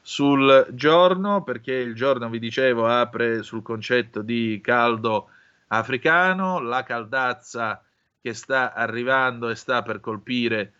sul 0.00 0.68
giorno, 0.72 1.42
perché 1.42 1.74
il 1.74 1.94
giorno, 1.94 2.28
vi 2.28 2.38
dicevo, 2.38 2.86
apre 2.86 3.42
sul 3.42 3.62
concetto 3.62 4.22
di 4.22 4.60
caldo 4.62 5.30
africano, 5.68 6.60
la 6.60 6.82
caldazza 6.82 7.84
che 8.20 8.34
sta 8.34 8.72
arrivando 8.74 9.48
e 9.48 9.54
sta 9.54 9.82
per 9.82 10.00
colpire 10.00 10.72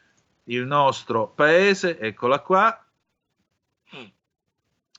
il 0.45 0.67
nostro 0.67 1.29
paese, 1.29 1.99
eccola 1.99 2.41
qua. 2.41 2.85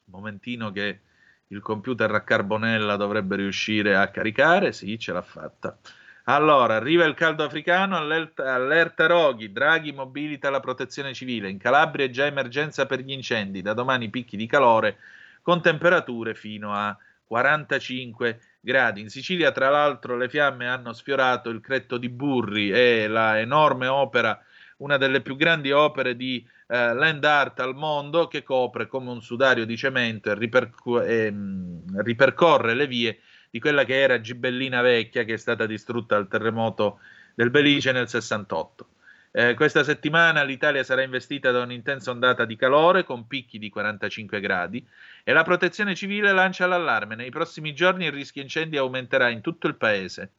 Momentino 0.05 0.71
che 0.71 1.01
il 1.47 1.61
computer 1.61 2.13
a 2.13 2.21
carbonella 2.21 2.95
dovrebbe 2.95 3.35
riuscire 3.35 3.95
a 3.95 4.09
caricare, 4.09 4.71
sì, 4.71 4.97
ce 4.97 5.11
l'ha 5.13 5.21
fatta. 5.21 5.77
Allora, 6.25 6.75
arriva 6.75 7.05
il 7.05 7.15
caldo 7.15 7.43
africano, 7.43 7.97
allerta, 7.97 9.07
Roghi, 9.07 9.51
Draghi 9.51 9.91
mobilita 9.91 10.51
la 10.51 10.59
protezione 10.59 11.13
civile, 11.13 11.49
in 11.49 11.57
Calabria 11.57 12.05
è 12.05 12.09
già 12.09 12.25
emergenza 12.25 12.85
per 12.85 12.99
gli 12.99 13.11
incendi, 13.11 13.61
da 13.61 13.73
domani 13.73 14.09
picchi 14.09 14.37
di 14.37 14.45
calore 14.45 14.97
con 15.41 15.61
temperature 15.61 16.35
fino 16.35 16.73
a 16.73 16.95
45 17.25 18.39
gradi. 18.59 19.01
In 19.01 19.09
Sicilia, 19.09 19.51
tra 19.51 19.69
l'altro, 19.69 20.15
le 20.15 20.29
fiamme 20.29 20.67
hanno 20.67 20.93
sfiorato 20.93 21.49
il 21.49 21.59
Cretto 21.59 21.97
di 21.97 22.09
Burri 22.09 22.69
e 22.71 23.07
la 23.07 23.39
enorme 23.39 23.87
opera, 23.87 24.39
una 24.77 24.97
delle 24.97 25.21
più 25.21 25.35
grandi 25.35 25.71
opere 25.71 26.15
di 26.15 26.45
eh, 26.67 26.93
land 26.93 27.23
art 27.23 27.59
al 27.61 27.75
mondo, 27.75 28.27
che 28.27 28.43
copre 28.43 28.85
come 28.85 29.09
un 29.09 29.21
sudario 29.21 29.65
di 29.65 29.75
cemento 29.75 30.29
e, 30.29 30.35
ripercu- 30.35 31.03
e 31.03 31.31
mh, 31.31 32.01
ripercorre 32.03 32.75
le 32.75 32.87
vie 32.87 33.19
di 33.51 33.59
quella 33.59 33.83
che 33.83 33.99
era 33.99 34.21
Gibellina 34.21 34.81
Vecchia 34.81 35.25
che 35.25 35.33
è 35.33 35.37
stata 35.37 35.65
distrutta 35.65 36.15
al 36.15 36.27
terremoto 36.27 36.99
del 37.35 37.51
Belice 37.51 37.91
nel 37.91 38.07
68. 38.07 38.87
Eh, 39.33 39.53
questa 39.53 39.83
settimana 39.83 40.43
l'Italia 40.43 40.83
sarà 40.83 41.03
investita 41.03 41.51
da 41.51 41.61
un'intensa 41.61 42.11
ondata 42.11 42.43
di 42.43 42.55
calore 42.55 43.03
con 43.03 43.27
picchi 43.27 43.59
di 43.59 43.69
45 43.69 44.41
gradi 44.41 44.85
e 45.23 45.31
la 45.31 45.43
protezione 45.43 45.95
civile 45.95 46.33
lancia 46.33 46.65
l'allarme. 46.65 47.15
Nei 47.15 47.29
prossimi 47.29 47.73
giorni 47.73 48.05
il 48.05 48.11
rischio 48.11 48.41
incendi 48.41 48.77
aumenterà 48.77 49.29
in 49.29 49.41
tutto 49.41 49.67
il 49.67 49.75
paese. 49.75 50.31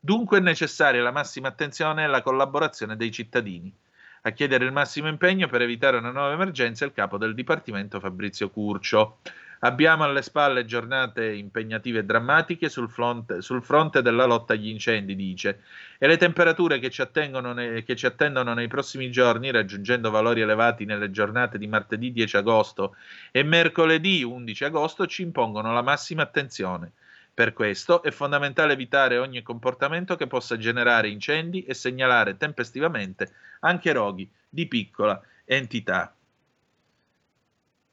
Dunque 0.00 0.38
è 0.38 0.40
necessaria 0.40 1.02
la 1.02 1.10
massima 1.10 1.48
attenzione 1.48 2.04
e 2.04 2.06
la 2.06 2.22
collaborazione 2.22 2.96
dei 2.96 3.10
cittadini. 3.10 3.74
A 4.22 4.30
chiedere 4.30 4.64
il 4.64 4.72
massimo 4.72 5.08
impegno 5.08 5.48
per 5.48 5.62
evitare 5.62 5.98
una 5.98 6.10
nuova 6.10 6.32
emergenza 6.32 6.84
il 6.84 6.92
capo 6.92 7.18
del 7.18 7.34
Dipartimento 7.34 8.00
Fabrizio 8.00 8.50
Curcio. 8.50 9.18
Abbiamo 9.60 10.04
alle 10.04 10.22
spalle 10.22 10.64
giornate 10.64 11.32
impegnative 11.34 12.00
e 12.00 12.04
drammatiche 12.04 12.68
sul 12.68 12.88
fronte, 12.88 13.42
sul 13.42 13.62
fronte, 13.62 14.02
della 14.02 14.24
lotta 14.24 14.52
agli 14.52 14.68
incendi, 14.68 15.16
dice, 15.16 15.62
e 15.98 16.06
le 16.06 16.16
temperature 16.16 16.78
che 16.78 16.90
ci, 16.90 17.02
ne, 17.02 17.82
che 17.82 17.96
ci, 17.96 18.06
attendono 18.06 18.54
nei 18.54 18.68
prossimi 18.68 19.10
giorni, 19.10 19.50
raggiungendo 19.50 20.10
valori 20.10 20.42
elevati 20.42 20.84
nelle 20.84 21.10
giornate 21.10 21.58
di 21.58 21.66
martedì 21.66 22.12
10 22.12 22.36
agosto 22.36 22.94
e 23.32 23.42
mercoledì 23.42 24.22
11 24.22 24.64
agosto, 24.64 25.06
ci 25.06 25.22
impongono 25.22 25.72
la 25.72 25.82
massima 25.82 26.22
attenzione. 26.22 26.92
Per 27.34 27.52
questo 27.52 28.02
è 28.02 28.10
fondamentale 28.10 28.72
evitare 28.72 29.18
ogni 29.18 29.42
comportamento 29.42 30.16
che 30.16 30.26
possa 30.26 30.56
generare 30.56 31.08
incendi 31.08 31.64
e 31.64 31.74
segnalare 31.74 32.36
tempestivamente 32.36 33.32
anche 33.60 33.92
roghi 33.92 34.28
di 34.48 34.66
piccola 34.66 35.20
entità. 35.44 36.12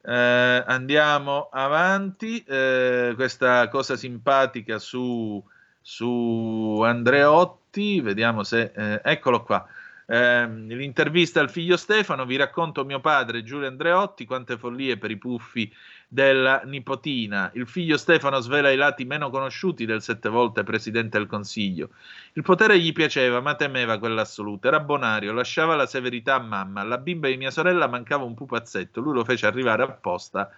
Eh, 0.08 0.64
andiamo 0.68 1.50
avanti. 1.52 2.44
Eh, 2.44 3.14
questa 3.16 3.68
cosa 3.70 3.96
simpatica 3.96 4.78
su, 4.78 5.44
su 5.82 6.82
Andreotti, 6.84 8.02
vediamo 8.02 8.44
se. 8.44 8.72
Eh, 8.76 9.02
eccolo 9.04 9.42
qua. 9.44 9.68
Eh, 10.08 10.48
l'intervista 10.48 11.40
al 11.40 11.50
figlio 11.50 11.78
Stefano, 11.78 12.26
vi 12.26 12.36
racconto 12.36 12.86
mio 12.86 13.00
padre 13.00 13.44
Giulio 13.44 13.68
Andreotti, 13.68 14.26
quante 14.26 14.58
follie 14.58 14.98
per 14.98 15.10
i 15.10 15.18
puffi 15.18 15.74
della 16.16 16.62
nipotina. 16.64 17.52
Il 17.56 17.68
figlio 17.68 17.98
Stefano 17.98 18.40
svela 18.40 18.72
i 18.72 18.78
lati 18.78 19.04
meno 19.04 19.30
conosciuti 19.30 19.86
del 19.86 20.02
sette 20.02 20.30
volte 20.30 20.64
presidente 20.64 21.18
del 21.18 21.28
Consiglio. 21.28 21.90
Il 22.34 22.42
potere 22.42 22.80
gli 22.80 22.94
piaceva, 22.94 23.42
ma 23.42 23.56
temeva 23.56 24.00
quell'assoluto. 24.00 24.70
Era 24.70 24.80
bonario, 24.80 25.34
lasciava 25.34 25.76
la 25.76 25.86
severità 25.86 26.36
a 26.36 26.40
mamma. 26.40 26.80
Alla 26.80 27.00
bimba 27.00 27.28
di 27.28 27.36
mia 27.36 27.52
sorella 27.52 27.88
mancava 27.88 28.24
un 28.24 28.34
pupazzetto. 28.34 29.02
Lui 29.02 29.14
lo 29.14 29.26
fece 29.26 29.46
arrivare 29.46 29.84
apposta 29.84 30.50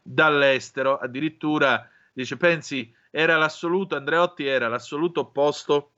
dall'estero. 0.00 0.96
Addirittura 0.96 1.86
dice: 2.14 2.38
Pensi, 2.38 2.90
era 3.10 3.36
l'assoluto. 3.36 3.96
Andreotti 3.96 4.46
era 4.46 4.68
l'assoluto 4.68 5.20
opposto 5.20 5.90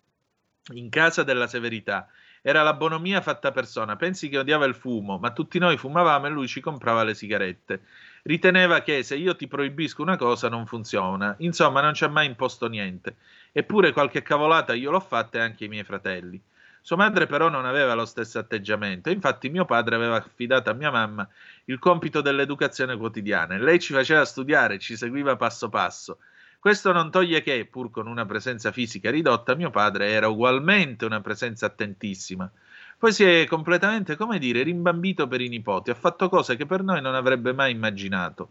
in 0.72 0.88
casa 0.88 1.22
della 1.22 1.46
severità. 1.46 2.08
Era 2.42 2.64
la 2.64 2.74
bonomia 2.74 3.20
fatta 3.20 3.52
persona. 3.52 3.94
Pensi 3.94 4.28
che 4.28 4.38
odiava 4.38 4.64
il 4.64 4.74
fumo, 4.74 5.18
ma 5.18 5.30
tutti 5.30 5.60
noi 5.60 5.76
fumavamo 5.76 6.26
e 6.26 6.30
lui 6.30 6.48
ci 6.48 6.60
comprava 6.60 7.04
le 7.04 7.14
sigarette 7.14 7.82
riteneva 8.24 8.82
che 8.82 9.02
se 9.02 9.16
io 9.16 9.36
ti 9.36 9.46
proibisco 9.48 10.02
una 10.02 10.16
cosa 10.16 10.48
non 10.48 10.66
funziona. 10.66 11.34
Insomma, 11.38 11.80
non 11.80 11.94
ci 11.94 12.04
ha 12.04 12.08
mai 12.08 12.26
imposto 12.26 12.68
niente. 12.68 13.16
Eppure 13.52 13.92
qualche 13.92 14.22
cavolata 14.22 14.74
io 14.74 14.90
l'ho 14.90 15.00
fatta 15.00 15.38
e 15.38 15.40
anche 15.40 15.64
i 15.64 15.68
miei 15.68 15.84
fratelli. 15.84 16.40
Sua 16.80 16.96
madre 16.96 17.26
però 17.26 17.48
non 17.48 17.64
aveva 17.64 17.94
lo 17.94 18.04
stesso 18.04 18.38
atteggiamento, 18.38 19.08
infatti 19.08 19.48
mio 19.48 19.64
padre 19.64 19.94
aveva 19.94 20.16
affidato 20.16 20.68
a 20.68 20.74
mia 20.74 20.90
mamma 20.90 21.26
il 21.64 21.78
compito 21.78 22.20
dell'educazione 22.20 22.94
quotidiana 22.98 23.54
e 23.54 23.58
lei 23.58 23.78
ci 23.78 23.94
faceva 23.94 24.22
studiare, 24.26 24.78
ci 24.78 24.94
seguiva 24.94 25.34
passo 25.36 25.70
passo. 25.70 26.18
Questo 26.58 26.92
non 26.92 27.10
toglie 27.10 27.42
che, 27.42 27.64
pur 27.64 27.90
con 27.90 28.06
una 28.06 28.26
presenza 28.26 28.70
fisica 28.70 29.10
ridotta, 29.10 29.54
mio 29.54 29.70
padre 29.70 30.08
era 30.10 30.28
ugualmente 30.28 31.06
una 31.06 31.22
presenza 31.22 31.66
attentissima. 31.66 32.50
Poi 32.98 33.12
si 33.12 33.24
è 33.24 33.46
completamente, 33.46 34.16
come 34.16 34.38
dire, 34.38 34.62
rimbambito 34.62 35.28
per 35.28 35.40
i 35.40 35.48
nipoti, 35.48 35.90
ha 35.90 35.94
fatto 35.94 36.28
cose 36.28 36.56
che 36.56 36.66
per 36.66 36.82
noi 36.82 37.00
non 37.00 37.14
avrebbe 37.14 37.52
mai 37.52 37.72
immaginato. 37.72 38.50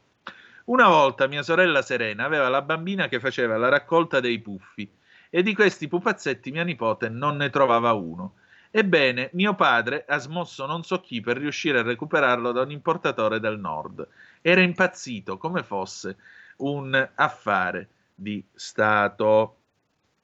Una 0.66 0.88
volta 0.88 1.28
mia 1.28 1.44
sorella 1.44 1.82
Serena 1.82 2.24
aveva 2.24 2.48
la 2.48 2.62
bambina 2.62 3.08
che 3.08 3.20
faceva 3.20 3.58
la 3.58 3.68
raccolta 3.68 4.20
dei 4.20 4.40
puffi 4.40 4.90
e 5.30 5.42
di 5.44 5.54
questi 5.54 5.88
pupazzetti 5.88 6.52
mia 6.52 6.64
nipote 6.64 7.10
non 7.10 7.36
ne 7.38 7.50
trovava 7.50 7.92
uno. 7.94 8.36
Ebbene, 8.70 9.30
mio 9.34 9.56
padre 9.56 10.06
ha 10.08 10.18
smosso 10.20 10.66
non 10.66 10.84
so 10.84 11.00
chi 11.02 11.22
per 11.22 11.38
riuscire 11.38 11.80
a 11.80 11.84
recuperarlo 11.84 12.52
da 12.52 12.62
un 12.62 12.72
importatore 12.72 13.40
del 13.40 13.60
nord. 13.60 14.08
Era 14.42 14.62
impazzito 14.62 15.38
come 15.38 15.64
fosse 15.64 16.18
un 16.58 17.10
affare 17.16 17.90
di 18.16 18.44
Stato. 18.54 19.58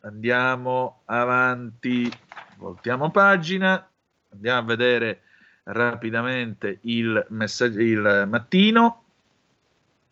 Andiamo 0.01 1.01
avanti, 1.05 2.09
voltiamo 2.57 3.11
pagina. 3.11 3.88
Andiamo 4.31 4.59
a 4.59 4.63
vedere 4.63 5.21
rapidamente 5.63 6.79
il, 6.81 7.25
messaggio, 7.29 7.79
il 7.79 8.25
mattino. 8.27 9.03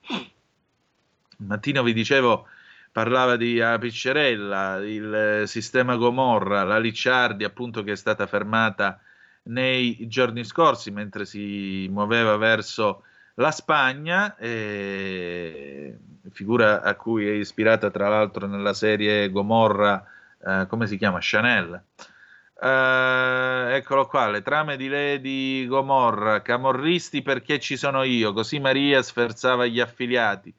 Il 0.10 1.46
mattino 1.46 1.84
vi 1.84 1.94
dicevo 1.94 2.48
parlava 2.92 3.36
di 3.36 3.62
Apiccerella, 3.62 4.78
il 4.78 5.44
sistema 5.46 5.96
Gomorra, 5.98 6.64
la 6.64 6.80
Licciardi 6.80 7.44
appunto 7.44 7.84
che 7.84 7.92
è 7.92 7.96
stata 7.96 8.26
fermata 8.26 9.00
nei 9.44 10.08
giorni 10.08 10.44
scorsi 10.44 10.90
mentre 10.90 11.26
si 11.26 11.88
muoveva 11.92 12.38
verso 12.38 13.04
la 13.36 13.52
Spagna, 13.52 14.36
eh, 14.38 15.96
figura 16.32 16.82
a 16.82 16.96
cui 16.96 17.28
è 17.28 17.34
ispirata 17.34 17.92
tra 17.92 18.10
l'altro 18.10 18.48
nella 18.48 18.74
serie 18.74 19.30
Gomorra, 19.30 20.04
eh, 20.44 20.66
come 20.68 20.88
si 20.88 20.98
chiama? 20.98 21.20
Chanel. 21.22 21.80
Uh, 22.60 23.70
eccolo 23.70 24.08
qua, 24.08 24.30
le 24.32 24.42
trame 24.42 24.78
di 24.78 24.88
Lady 24.88 25.68
Gomorra, 25.68 26.42
camorristi 26.42 27.22
perché 27.22 27.60
ci 27.60 27.78
sono 27.78 28.02
io, 28.02 28.34
così 28.34 28.58
Maria 28.60 29.04
sferzava 29.04 29.68
gli 29.68 29.80
affiliati. 29.80 30.52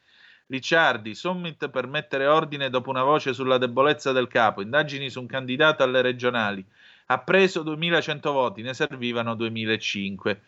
Ricciardi, 0.47 1.15
summit 1.17 1.69
per 1.71 1.89
mettere 1.89 2.27
ordine 2.27 2.71
dopo 2.71 2.89
una 2.91 3.03
voce 3.03 3.33
sulla 3.33 3.59
debolezza 3.59 4.13
del 4.13 4.29
capo, 4.29 4.63
indagini 4.63 5.11
su 5.11 5.21
un 5.21 5.27
candidato 5.27 5.83
alle 5.83 6.01
regionali. 6.01 6.65
Ha 7.07 7.19
preso 7.19 7.63
2100 7.63 8.33
voti, 8.33 8.63
ne 8.63 8.75
servivano 8.75 9.35
2005. 9.35 10.41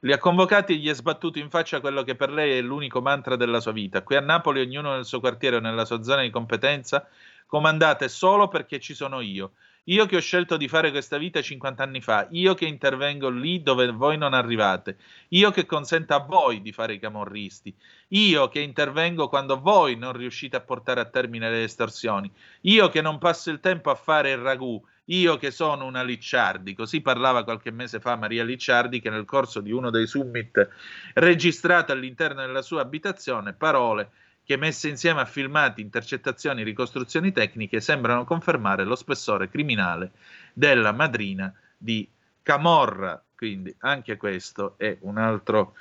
Li 0.00 0.12
ha 0.12 0.18
convocati 0.18 0.74
e 0.74 0.76
gli 0.76 0.88
è 0.88 0.94
sbattuto 0.94 1.40
in 1.40 1.50
faccia 1.50 1.80
quello 1.80 2.04
che 2.04 2.14
per 2.14 2.30
lei 2.30 2.56
è 2.56 2.60
l'unico 2.60 3.00
mantra 3.00 3.34
della 3.34 3.58
sua 3.58 3.72
vita. 3.72 4.02
Qui 4.02 4.14
a 4.14 4.20
Napoli 4.20 4.60
ognuno 4.60 4.92
nel 4.92 5.04
suo 5.04 5.18
quartiere 5.18 5.56
o 5.56 5.60
nella 5.60 5.84
sua 5.84 6.02
zona 6.02 6.22
di 6.22 6.30
competenza 6.30 7.08
comandate 7.46 8.08
solo 8.08 8.48
perché 8.48 8.78
ci 8.80 8.94
sono 8.94 9.20
io. 9.20 9.52
Io 9.88 10.06
che 10.06 10.16
ho 10.16 10.20
scelto 10.20 10.56
di 10.56 10.66
fare 10.66 10.90
questa 10.90 11.18
vita 11.18 11.42
50 11.42 11.82
anni 11.82 12.00
fa, 12.00 12.26
io 12.30 12.54
che 12.54 12.64
intervengo 12.64 13.28
lì 13.28 13.60
dove 13.60 13.90
voi 13.90 14.16
non 14.16 14.32
arrivate, 14.32 14.96
io 15.28 15.50
che 15.50 15.66
consento 15.66 16.14
a 16.14 16.20
voi 16.20 16.62
di 16.62 16.72
fare 16.72 16.94
i 16.94 16.98
camorristi, 16.98 17.74
io 18.08 18.48
che 18.48 18.60
intervengo 18.60 19.28
quando 19.28 19.60
voi 19.60 19.96
non 19.96 20.14
riuscite 20.14 20.56
a 20.56 20.62
portare 20.62 21.00
a 21.00 21.04
termine 21.04 21.50
le 21.50 21.64
estorsioni, 21.64 22.32
io 22.62 22.88
che 22.88 23.02
non 23.02 23.18
passo 23.18 23.50
il 23.50 23.60
tempo 23.60 23.90
a 23.90 23.94
fare 23.94 24.30
il 24.30 24.38
ragù, 24.38 24.82
io 25.08 25.36
che 25.36 25.50
sono 25.50 25.84
una 25.84 26.02
Licciardi, 26.02 26.72
così 26.72 27.02
parlava 27.02 27.44
qualche 27.44 27.70
mese 27.70 28.00
fa 28.00 28.16
Maria 28.16 28.42
Licciardi 28.42 29.00
che 29.00 29.10
nel 29.10 29.26
corso 29.26 29.60
di 29.60 29.70
uno 29.70 29.90
dei 29.90 30.06
summit 30.06 30.66
registrato 31.12 31.92
all'interno 31.92 32.40
della 32.40 32.62
sua 32.62 32.80
abitazione, 32.80 33.52
parole 33.52 34.10
che 34.44 34.56
messe 34.56 34.88
insieme 34.88 35.22
a 35.22 35.24
filmati, 35.24 35.80
intercettazioni, 35.80 36.62
ricostruzioni 36.62 37.32
tecniche 37.32 37.80
sembrano 37.80 38.24
confermare 38.24 38.84
lo 38.84 38.94
spessore 38.94 39.48
criminale 39.48 40.12
della 40.52 40.92
madrina 40.92 41.52
di 41.76 42.06
Camorra. 42.42 43.22
Quindi 43.34 43.74
anche 43.78 44.16
questo 44.16 44.74
è 44.76 44.96
un 45.00 45.16
altro 45.18 45.74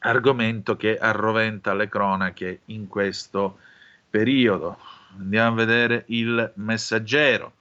argomento 0.00 0.76
che 0.76 0.96
arroventa 0.96 1.74
le 1.74 1.88
cronache 1.88 2.60
in 2.66 2.86
questo 2.86 3.58
periodo. 4.08 4.78
Andiamo 5.18 5.52
a 5.52 5.64
vedere 5.64 6.04
il 6.08 6.52
messaggero. 6.56 7.52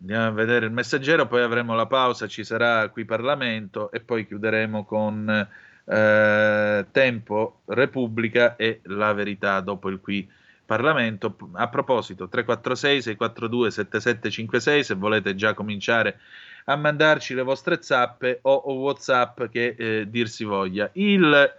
Andiamo 0.00 0.26
a 0.26 0.30
vedere 0.30 0.66
il 0.66 0.72
messaggero, 0.72 1.26
poi 1.26 1.42
avremo 1.42 1.74
la 1.74 1.86
pausa, 1.86 2.28
ci 2.28 2.44
sarà 2.44 2.88
qui 2.88 3.04
Parlamento 3.04 3.90
e 3.90 4.00
poi 4.00 4.26
chiuderemo 4.26 4.84
con 4.84 5.48
eh, 5.88 6.86
Tempo, 6.90 7.60
Repubblica 7.66 8.56
e 8.56 8.80
La 8.84 9.12
Verità 9.12 9.60
dopo 9.60 9.88
il 9.88 10.00
qui 10.00 10.28
Parlamento. 10.64 11.36
A 11.54 11.68
proposito, 11.68 12.28
346 12.28 13.02
642 13.02 13.70
7756 13.70 14.84
se 14.84 14.94
volete 14.94 15.34
già 15.34 15.54
cominciare 15.54 16.20
a 16.64 16.76
mandarci 16.76 17.34
le 17.34 17.42
vostre 17.42 17.80
zappe 17.80 18.40
o, 18.42 18.52
o 18.52 18.74
WhatsApp 18.74 19.44
che 19.44 19.74
eh, 19.78 20.04
dir 20.08 20.28
si 20.28 20.44
voglia. 20.44 20.90
Il 20.92 21.50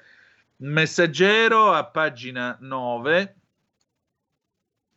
messaggero 0.57 1.71
a 1.71 1.83
pagina 1.85 2.55
9 2.59 3.33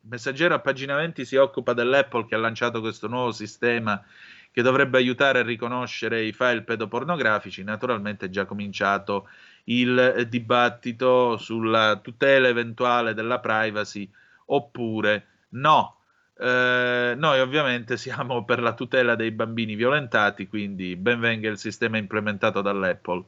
il 0.04 0.08
messaggero 0.08 0.54
a 0.54 0.58
pagina 0.58 0.96
20 0.96 1.24
si 1.24 1.36
occupa 1.36 1.74
dell'Apple 1.74 2.26
che 2.26 2.34
ha 2.34 2.38
lanciato 2.38 2.80
questo 2.80 3.06
nuovo 3.06 3.30
sistema 3.30 4.04
che 4.52 4.62
dovrebbe 4.62 4.98
aiutare 4.98 5.40
a 5.40 5.42
riconoscere 5.42 6.22
i 6.22 6.32
file 6.32 6.62
pedopornografici. 6.62 7.64
Naturalmente 7.64 8.26
è 8.26 8.28
già 8.28 8.44
cominciato 8.44 9.28
il 9.64 10.26
dibattito 10.28 11.36
sulla 11.38 11.98
tutela 12.02 12.48
eventuale 12.48 13.14
della 13.14 13.40
privacy 13.40 14.08
oppure 14.46 15.26
no. 15.50 15.96
Eh, 16.38 17.14
noi 17.16 17.40
ovviamente 17.40 17.96
siamo 17.96 18.44
per 18.44 18.60
la 18.60 18.74
tutela 18.74 19.14
dei 19.14 19.30
bambini 19.30 19.74
violentati, 19.74 20.46
quindi 20.46 20.96
benvenga 20.96 21.48
il 21.48 21.58
sistema 21.58 21.96
implementato 21.96 22.60
dall'Apple. 22.60 23.24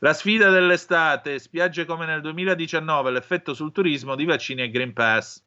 La 0.00 0.12
sfida 0.12 0.50
dell'estate, 0.50 1.38
spiagge 1.38 1.86
come 1.86 2.04
nel 2.04 2.20
2019, 2.20 3.10
l'effetto 3.10 3.54
sul 3.54 3.72
turismo 3.72 4.14
di 4.14 4.26
vaccini 4.26 4.62
e 4.62 4.70
Green 4.70 4.92
Pass. 4.92 5.42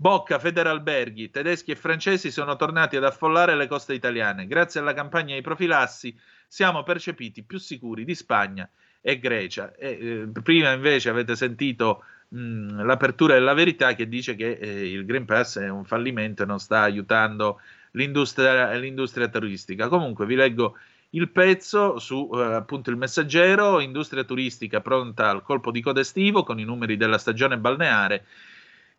Bocca, 0.00 0.38
Federalberghi, 0.38 1.28
tedeschi 1.28 1.72
e 1.72 1.74
francesi 1.74 2.30
sono 2.30 2.54
tornati 2.54 2.94
ad 2.94 3.02
affollare 3.02 3.56
le 3.56 3.66
coste 3.66 3.94
italiane. 3.94 4.46
Grazie 4.46 4.78
alla 4.78 4.94
campagna 4.94 5.34
di 5.34 5.40
profilassi 5.40 6.16
siamo 6.46 6.84
percepiti 6.84 7.42
più 7.42 7.58
sicuri 7.58 8.04
di 8.04 8.14
Spagna 8.14 8.70
e 9.00 9.18
Grecia. 9.18 9.74
E, 9.74 9.88
eh, 10.00 10.40
prima 10.40 10.70
invece 10.70 11.08
avete 11.08 11.34
sentito 11.34 12.04
mh, 12.28 12.84
l'apertura 12.84 13.34
della 13.34 13.54
verità 13.54 13.96
che 13.96 14.06
dice 14.06 14.36
che 14.36 14.52
eh, 14.52 14.88
il 14.88 15.04
Green 15.04 15.24
Pass 15.24 15.58
è 15.58 15.68
un 15.68 15.84
fallimento 15.84 16.44
e 16.44 16.46
non 16.46 16.60
sta 16.60 16.82
aiutando 16.82 17.60
l'industria, 17.92 18.72
l'industria 18.74 19.26
turistica. 19.26 19.88
Comunque 19.88 20.26
vi 20.26 20.36
leggo 20.36 20.76
il 21.10 21.28
pezzo 21.28 21.98
su 21.98 22.30
eh, 22.34 22.40
appunto 22.40 22.90
il 22.90 22.96
messaggero, 22.96 23.80
industria 23.80 24.22
turistica 24.22 24.80
pronta 24.80 25.28
al 25.28 25.42
colpo 25.42 25.72
di 25.72 25.80
coda 25.80 25.98
estivo 25.98 26.44
con 26.44 26.60
i 26.60 26.64
numeri 26.64 26.96
della 26.96 27.18
stagione 27.18 27.58
balneare 27.58 28.26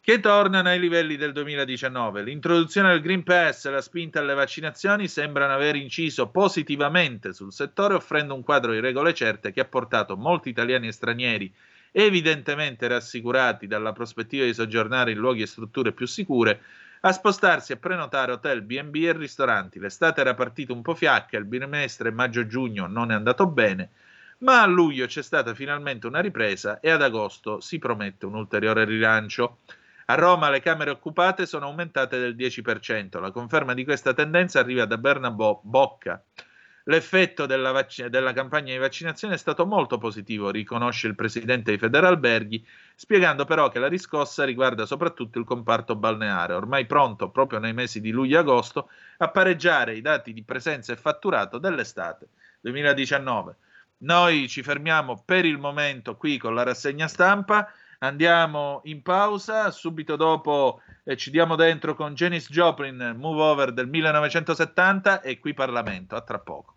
che 0.02 0.20
tornano 0.20 0.70
ai 0.70 0.80
livelli 0.80 1.18
del 1.18 1.34
2019. 1.34 2.24
L'introduzione 2.24 2.89
del 2.89 3.02
Green 3.02 3.24
Pass 3.24 3.66
e 3.66 3.70
la 3.70 3.82
spinta 3.82 4.20
alle 4.20 4.34
vaccinazioni 4.34 5.08
sembrano 5.08 5.54
aver 5.54 5.76
inciso 5.76 6.30
positivamente 6.30 7.34
sul 7.34 7.52
settore, 7.52 7.93
offrendo 7.93 8.34
un 8.34 8.43
quadro 8.43 8.72
di 8.72 8.80
regole 8.80 9.14
certe 9.14 9.52
che 9.52 9.60
ha 9.60 9.66
portato 9.66 10.16
molti 10.16 10.50
italiani 10.50 10.88
e 10.88 10.93
stranieri, 10.93 11.54
evidentemente 11.91 12.88
rassicurati 12.88 13.68
dalla 13.68 13.93
prospettiva 13.93 14.45
di 14.45 14.54
soggiornare 14.54 15.12
in 15.12 15.18
luoghi 15.18 15.41
e 15.41 15.47
strutture 15.47 15.91
più 15.91 16.08
sicure, 16.08 16.62
a 17.02 17.12
spostarsi 17.12 17.72
a 17.72 17.78
prenotare 17.78 18.32
hotel, 18.32 18.62
B&B 18.62 18.95
e 18.95 19.14
ristoranti. 19.14 19.80
L'estate 19.80 20.22
era 20.22 20.34
partita 20.34 20.74
un 20.74 20.82
po' 20.82 20.95
fiacca, 20.95 21.38
il 21.38 21.45
bimestre 21.45 22.12
maggio-giugno 22.12 22.88
non 22.88 23.12
è 23.12 23.16
andato 23.16 23.47
bene, 23.47 23.89
ma 24.39 24.62
a 24.62 24.66
luglio 24.66 25.06
c'è 25.06 25.22
stata 25.22 25.54
finalmente 25.54 26.08
una 26.08 26.20
ripresa 26.20 26.80
e 26.80 26.89
ad 26.89 27.02
agosto 27.02 27.60
si 27.60 27.78
promette 27.80 28.26
un 28.26 28.36
ulteriore 28.36 28.86
rilancio. 28.86 29.60
A 30.10 30.16
Roma 30.16 30.49
le 30.49 30.60
camere 30.60 30.89
occupate 30.89 31.45
sono 31.45 31.68
aumentate 31.68 32.18
del 32.18 32.36
10%. 32.36 33.20
La 33.20 33.30
conferma 33.30 33.76
di 33.76 33.84
questa 33.84 34.12
tendenza 34.16 34.60
arriva 34.60 34.86
da 34.86 34.97
Bernabò 34.97 35.62
Bocca. 35.64 36.20
L'effetto 36.86 37.45
della, 37.45 37.72
vac- 37.72 38.07
della, 38.07 38.34
campagna 38.34 38.74
di 38.74 38.80
vaccinazione 38.80 39.36
è 39.36 39.38
stato 39.38 39.68
molto 39.68 39.99
positivo, 39.99 40.49
riconosce 40.49 41.05
il 41.05 41.14
presidente 41.14 41.70
di 41.70 41.78
Federalberghi, 41.78 42.66
spiegando 42.95 43.45
però 43.45 43.70
che 43.70 43.78
la 43.78 43.88
riscossa 43.88 44.45
riguarda 44.45 44.88
soprattutto 44.88 45.38
il 45.38 45.45
comparto 45.45 45.95
balneare, 45.95 46.53
ormai 46.55 46.88
pronto 46.88 47.30
proprio 47.30 47.60
nei 47.60 47.74
mesi 47.74 48.01
di 48.01 48.10
luglio 48.10 48.38
e 48.38 48.39
agosto 48.39 48.89
a 49.18 49.30
pareggiare 49.30 49.95
i 49.95 50.01
dati 50.01 50.34
di 50.34 50.41
presenza 50.41 50.91
e 50.91 50.95
fatturato 50.95 51.60
dell'estate 51.60 52.30
2019. 52.62 53.55
Noi 53.99 54.47
ci 54.47 54.64
fermiamo 54.64 55.22
per 55.24 55.45
il 55.45 55.60
momento 55.60 56.16
qui 56.16 56.39
con 56.39 56.55
la 56.55 56.64
rassegna 56.64 57.07
stampa 57.07 57.72
andiamo 58.00 58.82
in 58.84 59.02
pausa, 59.02 59.72
subito 59.72 60.16
dopo 60.16 60.82
eh, 61.04 61.16
ci 61.16 61.32
diamo 61.32 61.56
dentro 61.56 61.95
con 61.95 62.14
Janis 62.14 62.50
Joplin, 62.50 63.16
Move 63.18 63.41
Over 63.41 63.74
del 63.74 63.88
1970 63.88 65.22
e 65.22 65.39
qui 65.39 65.54
Parlamento, 65.54 66.16
a 66.16 66.22
tra 66.22 66.39
poco. 66.39 66.74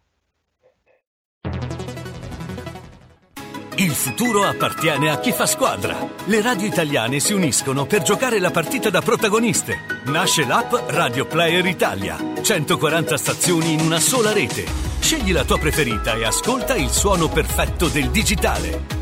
Il 3.77 3.91
futuro 3.91 4.45
appartiene 4.45 5.11
a 5.11 5.18
chi 5.18 5.33
fa 5.33 5.47
squadra. 5.47 5.97
Le 6.27 6.43
radio 6.43 6.66
italiane 6.66 7.18
si 7.20 7.33
uniscono 7.33 7.87
per 7.87 8.03
giocare 8.03 8.39
la 8.39 8.51
partita 8.51 8.91
da 8.91 9.01
protagoniste. 9.01 10.03
Nasce 10.05 10.47
l'app 10.47 10.73
Radio 10.89 11.27
Player 11.27 11.64
Italia. 11.64 12.16
140 12.43 13.16
stazioni 13.16 13.73
in 13.73 13.81
una 13.81 13.99
sola 13.99 14.33
rete. 14.33 14.66
Scegli 15.01 15.33
la 15.33 15.45
tua 15.45 15.59
preferita 15.59 16.14
e 16.14 16.25
ascolta 16.25 16.77
il 16.77 16.91
suono 16.91 17.29
perfetto 17.29 17.89
del 17.89 18.11
digitale. 18.11 19.01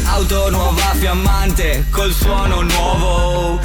Auto 0.06 0.50
nuova 0.50 0.94
fiammante 0.96 1.86
col 1.92 2.12
suono 2.12 2.62
nuovo 2.62 3.60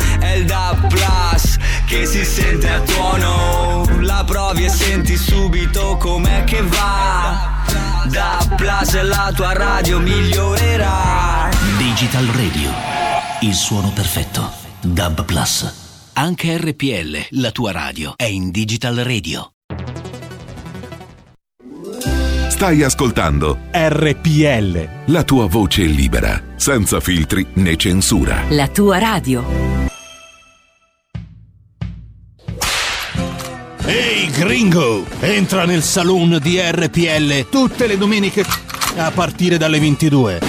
DAB 0.45 0.89
Plus 0.89 1.57
che 1.87 2.07
si 2.07 2.25
sente 2.25 2.69
a 2.69 2.81
tuono 2.81 3.85
La 4.01 4.25
provi 4.27 4.65
e 4.65 4.69
senti 4.69 5.17
subito 5.17 5.97
com'è 5.97 6.43
che 6.45 6.61
va 6.63 7.54
DAB 8.07 8.57
Plus 8.57 9.03
la 9.03 9.33
tua 9.35 9.53
radio 9.55 9.99
migliorerà 9.99 11.49
Digital 11.79 12.27
Radio, 12.27 12.71
il 13.41 13.55
suono 13.55 13.91
perfetto. 13.93 14.53
DAB 14.83 15.25
Plus. 15.25 16.11
Anche 16.13 16.57
RPL, 16.59 17.41
la 17.41 17.51
tua 17.51 17.73
radio, 17.73 18.13
è 18.17 18.25
in 18.25 18.51
Digital 18.51 18.97
Radio. 18.97 19.53
Stai 22.49 22.83
ascoltando 22.83 23.59
RPL. 23.73 24.89
la 25.07 25.25
tua 25.25 25.47
voce 25.47 25.85
libera, 25.85 26.41
senza 26.57 27.01
filtri 27.01 27.47
né 27.55 27.77
censura. 27.77 28.43
La 28.51 28.69
tua 28.69 28.99
radio. 28.99 29.84
Ehi 33.87 34.31
gringo, 34.31 35.05
entra 35.21 35.67
nel 35.67 35.83
saloon 35.83 36.39
di 36.41 36.59
RPL 36.59 37.51
tutte 37.51 37.87
le 37.87 37.99
domeniche 37.99 38.43
a 38.97 39.11
partire 39.11 39.59
dalle 39.59 39.79
22. 39.79 40.41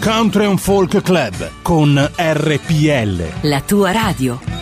Country 0.00 0.46
and 0.46 0.58
Folk 0.58 1.02
Club 1.02 1.50
Con 1.60 2.10
RPL. 2.16 3.24
La 3.42 3.60
tua 3.60 3.92
radio. 3.92 4.61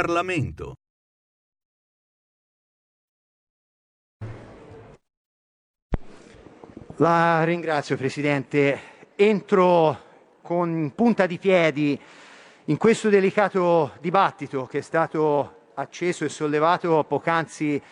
Parlamento. 0.00 0.76
La 6.96 7.44
ringrazio 7.44 7.98
Presidente. 7.98 8.80
Entro 9.14 10.38
con 10.40 10.92
punta 10.94 11.26
di 11.26 11.36
piedi 11.36 12.00
in 12.64 12.78
questo 12.78 13.10
delicato 13.10 13.92
dibattito 14.00 14.64
che 14.64 14.78
è 14.78 14.80
stato 14.80 15.68
acceso 15.74 16.24
e 16.24 16.30
sollevato 16.30 17.04
poc'anzi 17.04 17.82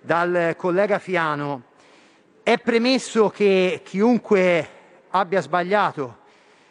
dal 0.00 0.54
collega 0.56 0.98
Fiano. 0.98 1.62
È 2.42 2.58
premesso 2.58 3.30
che 3.30 3.82
chiunque 3.84 4.68
abbia 5.10 5.40
sbagliato 5.40 6.24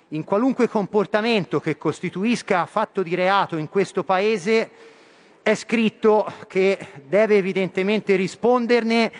in 0.10 0.24
qualunque 0.24 0.68
comportamento 0.68 1.60
che 1.60 1.78
costituisca 1.78 2.66
fatto 2.68 3.02
di 3.02 3.16
reato 3.16 3.58
in 3.58 3.70
questo 3.70 4.04
Paese 4.04 4.70
è 5.42 5.56
scritto 5.56 6.32
che 6.48 6.78
deve 7.08 7.38
evidentemente 7.38 8.16
risponderne 8.16 9.12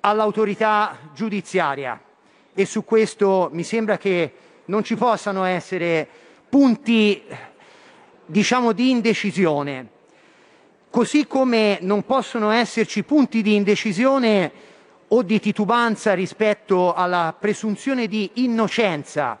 all'autorità 0.00 0.98
giudiziaria 1.14 2.00
e 2.52 2.66
su 2.66 2.84
questo 2.84 3.48
mi 3.52 3.62
sembra 3.62 3.96
che 3.96 4.32
non 4.66 4.84
ci 4.84 4.96
possano 4.96 5.44
essere 5.44 6.06
punti 6.48 7.22
diciamo 8.26 8.72
di 8.72 8.90
indecisione. 8.90 9.96
Così 10.90 11.26
come 11.26 11.78
non 11.80 12.04
possono 12.04 12.50
esserci 12.50 13.02
punti 13.02 13.40
di 13.40 13.54
indecisione 13.54 14.52
o 15.08 15.22
di 15.22 15.40
titubanza 15.40 16.12
rispetto 16.12 16.92
alla 16.92 17.34
presunzione 17.38 18.06
di 18.06 18.30
innocenza 18.34 19.38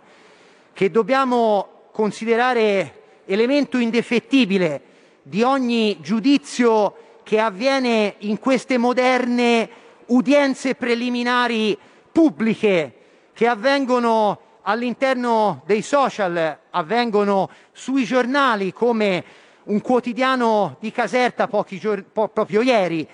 che 0.78 0.92
dobbiamo 0.92 1.88
considerare 1.90 3.22
elemento 3.24 3.78
indefettibile 3.78 4.80
di 5.22 5.42
ogni 5.42 5.98
giudizio 6.00 7.18
che 7.24 7.40
avviene 7.40 8.14
in 8.18 8.38
queste 8.38 8.78
moderne 8.78 9.68
udienze 10.06 10.76
preliminari 10.76 11.76
pubbliche 12.12 12.94
che 13.32 13.48
avvengono 13.48 14.40
all'interno 14.62 15.62
dei 15.66 15.82
social, 15.82 16.58
avvengono 16.70 17.50
sui 17.72 18.04
giornali 18.04 18.72
come 18.72 19.24
un 19.64 19.80
quotidiano 19.80 20.76
di 20.78 20.92
Caserta 20.92 21.48
giorni, 21.70 22.04
po- 22.04 22.28
proprio 22.28 22.62
ieri 22.62 23.04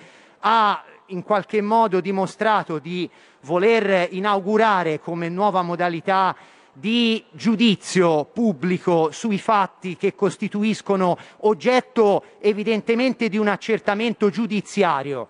ha 0.41 0.83
in 1.07 1.23
qualche 1.23 1.61
modo 1.61 1.99
dimostrato 1.99 2.77
di 2.77 3.09
voler 3.41 4.09
inaugurare 4.11 4.99
come 4.99 5.29
nuova 5.29 5.63
modalità 5.63 6.35
di 6.77 7.23
giudizio 7.31 8.25
pubblico 8.25 9.09
sui 9.11 9.39
fatti 9.39 9.95
che 9.95 10.13
costituiscono 10.13 11.17
oggetto 11.41 12.23
evidentemente 12.39 13.29
di 13.29 13.37
un 13.37 13.47
accertamento 13.47 14.29
giudiziario. 14.29 15.29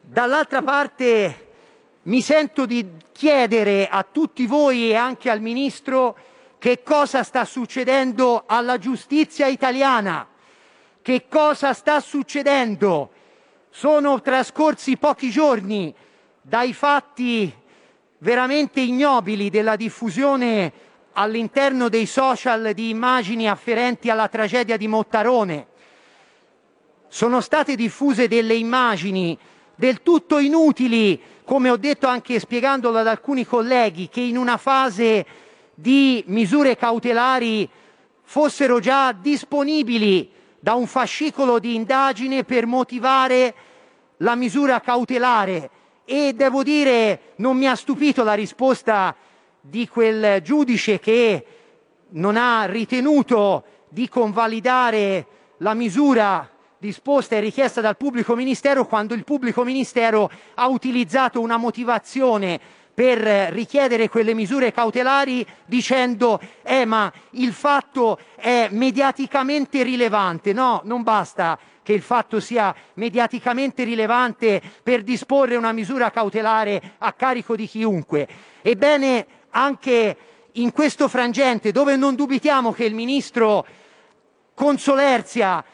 Dall'altra 0.00 0.62
parte 0.62 1.48
mi 2.04 2.22
sento 2.22 2.64
di 2.64 2.86
chiedere 3.12 3.86
a 3.86 4.02
tutti 4.10 4.46
voi 4.46 4.88
e 4.90 4.94
anche 4.94 5.28
al 5.28 5.42
Ministro 5.42 6.16
che 6.58 6.82
cosa 6.82 7.22
sta 7.22 7.44
succedendo 7.44 8.44
alla 8.46 8.78
giustizia 8.78 9.48
italiana, 9.48 10.26
che 11.02 11.26
cosa 11.28 11.74
sta 11.74 12.00
succedendo. 12.00 13.10
Sono 13.68 14.22
trascorsi 14.22 14.96
pochi 14.96 15.28
giorni 15.28 15.94
dai 16.40 16.72
fatti 16.72 17.52
veramente 18.18 18.80
ignobili 18.80 19.50
della 19.50 19.76
diffusione 19.76 20.72
all'interno 21.12 21.88
dei 21.88 22.06
social 22.06 22.72
di 22.72 22.90
immagini 22.90 23.48
afferenti 23.48 24.10
alla 24.10 24.28
tragedia 24.28 24.76
di 24.76 24.88
Mottarone. 24.88 25.66
Sono 27.08 27.40
state 27.40 27.74
diffuse 27.74 28.28
delle 28.28 28.54
immagini 28.54 29.36
del 29.74 30.02
tutto 30.02 30.38
inutili, 30.38 31.20
come 31.44 31.70
ho 31.70 31.76
detto 31.76 32.06
anche 32.06 32.38
spiegandolo 32.38 32.98
ad 32.98 33.06
alcuni 33.06 33.46
colleghi, 33.46 34.08
che 34.08 34.20
in 34.20 34.36
una 34.36 34.56
fase 34.56 35.24
di 35.74 36.24
misure 36.26 36.76
cautelari 36.76 37.68
fossero 38.22 38.80
già 38.80 39.12
disponibili 39.12 40.30
da 40.58 40.74
un 40.74 40.86
fascicolo 40.86 41.58
di 41.58 41.74
indagine 41.74 42.44
per 42.44 42.66
motivare 42.66 43.54
la 44.18 44.34
misura 44.34 44.80
cautelare 44.80 45.70
e 46.06 46.32
devo 46.34 46.62
dire 46.62 47.32
non 47.36 47.56
mi 47.56 47.66
ha 47.66 47.74
stupito 47.74 48.22
la 48.22 48.34
risposta 48.34 49.14
di 49.60 49.88
quel 49.88 50.40
giudice 50.40 51.00
che 51.00 51.46
non 52.10 52.36
ha 52.36 52.64
ritenuto 52.64 53.64
di 53.88 54.08
convalidare 54.08 55.26
la 55.58 55.74
misura 55.74 56.48
disposta 56.78 57.34
e 57.34 57.40
richiesta 57.40 57.80
dal 57.80 57.96
pubblico 57.96 58.36
ministero 58.36 58.86
quando 58.86 59.14
il 59.14 59.24
pubblico 59.24 59.64
ministero 59.64 60.30
ha 60.54 60.68
utilizzato 60.68 61.40
una 61.40 61.56
motivazione 61.56 62.60
per 62.94 63.18
richiedere 63.52 64.08
quelle 64.08 64.32
misure 64.32 64.72
cautelari 64.72 65.44
dicendo 65.66 66.40
eh 66.62 66.84
ma 66.84 67.12
il 67.32 67.52
fatto 67.52 68.18
è 68.36 68.68
mediaticamente 68.70 69.82
rilevante. 69.82 70.52
No, 70.52 70.80
non 70.84 71.02
basta 71.02 71.58
che 71.86 71.92
il 71.92 72.02
fatto 72.02 72.40
sia 72.40 72.74
mediaticamente 72.94 73.84
rilevante 73.84 74.60
per 74.82 75.04
disporre 75.04 75.54
una 75.54 75.70
misura 75.70 76.10
cautelare 76.10 76.94
a 76.98 77.12
carico 77.12 77.54
di 77.54 77.68
chiunque. 77.68 78.26
Ebbene, 78.60 79.26
anche 79.50 80.16
in 80.54 80.72
questo 80.72 81.06
frangente, 81.06 81.70
dove 81.70 81.94
non 81.94 82.16
dubitiamo 82.16 82.72
che 82.72 82.82
il 82.82 82.92
ministro 82.92 83.64
Consolerzia, 84.52 85.64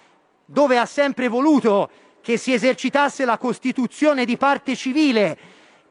dove 0.44 0.76
ha 0.76 0.84
sempre 0.84 1.28
voluto 1.28 1.88
che 2.20 2.36
si 2.36 2.52
esercitasse 2.52 3.24
la 3.24 3.38
Costituzione 3.38 4.26
di 4.26 4.36
parte 4.36 4.76
civile 4.76 5.38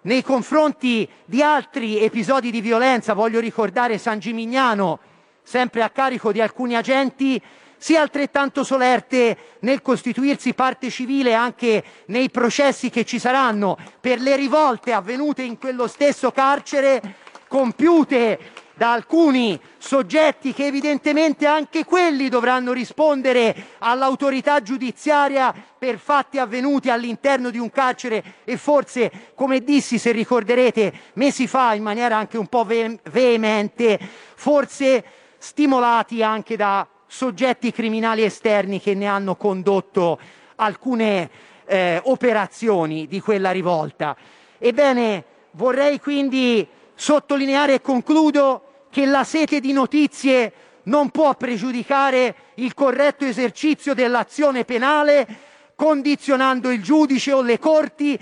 nei 0.01 0.21
confronti 0.21 1.09
di 1.25 1.41
altri 1.41 1.99
episodi 1.99 2.51
di 2.51 2.61
violenza, 2.61 3.15
voglio 3.15 3.39
ricordare 3.39 3.97
San 3.97 4.19
Gimignano, 4.19 4.99
sempre 5.41 5.81
a 5.81 5.89
carico 5.89 6.31
di 6.31 6.41
alcuni 6.41 6.75
agenti, 6.75 7.41
sia 7.81 7.99
altrettanto 7.99 8.63
solerte 8.63 9.35
nel 9.61 9.81
costituirsi 9.81 10.53
parte 10.53 10.91
civile 10.91 11.33
anche 11.33 11.83
nei 12.05 12.29
processi 12.29 12.91
che 12.91 13.03
ci 13.05 13.17
saranno 13.17 13.75
per 13.99 14.19
le 14.21 14.35
rivolte 14.35 14.93
avvenute 14.93 15.41
in 15.41 15.57
quello 15.57 15.87
stesso 15.87 16.29
carcere, 16.31 17.01
compiute 17.47 18.37
da 18.75 18.91
alcuni 18.91 19.59
soggetti 19.79 20.53
che 20.53 20.67
evidentemente 20.67 21.47
anche 21.47 21.83
quelli 21.83 22.29
dovranno 22.29 22.71
rispondere 22.71 23.69
all'autorità 23.79 24.61
giudiziaria 24.61 25.51
per 25.75 25.97
fatti 25.97 26.37
avvenuti 26.37 26.91
all'interno 26.91 27.49
di 27.49 27.57
un 27.57 27.71
carcere 27.71 28.23
e 28.43 28.57
forse, 28.57 29.31
come 29.33 29.63
dissi, 29.63 29.97
se 29.97 30.11
ricorderete, 30.11 30.93
mesi 31.13 31.47
fa 31.47 31.73
in 31.73 31.81
maniera 31.81 32.15
anche 32.15 32.37
un 32.37 32.45
po' 32.45 32.63
ve- 32.63 32.99
veemente, 33.09 33.99
forse 34.35 35.03
stimolati 35.39 36.21
anche 36.21 36.55
da 36.55 36.87
soggetti 37.11 37.73
criminali 37.73 38.23
esterni 38.23 38.79
che 38.79 38.93
ne 38.93 39.05
hanno 39.05 39.35
condotto 39.35 40.17
alcune 40.55 41.29
eh, 41.65 41.99
operazioni 42.05 43.05
di 43.05 43.19
quella 43.19 43.51
rivolta. 43.51 44.15
Ebbene, 44.57 45.25
vorrei 45.51 45.99
quindi 45.99 46.65
sottolineare 46.95 47.75
e 47.75 47.81
concludo 47.81 48.85
che 48.89 49.05
la 49.05 49.25
sete 49.25 49.59
di 49.59 49.73
notizie 49.73 50.53
non 50.83 51.09
può 51.09 51.35
pregiudicare 51.35 52.35
il 52.55 52.73
corretto 52.73 53.25
esercizio 53.25 53.93
dell'azione 53.93 54.63
penale, 54.63 55.27
condizionando 55.75 56.71
il 56.71 56.81
giudice 56.81 57.33
o 57.33 57.41
le 57.41 57.59
corti 57.59 58.17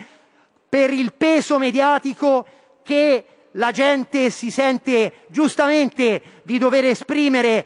per 0.67 0.91
il 0.91 1.13
peso 1.13 1.59
mediatico 1.59 2.43
che 2.81 3.23
la 3.53 3.71
gente 3.71 4.31
si 4.31 4.49
sente 4.49 5.25
giustamente 5.27 6.21
di 6.41 6.57
dover 6.57 6.85
esprimere 6.85 7.65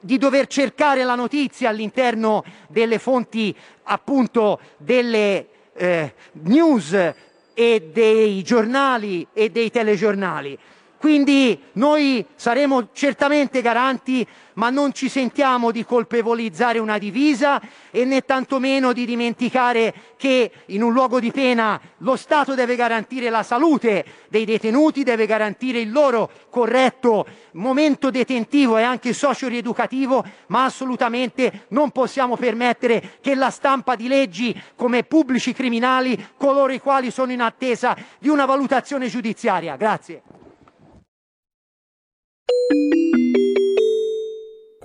di 0.00 0.18
dover 0.18 0.46
cercare 0.46 1.04
la 1.04 1.14
notizia 1.14 1.68
all'interno 1.68 2.44
delle 2.68 2.98
fonti 2.98 3.54
appunto 3.84 4.60
delle 4.78 5.46
eh, 5.74 6.14
news 6.32 7.14
e 7.54 7.90
dei 7.92 8.42
giornali 8.42 9.26
e 9.32 9.50
dei 9.50 9.70
telegiornali. 9.70 10.58
Quindi 11.04 11.60
noi 11.72 12.24
saremo 12.34 12.88
certamente 12.94 13.60
garanti, 13.60 14.26
ma 14.54 14.70
non 14.70 14.94
ci 14.94 15.10
sentiamo 15.10 15.70
di 15.70 15.84
colpevolizzare 15.84 16.78
una 16.78 16.96
divisa 16.96 17.60
e 17.90 18.06
né 18.06 18.22
tantomeno 18.22 18.94
di 18.94 19.04
dimenticare 19.04 19.92
che 20.16 20.50
in 20.68 20.82
un 20.82 20.94
luogo 20.94 21.20
di 21.20 21.30
pena 21.30 21.78
lo 21.98 22.16
Stato 22.16 22.54
deve 22.54 22.74
garantire 22.74 23.28
la 23.28 23.42
salute 23.42 24.02
dei 24.28 24.46
detenuti, 24.46 25.02
deve 25.02 25.26
garantire 25.26 25.78
il 25.80 25.92
loro 25.92 26.30
corretto 26.48 27.26
momento 27.52 28.08
detentivo 28.08 28.78
e 28.78 28.82
anche 28.82 29.12
socio-rieducativo, 29.12 30.24
ma 30.46 30.64
assolutamente 30.64 31.66
non 31.68 31.90
possiamo 31.90 32.38
permettere 32.38 33.18
che 33.20 33.34
la 33.34 33.50
stampa 33.50 33.94
di 33.94 34.08
leggi 34.08 34.58
come 34.74 35.02
pubblici 35.02 35.52
criminali, 35.52 36.28
coloro 36.38 36.72
i 36.72 36.80
quali 36.80 37.10
sono 37.10 37.30
in 37.30 37.42
attesa 37.42 37.94
di 38.18 38.30
una 38.30 38.46
valutazione 38.46 39.08
giudiziaria. 39.08 39.76
Grazie. 39.76 40.22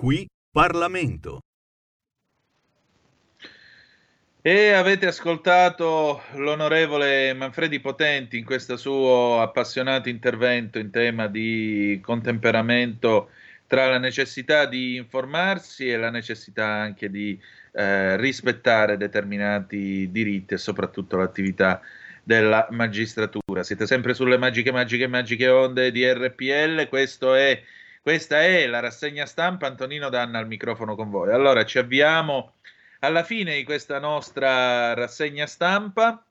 Qui 0.00 0.26
Parlamento. 0.50 1.40
E 4.40 4.72
avete 4.72 5.06
ascoltato 5.06 6.22
l'onorevole 6.36 7.34
Manfredi 7.34 7.80
Potenti 7.80 8.38
in 8.38 8.46
questo 8.46 8.78
suo 8.78 9.42
appassionato 9.42 10.08
intervento 10.08 10.78
in 10.78 10.90
tema 10.90 11.26
di 11.26 12.00
contemperamento 12.02 13.28
tra 13.66 13.88
la 13.90 13.98
necessità 13.98 14.64
di 14.64 14.96
informarsi 14.96 15.90
e 15.90 15.98
la 15.98 16.08
necessità 16.08 16.66
anche 16.66 17.10
di 17.10 17.38
eh, 17.72 18.16
rispettare 18.16 18.96
determinati 18.96 20.10
diritti 20.10 20.54
e 20.54 20.58
soprattutto 20.58 21.18
l'attività 21.18 21.82
della 22.22 22.66
magistratura. 22.70 23.62
Siete 23.62 23.86
sempre 23.86 24.14
sulle 24.14 24.38
magiche, 24.38 24.72
magiche, 24.72 25.06
magiche 25.06 25.48
onde 25.48 25.90
di 25.90 26.10
RPL. 26.10 26.88
È, 26.88 27.62
questa 28.02 28.42
è 28.42 28.66
la 28.66 28.80
rassegna 28.80 29.26
stampa. 29.26 29.66
Antonino 29.66 30.08
Danna 30.08 30.38
al 30.38 30.46
microfono 30.46 30.94
con 30.94 31.10
voi. 31.10 31.32
Allora 31.32 31.64
ci 31.64 31.78
avviamo 31.78 32.54
alla 33.00 33.22
fine 33.22 33.56
di 33.56 33.64
questa 33.64 33.98
nostra 33.98 34.94
rassegna 34.94 35.46
stampa 35.46 36.24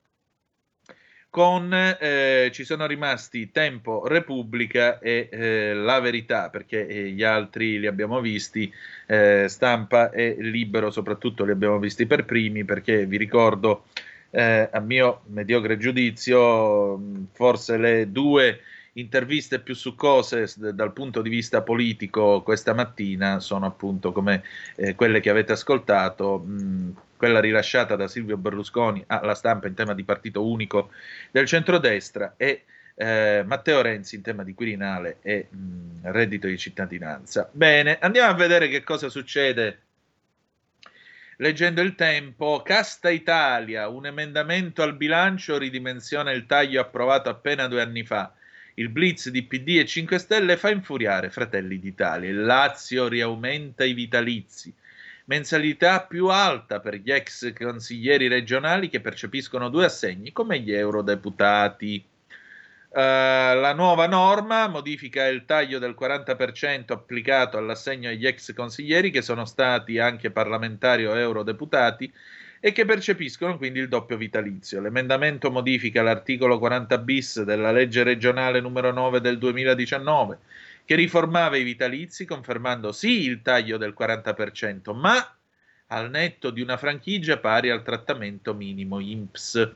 con 1.29 1.71
eh, 1.71 2.49
ci 2.51 2.63
sono 2.63 2.87
rimasti 2.87 3.51
Tempo, 3.51 4.07
Repubblica 4.07 4.99
e 4.99 5.29
eh, 5.31 5.73
La 5.75 5.99
Verità, 5.99 6.49
perché 6.49 6.87
eh, 6.87 7.09
gli 7.09 7.23
altri 7.23 7.79
li 7.79 7.85
abbiamo 7.85 8.19
visti, 8.19 8.71
eh, 9.05 9.45
Stampa 9.47 10.09
e 10.09 10.35
Libero 10.39 10.89
soprattutto 10.89 11.45
li 11.45 11.51
abbiamo 11.51 11.77
visti 11.77 12.07
per 12.07 12.25
primi, 12.25 12.65
perché 12.65 13.05
vi 13.05 13.17
ricordo, 13.17 13.85
eh, 14.31 14.69
a 14.71 14.79
mio 14.79 15.21
mediocre 15.27 15.77
giudizio, 15.77 16.99
forse 17.31 17.77
le 17.77 18.11
due 18.11 18.59
interviste 18.93 19.59
più 19.59 19.75
succose 19.75 20.51
dal 20.57 20.93
punto 20.93 21.21
di 21.21 21.29
vista 21.29 21.61
politico 21.61 22.41
questa 22.41 22.73
mattina 22.73 23.39
sono 23.39 23.65
appunto 23.65 24.11
come 24.11 24.43
eh, 24.75 24.95
quelle 24.95 25.19
che 25.19 25.29
avete 25.29 25.53
ascoltato, 25.53 26.39
mh, 26.39 26.93
quella 27.17 27.39
rilasciata 27.39 27.95
da 27.95 28.07
Silvio 28.07 28.37
Berlusconi 28.37 29.03
alla 29.07 29.35
stampa 29.35 29.67
in 29.67 29.73
tema 29.73 29.93
di 29.93 30.03
partito 30.03 30.45
unico 30.45 30.89
del 31.31 31.45
centrodestra 31.45 32.33
e 32.37 32.63
eh, 32.95 33.43
Matteo 33.45 33.81
Renzi 33.81 34.15
in 34.15 34.21
tema 34.21 34.43
di 34.43 34.53
Quirinale 34.53 35.17
e 35.21 35.47
mh, 35.49 36.11
reddito 36.11 36.47
di 36.47 36.57
cittadinanza. 36.57 37.49
Bene, 37.51 37.97
andiamo 37.99 38.31
a 38.31 38.35
vedere 38.35 38.67
che 38.67 38.83
cosa 38.83 39.09
succede 39.09 39.79
leggendo 41.41 41.81
il 41.81 41.95
tempo, 41.95 42.61
Casta 42.63 43.09
Italia, 43.09 43.87
un 43.87 44.05
emendamento 44.05 44.81
al 44.81 44.95
bilancio 44.95 45.57
ridimensiona 45.57 46.31
il 46.31 46.45
taglio 46.45 46.81
approvato 46.81 47.29
appena 47.29 47.67
due 47.67 47.81
anni 47.81 48.03
fa. 48.03 48.33
Il 48.75 48.89
blitz 48.89 49.29
di 49.29 49.43
PD 49.43 49.77
e 49.79 49.85
5 49.85 50.17
Stelle 50.17 50.57
fa 50.57 50.69
infuriare 50.69 51.29
Fratelli 51.29 51.79
d'Italia. 51.79 52.29
Il 52.29 52.43
Lazio 52.43 53.07
riaumenta 53.07 53.83
i 53.83 53.93
vitalizi. 53.93 54.73
Mensalità 55.25 56.01
più 56.01 56.27
alta 56.27 56.79
per 56.79 56.95
gli 56.95 57.11
ex 57.11 57.53
consiglieri 57.53 58.27
regionali 58.27 58.89
che 58.89 58.99
percepiscono 58.99 59.69
due 59.69 59.85
assegni 59.85 60.31
come 60.31 60.59
gli 60.59 60.73
eurodeputati. 60.73 62.03
Uh, 62.91 62.97
la 62.97 63.73
nuova 63.75 64.07
norma 64.07 64.67
modifica 64.67 65.27
il 65.27 65.45
taglio 65.45 65.77
del 65.77 65.95
40% 65.99 66.91
applicato 66.91 67.55
all'assegno 67.55 68.09
agli 68.09 68.25
ex 68.25 68.51
consiglieri 68.55 69.11
che 69.11 69.21
sono 69.21 69.45
stati 69.45 69.99
anche 69.99 70.31
parlamentari 70.31 71.05
o 71.05 71.15
eurodeputati 71.15 72.11
e 72.59 72.71
che 72.71 72.85
percepiscono 72.85 73.57
quindi 73.57 73.79
il 73.79 73.89
doppio 73.89 74.17
vitalizio. 74.17 74.81
L'emendamento 74.81 75.51
modifica 75.51 76.01
l'articolo 76.01 76.57
40 76.57 76.97
bis 76.97 77.43
della 77.43 77.71
legge 77.71 78.01
regionale 78.01 78.59
numero 78.59 78.91
9 78.91 79.21
del 79.21 79.37
2019 79.37 80.39
che 80.83 80.95
riformava 80.95 81.55
i 81.57 81.63
vitalizi 81.63 82.25
confermando 82.25 82.91
sì 82.91 83.21
il 83.21 83.43
taglio 83.43 83.77
del 83.77 83.93
40%, 83.95 84.95
ma 84.95 85.35
al 85.91 86.09
netto 86.09 86.49
di 86.49 86.61
una 86.61 86.77
franchigia 86.77 87.37
pari 87.37 87.69
al 87.69 87.83
trattamento 87.83 88.55
minimo 88.55 88.99
INPS. 88.99 89.75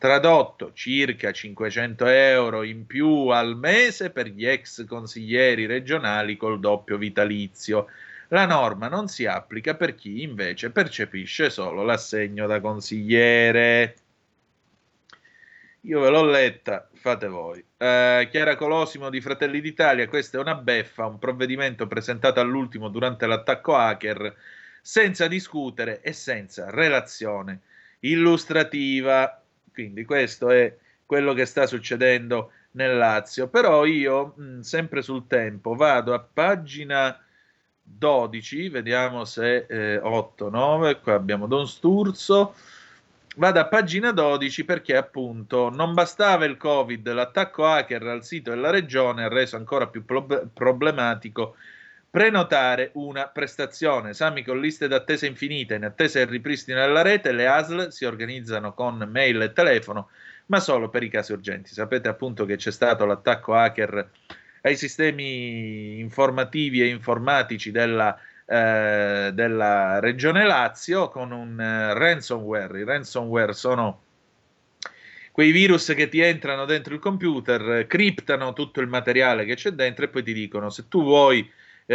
Tradotto 0.00 0.72
circa 0.72 1.30
500 1.30 2.06
euro 2.06 2.62
in 2.62 2.86
più 2.86 3.28
al 3.28 3.54
mese 3.54 4.08
per 4.08 4.28
gli 4.28 4.46
ex 4.46 4.86
consiglieri 4.86 5.66
regionali 5.66 6.38
col 6.38 6.58
doppio 6.58 6.96
vitalizio 6.96 7.86
la 8.28 8.46
norma 8.46 8.88
non 8.88 9.08
si 9.08 9.26
applica 9.26 9.74
per 9.74 9.94
chi 9.94 10.22
invece 10.22 10.70
percepisce 10.70 11.50
solo 11.50 11.82
l'assegno 11.82 12.46
da 12.46 12.60
consigliere. 12.60 13.96
Io 15.82 16.00
ve 16.00 16.10
l'ho 16.10 16.24
letta, 16.24 16.88
fate 16.94 17.26
voi. 17.26 17.62
Eh, 17.76 18.28
Chiara 18.30 18.54
Colosimo 18.54 19.10
di 19.10 19.20
Fratelli 19.20 19.60
d'Italia, 19.60 20.08
questa 20.08 20.38
è 20.38 20.40
una 20.40 20.54
beffa, 20.54 21.06
un 21.06 21.18
provvedimento 21.18 21.86
presentato 21.86 22.38
all'ultimo 22.38 22.88
durante 22.88 23.26
l'attacco 23.26 23.74
hacker, 23.76 24.34
senza 24.80 25.26
discutere 25.26 26.00
e 26.00 26.12
senza 26.12 26.70
relazione 26.70 27.60
illustrativa. 28.00 29.39
Quindi 29.80 30.04
questo 30.04 30.50
è 30.50 30.76
quello 31.06 31.32
che 31.32 31.46
sta 31.46 31.66
succedendo 31.66 32.52
nel 32.72 32.98
Lazio. 32.98 33.48
Però 33.48 33.86
io, 33.86 34.34
mh, 34.36 34.60
sempre 34.60 35.00
sul 35.00 35.26
tempo, 35.26 35.74
vado 35.74 36.12
a 36.12 36.20
pagina 36.20 37.18
12, 37.82 38.68
vediamo 38.68 39.24
se 39.24 39.64
eh, 39.68 39.98
8, 39.98 40.50
9, 40.50 41.00
qua 41.00 41.14
abbiamo 41.14 41.46
Don 41.46 41.66
Sturzo. 41.66 42.54
Vado 43.36 43.58
a 43.58 43.66
pagina 43.66 44.10
12 44.12 44.64
perché 44.64 44.96
appunto 44.96 45.70
non 45.70 45.94
bastava 45.94 46.44
il 46.44 46.58
Covid, 46.58 47.10
l'attacco 47.12 47.64
hacker 47.64 48.02
al 48.02 48.22
sito 48.22 48.50
della 48.50 48.70
regione 48.70 49.24
ha 49.24 49.28
reso 49.28 49.56
ancora 49.56 49.86
più 49.86 50.04
pro- 50.04 50.50
problematico 50.52 51.54
prenotare 52.10 52.90
una 52.94 53.28
prestazione. 53.28 54.10
Esami 54.10 54.42
con 54.42 54.60
liste 54.60 54.88
d'attesa 54.88 55.26
infinite 55.26 55.76
in 55.76 55.84
attesa 55.84 56.18
del 56.18 56.28
ripristino 56.28 56.80
della 56.80 57.02
rete, 57.02 57.32
le 57.32 57.46
ASL 57.46 57.92
si 57.92 58.04
organizzano 58.04 58.74
con 58.74 59.08
mail 59.10 59.40
e 59.42 59.52
telefono, 59.52 60.10
ma 60.46 60.58
solo 60.58 60.88
per 60.88 61.04
i 61.04 61.08
casi 61.08 61.32
urgenti. 61.32 61.72
Sapete 61.72 62.08
appunto 62.08 62.44
che 62.44 62.56
c'è 62.56 62.72
stato 62.72 63.06
l'attacco 63.06 63.54
hacker 63.54 64.10
ai 64.62 64.76
sistemi 64.76 66.00
informativi 66.00 66.82
e 66.82 66.88
informatici 66.88 67.70
della, 67.70 68.18
eh, 68.44 69.30
della 69.32 70.00
regione 70.00 70.44
Lazio 70.44 71.08
con 71.08 71.30
un 71.30 71.60
eh, 71.60 71.94
ransomware. 71.94 72.80
I 72.80 72.84
ransomware 72.84 73.52
sono 73.52 74.02
quei 75.30 75.52
virus 75.52 75.92
che 75.94 76.08
ti 76.08 76.20
entrano 76.20 76.64
dentro 76.64 76.92
il 76.92 77.00
computer, 77.00 77.86
criptano 77.86 78.52
tutto 78.52 78.80
il 78.80 78.88
materiale 78.88 79.44
che 79.44 79.54
c'è 79.54 79.70
dentro 79.70 80.04
e 80.04 80.08
poi 80.08 80.24
ti 80.24 80.32
dicono 80.32 80.70
se 80.70 80.88
tu 80.88 81.02
vuoi 81.04 81.48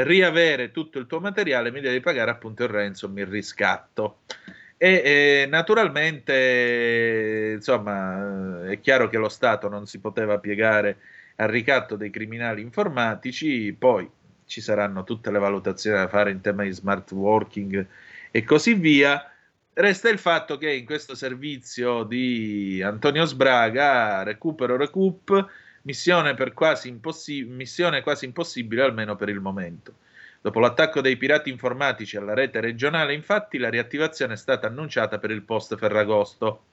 riavere 0.03 0.71
tutto 0.71 0.99
il 0.99 1.07
tuo 1.07 1.19
materiale 1.19 1.71
mi 1.71 1.79
devi 1.79 1.99
pagare 1.99 2.31
appunto 2.31 2.63
il 2.63 2.69
ransom, 2.69 3.17
il 3.17 3.27
riscatto. 3.27 4.19
E 4.77 5.43
eh, 5.43 5.47
naturalmente, 5.49 7.53
insomma, 7.55 8.69
è 8.69 8.79
chiaro 8.81 9.07
che 9.07 9.17
lo 9.17 9.29
Stato 9.29 9.69
non 9.69 9.87
si 9.87 9.99
poteva 9.99 10.37
piegare 10.39 10.97
al 11.37 11.47
ricatto 11.47 11.95
dei 11.95 12.09
criminali 12.09 12.61
informatici, 12.61 13.73
poi 13.77 14.09
ci 14.45 14.61
saranno 14.61 15.03
tutte 15.03 15.31
le 15.31 15.39
valutazioni 15.39 15.97
da 15.97 16.07
fare 16.07 16.31
in 16.31 16.41
tema 16.41 16.63
di 16.63 16.71
smart 16.71 17.11
working 17.11 17.85
e 18.31 18.43
così 18.43 18.73
via. 18.73 19.29
Resta 19.73 20.09
il 20.09 20.19
fatto 20.19 20.57
che 20.57 20.71
in 20.71 20.85
questo 20.85 21.15
servizio 21.15 22.03
di 22.03 22.81
Antonio 22.81 23.25
Sbraga, 23.25 24.23
recupero 24.23 24.77
recoup, 24.77 25.47
missione, 25.85 26.35
quasi, 26.53 26.89
impossi- 26.89 27.43
missione 27.43 28.01
quasi 28.01 28.25
impossibile 28.25 28.83
almeno 28.83 29.15
per 29.15 29.29
il 29.29 29.39
momento. 29.39 29.95
Dopo 30.41 30.59
l'attacco 30.59 31.01
dei 31.01 31.17
pirati 31.17 31.49
informatici 31.49 32.17
alla 32.17 32.35
rete 32.35 32.59
regionale, 32.59 33.13
infatti, 33.13 33.57
la 33.57 33.69
riattivazione 33.69 34.33
è 34.33 34.37
stata 34.37 34.67
annunciata 34.67 35.17
per 35.17 35.31
il 35.31 35.41
post 35.41 35.75
Ferragosto. 35.75 36.65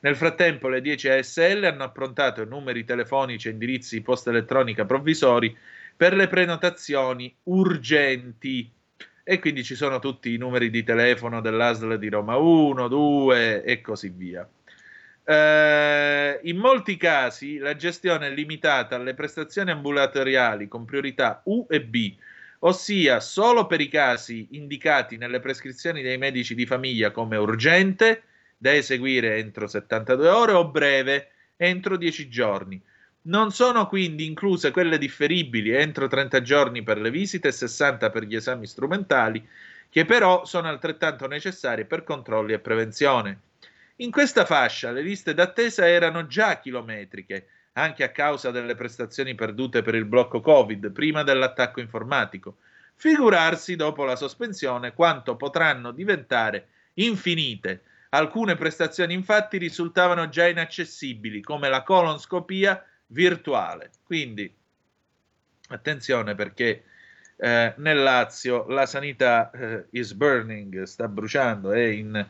Nel 0.00 0.16
frattempo 0.16 0.68
le 0.68 0.80
10 0.80 1.08
ASL 1.08 1.64
hanno 1.64 1.82
approntato 1.82 2.44
numeri 2.44 2.84
telefonici 2.84 3.48
e 3.48 3.50
indirizzi 3.50 3.96
di 3.96 4.02
posta 4.02 4.30
elettronica 4.30 4.84
provvisori 4.84 5.54
per 5.96 6.14
le 6.14 6.28
prenotazioni 6.28 7.34
urgenti 7.44 8.70
e 9.24 9.38
quindi 9.40 9.64
ci 9.64 9.74
sono 9.74 9.98
tutti 9.98 10.32
i 10.32 10.38
numeri 10.38 10.70
di 10.70 10.82
telefono 10.84 11.40
dell'ASL 11.42 11.98
di 11.98 12.08
Roma 12.08 12.36
1, 12.36 12.88
2 12.88 13.62
e 13.64 13.80
così 13.82 14.08
via. 14.08 14.48
Eh, 15.30 16.40
in 16.44 16.56
molti 16.56 16.96
casi 16.96 17.58
la 17.58 17.76
gestione 17.76 18.28
è 18.28 18.30
limitata 18.30 18.96
alle 18.96 19.12
prestazioni 19.12 19.70
ambulatoriali 19.70 20.68
con 20.68 20.86
priorità 20.86 21.42
U 21.44 21.66
e 21.68 21.82
B, 21.82 22.16
ossia 22.60 23.20
solo 23.20 23.66
per 23.66 23.82
i 23.82 23.88
casi 23.88 24.48
indicati 24.52 25.18
nelle 25.18 25.40
prescrizioni 25.40 26.00
dei 26.00 26.16
medici 26.16 26.54
di 26.54 26.64
famiglia 26.64 27.10
come 27.10 27.36
urgente 27.36 28.22
da 28.56 28.72
eseguire 28.72 29.36
entro 29.36 29.66
72 29.66 30.28
ore 30.30 30.52
o 30.52 30.66
breve 30.70 31.30
entro 31.58 31.98
10 31.98 32.30
giorni. 32.30 32.80
Non 33.24 33.50
sono 33.50 33.86
quindi 33.86 34.24
incluse 34.24 34.70
quelle 34.70 34.96
differibili 34.96 35.72
entro 35.72 36.08
30 36.08 36.40
giorni 36.40 36.82
per 36.82 36.98
le 36.98 37.10
visite 37.10 37.48
e 37.48 37.52
60 37.52 38.08
per 38.08 38.22
gli 38.24 38.34
esami 38.34 38.66
strumentali, 38.66 39.46
che 39.90 40.06
però 40.06 40.46
sono 40.46 40.68
altrettanto 40.68 41.26
necessarie 41.26 41.84
per 41.84 42.02
controlli 42.02 42.54
e 42.54 42.60
prevenzione. 42.60 43.40
In 44.00 44.10
questa 44.10 44.44
fascia 44.44 44.90
le 44.90 45.02
liste 45.02 45.34
d'attesa 45.34 45.86
erano 45.86 46.26
già 46.26 46.58
chilometriche, 46.58 47.48
anche 47.72 48.04
a 48.04 48.10
causa 48.10 48.50
delle 48.50 48.74
prestazioni 48.74 49.34
perdute 49.34 49.82
per 49.82 49.94
il 49.94 50.04
blocco 50.04 50.40
Covid 50.40 50.90
prima 50.90 51.22
dell'attacco 51.22 51.80
informatico. 51.80 52.56
Figurarsi 52.94 53.76
dopo 53.76 54.04
la 54.04 54.16
sospensione 54.16 54.92
quanto 54.92 55.36
potranno 55.36 55.92
diventare 55.92 56.68
infinite 56.94 57.82
Alcune 58.10 58.54
prestazioni 58.54 59.12
infatti 59.12 59.58
risultavano 59.58 60.28
già 60.30 60.46
inaccessibili, 60.46 61.42
come 61.42 61.68
la 61.68 61.82
colonscopia 61.82 62.82
virtuale. 63.08 63.90
Quindi 64.02 64.50
attenzione 65.68 66.34
perché 66.34 66.84
eh, 67.36 67.74
nel 67.76 68.02
Lazio 68.02 68.66
la 68.68 68.86
sanità 68.86 69.50
eh, 69.50 69.86
is 69.90 70.14
burning, 70.14 70.84
sta 70.84 71.06
bruciando, 71.06 71.72
è 71.72 71.82
in, 71.82 72.26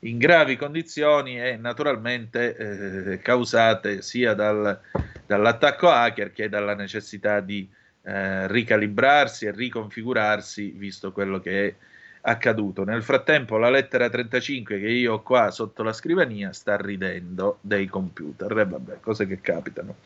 in 0.00 0.18
gravi 0.18 0.56
condizioni 0.56 1.40
e 1.40 1.56
naturalmente 1.56 2.56
eh, 2.56 3.18
causate 3.18 4.02
sia 4.02 4.34
dal, 4.34 4.78
dall'attacco 5.26 5.90
hacker 5.90 6.32
che 6.32 6.48
dalla 6.48 6.74
necessità 6.74 7.40
di 7.40 7.68
eh, 8.02 8.46
ricalibrarsi 8.48 9.46
e 9.46 9.52
riconfigurarsi 9.52 10.70
visto 10.70 11.12
quello 11.12 11.38
che 11.40 11.66
è 11.66 11.74
accaduto. 12.22 12.84
Nel 12.84 13.02
frattempo 13.02 13.56
la 13.56 13.70
lettera 13.70 14.08
35 14.08 14.78
che 14.78 14.88
io 14.88 15.14
ho 15.14 15.22
qua 15.22 15.50
sotto 15.50 15.82
la 15.82 15.92
scrivania 15.92 16.52
sta 16.52 16.76
ridendo 16.76 17.58
dei 17.60 17.86
computer 17.86 18.50
e 18.58 18.64
vabbè, 18.64 19.00
cose 19.00 19.26
che 19.26 19.40
capitano. 19.40 19.96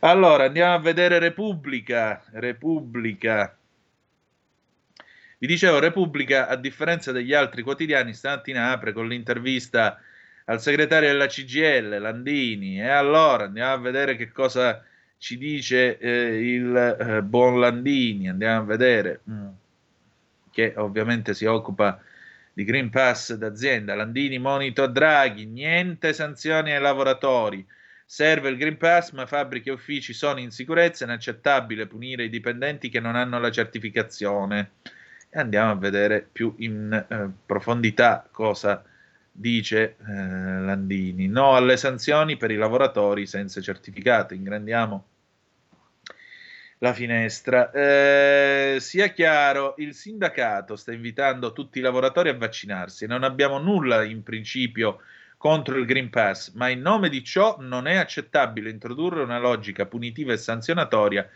Allora, 0.00 0.44
andiamo 0.44 0.74
a 0.74 0.78
vedere 0.78 1.18
Repubblica. 1.18 2.22
Repubblica. 2.32 3.55
Vi 5.38 5.46
dicevo, 5.46 5.78
Repubblica, 5.78 6.48
a 6.48 6.56
differenza 6.56 7.12
degli 7.12 7.34
altri 7.34 7.62
quotidiani, 7.62 8.14
stamattina 8.14 8.70
apre 8.70 8.92
con 8.92 9.06
l'intervista 9.06 10.00
al 10.46 10.60
segretario 10.60 11.08
della 11.08 11.26
CGL, 11.26 11.98
Landini, 12.00 12.80
e 12.80 12.88
allora 12.88 13.44
andiamo 13.44 13.72
a 13.72 13.78
vedere 13.78 14.16
che 14.16 14.30
cosa 14.32 14.84
ci 15.18 15.36
dice 15.36 15.98
eh, 15.98 16.54
il 16.54 16.76
eh, 16.76 17.22
buon 17.22 17.58
Landini, 17.60 18.28
andiamo 18.28 18.62
a 18.62 18.64
vedere. 18.64 19.20
Mm 19.28 19.48
che 20.56 20.72
ovviamente 20.76 21.34
si 21.34 21.44
occupa 21.44 22.00
di 22.54 22.64
Green 22.64 22.88
Pass 22.88 23.34
d'azienda. 23.34 23.94
Landini 23.94 24.38
monito 24.38 24.82
a 24.82 24.86
Draghi, 24.86 25.44
niente 25.44 26.14
sanzioni 26.14 26.72
ai 26.72 26.80
lavoratori. 26.80 27.66
Serve 28.06 28.48
il 28.48 28.56
Green 28.56 28.78
Pass, 28.78 29.10
ma 29.10 29.26
fabbriche 29.26 29.68
e 29.68 29.74
uffici 29.74 30.14
sono 30.14 30.40
in 30.40 30.50
sicurezza, 30.50 31.04
è 31.04 31.08
inaccettabile 31.08 31.86
punire 31.86 32.24
i 32.24 32.30
dipendenti 32.30 32.88
che 32.88 33.00
non 33.00 33.16
hanno 33.16 33.38
la 33.38 33.50
certificazione. 33.50 34.70
E 35.36 35.38
andiamo 35.38 35.72
a 35.72 35.74
vedere 35.74 36.26
più 36.32 36.54
in 36.60 36.90
eh, 36.90 37.28
profondità 37.44 38.26
cosa 38.32 38.82
dice 39.30 39.96
eh, 39.98 40.14
Landini. 40.14 41.28
No 41.28 41.56
alle 41.56 41.76
sanzioni 41.76 42.38
per 42.38 42.50
i 42.50 42.56
lavoratori 42.56 43.26
senza 43.26 43.60
certificato. 43.60 44.32
Ingrandiamo 44.32 45.04
la 46.78 46.94
finestra. 46.94 47.70
Eh, 47.70 48.78
sia 48.80 49.08
chiaro, 49.08 49.74
il 49.76 49.92
sindacato 49.92 50.74
sta 50.74 50.92
invitando 50.92 51.52
tutti 51.52 51.80
i 51.80 51.82
lavoratori 51.82 52.30
a 52.30 52.34
vaccinarsi. 52.38 53.04
Non 53.04 53.22
abbiamo 53.22 53.58
nulla 53.58 54.04
in 54.04 54.22
principio 54.22 55.02
contro 55.36 55.76
il 55.76 55.84
Green 55.84 56.08
Pass, 56.08 56.54
ma 56.54 56.70
in 56.70 56.80
nome 56.80 57.10
di 57.10 57.22
ciò 57.22 57.58
non 57.60 57.86
è 57.86 57.96
accettabile 57.96 58.70
introdurre 58.70 59.22
una 59.22 59.38
logica 59.38 59.84
punitiva 59.84 60.32
e 60.32 60.38
sanzionatoria 60.38 61.28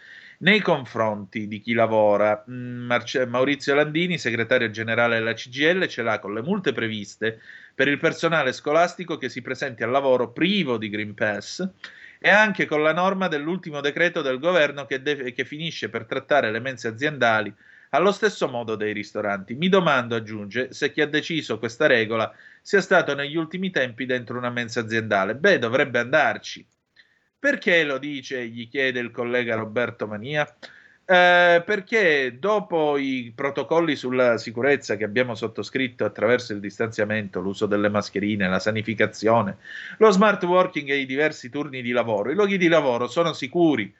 nei 0.43 0.61
confronti 0.61 1.47
di 1.47 1.61
chi 1.61 1.73
lavora. 1.73 2.45
Mm, 2.51 2.87
Marce- 2.87 3.27
Maurizio 3.27 3.75
Landini, 3.75 4.19
segretario 4.19 4.71
generale 4.71 5.19
della 5.19 5.33
CGL, 5.35 5.87
ce 5.87 6.03
l'ha 6.03 6.19
con 6.19 6.35
le 6.35 6.43
multe 6.43 6.73
previste 6.73 7.41
per 7.75 7.89
il 7.89 7.99
personale 7.99 8.53
scolastico 8.53 9.17
che 9.19 9.29
si 9.29 9.43
presenti 9.43 9.83
al 9.83 9.91
lavoro 9.91 10.33
privo 10.33 10.77
di 10.79 10.89
Green 10.91 11.15
Pass 11.15 11.67
e 12.19 12.29
anche 12.29 12.67
con 12.67 12.83
la 12.83 12.93
norma 12.93 13.29
dell'ultimo 13.29 13.81
decreto 13.81 14.21
del 14.23 14.39
governo 14.39 14.85
che, 14.87 15.01
de- 15.03 15.33
che 15.33 15.45
finisce 15.45 15.89
per 15.89 16.05
trattare 16.07 16.51
le 16.51 16.61
mense 16.61 16.89
aziendali 16.89 17.53
allo 17.91 18.13
stesso 18.13 18.49
modo 18.49 18.77
dei 18.77 18.93
ristoranti. 18.93 19.55
Mi 19.55 19.69
domando, 19.69 20.15
aggiunge, 20.15 20.73
se 20.73 20.93
chi 20.93 21.01
ha 21.01 21.07
deciso 21.09 21.59
questa 21.59 21.87
regola 21.87 22.33
sia 22.63 22.81
stato 22.81 23.15
negli 23.15 23.37
ultimi 23.37 23.71
tempi 23.71 24.07
dentro 24.07 24.37
una 24.39 24.51
mensa 24.51 24.81
aziendale. 24.81 25.35
Beh, 25.35 25.59
dovrebbe 25.59 25.99
andarci. 25.99 26.65
Perché 27.41 27.85
lo 27.85 27.97
dice? 27.97 28.47
gli 28.49 28.69
chiede 28.69 29.01
il 29.01 29.11
collega 29.11 29.57
Roberto 29.57 30.07
Mania. 30.07 30.47
Eh, 31.07 31.63
perché 31.65 32.37
dopo 32.39 32.99
i 32.99 33.33
protocolli 33.35 33.97
sulla 33.97 34.37
sicurezza 34.37 34.97
che 34.97 35.05
abbiamo 35.05 35.35
sottoscritto 35.35 36.05
attraverso 36.05 36.53
il 36.53 36.61
distanziamento, 36.61 37.41
l'uso 37.41 37.65
delle 37.65 37.89
mascherine, 37.89 38.47
la 38.47 38.61
sanificazione, 38.61 39.57
lo 39.97 40.11
smart 40.11 40.45
working 40.45 40.89
e 40.91 40.99
i 40.99 41.07
diversi 41.07 41.49
turni 41.49 41.81
di 41.83 41.93
lavoro, 41.93 42.31
i 42.31 42.35
luoghi 42.35 42.59
di 42.59 42.69
lavoro 42.69 43.09
sono 43.09 43.33
sicuri. 43.33 43.93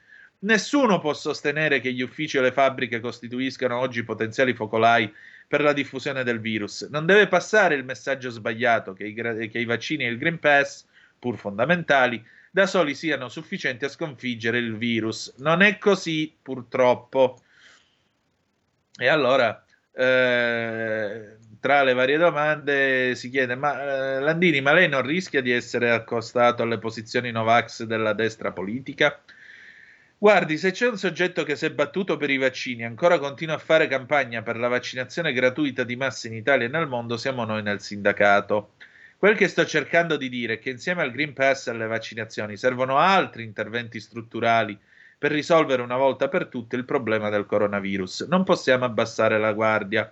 Nessuno 0.43 0.99
può 0.99 1.13
sostenere 1.13 1.81
che 1.81 1.91
gli 1.91 2.01
uffici 2.01 2.37
o 2.37 2.41
le 2.41 2.51
fabbriche 2.51 2.99
costituiscano 2.99 3.77
oggi 3.77 4.03
potenziali 4.03 4.53
focolai 4.53 5.11
per 5.47 5.61
la 5.61 5.73
diffusione 5.73 6.23
del 6.23 6.39
virus. 6.39 6.87
Non 6.91 7.07
deve 7.07 7.27
passare 7.27 7.75
il 7.75 7.83
messaggio 7.83 8.29
sbagliato 8.29 8.93
che 8.93 9.05
i, 9.05 9.13
che 9.49 9.59
i 9.59 9.65
vaccini 9.65 10.05
e 10.05 10.09
il 10.09 10.17
Green 10.17 10.39
Pass, 10.39 10.85
pur 11.19 11.37
fondamentali, 11.37 12.23
da 12.51 12.67
soli 12.67 12.93
siano 12.95 13.29
sufficienti 13.29 13.85
a 13.85 13.89
sconfiggere 13.89 14.57
il 14.57 14.77
virus. 14.77 15.33
Non 15.37 15.61
è 15.61 15.77
così, 15.77 16.35
purtroppo. 16.41 17.41
E 18.99 19.07
allora, 19.07 19.63
eh, 19.93 21.37
tra 21.59 21.83
le 21.83 21.93
varie 21.93 22.17
domande, 22.17 23.15
si 23.15 23.29
chiede: 23.29 23.55
Ma 23.55 24.17
eh, 24.17 24.19
Landini, 24.19 24.59
ma 24.61 24.73
lei 24.73 24.89
non 24.89 25.01
rischia 25.03 25.41
di 25.41 25.51
essere 25.51 25.91
accostato 25.91 26.63
alle 26.63 26.77
posizioni 26.77 27.31
Novax 27.31 27.83
della 27.83 28.13
destra 28.13 28.51
politica? 28.51 29.21
Guardi, 30.17 30.57
se 30.57 30.71
c'è 30.71 30.87
un 30.87 30.97
soggetto 30.97 31.43
che 31.43 31.55
si 31.55 31.65
è 31.65 31.71
battuto 31.71 32.15
per 32.17 32.29
i 32.29 32.37
vaccini 32.37 32.83
e 32.83 32.85
ancora 32.85 33.17
continua 33.17 33.55
a 33.55 33.57
fare 33.57 33.87
campagna 33.87 34.43
per 34.43 34.57
la 34.57 34.67
vaccinazione 34.67 35.33
gratuita 35.33 35.83
di 35.83 35.95
massa 35.95 36.27
in 36.27 36.35
Italia 36.35 36.67
e 36.67 36.69
nel 36.69 36.87
mondo, 36.87 37.17
siamo 37.17 37.43
noi 37.43 37.63
nel 37.63 37.81
sindacato. 37.81 38.73
Quel 39.21 39.37
che 39.37 39.47
sto 39.47 39.67
cercando 39.67 40.17
di 40.17 40.29
dire 40.29 40.53
è 40.55 40.59
che 40.59 40.71
insieme 40.71 41.03
al 41.03 41.11
Green 41.11 41.33
Pass 41.33 41.67
e 41.67 41.69
alle 41.69 41.85
vaccinazioni 41.85 42.57
servono 42.57 42.97
altri 42.97 43.43
interventi 43.43 43.99
strutturali 43.99 44.75
per 45.15 45.31
risolvere 45.31 45.83
una 45.83 45.95
volta 45.95 46.27
per 46.27 46.47
tutte 46.47 46.75
il 46.75 46.85
problema 46.85 47.29
del 47.29 47.45
coronavirus. 47.45 48.21
Non 48.21 48.43
possiamo 48.43 48.83
abbassare 48.83 49.37
la 49.37 49.53
guardia. 49.53 50.11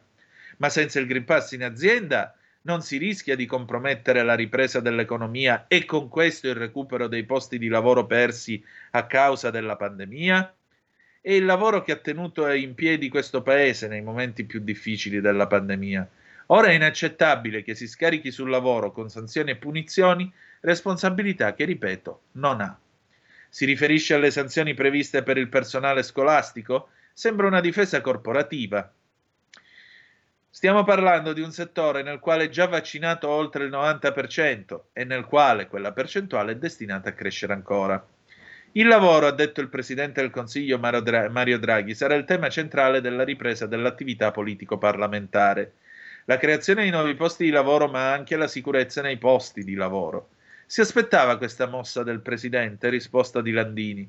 Ma 0.58 0.70
senza 0.70 1.00
il 1.00 1.08
Green 1.08 1.26
Pass 1.26 1.54
in 1.54 1.64
azienda 1.64 2.38
non 2.62 2.84
si 2.84 2.98
rischia 2.98 3.36
di 3.36 3.48
compromettere 3.48 4.22
la 4.22 4.36
ripresa 4.36 4.80
dell'economia 4.80 5.66
e 5.68 5.86
con 5.86 6.08
questo 6.08 6.48
il 6.48 6.54
recupero 6.54 7.08
dei 7.08 7.24
posti 7.24 7.58
di 7.58 7.68
lavoro 7.68 8.06
persi 8.06 8.64
a 8.92 9.08
causa 9.08 9.50
della 9.50 9.76
pandemia? 9.76 10.54
È 11.20 11.32
il 11.32 11.46
lavoro 11.46 11.82
che 11.82 11.94
ha 11.94 11.98
tenuto 11.98 12.48
in 12.52 12.76
piedi 12.76 13.10
questo 13.10 13.42
paese 13.42 13.88
nei 13.88 14.04
momenti 14.04 14.44
più 14.44 14.60
difficili 14.60 15.20
della 15.20 15.48
pandemia. 15.48 16.08
Ora 16.52 16.68
è 16.68 16.72
inaccettabile 16.72 17.62
che 17.62 17.76
si 17.76 17.88
scarichi 17.88 18.32
sul 18.32 18.50
lavoro 18.50 18.92
con 18.92 19.10
sanzioni 19.10 19.52
e 19.52 19.58
punizioni 19.58 20.32
responsabilità 20.62 21.54
che, 21.54 21.66
ripeto, 21.66 22.22
non 22.34 22.62
ha. 22.62 22.80
Si 23.50 23.66
riferisce 23.66 24.16
alle 24.16 24.32
sanzioni 24.32 24.74
previste 24.74 25.22
per 25.22 25.38
il 25.38 25.48
personale 25.48 26.02
scolastico? 26.02 26.90
Sembra 27.14 27.46
una 27.46 27.62
difesa 27.62 28.02
corporativa. 28.02 28.92
Stiamo 30.50 30.84
parlando 30.84 31.34
di 31.34 31.42
un 31.42 31.52
settore 31.52 32.02
nel 32.02 32.20
quale 32.20 32.46
è 32.46 32.50
già 32.50 32.66
vaccinato 32.66 33.30
oltre 33.30 33.66
il 33.66 33.72
90% 33.72 34.80
e 34.92 35.04
nel 35.04 35.26
quale 35.26 35.68
quella 35.68 35.92
percentuale 35.92 36.54
è 36.54 36.58
destinata 36.58 37.10
a 37.10 37.14
crescere 37.14 37.54
ancora. 37.54 38.04
Il 38.72 38.88
lavoro, 38.88 39.28
ha 39.28 39.32
detto 39.32 39.62
il 39.62 39.70
Presidente 39.70 40.22
del 40.22 40.32
Consiglio 40.32 40.80
Mario 40.80 41.60
Draghi, 41.60 41.94
sarà 41.94 42.16
il 42.16 42.26
tema 42.26 42.50
centrale 42.50 43.02
della 43.02 43.24
ripresa 43.24 43.68
dell'attività 43.68 44.32
politico-parlamentare 44.32 45.74
la 46.30 46.38
creazione 46.38 46.84
di 46.84 46.92
nuovi 46.92 47.16
posti 47.16 47.46
di 47.46 47.50
lavoro, 47.50 47.88
ma 47.88 48.12
anche 48.12 48.36
la 48.36 48.48
sicurezza 48.48 49.02
nei 49.02 49.18
posti 49.18 49.64
di 49.64 49.74
lavoro. 49.74 50.30
Si 50.68 50.80
aspettava 50.80 51.40
questa 51.40 51.66
mossa 51.66 52.04
del 52.04 52.20
Presidente? 52.20 52.90
Risposta 52.90 53.42
di 53.42 53.50
Landini. 53.50 54.08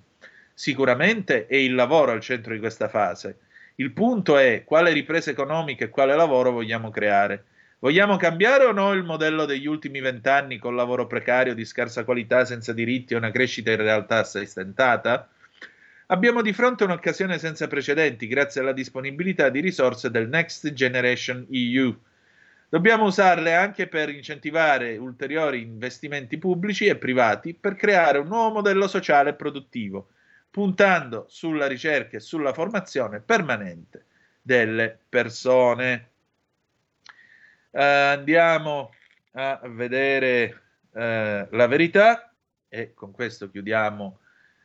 Sicuramente 0.52 1.46
è 1.46 1.56
il 1.56 1.74
lavoro 1.74 2.12
al 2.12 2.20
centro 2.20 2.52
di 2.52 2.58
questa 2.58 2.90
fase. 2.90 3.38
Il 3.76 3.92
punto 3.92 4.36
è 4.36 4.64
quale 4.66 4.92
ripresa 4.92 5.30
economica 5.30 5.86
e 5.86 5.88
quale 5.88 6.14
lavoro 6.14 6.50
vogliamo 6.50 6.90
creare. 6.90 7.44
Vogliamo 7.78 8.18
cambiare 8.18 8.66
o 8.66 8.72
no 8.72 8.92
il 8.92 9.02
modello 9.02 9.46
degli 9.46 9.66
ultimi 9.66 10.00
vent'anni 10.00 10.58
con 10.58 10.76
lavoro 10.76 11.06
precario 11.06 11.54
di 11.54 11.64
scarsa 11.64 12.04
qualità, 12.04 12.44
senza 12.44 12.74
diritti 12.74 13.14
e 13.14 13.16
una 13.16 13.30
crescita 13.30 13.70
in 13.70 13.78
realtà 13.78 14.18
assai 14.18 14.44
stentata? 14.44 15.26
Abbiamo 16.08 16.42
di 16.42 16.52
fronte 16.52 16.84
un'occasione 16.84 17.38
senza 17.38 17.66
precedenti 17.66 18.26
grazie 18.26 18.60
alla 18.60 18.72
disponibilità 18.72 19.48
di 19.48 19.60
risorse 19.60 20.10
del 20.10 20.28
Next 20.28 20.70
Generation 20.74 21.46
EU 21.50 21.96
Dobbiamo 22.70 23.06
usarle 23.06 23.52
anche 23.52 23.88
per 23.88 24.10
incentivare 24.10 24.96
ulteriori 24.96 25.60
investimenti 25.60 26.38
pubblici 26.38 26.86
e 26.86 26.94
privati 26.94 27.52
per 27.52 27.74
creare 27.74 28.18
un 28.18 28.28
nuovo 28.28 28.52
modello 28.52 28.86
sociale 28.86 29.30
e 29.30 29.34
produttivo, 29.34 30.10
puntando 30.48 31.24
sulla 31.28 31.66
ricerca 31.66 32.16
e 32.16 32.20
sulla 32.20 32.52
formazione 32.52 33.18
permanente 33.18 34.04
delle 34.40 34.96
persone. 35.08 36.10
Uh, 37.70 37.80
andiamo 37.80 38.94
a 39.32 39.60
vedere 39.64 40.60
uh, 40.90 41.00
la 41.00 41.66
verità 41.66 42.32
e 42.68 42.94
con 42.94 43.10
questo 43.10 43.50
chiudiamo 43.50 44.20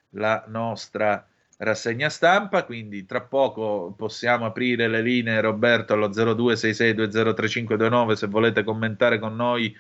la 0.10 0.44
nostra 0.46 1.28
rassegna 1.58 2.10
stampa, 2.10 2.64
quindi 2.66 3.06
tra 3.06 3.22
poco 3.22 3.94
possiamo 3.98 4.46
aprire 4.46 4.88
le 4.88 5.02
linee 5.02 5.42
Roberto 5.42 5.94
allo 5.94 6.10
0266203529 6.10 8.12
se 8.14 8.28
volete 8.28 8.64
commentare 8.64 9.20
con 9.20 9.36
noi 9.36 9.76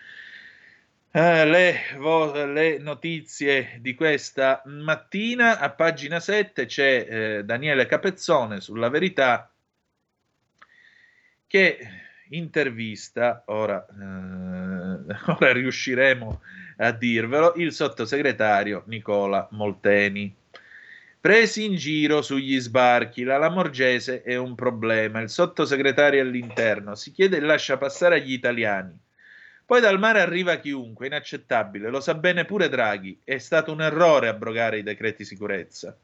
Eh, 1.11 1.45
le, 1.45 1.75
vo- 1.97 2.45
le 2.45 2.77
notizie 2.77 3.77
di 3.79 3.95
questa 3.95 4.61
mattina 4.65 5.59
a 5.59 5.69
pagina 5.69 6.19
7 6.19 6.65
c'è 6.65 7.37
eh, 7.39 7.43
Daniele 7.45 7.85
Capezzone 7.85 8.59
sulla 8.59 8.89
verità 8.89 9.49
che 11.47 11.77
intervista, 12.29 13.43
ora, 13.47 13.85
eh, 13.87 15.15
ora 15.31 15.51
riusciremo 15.53 16.41
a 16.77 16.91
dirvelo, 16.91 17.53
il 17.55 17.71
sottosegretario 17.71 18.83
Nicola 18.87 19.47
Molteni. 19.51 20.35
Presi 21.25 21.65
in 21.65 21.73
giro 21.73 22.21
sugli 22.21 22.59
sbarchi, 22.59 23.23
la 23.23 23.39
Lamorgese 23.39 24.21
è 24.21 24.35
un 24.35 24.53
problema, 24.53 25.21
il 25.21 25.31
sottosegretario 25.31 26.21
all'interno 26.21 26.93
si 26.93 27.11
chiede 27.11 27.37
e 27.37 27.39
lascia 27.39 27.77
passare 27.77 28.17
agli 28.17 28.33
italiani. 28.33 28.95
Poi 29.65 29.81
dal 29.81 29.97
mare 29.97 30.21
arriva 30.21 30.57
chiunque, 30.57 31.07
inaccettabile, 31.07 31.89
lo 31.89 31.99
sa 31.99 32.13
bene 32.13 32.45
pure 32.45 32.69
Draghi, 32.69 33.21
è 33.23 33.39
stato 33.39 33.71
un 33.71 33.81
errore 33.81 34.27
abrogare 34.27 34.77
i 34.77 34.83
decreti 34.83 35.25
sicurezza. 35.25 35.97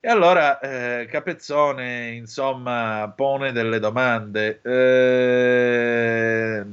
E 0.00 0.08
allora 0.08 0.58
eh, 0.58 1.04
Capezzone, 1.04 2.12
insomma, 2.12 3.12
pone 3.14 3.52
delle 3.52 3.78
domande 3.78 4.62
eh, 4.62 6.64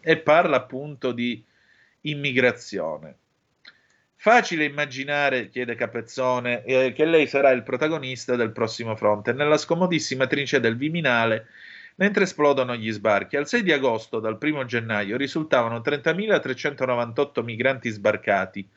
e 0.00 0.16
parla 0.18 0.58
appunto 0.58 1.10
di 1.10 1.44
immigrazione. 2.02 3.16
Facile 4.20 4.64
immaginare, 4.64 5.48
chiede 5.48 5.76
Capezzone, 5.76 6.64
eh, 6.64 6.92
che 6.92 7.04
lei 7.04 7.28
sarà 7.28 7.50
il 7.50 7.62
protagonista 7.62 8.34
del 8.34 8.50
prossimo 8.50 8.96
fronte, 8.96 9.32
nella 9.32 9.56
scomodissima 9.56 10.26
trincea 10.26 10.58
del 10.58 10.76
Viminale, 10.76 11.46
mentre 11.94 12.24
esplodono 12.24 12.74
gli 12.74 12.90
sbarchi. 12.90 13.36
Al 13.36 13.46
6 13.46 13.62
di 13.62 13.70
agosto, 13.70 14.18
dal 14.18 14.36
1 14.40 14.64
gennaio, 14.64 15.16
risultavano 15.16 15.78
30.398 15.78 17.44
migranti 17.44 17.90
sbarcati, 17.90 18.68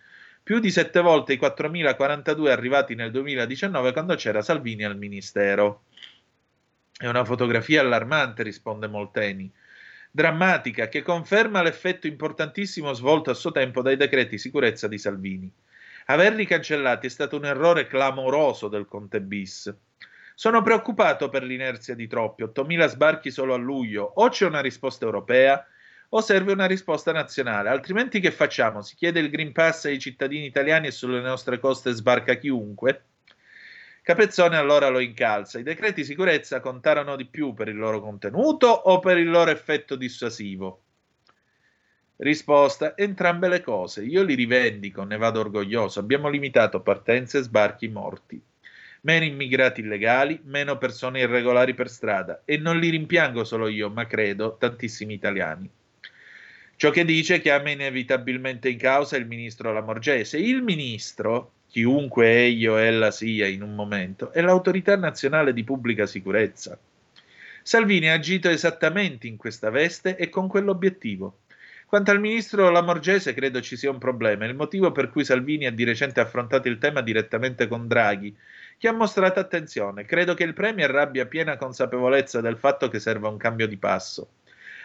più 0.43 0.59
di 0.59 0.69
sette 0.69 1.01
volte 1.01 1.33
i 1.33 1.39
4.042 1.41 2.47
arrivati 2.49 2.93
nel 2.93 3.09
2019 3.09 3.93
quando 3.93 4.13
c'era 4.13 4.43
Salvini 4.43 4.83
al 4.83 4.95
Ministero. 4.95 5.85
È 6.95 7.07
una 7.07 7.25
fotografia 7.25 7.81
allarmante, 7.81 8.43
risponde 8.43 8.85
Molteni 8.85 9.51
drammatica 10.11 10.89
che 10.89 11.01
conferma 11.01 11.61
l'effetto 11.61 12.05
importantissimo 12.05 12.91
svolto 12.93 13.31
a 13.31 13.33
suo 13.33 13.51
tempo 13.51 13.81
dai 13.81 13.95
decreti 13.95 14.37
sicurezza 14.37 14.87
di 14.87 14.97
Salvini. 14.97 15.51
Averli 16.05 16.45
cancellati 16.45 17.07
è 17.07 17.09
stato 17.09 17.37
un 17.37 17.45
errore 17.45 17.87
clamoroso 17.87 18.67
del 18.67 18.87
Conte 18.87 19.21
bis. 19.21 19.73
Sono 20.35 20.61
preoccupato 20.61 21.29
per 21.29 21.43
l'inerzia 21.43 21.95
di 21.95 22.07
troppi, 22.07 22.43
8.000 22.43 22.87
sbarchi 22.87 23.31
solo 23.31 23.53
a 23.53 23.57
luglio, 23.57 24.03
o 24.15 24.27
c'è 24.29 24.45
una 24.45 24.59
risposta 24.61 25.05
europea 25.05 25.65
o 26.13 26.19
serve 26.19 26.51
una 26.51 26.65
risposta 26.65 27.13
nazionale, 27.13 27.69
altrimenti 27.69 28.19
che 28.19 28.31
facciamo? 28.31 28.81
Si 28.81 28.95
chiede 28.95 29.21
il 29.21 29.29
Green 29.29 29.53
Pass 29.53 29.85
ai 29.85 29.97
cittadini 29.97 30.45
italiani 30.45 30.87
e 30.87 30.91
sulle 30.91 31.21
nostre 31.21 31.57
coste 31.59 31.91
sbarca 31.91 32.33
chiunque? 32.35 33.05
Capezzone 34.03 34.57
allora 34.57 34.89
lo 34.89 34.99
incalza. 34.99 35.59
I 35.59 35.63
decreti 35.63 36.03
sicurezza 36.03 36.59
contarono 36.59 37.15
di 37.15 37.25
più 37.25 37.53
per 37.53 37.67
il 37.67 37.77
loro 37.77 38.01
contenuto 38.01 38.67
o 38.67 38.99
per 38.99 39.17
il 39.17 39.29
loro 39.29 39.51
effetto 39.51 39.95
dissuasivo? 39.95 40.83
Risposta: 42.17 42.97
entrambe 42.97 43.47
le 43.47 43.61
cose. 43.61 44.03
Io 44.03 44.23
li 44.23 44.33
rivendico, 44.33 45.03
ne 45.03 45.17
vado 45.17 45.39
orgoglioso. 45.39 45.99
Abbiamo 45.99 46.29
limitato 46.29 46.81
partenze 46.81 47.41
sbarchi 47.41 47.87
morti. 47.89 48.41
Meno 49.01 49.25
immigrati 49.25 49.81
illegali, 49.81 50.39
meno 50.45 50.77
persone 50.77 51.19
irregolari 51.19 51.75
per 51.75 51.89
strada. 51.89 52.41
E 52.43 52.57
non 52.57 52.79
li 52.79 52.89
rimpiango 52.89 53.43
solo 53.43 53.67
io, 53.67 53.89
ma 53.89 54.07
credo 54.07 54.57
tantissimi 54.57 55.13
italiani. 55.13 55.69
Ciò 56.75 56.89
che 56.89 57.05
dice 57.05 57.39
chiama 57.39 57.69
inevitabilmente 57.69 58.67
in 58.67 58.77
causa 58.77 59.15
il 59.15 59.27
ministro 59.27 59.71
Lamorgese. 59.71 60.39
Il 60.39 60.63
ministro, 60.63 61.53
chiunque 61.71 62.29
egli 62.29 62.67
o 62.67 62.77
ella 62.77 63.11
sia 63.11 63.47
in 63.47 63.61
un 63.61 63.73
momento, 63.73 64.33
è 64.33 64.41
l'autorità 64.41 64.97
nazionale 64.97 65.53
di 65.53 65.63
pubblica 65.63 66.05
sicurezza. 66.05 66.77
Salvini 67.63 68.09
ha 68.09 68.13
agito 68.15 68.49
esattamente 68.49 69.27
in 69.27 69.37
questa 69.37 69.69
veste 69.69 70.17
e 70.17 70.27
con 70.27 70.49
quell'obiettivo. 70.49 71.39
Quanto 71.85 72.11
al 72.11 72.19
ministro 72.19 72.69
Lamorgese 72.69 73.33
credo 73.33 73.61
ci 73.61 73.77
sia 73.77 73.89
un 73.89 73.99
problema, 73.99 74.43
il 74.45 74.53
motivo 74.53 74.91
per 74.91 75.09
cui 75.09 75.23
Salvini 75.23 75.65
ha 75.65 75.71
di 75.71 75.85
recente 75.85 76.19
affrontato 76.19 76.67
il 76.67 76.77
tema 76.77 77.01
direttamente 77.01 77.69
con 77.69 77.87
Draghi, 77.87 78.35
che 78.77 78.89
ha 78.89 78.93
mostrato 78.93 79.39
attenzione. 79.39 80.03
Credo 80.03 80.33
che 80.33 80.43
il 80.43 80.53
Premier 80.53 80.93
abbia 80.93 81.25
piena 81.25 81.55
consapevolezza 81.55 82.41
del 82.41 82.57
fatto 82.57 82.89
che 82.89 82.99
serva 82.99 83.29
un 83.29 83.37
cambio 83.37 83.67
di 83.67 83.77
passo. 83.77 84.31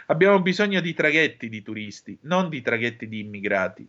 Abbiamo 0.06 0.40
bisogno 0.40 0.80
di 0.80 0.94
traghetti 0.94 1.48
di 1.48 1.62
turisti, 1.62 2.16
non 2.22 2.48
di 2.48 2.62
traghetti 2.62 3.08
di 3.08 3.18
immigrati. 3.18 3.88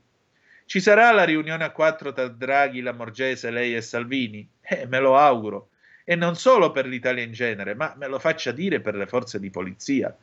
Ci 0.67 0.81
sarà 0.81 1.11
la 1.11 1.23
riunione 1.23 1.63
a 1.63 1.71
quattro 1.71 2.11
tra 2.11 2.27
Draghi, 2.27 2.81
Lamorgese, 2.81 3.51
lei 3.51 3.73
e 3.73 3.81
Salvini? 3.81 4.45
Eh, 4.59 4.85
me 4.85 4.99
lo 4.99 5.15
auguro. 5.15 5.69
E 6.03 6.17
non 6.17 6.35
solo 6.35 6.73
per 6.73 6.85
l'Italia 6.85 7.23
in 7.23 7.31
genere, 7.31 7.73
ma 7.73 7.93
me 7.95 8.07
lo 8.07 8.19
faccia 8.19 8.51
dire 8.51 8.81
per 8.81 8.95
le 8.95 9.07
forze 9.07 9.39
di 9.39 9.49
polizia. 9.49 10.13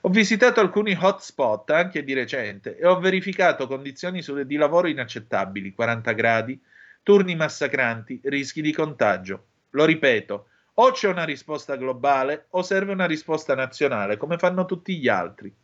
Ho 0.00 0.08
visitato 0.08 0.58
alcuni 0.58 0.98
hotspot 1.00 1.70
anche 1.70 2.02
di 2.02 2.12
recente 2.12 2.76
e 2.76 2.84
ho 2.84 2.98
verificato 2.98 3.68
condizioni 3.68 4.20
di 4.44 4.56
lavoro 4.56 4.88
inaccettabili, 4.88 5.72
40 5.72 6.10
gradi, 6.10 6.60
turni 7.04 7.36
massacranti, 7.36 8.20
rischi 8.24 8.62
di 8.62 8.72
contagio. 8.72 9.46
Lo 9.70 9.84
ripeto, 9.84 10.48
o 10.74 10.90
c'è 10.90 11.06
una 11.06 11.24
risposta 11.24 11.76
globale 11.76 12.46
o 12.50 12.62
serve 12.62 12.90
una 12.90 13.06
risposta 13.06 13.54
nazionale, 13.54 14.16
come 14.16 14.38
fanno 14.38 14.64
tutti 14.64 14.98
gli 14.98 15.06
altri. 15.06 15.54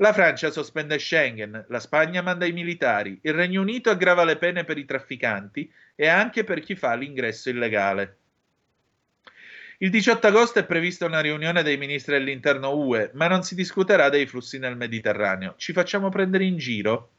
La 0.00 0.14
Francia 0.14 0.50
sospende 0.50 0.98
Schengen, 0.98 1.66
la 1.68 1.78
Spagna 1.78 2.22
manda 2.22 2.46
i 2.46 2.52
militari, 2.52 3.18
il 3.20 3.34
Regno 3.34 3.60
Unito 3.60 3.90
aggrava 3.90 4.24
le 4.24 4.38
pene 4.38 4.64
per 4.64 4.78
i 4.78 4.86
trafficanti 4.86 5.70
e 5.94 6.08
anche 6.08 6.42
per 6.42 6.60
chi 6.60 6.74
fa 6.74 6.94
l'ingresso 6.94 7.50
illegale. 7.50 8.16
Il 9.76 9.90
18 9.90 10.26
agosto 10.26 10.58
è 10.58 10.64
prevista 10.64 11.04
una 11.04 11.20
riunione 11.20 11.62
dei 11.62 11.76
ministri 11.76 12.14
dell'interno 12.14 12.74
UE, 12.74 13.10
ma 13.12 13.28
non 13.28 13.42
si 13.42 13.54
discuterà 13.54 14.08
dei 14.08 14.26
flussi 14.26 14.58
nel 14.58 14.74
Mediterraneo. 14.74 15.52
Ci 15.58 15.74
facciamo 15.74 16.08
prendere 16.08 16.44
in 16.44 16.56
giro? 16.56 17.10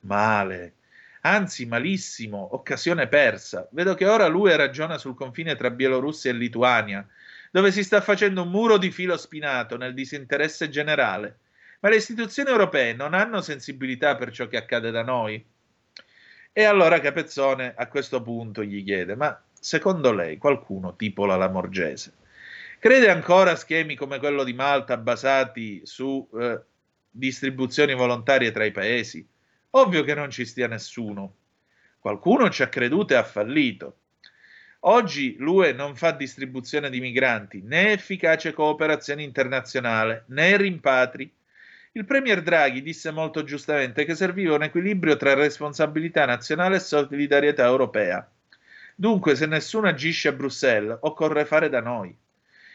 Male. 0.00 0.72
Anzi, 1.20 1.64
malissimo, 1.64 2.56
occasione 2.56 3.06
persa. 3.06 3.68
Vedo 3.70 3.94
che 3.94 4.06
ora 4.06 4.26
l'UE 4.26 4.56
ragiona 4.56 4.98
sul 4.98 5.14
confine 5.14 5.54
tra 5.54 5.70
Bielorussia 5.70 6.32
e 6.32 6.34
Lituania, 6.34 7.06
dove 7.52 7.70
si 7.70 7.84
sta 7.84 8.00
facendo 8.00 8.42
un 8.42 8.50
muro 8.50 8.78
di 8.78 8.90
filo 8.90 9.16
spinato 9.16 9.76
nel 9.76 9.94
disinteresse 9.94 10.68
generale. 10.68 11.38
Ma 11.80 11.88
le 11.88 11.96
istituzioni 11.96 12.50
europee 12.50 12.94
non 12.94 13.14
hanno 13.14 13.40
sensibilità 13.40 14.16
per 14.16 14.30
ciò 14.30 14.48
che 14.48 14.56
accade 14.56 14.90
da 14.90 15.02
noi? 15.02 15.44
E 16.52 16.64
allora 16.64 17.00
Capezzone 17.00 17.74
a 17.76 17.86
questo 17.88 18.22
punto 18.22 18.62
gli 18.64 18.82
chiede: 18.82 19.14
Ma 19.14 19.40
secondo 19.52 20.12
lei 20.12 20.38
qualcuno 20.38 20.96
tipo 20.96 21.26
la 21.26 21.36
Lamorgese 21.36 22.24
crede 22.78 23.10
ancora 23.10 23.52
a 23.52 23.56
schemi 23.56 23.96
come 23.96 24.18
quello 24.18 24.44
di 24.44 24.52
Malta 24.52 24.96
basati 24.96 25.80
su 25.84 26.28
eh, 26.38 26.60
distribuzioni 27.10 27.94
volontarie 27.94 28.52
tra 28.52 28.64
i 28.64 28.72
paesi? 28.72 29.26
Ovvio 29.70 30.04
che 30.04 30.14
non 30.14 30.30
ci 30.30 30.44
stia 30.44 30.68
nessuno. 30.68 31.34
Qualcuno 31.98 32.48
ci 32.50 32.62
ha 32.62 32.68
creduto 32.68 33.14
e 33.14 33.16
ha 33.16 33.24
fallito. 33.24 33.98
Oggi 34.80 35.34
l'UE 35.38 35.72
non 35.72 35.96
fa 35.96 36.12
distribuzione 36.12 36.88
di 36.88 37.00
migranti, 37.00 37.60
né 37.62 37.90
efficace 37.90 38.52
cooperazione 38.52 39.24
internazionale, 39.24 40.24
né 40.28 40.56
rimpatri. 40.56 41.32
Il 41.96 42.04
Premier 42.04 42.42
Draghi 42.42 42.82
disse 42.82 43.10
molto 43.10 43.42
giustamente 43.42 44.04
che 44.04 44.14
serviva 44.14 44.54
un 44.54 44.62
equilibrio 44.62 45.16
tra 45.16 45.32
responsabilità 45.32 46.26
nazionale 46.26 46.76
e 46.76 46.80
solidarietà 46.80 47.64
europea. 47.64 48.30
Dunque, 48.94 49.34
se 49.34 49.46
nessuno 49.46 49.88
agisce 49.88 50.28
a 50.28 50.32
Bruxelles, 50.32 50.98
occorre 51.00 51.46
fare 51.46 51.70
da 51.70 51.80
noi. 51.80 52.14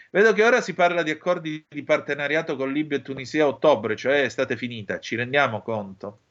Vedo 0.10 0.34
che 0.34 0.43
ora 0.43 0.60
si 0.60 0.73
parla 0.73 1.03
di 1.03 1.11
accordi 1.11 1.64
di 1.69 1.84
partenariato 1.84 2.56
con 2.56 2.73
Libia 2.73 2.98
e 2.98 3.03
Tunisia 3.03 3.43
a 3.43 3.49
ottobre, 3.49 3.95
cioè 3.95 4.22
estate 4.22 4.57
finita, 4.57 4.99
ci 4.99 5.15
rendiamo 5.15 5.61
conto? 5.61 6.22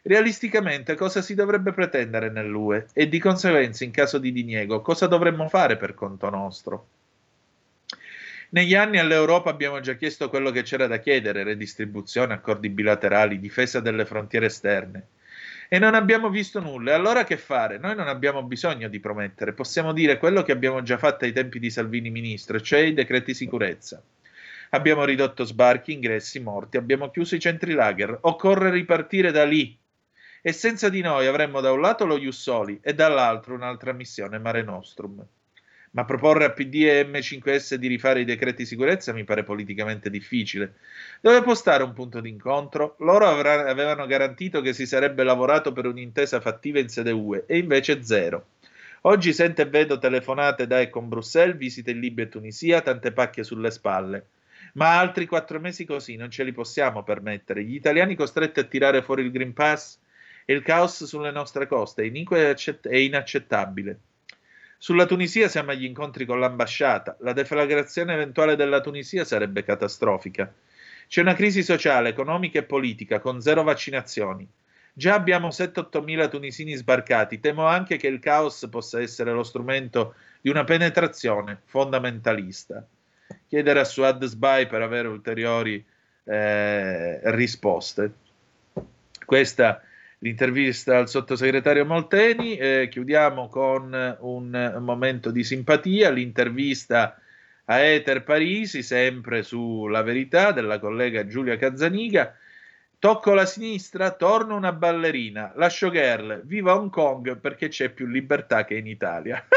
Realisticamente 0.00 0.94
cosa 0.94 1.20
si 1.20 1.34
dovrebbe 1.34 1.74
pretendere 1.74 2.30
nell'UE 2.30 2.86
e 2.94 3.10
di 3.10 3.18
conseguenza 3.18 3.84
in 3.84 3.90
caso 3.90 4.16
di 4.16 4.32
diniego 4.32 4.80
cosa 4.80 5.06
dovremmo 5.06 5.50
fare 5.50 5.76
per 5.76 5.92
conto 5.92 6.30
nostro? 6.30 6.88
Negli 8.56 8.74
anni 8.74 8.98
all'Europa 8.98 9.50
abbiamo 9.50 9.80
già 9.80 9.96
chiesto 9.96 10.30
quello 10.30 10.50
che 10.50 10.62
c'era 10.62 10.86
da 10.86 10.98
chiedere, 10.98 11.44
redistribuzione, 11.44 12.32
accordi 12.32 12.70
bilaterali, 12.70 13.38
difesa 13.38 13.80
delle 13.80 14.06
frontiere 14.06 14.46
esterne. 14.46 15.08
E 15.68 15.78
non 15.78 15.94
abbiamo 15.94 16.30
visto 16.30 16.58
nulla. 16.58 16.94
Allora 16.94 17.24
che 17.24 17.36
fare? 17.36 17.76
Noi 17.76 17.94
non 17.94 18.08
abbiamo 18.08 18.42
bisogno 18.44 18.88
di 18.88 18.98
promettere, 18.98 19.52
possiamo 19.52 19.92
dire 19.92 20.16
quello 20.16 20.42
che 20.42 20.52
abbiamo 20.52 20.80
già 20.80 20.96
fatto 20.96 21.26
ai 21.26 21.32
tempi 21.32 21.58
di 21.58 21.68
Salvini 21.68 22.08
ministro, 22.08 22.58
cioè 22.58 22.80
i 22.80 22.94
decreti 22.94 23.34
sicurezza. 23.34 24.02
Abbiamo 24.70 25.04
ridotto 25.04 25.44
sbarchi, 25.44 25.92
ingressi, 25.92 26.40
morti, 26.40 26.78
abbiamo 26.78 27.10
chiuso 27.10 27.34
i 27.34 27.40
centri 27.40 27.74
lager. 27.74 28.16
Occorre 28.22 28.70
ripartire 28.70 29.32
da 29.32 29.44
lì. 29.44 29.78
E 30.40 30.52
senza 30.52 30.88
di 30.88 31.02
noi 31.02 31.26
avremmo 31.26 31.60
da 31.60 31.72
un 31.72 31.82
lato 31.82 32.06
lo 32.06 32.18
Jussoli 32.18 32.80
e 32.82 32.94
dall'altro 32.94 33.52
un'altra 33.52 33.92
missione 33.92 34.38
Mare 34.38 34.62
Nostrum. 34.62 35.22
Ma 35.92 36.04
proporre 36.04 36.44
a 36.44 36.50
PD 36.50 36.74
e 36.84 37.06
M5S 37.06 37.74
di 37.74 37.86
rifare 37.86 38.20
i 38.20 38.24
decreti 38.24 38.66
sicurezza 38.66 39.12
mi 39.12 39.24
pare 39.24 39.44
politicamente 39.44 40.10
difficile. 40.10 40.74
Dove 41.20 41.42
può 41.42 41.54
stare 41.54 41.82
un 41.82 41.92
punto 41.92 42.20
d'incontro? 42.20 42.96
Loro 42.98 43.26
avrà- 43.26 43.68
avevano 43.68 44.06
garantito 44.06 44.60
che 44.60 44.72
si 44.72 44.86
sarebbe 44.86 45.22
lavorato 45.22 45.72
per 45.72 45.86
un'intesa 45.86 46.40
fattiva 46.40 46.78
in 46.78 46.88
sede 46.88 47.12
UE 47.12 47.44
e 47.46 47.58
invece 47.58 48.02
zero. 48.02 48.48
Oggi 49.02 49.32
sento 49.32 49.62
e 49.62 49.66
vedo 49.66 49.98
telefonate 49.98 50.66
da 50.66 50.80
e 50.80 50.90
con 50.90 51.08
Bruxelles, 51.08 51.56
visite 51.56 51.92
in 51.92 52.00
Libia 52.00 52.24
e 52.24 52.28
Tunisia, 52.28 52.80
tante 52.80 53.12
pacche 53.12 53.44
sulle 53.44 53.70
spalle. 53.70 54.26
Ma 54.74 54.98
altri 54.98 55.26
quattro 55.26 55.60
mesi 55.60 55.84
così 55.84 56.16
non 56.16 56.30
ce 56.30 56.42
li 56.44 56.52
possiamo 56.52 57.02
permettere. 57.02 57.62
Gli 57.62 57.74
italiani 57.74 58.14
costretti 58.16 58.60
a 58.60 58.64
tirare 58.64 59.02
fuori 59.02 59.22
il 59.22 59.30
Green 59.30 59.52
Pass 59.52 59.98
e 60.44 60.52
il 60.52 60.62
caos 60.62 61.04
sulle 61.04 61.30
nostre 61.30 61.66
coste 61.66 62.02
è 62.02 62.06
iniquo 62.06 62.36
e 62.36 62.48
accett- 62.48 62.86
e 62.86 63.04
inaccettabile. 63.04 63.98
Sulla 64.78 65.06
Tunisia 65.06 65.48
siamo 65.48 65.70
agli 65.70 65.84
incontri 65.84 66.26
con 66.26 66.38
l'ambasciata. 66.38 67.16
La 67.20 67.32
deflagrazione 67.32 68.12
eventuale 68.12 68.56
della 68.56 68.80
Tunisia 68.80 69.24
sarebbe 69.24 69.64
catastrofica. 69.64 70.52
C'è 71.08 71.20
una 71.20 71.34
crisi 71.34 71.62
sociale, 71.62 72.10
economica 72.10 72.58
e 72.58 72.64
politica 72.64 73.20
con 73.20 73.40
zero 73.40 73.62
vaccinazioni. 73.62 74.46
Già 74.92 75.14
abbiamo 75.14 75.48
7-8 75.48 76.02
mila 76.02 76.28
tunisini 76.28 76.74
sbarcati. 76.74 77.40
Temo 77.40 77.66
anche 77.66 77.96
che 77.96 78.06
il 78.06 78.18
caos 78.18 78.66
possa 78.70 79.00
essere 79.00 79.32
lo 79.32 79.42
strumento 79.42 80.14
di 80.40 80.50
una 80.50 80.64
penetrazione 80.64 81.60
fondamentalista. 81.64 82.86
Chiedere 83.48 83.80
a 83.80 83.84
Suad 83.84 84.24
Sbai 84.24 84.66
per 84.66 84.82
avere 84.82 85.08
ulteriori 85.08 85.84
eh, 86.24 87.20
risposte. 87.30 88.12
Questa 89.24 89.82
l'intervista 90.26 90.98
al 90.98 91.08
sottosegretario 91.08 91.86
Molteni. 91.86 92.56
Eh, 92.56 92.88
chiudiamo 92.90 93.48
con 93.48 94.16
un 94.20 94.76
momento 94.80 95.30
di 95.30 95.44
simpatia, 95.44 96.10
l'intervista 96.10 97.16
a 97.66 97.78
Ether 97.78 98.24
Parisi, 98.24 98.82
sempre 98.82 99.44
sulla 99.44 100.02
verità 100.02 100.50
della 100.50 100.80
collega 100.80 101.28
Giulia 101.28 101.56
Cazzaniga. 101.56 102.36
Tocco 102.98 103.34
la 103.34 103.46
sinistra, 103.46 104.10
torno 104.12 104.56
una 104.56 104.72
ballerina, 104.72 105.52
lascio 105.54 105.90
girl, 105.90 106.42
viva 106.44 106.74
Hong 106.74 106.90
Kong 106.90 107.38
perché 107.38 107.68
c'è 107.68 107.90
più 107.90 108.06
libertà 108.06 108.64
che 108.64 108.74
in 108.74 108.88
Italia. 108.88 109.46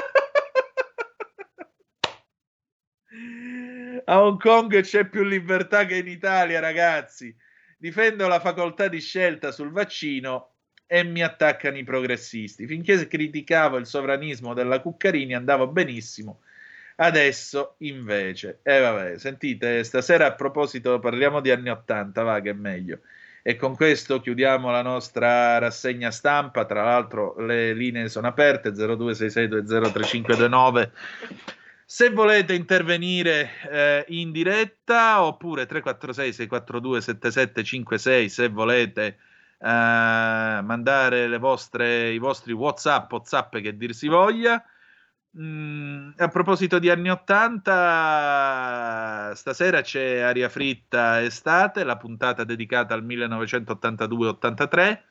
A 4.05 4.23
Hong 4.23 4.39
Kong 4.39 4.81
c'è 4.81 5.05
più 5.05 5.23
libertà 5.23 5.85
che 5.85 5.95
in 5.97 6.07
Italia, 6.07 6.59
ragazzi. 6.59 7.35
Difendo 7.77 8.27
la 8.27 8.39
facoltà 8.39 8.87
di 8.87 8.99
scelta 8.99 9.51
sul 9.51 9.71
vaccino 9.71 10.57
e 10.91 11.03
mi 11.03 11.21
attaccano 11.21 11.77
i 11.77 11.83
progressisti. 11.83 12.65
Finché 12.65 13.07
criticavo 13.07 13.77
il 13.77 13.85
sovranismo 13.85 14.55
della 14.55 14.81
Cuccarini 14.81 15.35
andavo 15.35 15.67
benissimo. 15.67 16.39
Adesso 16.95 17.75
invece, 17.79 18.61
e 18.63 18.79
vabbè, 18.79 19.19
sentite, 19.19 19.83
stasera 19.83 20.25
a 20.25 20.33
proposito 20.33 20.97
parliamo 20.97 21.41
di 21.41 21.51
anni 21.51 21.69
80, 21.69 22.23
va 22.23 22.39
che 22.39 22.49
è 22.49 22.53
meglio. 22.53 23.01
E 23.43 23.55
con 23.55 23.75
questo 23.75 24.19
chiudiamo 24.19 24.71
la 24.71 24.81
nostra 24.81 25.59
rassegna 25.59 26.09
stampa. 26.09 26.65
Tra 26.65 26.83
l'altro, 26.83 27.39
le 27.39 27.73
linee 27.73 28.09
sono 28.09 28.25
aperte: 28.25 28.71
0266203529. 28.71 30.89
Se 31.85 32.09
volete 32.09 32.55
intervenire 32.55 33.51
eh, 33.69 34.05
in 34.09 34.31
diretta, 34.31 35.23
oppure 35.23 35.67
346-642-7756, 35.67 38.25
se 38.25 38.47
volete 38.49 39.17
eh, 39.59 40.61
mandare 40.63 41.37
vostre, 41.37 42.11
i 42.11 42.17
vostri 42.17 42.53
WhatsApp, 42.53 43.11
WhatsApp 43.11 43.57
che 43.57 43.75
dir 43.75 43.93
si 43.93 44.07
voglia. 44.07 44.63
Mm, 45.37 46.11
a 46.17 46.27
proposito 46.29 46.79
di 46.79 46.89
anni 46.89 47.11
80, 47.11 49.33
stasera 49.35 49.81
c'è 49.81 50.21
Aria 50.21 50.49
Fritta 50.49 51.21
Estate, 51.21 51.83
la 51.83 51.97
puntata 51.97 52.43
dedicata 52.43 52.95
al 52.95 53.05
1982-83. 53.05 55.03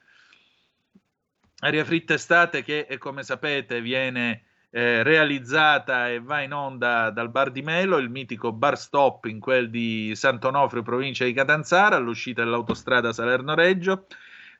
Aria 1.60 1.84
Fritta 1.84 2.14
Estate 2.14 2.62
che, 2.62 2.86
eh, 2.88 2.98
come 2.98 3.22
sapete, 3.22 3.80
viene 3.80 4.42
eh, 4.70 5.02
realizzata 5.02 6.08
e 6.08 6.20
va 6.20 6.40
in 6.40 6.52
onda 6.52 7.10
dal 7.10 7.30
Bar 7.30 7.50
di 7.50 7.62
Melo, 7.62 7.96
il 7.98 8.10
mitico 8.10 8.52
bar 8.52 8.78
stop 8.78 9.24
in 9.26 9.40
quel 9.40 9.70
di 9.70 10.12
Sant'Onofrio, 10.14 10.82
provincia 10.82 11.24
di 11.24 11.32
Catanzaro, 11.32 11.96
all'uscita 11.96 12.42
dell'autostrada 12.42 13.12
Salerno-Reggio. 13.12 14.06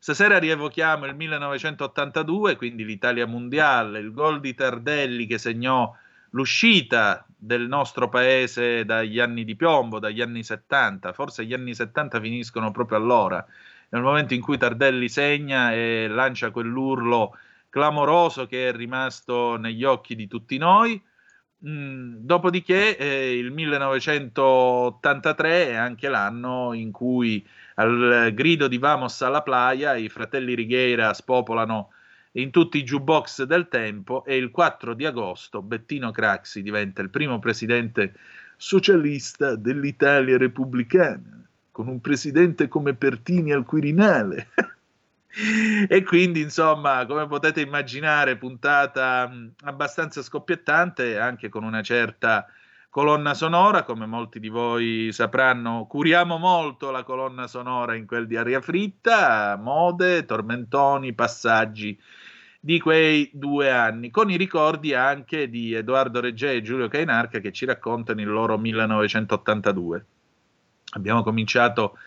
Stasera 0.00 0.38
rievochiamo 0.38 1.06
il 1.06 1.16
1982, 1.16 2.56
quindi 2.56 2.84
l'Italia 2.84 3.26
mondiale, 3.26 3.98
il 3.98 4.12
gol 4.12 4.40
di 4.40 4.54
Tardelli 4.54 5.26
che 5.26 5.38
segnò 5.38 5.92
l'uscita 6.30 7.26
del 7.36 7.66
nostro 7.66 8.08
paese 8.08 8.84
dagli 8.84 9.18
anni 9.18 9.44
di 9.44 9.56
piombo, 9.56 9.98
dagli 9.98 10.20
anni 10.20 10.44
70. 10.44 11.12
Forse 11.12 11.44
gli 11.44 11.52
anni 11.52 11.74
70 11.74 12.20
finiscono 12.20 12.70
proprio 12.70 12.98
allora, 12.98 13.44
nel 13.90 14.02
momento 14.02 14.34
in 14.34 14.40
cui 14.40 14.56
Tardelli 14.56 15.08
segna 15.08 15.72
e 15.72 16.06
lancia 16.08 16.50
quell'urlo 16.50 17.36
clamoroso 17.68 18.46
che 18.46 18.68
è 18.68 18.72
rimasto 18.72 19.56
negli 19.56 19.84
occhi 19.84 20.14
di 20.14 20.26
tutti 20.26 20.58
noi. 20.58 21.02
Mm, 21.66 22.18
dopodiché 22.20 22.96
eh, 22.96 23.36
il 23.36 23.50
1983 23.50 25.70
è 25.70 25.74
anche 25.74 26.08
l'anno 26.08 26.72
in 26.72 26.92
cui 26.92 27.44
al 27.78 28.32
grido 28.34 28.66
di 28.66 28.78
Vamos 28.78 29.22
alla 29.22 29.42
playa 29.42 29.94
i 29.94 30.08
fratelli 30.08 30.54
Righeira 30.54 31.14
spopolano 31.14 31.90
in 32.32 32.50
tutti 32.50 32.78
i 32.78 32.82
jukebox 32.82 33.44
del 33.44 33.68
tempo 33.68 34.24
e 34.24 34.36
il 34.36 34.50
4 34.50 34.94
di 34.94 35.06
agosto 35.06 35.62
Bettino 35.62 36.10
Craxi 36.10 36.62
diventa 36.62 37.02
il 37.02 37.10
primo 37.10 37.38
presidente 37.38 38.14
socialista 38.56 39.54
dell'Italia 39.54 40.36
repubblicana, 40.36 41.44
con 41.70 41.86
un 41.86 42.00
presidente 42.00 42.66
come 42.66 42.94
Pertini 42.94 43.52
al 43.52 43.64
Quirinale. 43.64 44.48
e 45.88 46.02
quindi, 46.02 46.40
insomma, 46.40 47.06
come 47.06 47.28
potete 47.28 47.60
immaginare, 47.60 48.36
puntata 48.36 49.30
abbastanza 49.62 50.22
scoppiettante, 50.22 51.18
anche 51.18 51.48
con 51.48 51.62
una 51.62 51.82
certa 51.82 52.46
colonna 52.90 53.34
sonora, 53.34 53.82
come 53.82 54.06
molti 54.06 54.40
di 54.40 54.48
voi 54.48 55.10
sapranno, 55.12 55.86
curiamo 55.86 56.38
molto 56.38 56.90
la 56.90 57.02
colonna 57.02 57.46
sonora 57.46 57.94
in 57.94 58.06
quel 58.06 58.26
di 58.26 58.36
Aria 58.36 58.60
Fritta, 58.60 59.56
mode, 59.60 60.24
tormentoni, 60.24 61.12
passaggi 61.12 61.98
di 62.60 62.80
quei 62.80 63.30
due 63.32 63.70
anni, 63.70 64.10
con 64.10 64.30
i 64.30 64.36
ricordi 64.36 64.92
anche 64.92 65.48
di 65.48 65.74
Edoardo 65.74 66.20
Reggè 66.20 66.54
e 66.54 66.62
Giulio 66.62 66.88
Cainarca 66.88 67.38
che 67.38 67.52
ci 67.52 67.64
raccontano 67.64 68.20
il 68.20 68.28
loro 68.28 68.58
1982. 68.58 70.06
Abbiamo 70.92 71.22
cominciato 71.22 71.98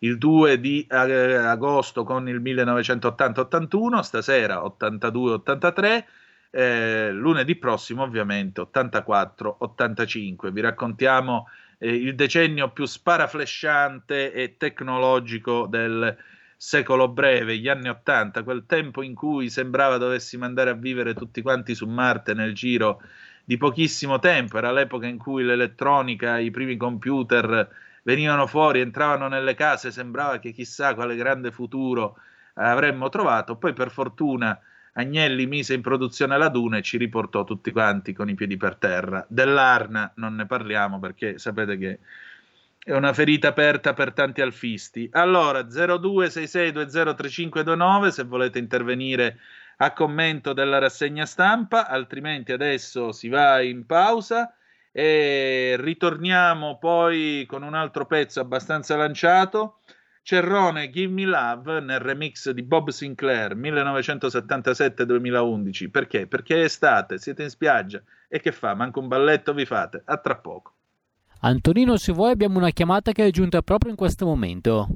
il 0.00 0.18
2 0.18 0.60
di 0.60 0.86
eh, 0.88 1.34
agosto 1.34 2.04
con 2.04 2.28
il 2.28 2.40
1980-81, 2.40 4.00
stasera 4.00 4.62
82-83, 4.62 6.04
eh, 6.50 7.10
lunedì 7.12 7.56
prossimo 7.56 8.02
ovviamente 8.02 8.60
84-85. 8.60 10.50
Vi 10.50 10.60
raccontiamo 10.60 11.48
eh, 11.78 11.94
il 11.94 12.14
decennio 12.14 12.70
più 12.70 12.84
sparaflesciante 12.84 14.32
e 14.32 14.56
tecnologico 14.56 15.66
del 15.66 16.16
secolo 16.56 17.08
breve, 17.08 17.56
gli 17.56 17.68
anni 17.68 17.88
80, 17.88 18.42
quel 18.42 18.66
tempo 18.66 19.02
in 19.02 19.14
cui 19.14 19.48
sembrava 19.48 19.96
dovessimo 19.96 20.44
andare 20.44 20.70
a 20.70 20.74
vivere 20.74 21.14
tutti 21.14 21.40
quanti 21.40 21.74
su 21.74 21.86
Marte 21.86 22.34
nel 22.34 22.52
giro 22.52 23.00
di 23.42 23.56
pochissimo 23.56 24.18
tempo, 24.18 24.58
era 24.58 24.70
l'epoca 24.70 25.06
in 25.06 25.16
cui 25.16 25.42
l'elettronica, 25.42 26.38
i 26.38 26.50
primi 26.50 26.76
computer 26.76 27.68
venivano 28.02 28.46
fuori, 28.46 28.80
entravano 28.80 29.26
nelle 29.26 29.54
case, 29.54 29.90
sembrava 29.90 30.38
che 30.38 30.52
chissà 30.52 30.94
quale 30.94 31.16
grande 31.16 31.50
futuro 31.50 32.18
avremmo 32.54 33.08
trovato, 33.08 33.56
poi 33.56 33.72
per 33.72 33.90
fortuna 33.90 34.60
Agnelli 34.94 35.46
mise 35.46 35.74
in 35.74 35.82
produzione 35.82 36.36
la 36.36 36.48
Duna 36.48 36.78
e 36.78 36.82
ci 36.82 36.98
riportò 36.98 37.44
tutti 37.44 37.70
quanti 37.70 38.12
con 38.12 38.28
i 38.28 38.34
piedi 38.34 38.56
per 38.56 38.74
terra. 38.76 39.24
Dell'Arna 39.28 40.12
non 40.16 40.34
ne 40.34 40.46
parliamo 40.46 40.98
perché 40.98 41.38
sapete 41.38 41.78
che 41.78 42.00
è 42.82 42.92
una 42.92 43.12
ferita 43.12 43.48
aperta 43.48 43.92
per 43.92 44.12
tanti 44.12 44.40
alfisti. 44.40 45.08
Allora, 45.12 45.60
0266203529 45.60 48.08
se 48.08 48.24
volete 48.24 48.58
intervenire 48.58 49.38
a 49.76 49.92
commento 49.92 50.52
della 50.52 50.78
rassegna 50.78 51.24
stampa, 51.24 51.86
altrimenti 51.86 52.50
adesso 52.52 53.12
si 53.12 53.28
va 53.28 53.60
in 53.60 53.86
pausa 53.86 54.52
e 54.92 55.76
ritorniamo 55.78 56.78
poi 56.78 57.44
con 57.46 57.62
un 57.62 57.74
altro 57.74 58.06
pezzo 58.06 58.40
abbastanza 58.40 58.96
lanciato. 58.96 59.78
Cerrone 60.22 60.90
Give 60.90 61.10
Me 61.12 61.24
Love 61.24 61.80
nel 61.80 61.98
remix 61.98 62.50
di 62.50 62.62
Bob 62.62 62.90
Sinclair 62.90 63.56
1977-2011. 63.56 65.90
Perché? 65.90 66.26
Perché 66.26 66.56
è 66.60 66.64
estate, 66.64 67.16
siete 67.18 67.42
in 67.44 67.48
spiaggia 67.50 68.02
e 68.28 68.38
che 68.40 68.52
fa? 68.52 68.74
Manco 68.74 69.00
un 69.00 69.08
balletto 69.08 69.54
vi 69.54 69.64
fate. 69.64 70.02
A 70.04 70.18
tra 70.18 70.36
poco. 70.36 70.74
Antonino, 71.40 71.96
se 71.96 72.12
vuoi 72.12 72.32
abbiamo 72.32 72.58
una 72.58 72.68
chiamata 72.70 73.12
che 73.12 73.26
è 73.26 73.30
giunta 73.30 73.62
proprio 73.62 73.90
in 73.90 73.96
questo 73.96 74.26
momento. 74.26 74.88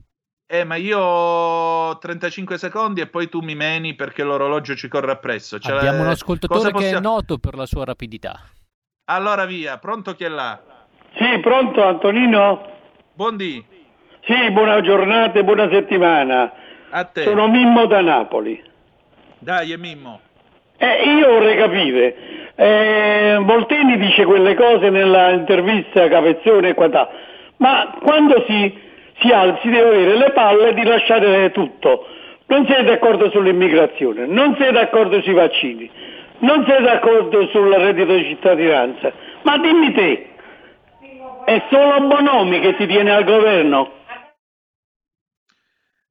Eh, 0.47 0.65
ma 0.65 0.75
io 0.77 0.99
ho 1.01 1.97
35 1.99 2.59
secondi 2.59 3.01
e 3.01 3.07
poi 3.07 3.31
tu 3.31 3.41
mi 3.41 3.55
meni 3.55 3.95
perché 3.95 4.23
l'orologio 4.23 4.77
ci 4.77 4.89
corre 4.89 5.13
appresso. 5.13 5.59
Cioè, 5.59 5.75
abbiamo 5.75 5.97
un 5.99 6.03
cosa 6.05 6.11
ascoltatore 6.13 6.61
che 6.65 6.69
è 6.69 6.73
possiamo- 6.73 7.09
noto 7.09 7.39
per 7.39 7.55
la 7.55 7.65
sua 7.65 7.85
rapidità. 7.85 8.39
Allora 9.07 9.47
via, 9.47 9.79
pronto 9.79 10.15
chi 10.15 10.25
è 10.25 10.29
là? 10.29 10.63
Sì, 11.17 11.41
pronto 11.41 11.83
Antonino? 11.83 12.61
Buondì. 13.15 13.65
Sì, 14.27 14.51
buona 14.53 14.81
giornata 14.81 15.39
e 15.39 15.45
buona 15.45 15.69
settimana. 15.71 16.51
A 16.89 17.05
te. 17.05 17.23
Sono 17.25 17.47
Mimmo 17.47 17.85
da 17.85 18.01
Napoli. 18.01 18.63
Dai, 19.39 19.73
è 19.73 19.77
Mimmo. 19.77 20.21
Eh, 20.79 21.03
io 21.05 21.29
vorrei 21.29 21.57
capire, 21.57 22.17
eh, 22.57 23.39
Volteni 23.43 23.99
dice 23.99 24.25
quelle 24.25 24.55
cose 24.55 24.89
nella 24.89 25.31
intervista 25.31 26.09
Capezzone 26.09 26.71
e 26.71 26.75
quant'altro, 26.75 27.17
ma 27.59 27.97
quando 28.03 28.45
si, 28.47 28.77
si 29.21 29.31
alza 29.31 29.61
si 29.61 29.69
deve 29.69 29.89
avere 29.89 30.17
le 30.17 30.31
palle 30.31 30.73
di 30.73 30.85
lasciare 30.85 31.51
tutto. 31.53 32.07
Non 32.47 32.65
siete 32.67 32.85
d'accordo 32.85 33.31
sull'immigrazione, 33.31 34.27
non 34.27 34.55
siete 34.57 34.73
d'accordo 34.73 35.21
sui 35.23 35.35
vaccini, 35.35 35.89
non 36.39 36.65
siete 36.65 36.83
d'accordo 36.83 37.47
sul 37.49 37.73
reddito 37.73 38.15
di 38.15 38.25
cittadinanza, 38.25 39.13
ma 39.43 39.59
dimmi 39.59 39.93
te, 39.93 40.27
è 41.45 41.63
solo 41.71 42.07
Bonomi 42.07 42.59
che 42.61 42.75
ti 42.77 42.87
tiene 42.87 43.13
al 43.13 43.25
governo? 43.25 44.03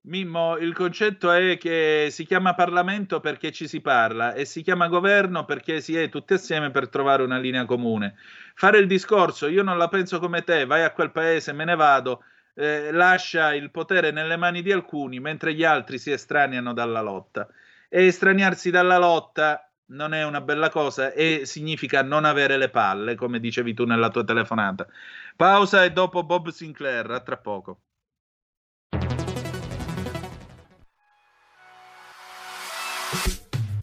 Mimmo, 0.06 0.58
il 0.58 0.74
concetto 0.74 1.32
è 1.32 1.58
che 1.58 2.10
si 2.12 2.26
chiama 2.26 2.56
Parlamento 2.56 3.22
perché 3.22 3.54
ci 3.54 3.70
si 3.70 3.80
parla 3.80 4.34
e 4.34 4.44
si 4.44 4.62
chiama 4.62 4.90
governo 4.90 5.46
perché 5.46 5.80
si 5.80 5.96
è 5.96 6.10
tutti 6.10 6.34
assieme 6.34 6.72
per 6.72 6.90
trovare 6.90 7.24
una 7.24 7.38
linea 7.38 7.64
comune. 7.64 8.16
Fare 8.54 8.80
il 8.80 8.88
discorso, 8.88 9.48
io 9.48 9.64
non 9.64 9.78
la 9.78 9.88
penso 9.88 10.20
come 10.20 10.44
te, 10.44 10.66
vai 10.66 10.84
a 10.84 10.92
quel 10.92 11.12
paese, 11.12 11.54
me 11.54 11.64
ne 11.64 11.76
vado, 11.76 12.24
eh, 12.56 12.92
lascia 12.92 13.54
il 13.54 13.72
potere 13.72 14.12
nelle 14.12 14.36
mani 14.36 14.62
di 14.62 14.74
alcuni 14.74 15.22
mentre 15.22 15.54
gli 15.54 15.64
altri 15.64 15.98
si 15.98 16.12
estraniano 16.12 16.74
dalla 16.74 17.02
lotta. 17.02 17.48
E 17.88 18.06
estraniarsi 18.06 18.72
dalla 18.72 18.98
lotta 18.98 19.72
non 19.88 20.14
è 20.14 20.26
una 20.26 20.42
bella 20.42 20.70
cosa 20.70 21.14
e 21.14 21.46
significa 21.46 22.04
non 22.04 22.26
avere 22.26 22.58
le 22.58 22.70
palle, 22.70 23.16
come 23.16 23.40
dicevi 23.40 23.74
tu 23.74 23.86
nella 23.86 24.10
tua 24.10 24.26
telefonata. 24.26 24.86
Pausa 25.38 25.86
e 25.86 25.94
dopo 25.94 26.24
Bob 26.26 26.50
Sinclair, 26.50 27.10
a 27.12 27.22
tra 27.22 27.38
poco. 27.38 27.80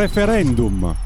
Referendum. 0.00 0.96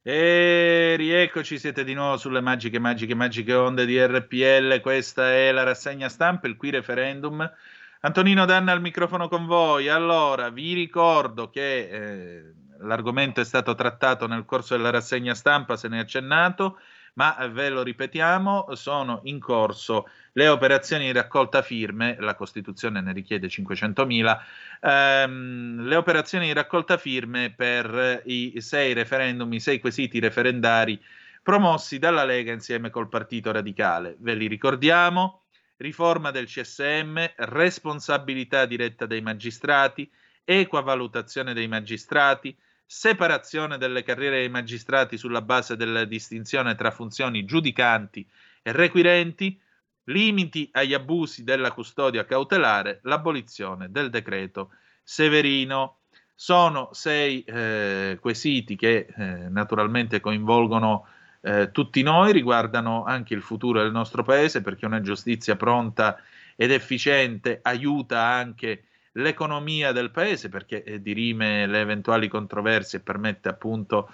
E 0.00 0.94
rieccoci, 0.96 1.58
siete 1.58 1.82
di 1.82 1.92
nuovo 1.92 2.16
sulle 2.18 2.40
magiche, 2.40 2.78
magiche, 2.78 3.16
magiche 3.16 3.52
onde 3.52 3.84
di 3.84 4.00
RPL. 4.00 4.80
Questa 4.80 5.32
è 5.32 5.50
la 5.50 5.64
rassegna 5.64 6.08
stampa, 6.08 6.46
il 6.46 6.56
qui 6.56 6.70
referendum. 6.70 7.50
Antonino 8.02 8.44
Danna 8.44 8.70
al 8.70 8.80
microfono 8.80 9.26
con 9.26 9.46
voi. 9.46 9.88
Allora, 9.88 10.50
vi 10.50 10.72
ricordo 10.72 11.50
che 11.50 11.88
eh, 11.88 12.54
l'argomento 12.78 13.40
è 13.40 13.44
stato 13.44 13.74
trattato 13.74 14.28
nel 14.28 14.44
corso 14.44 14.76
della 14.76 14.90
rassegna 14.90 15.34
stampa, 15.34 15.76
se 15.76 15.88
ne 15.88 15.96
è 15.96 16.00
accennato, 16.00 16.78
ma 17.14 17.36
eh, 17.38 17.48
ve 17.48 17.68
lo 17.68 17.82
ripetiamo, 17.82 18.74
sono 18.74 19.20
in 19.24 19.38
corso 19.38 20.08
le 20.32 20.48
operazioni 20.48 21.06
di 21.06 21.12
raccolta 21.12 21.62
firme, 21.62 22.16
la 22.20 22.34
Costituzione 22.34 23.00
ne 23.00 23.12
richiede 23.12 23.48
500.000, 23.48 24.38
ehm, 24.80 25.86
le 25.86 25.96
operazioni 25.96 26.46
di 26.46 26.52
raccolta 26.52 26.96
firme 26.96 27.52
per 27.56 28.22
i 28.26 28.60
sei 28.60 28.92
referendum, 28.92 29.52
i 29.52 29.60
sei 29.60 29.80
quesiti 29.80 30.18
referendari 30.20 31.00
promossi 31.42 31.98
dalla 31.98 32.24
Lega 32.24 32.52
insieme 32.52 32.90
col 32.90 33.08
Partito 33.08 33.50
Radicale. 33.50 34.16
Ve 34.20 34.34
li 34.34 34.46
ricordiamo? 34.46 35.42
Riforma 35.76 36.30
del 36.30 36.46
CSM, 36.46 37.24
responsabilità 37.36 38.66
diretta 38.66 39.06
dei 39.06 39.22
magistrati, 39.22 40.10
equa 40.44 40.82
valutazione 40.82 41.54
dei 41.54 41.68
magistrati, 41.68 42.54
separazione 42.92 43.78
delle 43.78 44.02
carriere 44.02 44.38
dei 44.38 44.48
magistrati 44.48 45.16
sulla 45.16 45.42
base 45.42 45.76
della 45.76 46.04
distinzione 46.04 46.74
tra 46.74 46.90
funzioni 46.90 47.44
giudicanti 47.44 48.28
e 48.62 48.72
requirenti, 48.72 49.56
limiti 50.06 50.68
agli 50.72 50.92
abusi 50.92 51.44
della 51.44 51.70
custodia 51.70 52.24
cautelare, 52.24 52.98
l'abolizione 53.04 53.92
del 53.92 54.10
decreto 54.10 54.72
Severino. 55.04 56.00
Sono 56.34 56.88
sei 56.90 57.44
eh, 57.44 58.18
quesiti 58.20 58.74
che 58.74 59.06
eh, 59.06 59.24
naturalmente 59.48 60.18
coinvolgono 60.18 61.06
eh, 61.42 61.70
tutti 61.70 62.02
noi, 62.02 62.32
riguardano 62.32 63.04
anche 63.04 63.34
il 63.34 63.42
futuro 63.42 63.80
del 63.80 63.92
nostro 63.92 64.24
paese, 64.24 64.62
perché 64.62 64.84
una 64.86 65.00
giustizia 65.00 65.54
pronta 65.54 66.20
ed 66.56 66.72
efficiente 66.72 67.60
aiuta 67.62 68.20
anche 68.20 68.86
l'economia 69.12 69.92
del 69.92 70.10
paese 70.10 70.48
perché 70.48 70.82
eh, 70.82 71.02
dirime 71.02 71.66
le 71.66 71.80
eventuali 71.80 72.28
controversie 72.28 72.98
e 72.98 73.02
permette 73.02 73.48
appunto 73.48 74.10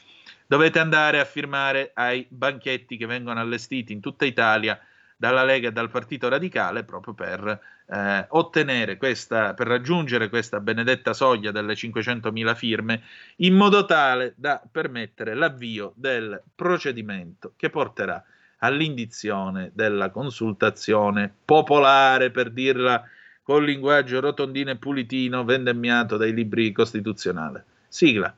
dovete 0.45 0.81
andare 0.81 1.21
a 1.21 1.25
firmare 1.25 1.93
ai 1.95 2.27
banchetti 2.29 2.97
che 2.97 3.07
vengono 3.07 3.39
allestiti 3.39 3.93
in 3.93 4.01
tutta 4.01 4.25
Italia 4.25 4.77
dalla 5.23 5.45
Lega 5.45 5.69
e 5.69 5.73
dal 5.73 5.89
Partito 5.89 6.29
Radicale 6.29 6.83
proprio 6.83 7.15
per 7.15 7.61
eh, 7.87 8.27
ottenere 8.31 8.97
questa, 8.97 9.55
per 9.55 9.69
raggiungere 9.69 10.29
questa 10.29 10.59
benedetta 10.59 11.13
soglia 11.13 11.53
delle 11.53 11.75
500.000 11.75 12.57
firme 12.57 13.03
in 13.37 13.55
modo 13.55 13.85
tale 13.85 14.35
da 14.37 14.61
permettere 14.69 15.35
l'avvio 15.35 15.93
del 15.95 16.43
procedimento 16.57 17.53
che 17.55 17.71
porterà 17.71 18.21
all'indizione 18.59 19.71
della 19.75 20.11
consultazione 20.11 21.33
popolare, 21.45 22.33
per 22.33 22.51
dirla 22.51 23.05
con 23.45 23.65
linguaggio 23.65 24.19
rotondino 24.19 24.73
e 24.73 24.77
pulitino, 24.77 25.45
vendemmiato 25.45 26.17
dai 26.17 26.35
libri 26.35 26.73
costituzionali. 26.73 27.61
Sigla. 27.87 28.35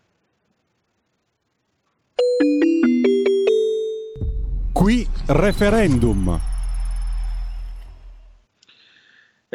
Qui 4.72 5.08
referendum. 5.28 6.52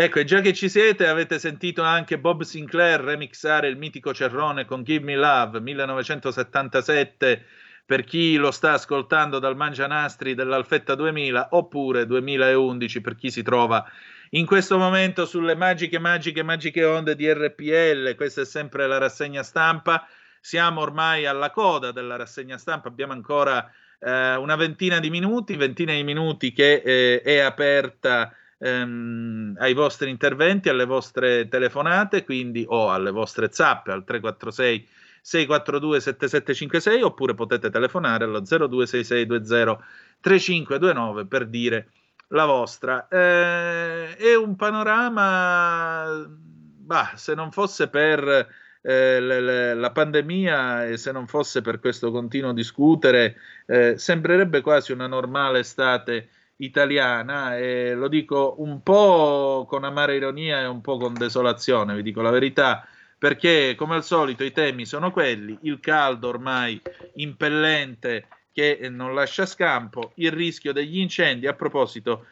Ecco, 0.01 0.19
e 0.19 0.23
già 0.23 0.39
che 0.39 0.53
ci 0.53 0.69
siete, 0.69 1.07
avete 1.07 1.39
sentito 1.39 1.83
anche 1.83 2.19
Bob 2.19 2.43
Sinclair 2.43 3.01
remixare 3.01 3.67
il 3.67 3.75
mitico 3.75 4.13
Cerrone 4.13 4.63
con 4.63 4.81
Give 4.81 5.03
Me 5.03 5.17
Love 5.17 5.59
1977 5.59 7.45
per 7.85 8.05
chi 8.05 8.37
lo 8.37 8.51
sta 8.51 8.71
ascoltando 8.71 9.39
dal 9.39 9.57
Mangianastri 9.57 10.35
dell'Alfetta 10.35 10.95
2000 10.95 11.49
oppure 11.51 12.05
2011 12.05 13.01
per 13.01 13.15
chi 13.15 13.29
si 13.29 13.43
trova 13.43 13.85
in 14.29 14.45
questo 14.45 14.77
momento 14.77 15.25
sulle 15.25 15.57
magiche, 15.57 15.99
magiche, 15.99 16.43
magiche 16.43 16.85
onde 16.85 17.13
di 17.17 17.29
RPL. 17.29 18.15
Questa 18.15 18.39
è 18.39 18.45
sempre 18.45 18.87
la 18.87 18.99
rassegna 18.99 19.43
stampa. 19.43 20.07
Siamo 20.39 20.79
ormai 20.79 21.25
alla 21.25 21.51
coda 21.51 21.91
della 21.91 22.15
rassegna 22.15 22.57
stampa, 22.57 22.87
abbiamo 22.87 23.11
ancora 23.11 23.69
eh, 23.99 24.35
una 24.35 24.55
ventina 24.55 25.01
di 25.01 25.09
minuti, 25.09 25.57
ventina 25.57 25.91
di 25.91 26.05
minuti 26.05 26.53
che 26.53 26.81
eh, 26.85 27.21
è 27.21 27.39
aperta 27.39 28.33
ehm, 28.59 29.55
ai 29.57 29.73
vostri 29.73 30.09
interventi, 30.09 30.69
alle 30.69 30.85
vostre 30.85 31.47
telefonate, 31.47 32.23
quindi 32.23 32.65
o 32.67 32.91
alle 32.91 33.11
vostre 33.11 33.49
zappe 33.51 33.91
al 33.91 34.03
346 34.03 34.87
642 35.21 35.99
7756 35.99 37.01
oppure 37.01 37.33
potete 37.33 37.69
telefonare 37.69 38.23
allo 38.23 38.41
026620 38.45 39.77
3529 40.21 41.25
per 41.25 41.47
dire 41.47 41.89
la 42.29 42.45
vostra. 42.45 43.07
Eh, 43.07 44.15
è 44.15 44.35
un 44.35 44.55
panorama, 44.55 46.25
bah, 46.27 47.11
se 47.15 47.33
non 47.33 47.51
fosse 47.51 47.89
per 47.89 48.47
eh, 48.81 49.19
le, 49.19 49.41
le, 49.41 49.73
la 49.73 49.91
pandemia 49.91 50.85
e 50.85 50.97
se 50.97 51.11
non 51.11 51.27
fosse 51.27 51.61
per 51.61 51.79
questo 51.79 52.11
continuo 52.11 52.53
discutere, 52.53 53.35
eh, 53.65 53.97
sembrerebbe 53.97 54.61
quasi 54.61 54.91
una 54.91 55.07
normale 55.07 55.59
estate 55.59 56.29
italiana 56.61 57.57
e 57.57 57.93
lo 57.93 58.07
dico 58.07 58.55
un 58.59 58.81
po' 58.81 59.65
con 59.67 59.83
amara 59.83 60.13
ironia 60.13 60.61
e 60.61 60.65
un 60.65 60.81
po' 60.81 60.97
con 60.97 61.13
desolazione, 61.13 61.95
vi 61.95 62.03
dico 62.03 62.21
la 62.21 62.31
verità 62.31 62.87
perché 63.19 63.75
come 63.77 63.95
al 63.95 64.03
solito 64.05 64.45
i 64.45 64.53
temi 64.53 64.85
sono 64.85 65.11
quelli, 65.11 65.57
il 65.63 65.81
caldo 65.81 66.29
ormai 66.29 66.81
impellente 67.15 68.27
che 68.53 68.87
non 68.89 69.13
lascia 69.13 69.45
scampo, 69.45 70.13
il 70.15 70.31
rischio 70.31 70.71
degli 70.71 70.99
incendi. 70.99 71.45
A 71.45 71.53
proposito, 71.53 72.25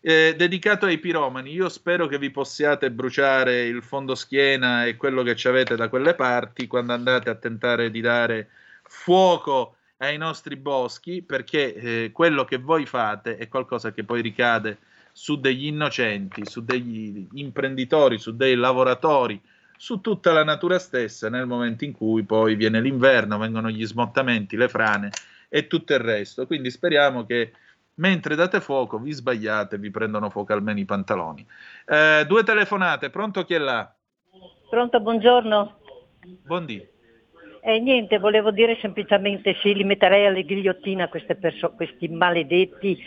eh, 0.00 0.34
dedicato 0.36 0.86
ai 0.86 0.98
piromani, 0.98 1.52
io 1.52 1.68
spero 1.68 2.08
che 2.08 2.18
vi 2.18 2.30
possiate 2.30 2.90
bruciare 2.90 3.66
il 3.66 3.82
fondo 3.82 4.16
schiena 4.16 4.86
e 4.86 4.96
quello 4.96 5.22
che 5.22 5.36
ci 5.36 5.46
avete 5.46 5.76
da 5.76 5.88
quelle 5.88 6.14
parti 6.14 6.66
quando 6.66 6.92
andate 6.92 7.30
a 7.30 7.36
tentare 7.36 7.90
di 7.92 8.00
dare 8.00 8.50
fuoco 8.82 9.76
ai 9.98 10.16
nostri 10.16 10.56
boschi, 10.56 11.22
perché 11.22 11.74
eh, 11.74 12.12
quello 12.12 12.44
che 12.44 12.58
voi 12.58 12.86
fate 12.86 13.36
è 13.36 13.48
qualcosa 13.48 13.92
che 13.92 14.04
poi 14.04 14.22
ricade 14.22 14.78
su 15.12 15.40
degli 15.40 15.66
innocenti, 15.66 16.44
su 16.44 16.64
degli 16.64 17.26
imprenditori, 17.34 18.18
su 18.18 18.36
dei 18.36 18.54
lavoratori 18.54 19.40
su 19.78 20.00
tutta 20.00 20.32
la 20.32 20.42
natura 20.42 20.78
stessa 20.80 21.30
nel 21.30 21.46
momento 21.46 21.84
in 21.84 21.92
cui 21.92 22.24
poi 22.24 22.56
viene 22.56 22.80
l'inverno, 22.80 23.38
vengono 23.38 23.70
gli 23.70 23.86
smottamenti, 23.86 24.56
le 24.56 24.68
frane 24.68 25.12
e 25.48 25.68
tutto 25.68 25.94
il 25.94 26.00
resto. 26.00 26.46
Quindi 26.46 26.68
speriamo 26.70 27.24
che 27.24 27.52
mentre 27.94 28.34
date 28.34 28.60
fuoco 28.60 28.98
vi 28.98 29.12
sbagliate, 29.12 29.78
vi 29.78 29.90
prendono 29.90 30.30
fuoco 30.30 30.52
almeno 30.52 30.80
i 30.80 30.84
pantaloni. 30.84 31.46
Eh, 31.86 32.24
due 32.26 32.42
telefonate, 32.42 33.08
pronto 33.08 33.44
chi 33.44 33.54
è 33.54 33.58
là? 33.58 33.90
Pronto, 34.68 35.00
buongiorno. 35.00 35.78
Buondì. 36.44 36.96
Eh, 37.60 37.80
niente, 37.80 38.18
volevo 38.18 38.50
dire 38.50 38.76
semplicemente 38.80 39.54
sì, 39.60 39.74
li 39.74 39.84
metterei 39.84 40.26
alla 40.26 40.40
ghigliottina 40.40 41.08
perso- 41.08 41.72
questi 41.74 42.08
maledetti 42.08 42.98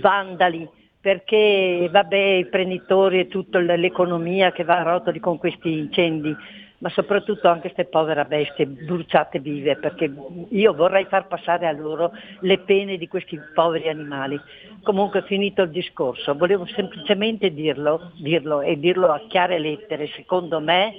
vandali 0.00 0.68
perché 1.00 1.88
vabbè 1.90 2.16
i 2.16 2.46
prenditori 2.46 3.20
e 3.20 3.28
tutta 3.28 3.58
l'economia 3.58 4.52
che 4.52 4.64
va 4.64 4.78
a 4.78 4.82
rotoli 4.82 5.18
con 5.18 5.38
questi 5.38 5.72
incendi, 5.78 6.36
ma 6.78 6.88
soprattutto 6.90 7.48
anche 7.48 7.72
queste 7.72 7.86
povere 7.86 8.24
bestie 8.26 8.66
bruciate 8.66 9.38
vive, 9.40 9.76
perché 9.76 10.12
io 10.50 10.74
vorrei 10.74 11.06
far 11.06 11.26
passare 11.26 11.66
a 11.66 11.72
loro 11.72 12.12
le 12.40 12.58
pene 12.58 12.98
di 12.98 13.08
questi 13.08 13.40
poveri 13.54 13.88
animali. 13.88 14.38
Comunque 14.82 15.22
finito 15.22 15.62
il 15.62 15.70
discorso, 15.70 16.34
volevo 16.34 16.66
semplicemente 16.66 17.50
dirlo, 17.52 18.12
dirlo 18.18 18.60
e 18.60 18.78
dirlo 18.78 19.10
a 19.10 19.24
chiare 19.26 19.58
lettere, 19.58 20.06
secondo 20.08 20.60
me, 20.60 20.94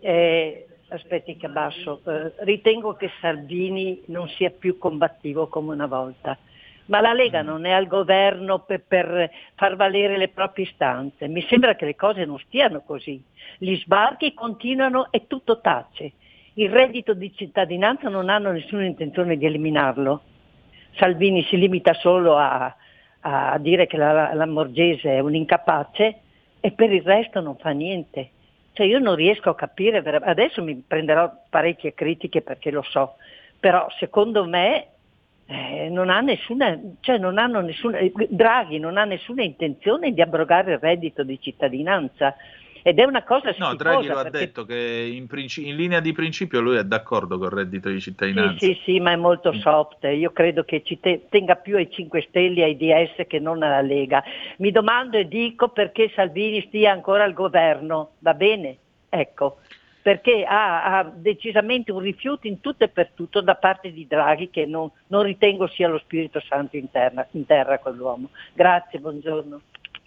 eh, 0.00 0.67
aspetti 0.88 1.36
che 1.36 1.46
abbasso, 1.46 2.00
eh, 2.06 2.32
ritengo 2.38 2.94
che 2.94 3.10
Salvini 3.20 4.02
non 4.06 4.28
sia 4.28 4.50
più 4.50 4.78
combattivo 4.78 5.48
come 5.48 5.72
una 5.72 5.86
volta 5.86 6.38
ma 6.88 7.00
la 7.00 7.12
Lega 7.12 7.42
non 7.42 7.64
è 7.64 7.70
al 7.70 7.86
governo 7.86 8.60
per, 8.60 8.82
per, 8.86 9.30
far 9.54 9.76
valere 9.76 10.16
le 10.16 10.28
proprie 10.28 10.64
istanze. 10.64 11.28
Mi 11.28 11.42
sembra 11.48 11.74
che 11.74 11.84
le 11.84 11.94
cose 11.94 12.24
non 12.24 12.38
stiano 12.38 12.80
così. 12.80 13.22
Gli 13.58 13.76
sbarchi 13.76 14.34
continuano 14.34 15.08
e 15.10 15.26
tutto 15.26 15.60
tace. 15.60 16.12
il 16.54 16.70
reddito 16.70 17.14
di 17.14 17.32
cittadinanza 17.34 18.08
non 18.08 18.28
hanno 18.28 18.50
nessuna 18.50 18.84
intenzione 18.84 19.36
di 19.36 19.46
eliminarlo. 19.46 20.22
Salvini 20.96 21.44
si 21.44 21.56
limita 21.56 21.92
solo 21.94 22.36
a, 22.36 22.74
a 23.20 23.58
dire 23.58 23.86
che 23.86 23.96
la, 23.96 24.32
la 24.34 24.46
Morgese 24.46 25.10
è 25.10 25.20
un 25.20 25.34
incapace 25.34 26.20
e 26.58 26.72
per 26.72 26.92
il 26.92 27.02
resto 27.02 27.40
non 27.40 27.56
fa 27.56 27.70
niente. 27.70 28.30
Cioè 28.78 28.86
io 28.86 29.00
non 29.00 29.16
riesco 29.16 29.50
a 29.50 29.56
capire, 29.56 29.98
adesso 29.98 30.62
mi 30.62 30.76
prenderò 30.86 31.28
parecchie 31.50 31.94
critiche 31.94 32.42
perché 32.42 32.70
lo 32.70 32.82
so, 32.82 33.16
però 33.58 33.88
secondo 33.98 34.44
me 34.44 34.86
eh, 35.46 35.88
non 35.90 36.10
ha 36.10 36.20
nessuna, 36.20 36.78
cioè 37.00 37.18
non 37.18 37.34
nessuna, 37.34 37.98
Draghi 38.28 38.78
non 38.78 38.96
ha 38.96 39.02
nessuna 39.02 39.42
intenzione 39.42 40.12
di 40.12 40.22
abrogare 40.22 40.74
il 40.74 40.78
reddito 40.78 41.24
di 41.24 41.40
cittadinanza 41.40 42.36
ed 42.88 42.98
è 42.98 43.04
una 43.04 43.22
cosa 43.22 43.48
No, 43.48 43.52
schifosa 43.52 43.74
Draghi 43.76 44.06
lo 44.06 44.18
ha 44.18 44.22
perché- 44.22 44.38
detto 44.38 44.64
che 44.64 45.10
in, 45.12 45.26
princi- 45.26 45.66
in 45.68 45.76
linea 45.76 46.00
di 46.00 46.12
principio 46.12 46.60
lui 46.60 46.76
è 46.76 46.84
d'accordo 46.84 47.38
col 47.38 47.50
reddito 47.50 47.88
di 47.88 48.00
cittadinanza. 48.00 48.58
Sì, 48.64 48.72
sì, 48.74 48.80
sì, 48.84 49.00
ma 49.00 49.12
è 49.12 49.16
molto 49.16 49.52
soft. 49.54 50.04
Io 50.04 50.30
credo 50.32 50.64
che 50.64 50.82
ci 50.84 50.98
te- 50.98 51.26
tenga 51.28 51.56
più 51.56 51.76
ai 51.76 51.90
5 51.90 52.22
Stelle 52.28 52.60
e 52.60 52.64
ai 52.64 52.76
DS 52.76 53.26
che 53.26 53.38
non 53.38 53.62
alla 53.62 53.80
Lega. 53.82 54.22
Mi 54.58 54.70
domando 54.70 55.16
e 55.18 55.28
dico 55.28 55.68
perché 55.68 56.10
Salvini 56.14 56.62
stia 56.68 56.92
ancora 56.92 57.24
al 57.24 57.32
governo, 57.34 58.12
va 58.20 58.34
bene? 58.34 58.76
Ecco, 59.10 59.58
perché 60.02 60.44
ha, 60.44 60.98
ha 60.98 61.02
decisamente 61.14 61.92
un 61.92 62.00
rifiuto 62.00 62.46
in 62.46 62.60
tutto 62.60 62.84
e 62.84 62.88
per 62.88 63.10
tutto 63.14 63.40
da 63.42 63.54
parte 63.56 63.92
di 63.92 64.06
Draghi 64.06 64.48
che 64.48 64.64
non, 64.64 64.90
non 65.08 65.22
ritengo 65.22 65.66
sia 65.68 65.88
lo 65.88 65.98
Spirito 65.98 66.40
Santo 66.40 66.76
in 66.76 66.90
terra, 66.90 67.26
in 67.32 67.44
terra 67.44 67.78
quell'uomo. 67.78 68.30
Grazie, 68.54 68.98
buongiorno. 69.00 69.60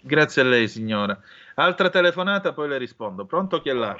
Grazie 0.04 0.42
a 0.42 0.44
lei, 0.46 0.66
signora. 0.66 1.16
Altra 1.54 1.88
telefonata, 1.88 2.52
poi 2.52 2.68
le 2.68 2.76
rispondo. 2.76 3.24
Pronto 3.24 3.60
chi 3.60 3.68
è 3.68 3.72
là? 3.72 3.96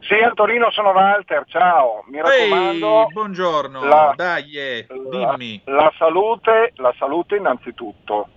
Sì, 0.00 0.14
Antonino, 0.22 0.70
sono 0.70 0.90
Walter, 0.90 1.44
ciao. 1.46 2.04
Mi 2.08 2.20
raccomando, 2.20 3.00
Ehi, 3.06 3.12
buongiorno, 3.12 3.84
la- 3.84 4.12
dai, 4.14 4.52
eh, 4.52 4.86
la, 4.88 4.96
dimmi. 5.08 5.62
la 5.64 5.90
salute, 5.96 6.72
la 6.76 6.92
salute 6.98 7.36
innanzitutto. 7.36 8.28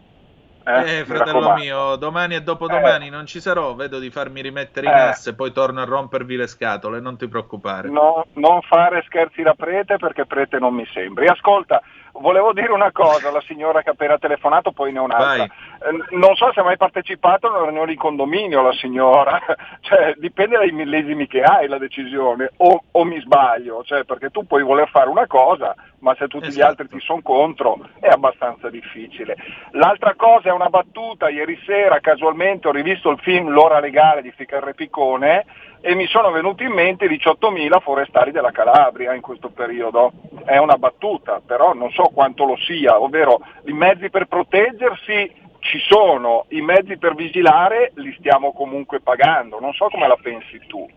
Eh, 0.64 0.99
Eh, 0.99 1.05
fratello 1.05 1.53
mio, 1.53 1.95
domani 1.95 2.35
e 2.35 2.41
dopodomani 2.41 3.09
non 3.09 3.26
ci 3.26 3.39
sarò, 3.39 3.73
vedo 3.76 3.99
di 3.99 4.09
farmi 4.09 4.41
rimettere 4.41 4.88
in 4.88 4.93
Eh. 4.93 5.01
asse, 5.01 5.34
poi 5.35 5.51
torno 5.53 5.81
a 5.81 5.85
rompervi 5.85 6.35
le 6.35 6.47
scatole, 6.47 6.99
non 7.01 7.18
ti 7.18 7.27
preoccupare. 7.27 7.89
No, 7.89 8.26
non 8.34 8.61
fare 8.61 9.03
scherzi 9.05 9.41
da 9.41 9.53
prete 9.53 9.97
perché 9.97 10.26
prete 10.26 10.59
non 10.59 10.73
mi 10.73 10.85
sembri. 10.93 11.27
Ascolta, 11.27 11.81
volevo 12.19 12.53
dire 12.53 12.72
una 12.72 12.91
cosa 12.91 13.30
alla 13.30 13.41
signora 13.41 13.81
che 13.81 13.89
ha 13.89 13.91
appena 13.94 14.18
telefonato, 14.18 14.72
poi 14.72 14.91
ne 14.91 14.99
ho 14.99 15.03
un'altra. 15.03 15.44
Eh, 15.44 16.15
non 16.18 16.35
so 16.35 16.52
se 16.53 16.60
ha 16.60 16.64
mai 16.64 16.77
partecipato 16.77 17.48
a 17.48 17.52
una 17.52 17.64
riunione 17.65 17.91
di 17.91 17.98
condominio 17.98 18.61
la 18.61 18.73
signora, 18.73 19.39
cioè 19.81 20.14
dipende 20.18 20.57
dai 20.57 20.72
millesimi 20.72 21.27
che 21.27 21.41
hai 21.41 21.68
la 21.68 21.77
decisione, 21.77 22.52
o, 22.57 22.84
o 22.91 23.03
mi 23.03 23.19
sbaglio, 23.22 23.84
cioè, 23.84 24.03
perché 24.03 24.30
tu 24.30 24.45
puoi 24.45 24.64
voler 24.64 24.89
fare 24.89 25.10
una 25.10 25.27
cosa, 25.27 25.76
ma 25.99 26.15
se 26.18 26.27
tutti 26.27 26.52
gli 26.52 26.61
altri 26.61 26.88
ti 26.88 26.99
sono 26.99 27.22
contro 27.22 27.80
è 27.99 28.07
abbastanza 28.07 28.69
difficile. 28.69 29.35
L'altra 29.72 30.14
cosa 30.15 30.49
è 30.49 30.52
una 30.52 30.69
battuta, 30.69 31.30
ieri 31.30 31.60
sera 31.65 31.99
casualmente 31.99 32.68
ho 32.68 32.72
rivisto 32.72 33.10
il 33.10 33.19
film 33.19 33.49
L'ora 33.49 33.80
legale 33.80 34.22
di 34.22 34.31
Ficarre 34.31 34.73
Piccone 34.73 35.45
e 35.81 35.95
mi 35.95 36.07
sono 36.07 36.31
venuti 36.31 36.63
in 36.63 36.71
mente 36.71 37.05
i 37.05 37.09
18.000 37.09 37.79
forestali 37.81 38.31
della 38.31 38.51
Calabria 38.51 39.13
in 39.13 39.21
questo 39.21 39.49
periodo. 39.49 40.11
È 40.45 40.57
una 40.57 40.77
battuta, 40.77 41.41
però 41.45 41.73
non 41.73 41.91
so 41.91 42.03
quanto 42.13 42.45
lo 42.45 42.57
sia, 42.57 42.99
ovvero 42.99 43.39
i 43.65 43.73
mezzi 43.73 44.09
per 44.09 44.25
proteggersi 44.25 45.45
ci 45.59 45.79
sono, 45.79 46.45
i 46.49 46.61
mezzi 46.61 46.97
per 46.97 47.15
vigilare 47.15 47.91
li 47.95 48.15
stiamo 48.19 48.53
comunque 48.53 48.99
pagando, 49.01 49.59
non 49.59 49.73
so 49.73 49.87
come 49.89 50.07
la 50.07 50.17
pensi 50.21 50.59
tu. 50.67 50.87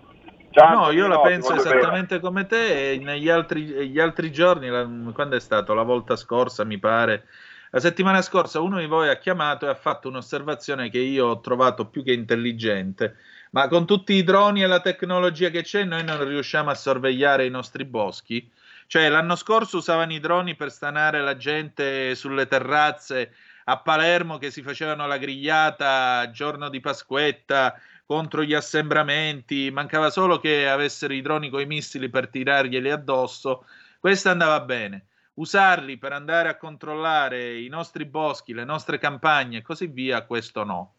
Ciao, 0.52 0.86
No, 0.86 0.90
io 0.90 1.06
la 1.06 1.14
Antonino, 1.14 1.22
ti 1.22 1.28
penso 1.28 1.48
voglio 1.54 1.62
bene. 1.62 1.76
esattamente 1.78 2.20
come 2.20 2.46
te 2.46 2.92
e 2.92 2.98
negli 2.98 3.28
altri, 3.28 3.62
gli 3.88 4.00
altri 4.00 4.32
giorni, 4.32 4.68
la- 4.68 4.88
quando 5.14 5.36
è 5.36 5.40
stato? 5.40 5.74
La 5.74 5.82
volta 5.84 6.16
scorsa, 6.16 6.64
mi 6.64 6.78
pare. 6.78 7.24
La 7.70 7.78
settimana 7.78 8.20
scorsa 8.20 8.60
uno 8.60 8.78
di 8.78 8.86
voi 8.86 9.08
ha 9.08 9.16
chiamato 9.18 9.66
e 9.66 9.68
ha 9.68 9.74
fatto 9.74 10.08
un'osservazione 10.08 10.90
che 10.90 10.98
io 10.98 11.26
ho 11.26 11.40
trovato 11.40 11.86
più 11.86 12.02
che 12.02 12.12
intelligente. 12.12 13.14
Ma 13.50 13.66
con 13.66 13.84
tutti 13.84 14.12
i 14.12 14.22
droni 14.22 14.62
e 14.62 14.66
la 14.66 14.80
tecnologia 14.80 15.50
che 15.50 15.62
c'è, 15.62 15.82
noi 15.84 16.04
non 16.04 16.24
riusciamo 16.24 16.70
a 16.70 16.74
sorvegliare 16.74 17.46
i 17.46 17.50
nostri 17.50 17.84
boschi? 17.84 18.48
Cioè, 18.86 19.08
l'anno 19.08 19.34
scorso 19.34 19.78
usavano 19.78 20.12
i 20.12 20.20
droni 20.20 20.54
per 20.54 20.70
stanare 20.70 21.20
la 21.20 21.36
gente 21.36 22.14
sulle 22.14 22.46
terrazze 22.46 23.34
a 23.64 23.78
Palermo 23.78 24.38
che 24.38 24.50
si 24.52 24.62
facevano 24.62 25.06
la 25.06 25.18
grigliata 25.18 26.30
giorno 26.30 26.68
di 26.68 26.80
Pasquetta 26.80 27.76
contro 28.06 28.44
gli 28.44 28.54
assembramenti, 28.54 29.70
mancava 29.72 30.10
solo 30.10 30.38
che 30.38 30.68
avessero 30.68 31.12
i 31.12 31.20
droni 31.20 31.50
con 31.50 31.60
i 31.60 31.66
missili 31.66 32.08
per 32.08 32.28
tirarglieli 32.28 32.90
addosso. 32.90 33.66
Questo 33.98 34.28
andava 34.28 34.60
bene. 34.60 35.06
Usarli 35.34 35.98
per 35.98 36.12
andare 36.12 36.48
a 36.48 36.56
controllare 36.56 37.58
i 37.58 37.68
nostri 37.68 38.04
boschi, 38.04 38.52
le 38.52 38.64
nostre 38.64 38.98
campagne 38.98 39.58
e 39.58 39.62
così 39.62 39.86
via, 39.86 40.24
questo 40.24 40.64
no. 40.64 40.94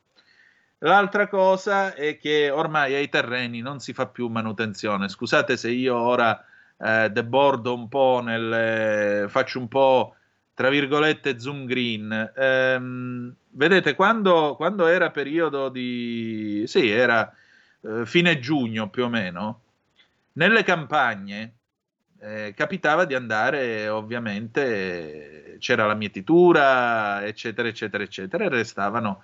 L'altra 0.84 1.28
cosa 1.28 1.94
è 1.94 2.18
che 2.18 2.50
ormai 2.50 2.96
ai 2.96 3.08
terreni 3.08 3.62
non 3.62 3.80
si 3.80 3.94
fa 3.94 4.08
più 4.08 4.28
manutenzione. 4.30 5.10
Scusate 5.10 5.56
se 5.56 5.70
io 5.70 5.96
ora 5.96 6.44
eh, 6.78 7.10
debordo 7.12 7.76
un 7.76 7.88
po' 7.88 8.22
nel 8.24 9.30
faccio 9.30 9.60
un 9.60 9.68
po' 9.68 10.16
tra 10.56 10.70
virgolette 10.70 11.40
zoom 11.40 11.66
green. 11.66 12.32
Ehm, 12.36 13.36
vedete, 13.52 13.94
quando, 13.94 14.56
quando 14.56 14.88
era 14.88 15.12
periodo 15.12 15.70
di 15.70 16.64
sì, 16.66 16.90
era 16.90 17.32
eh, 17.82 18.06
fine 18.06 18.40
giugno 18.40 18.90
più 18.90 19.04
o 19.04 19.10
meno, 19.10 19.62
nelle 20.34 20.64
campagne 20.64 21.54
eh, 22.20 22.54
capitava 22.56 23.06
di 23.06 23.14
andare, 23.14 23.88
ovviamente, 23.88 25.58
c'era 25.60 25.86
la 25.86 25.96
mietitura, 25.96 27.24
eccetera, 27.26 27.68
eccetera, 27.68 28.04
eccetera, 28.04 28.46
e 28.46 28.50
restavano 28.50 29.24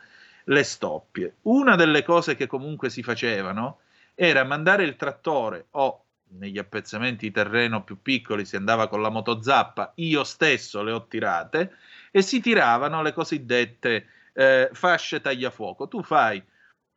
le 0.50 0.64
stoppie. 0.64 1.38
Una 1.44 1.76
delle 1.76 2.04
cose 2.04 2.36
che 2.36 2.48
comunque 2.48 2.90
si 2.90 3.04
facevano 3.04 3.80
era 4.16 4.44
mandare 4.44 4.84
il 4.84 4.96
trattore 4.96 5.68
o 5.72 6.04
negli 6.30 6.58
appezzamenti 6.58 7.28
di 7.28 7.32
terreno 7.32 7.84
più 7.84 8.02
piccoli 8.02 8.44
si 8.44 8.56
andava 8.56 8.88
con 8.88 9.02
la 9.02 9.10
motozappa, 9.10 9.94
io 9.96 10.24
stesso 10.24 10.84
le 10.84 10.92
ho 10.92 11.08
tirate 11.08 11.78
e 12.12 12.22
si 12.22 12.42
tiravano 12.42 13.02
le 13.02 13.14
cosiddette 13.14 14.08
eh, 14.34 14.70
fasce 14.74 15.22
tagliafuoco. 15.22 15.88
Tu 15.88 16.04
fai 16.04 16.44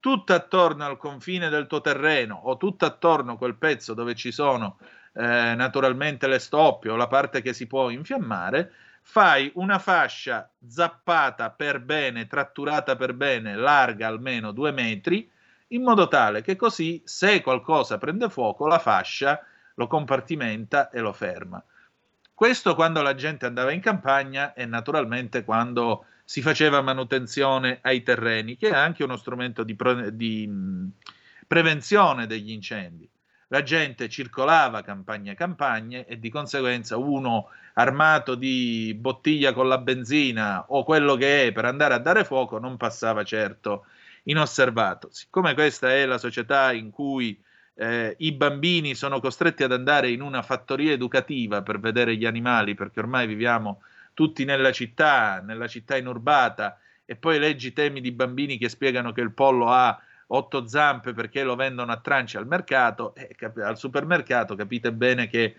tutto 0.00 0.32
attorno 0.32 0.84
al 0.84 0.96
confine 0.96 1.48
del 1.48 1.66
tuo 1.66 1.80
terreno 1.80 2.40
o 2.44 2.56
tutto 2.56 2.86
attorno 2.86 3.32
a 3.32 3.36
quel 3.36 3.56
pezzo 3.56 3.94
dove 3.94 4.14
ci 4.14 4.32
sono 4.32 4.78
eh, 5.12 5.54
naturalmente 5.54 6.26
le 6.26 6.38
stoppie 6.38 6.90
o 6.90 6.96
la 6.96 7.06
parte 7.06 7.42
che 7.42 7.52
si 7.52 7.66
può 7.66 7.90
infiammare, 7.90 8.72
fai 9.02 9.50
una 9.54 9.78
fascia 9.78 10.50
zappata 10.66 11.50
per 11.50 11.80
bene, 11.80 12.26
tratturata 12.26 12.96
per 12.96 13.14
bene, 13.14 13.56
larga 13.56 14.06
almeno 14.06 14.52
due 14.52 14.72
metri, 14.72 15.28
in 15.68 15.82
modo 15.82 16.08
tale 16.08 16.42
che 16.42 16.56
così 16.56 17.02
se 17.04 17.42
qualcosa 17.42 17.98
prende 17.98 18.28
fuoco 18.28 18.66
la 18.66 18.78
fascia 18.78 19.44
lo 19.74 19.86
compartimenta 19.86 20.90
e 20.90 21.00
lo 21.00 21.12
ferma. 21.12 21.62
Questo 22.34 22.74
quando 22.74 23.02
la 23.02 23.14
gente 23.14 23.46
andava 23.46 23.70
in 23.70 23.80
campagna 23.80 24.54
e 24.54 24.64
naturalmente 24.64 25.44
quando 25.44 26.06
si 26.24 26.42
faceva 26.42 26.80
manutenzione 26.80 27.80
ai 27.82 28.02
terreni, 28.02 28.56
che 28.56 28.68
è 28.68 28.74
anche 28.74 29.04
uno 29.04 29.16
strumento 29.16 29.62
di, 29.62 29.74
pre- 29.74 30.14
di, 30.16 30.48
prevenzione 31.46 32.26
degli 32.26 32.52
incendi. 32.52 33.10
La 33.52 33.64
gente 33.64 34.08
circolava 34.08 34.80
campagne 34.82 35.32
a 35.32 35.34
campagne 35.34 36.06
e 36.06 36.20
di 36.20 36.30
conseguenza 36.30 36.96
uno 36.96 37.48
armato 37.74 38.36
di 38.36 38.96
bottiglia 38.96 39.52
con 39.52 39.66
la 39.66 39.78
benzina 39.78 40.66
o 40.68 40.84
quello 40.84 41.16
che 41.16 41.48
è 41.48 41.52
per 41.52 41.64
andare 41.64 41.94
a 41.94 41.98
dare 41.98 42.24
fuoco 42.24 42.60
non 42.60 42.76
passava 42.76 43.24
certo 43.24 43.86
inosservato. 44.24 45.08
Siccome 45.10 45.54
questa 45.54 45.92
è 45.92 46.06
la 46.06 46.18
società 46.18 46.70
in 46.70 46.90
cui 46.90 47.42
eh, 47.74 48.14
i 48.18 48.30
bambini 48.30 48.94
sono 48.94 49.18
costretti 49.18 49.64
ad 49.64 49.72
andare 49.72 50.10
in 50.10 50.20
una 50.20 50.42
fattoria 50.42 50.92
educativa 50.92 51.62
per 51.62 51.80
vedere 51.80 52.14
gli 52.14 52.26
animali, 52.26 52.76
perché 52.76 53.00
ormai 53.00 53.26
viviamo 53.26 53.82
tutti 54.14 54.44
nella 54.44 54.70
città, 54.70 55.40
nella 55.40 55.66
città 55.66 55.96
inurbata, 55.96 56.78
e 57.04 57.16
poi 57.16 57.40
leggi 57.40 57.72
temi 57.72 58.00
di 58.00 58.12
bambini 58.12 58.58
che 58.58 58.68
spiegano 58.68 59.10
che 59.10 59.22
il 59.22 59.32
pollo 59.32 59.70
ha 59.70 60.00
otto 60.32 60.66
zampe 60.66 61.12
perché 61.12 61.42
lo 61.42 61.56
vendono 61.56 61.92
a 61.92 61.96
tranci 61.98 62.36
al 62.36 62.46
mercato, 62.46 63.14
eh, 63.14 63.34
cap- 63.36 63.58
al 63.58 63.76
supermercato, 63.76 64.54
capite 64.54 64.92
bene 64.92 65.26
che 65.28 65.56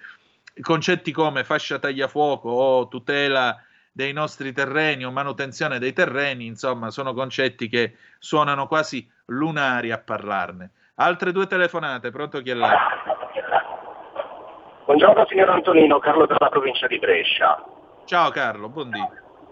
concetti 0.62 1.12
come 1.12 1.44
fascia 1.44 1.80
tagliafuoco 1.80 2.50
o 2.50 2.88
tutela 2.88 3.62
dei 3.92 4.14
nostri 4.14 4.54
terreni 4.54 5.06
o 5.06 5.12
manutenzione 5.12 5.80
dei 5.80 5.94
terreni, 5.94 6.46
insomma, 6.46 6.92
sono 6.92 7.14
concetti 7.14 7.68
che 7.68 7.96
suonano 8.20 8.68
quasi 8.68 9.10
lunari 9.26 9.92
a 9.92 9.98
parlarne. 9.98 10.72
Altre 10.96 11.32
due 11.32 11.48
telefonate, 11.48 12.12
pronto 12.12 12.42
chi 12.42 12.52
è 12.52 12.54
là? 12.54 12.78
Buongiorno 14.86 15.26
signor 15.28 15.50
Antonino, 15.50 16.00
Carlo 16.00 16.26
dalla 16.26 16.50
provincia 16.50 16.88
di 16.88 17.00
Brescia. 17.00 17.64
Ciao 18.06 18.30
Carlo, 18.32 18.70
buondì. 18.70 19.00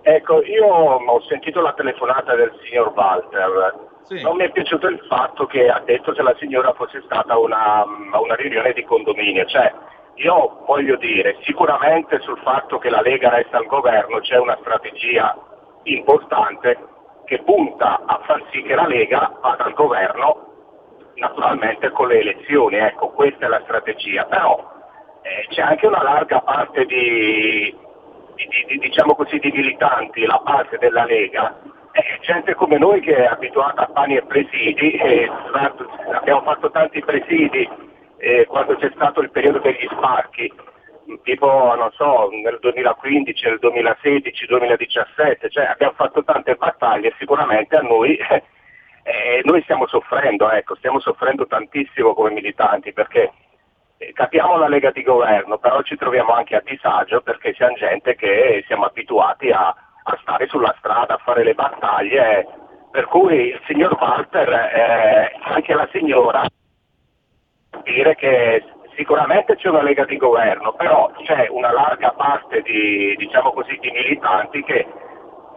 Ecco, 0.01 0.43
io 0.43 0.65
ho 0.65 1.21
sentito 1.27 1.61
la 1.61 1.73
telefonata 1.73 2.35
del 2.35 2.53
signor 2.63 2.93
Walter. 2.95 3.87
Non 4.23 4.37
mi 4.37 4.45
è 4.45 4.51
piaciuto 4.51 4.87
il 4.87 4.99
fatto 5.07 5.45
che 5.45 5.69
ha 5.69 5.81
detto 5.85 6.13
che 6.13 6.21
la 6.23 6.35
signora 6.39 6.73
fosse 6.73 7.01
stata 7.05 7.33
a 7.33 7.39
una, 7.39 7.85
una 7.85 8.35
riunione 8.35 8.73
di 8.73 8.83
condominio, 8.83 9.45
cioè 9.45 9.71
io 10.15 10.63
voglio 10.65 10.95
dire, 10.97 11.37
sicuramente 11.43 12.19
sul 12.21 12.39
fatto 12.39 12.77
che 12.77 12.89
la 12.89 13.01
Lega 13.01 13.29
resta 13.29 13.57
al 13.57 13.67
governo 13.67 14.19
c'è 14.19 14.37
una 14.37 14.57
strategia 14.61 15.37
importante 15.83 16.77
che 17.25 17.43
punta 17.43 18.01
a 18.05 18.19
far 18.25 18.43
sì 18.51 18.63
che 18.63 18.75
la 18.75 18.87
Lega 18.87 19.37
vada 19.39 19.65
al 19.65 19.73
governo 19.73 20.47
naturalmente 21.15 21.91
con 21.91 22.07
le 22.07 22.19
elezioni, 22.19 22.77
ecco, 22.77 23.09
questa 23.09 23.45
è 23.45 23.49
la 23.49 23.61
strategia, 23.63 24.25
però 24.25 24.57
eh, 25.21 25.45
c'è 25.49 25.61
anche 25.61 25.85
una 25.85 26.01
larga 26.01 26.41
parte 26.41 26.85
di, 26.85 27.75
di, 28.47 28.65
di, 28.67 28.77
diciamo 28.77 29.15
così, 29.15 29.37
di 29.39 29.51
militanti, 29.51 30.25
la 30.25 30.41
parte 30.43 30.77
della 30.77 31.05
Lega, 31.05 31.59
eh, 31.91 32.19
gente 32.21 32.53
come 32.55 32.77
noi 32.77 33.01
che 33.01 33.15
è 33.15 33.25
abituata 33.25 33.83
a 33.83 33.91
pani 33.91 34.15
e 34.15 34.23
presidi, 34.23 34.91
e 34.91 35.29
abbiamo 36.13 36.41
fatto 36.43 36.69
tanti 36.71 37.01
presidi 37.01 37.67
eh, 38.17 38.45
quando 38.47 38.75
c'è 38.75 38.91
stato 38.93 39.21
il 39.21 39.31
periodo 39.31 39.59
degli 39.59 39.87
sbarchi, 39.91 40.51
tipo 41.23 41.47
non 41.75 41.91
so, 41.93 42.29
nel 42.43 42.59
2015, 42.61 43.45
nel 43.45 43.59
2016, 43.59 44.45
2017, 44.45 45.49
cioè 45.49 45.65
abbiamo 45.65 45.93
fatto 45.93 46.23
tante 46.23 46.55
battaglie, 46.55 47.15
sicuramente 47.17 47.75
a 47.75 47.81
noi, 47.81 48.15
eh, 49.03 49.41
noi 49.43 49.61
stiamo 49.63 49.87
soffrendo, 49.87 50.49
ecco, 50.51 50.75
stiamo 50.75 50.99
soffrendo 50.99 51.47
tantissimo 51.47 52.13
come 52.13 52.31
militanti 52.31 52.93
perché 52.93 53.31
capiamo 54.13 54.57
la 54.57 54.67
Lega 54.67 54.91
di 54.91 55.03
governo, 55.03 55.57
però 55.57 55.81
ci 55.81 55.95
troviamo 55.95 56.33
anche 56.33 56.55
a 56.55 56.63
disagio 56.63 57.21
perché 57.21 57.53
siamo 57.53 57.75
gente 57.75 58.15
che 58.15 58.63
siamo 58.67 58.85
abituati 58.85 59.49
a, 59.51 59.67
a 59.67 60.17
stare 60.21 60.47
sulla 60.47 60.73
strada, 60.77 61.15
a 61.15 61.21
fare 61.23 61.43
le 61.43 61.53
battaglie, 61.53 62.47
per 62.91 63.05
cui 63.05 63.49
il 63.49 63.61
signor 63.67 63.97
Walter, 63.99 64.49
eh, 64.49 65.31
anche 65.41 65.73
la 65.73 65.87
signora, 65.91 66.45
dire 67.83 68.15
che 68.15 68.63
sicuramente 68.95 69.55
c'è 69.55 69.69
una 69.69 69.83
Lega 69.83 70.05
di 70.05 70.17
governo, 70.17 70.73
però 70.73 71.11
c'è 71.23 71.47
una 71.49 71.71
larga 71.71 72.11
parte 72.11 72.61
di, 72.61 73.15
diciamo 73.17 73.51
così, 73.51 73.77
di 73.79 73.91
militanti 73.91 74.63
che 74.63 74.87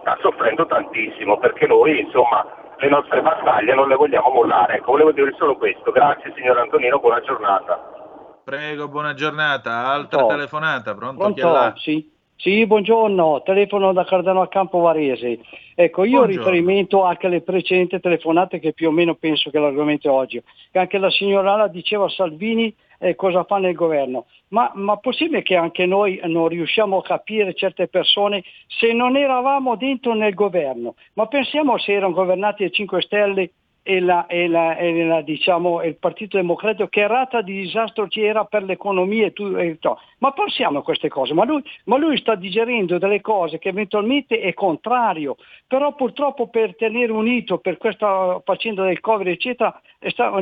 sta 0.01 0.17
soffrendo 0.21 0.67
tantissimo 0.67 1.39
perché 1.39 1.67
noi 1.67 2.01
insomma 2.01 2.45
le 2.79 2.89
nostre 2.89 3.23
battaglie 3.23 3.75
non 3.75 3.89
le 3.89 3.95
vogliamo 3.95 4.31
mollare. 4.31 4.77
Ecco, 4.77 4.93
volevo 4.93 5.13
dire 5.13 5.33
solo 5.39 5.57
questo. 5.57 5.93
Grazie 5.93 6.33
signor 6.35 6.59
Antonino, 6.59 6.99
buona 6.99 7.21
giornata. 7.21 8.02
Prego, 8.45 8.89
buona 8.89 9.15
giornata. 9.15 9.87
Altra 9.87 10.19
Pronto? 10.19 10.35
telefonata, 10.35 10.95
pronto? 10.95 11.33
Chi 11.33 11.41
è 11.41 11.43
là? 11.45 11.51
Pronto? 11.61 11.81
Sì. 11.81 12.11
Sì, 12.35 12.67
buongiorno, 12.67 13.43
telefono 13.45 13.93
da 13.93 14.05
Cardano 14.05 14.41
a 14.43 14.49
Campo 14.49 14.81
Varese. 14.81 15.39
Ecco, 15.77 16.03
io 16.03 16.19
Buongiorno. 16.19 16.27
riferimento 16.51 17.05
anche 17.05 17.27
alle 17.27 17.41
precedenti 17.41 18.01
telefonate 18.01 18.59
che 18.59 18.73
più 18.73 18.89
o 18.89 18.91
meno 18.91 19.15
penso 19.15 19.49
che 19.51 19.61
l'argomento 19.61 20.09
è 20.09 20.11
oggi, 20.11 20.43
che 20.73 20.79
anche 20.81 20.99
la 20.99 21.09
signora 21.09 21.55
La 21.55 21.69
diceva 21.69 22.09
Salvini 22.09 22.75
eh, 22.99 23.15
cosa 23.15 23.45
fa 23.45 23.59
nel 23.59 23.75
governo. 23.75 24.27
Ma, 24.49 24.73
ma 24.75 24.97
possibile 24.97 25.43
che 25.43 25.55
anche 25.55 25.87
noi 25.87 26.21
non 26.25 26.49
riusciamo 26.49 26.99
a 26.99 27.03
capire 27.03 27.55
certe 27.55 27.87
persone 27.87 28.43
se 28.67 28.93
non 28.93 29.17
eravamo 29.17 29.77
dentro 29.77 30.13
nel 30.15 30.35
governo? 30.35 30.97
Ma 31.13 31.27
pensiamo 31.27 31.79
se 31.79 31.93
erano 31.93 32.13
governati 32.13 32.65
le 32.65 32.71
5 32.73 33.03
Stelle 33.03 33.51
e, 33.83 34.01
la- 34.01 34.27
e 34.27 34.47
la- 34.49 34.77
e 34.77 35.05
la, 35.05 35.21
diciamo, 35.23 35.83
il 35.83 35.97
Partito 35.97 36.37
Democratico, 36.37 36.89
che 36.89 37.07
rata 37.07 37.43
di 37.43 37.53
disastro 37.63 38.07
c'era 38.07 38.45
per 38.45 38.63
l'economia 38.63 39.27
e 39.27 39.33
tu- 39.33 39.57
e 39.57 39.73
tutto. 39.73 39.99
Ma 40.19 40.31
pensiamo 40.33 40.79
a 40.79 40.83
queste 40.83 41.09
cose, 41.09 41.35
ma 41.35 41.45
lui, 41.45 41.63
ma 41.85 41.97
lui 41.99 42.17
sta 42.17 42.35
digerendo 42.37 42.99
delle 42.99 43.21
cose 43.21 43.59
che 43.59 43.71
eventualmente 43.71 44.41
è 44.41 44.55
contrario, 44.55 45.37
però 45.67 45.95
purtroppo 45.95 46.47
per 46.49 46.77
tenere 46.77 47.11
unito 47.13 47.59
per 47.59 47.77
questa 47.79 48.41
faccenda 48.45 48.85
del 48.85 49.01
Covid 49.01 49.27
eccetera, 49.27 49.81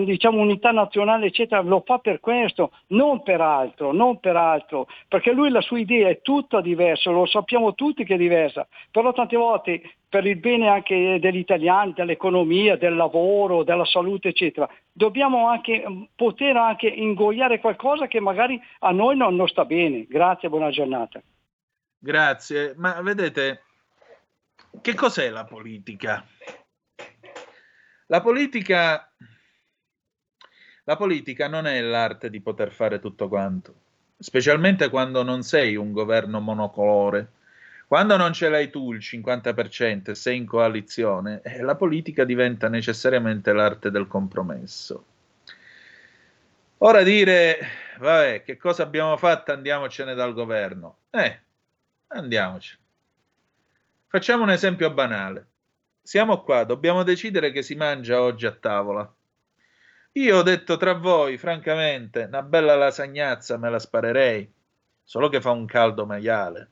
diciamo 0.04 0.40
unità 0.40 0.70
nazionale 0.70 1.26
eccetera, 1.26 1.60
lo 1.60 1.82
fa 1.84 1.98
per 1.98 2.20
questo, 2.20 2.72
non 2.88 3.22
per 3.22 3.40
altro, 3.40 3.92
non 3.92 4.18
per 4.20 4.36
altro, 4.36 4.86
perché 5.08 5.32
lui 5.32 5.50
la 5.50 5.60
sua 5.60 5.78
idea 5.78 6.08
è 6.08 6.20
tutta 6.22 6.60
diversa, 6.60 7.10
lo 7.10 7.26
sappiamo 7.26 7.74
tutti 7.74 8.04
che 8.04 8.14
è 8.14 8.18
diversa, 8.18 8.66
però 8.90 9.12
tante 9.12 9.36
volte 9.36 9.82
per 10.10 10.26
il 10.26 10.36
bene 10.38 10.68
anche 10.68 11.18
degli 11.20 11.38
italiani, 11.38 11.92
dell'economia, 11.94 12.76
del 12.76 12.96
lavoro, 12.96 13.62
della 13.62 13.84
salute, 13.84 14.28
eccetera. 14.28 14.68
Dobbiamo 14.90 15.46
anche 15.46 15.84
mm, 15.88 16.02
poter 16.16 16.56
anche 16.56 16.88
ingoiare 16.88 17.60
qualcosa 17.60 18.08
che 18.08 18.18
magari 18.18 18.60
a 18.80 18.90
noi 18.90 19.16
non, 19.16 19.36
non 19.36 19.46
sta 19.46 19.64
bene. 19.64 20.06
Grazie, 20.08 20.48
buona 20.48 20.70
giornata. 20.70 21.22
Grazie. 21.96 22.74
Ma 22.76 23.00
vedete, 23.02 23.62
che 24.80 24.94
cos'è 24.94 25.30
la 25.30 25.44
politica? 25.44 26.26
La 28.06 28.20
politica, 28.20 29.12
la 30.90 30.96
politica 30.96 31.46
non 31.46 31.68
è 31.68 31.80
l'arte 31.80 32.30
di 32.30 32.40
poter 32.40 32.72
fare 32.72 32.98
tutto 32.98 33.28
quanto, 33.28 33.74
specialmente 34.18 34.88
quando 34.88 35.22
non 35.22 35.44
sei 35.44 35.76
un 35.76 35.92
governo 35.92 36.40
monocolore. 36.40 37.30
Quando 37.86 38.16
non 38.16 38.32
ce 38.32 38.48
l'hai 38.48 38.70
tu 38.70 38.92
il 38.92 38.98
50% 38.98 40.10
e 40.10 40.14
sei 40.16 40.38
in 40.38 40.46
coalizione, 40.46 41.42
eh, 41.44 41.62
la 41.62 41.76
politica 41.76 42.24
diventa 42.24 42.68
necessariamente 42.68 43.52
l'arte 43.52 43.92
del 43.92 44.08
compromesso. 44.08 45.04
Ora 46.78 47.04
dire, 47.04 47.58
vabbè, 48.00 48.42
che 48.42 48.56
cosa 48.56 48.82
abbiamo 48.82 49.16
fatto? 49.16 49.52
Andiamocene 49.52 50.14
dal 50.14 50.34
governo. 50.34 50.96
Eh, 51.10 51.40
andiamoci. 52.08 52.76
Facciamo 54.08 54.42
un 54.42 54.50
esempio 54.50 54.92
banale. 54.92 55.46
Siamo 56.02 56.42
qua, 56.42 56.64
dobbiamo 56.64 57.04
decidere 57.04 57.52
che 57.52 57.62
si 57.62 57.76
mangia 57.76 58.20
oggi 58.20 58.46
a 58.46 58.52
tavola. 58.52 59.14
Io 60.14 60.38
ho 60.38 60.42
detto 60.42 60.76
tra 60.76 60.94
voi, 60.94 61.38
francamente, 61.38 62.24
una 62.24 62.42
bella 62.42 62.74
lasagnazza 62.74 63.56
me 63.58 63.70
la 63.70 63.78
sparerei, 63.78 64.52
solo 65.04 65.28
che 65.28 65.40
fa 65.40 65.50
un 65.50 65.66
caldo 65.66 66.04
maiale. 66.04 66.70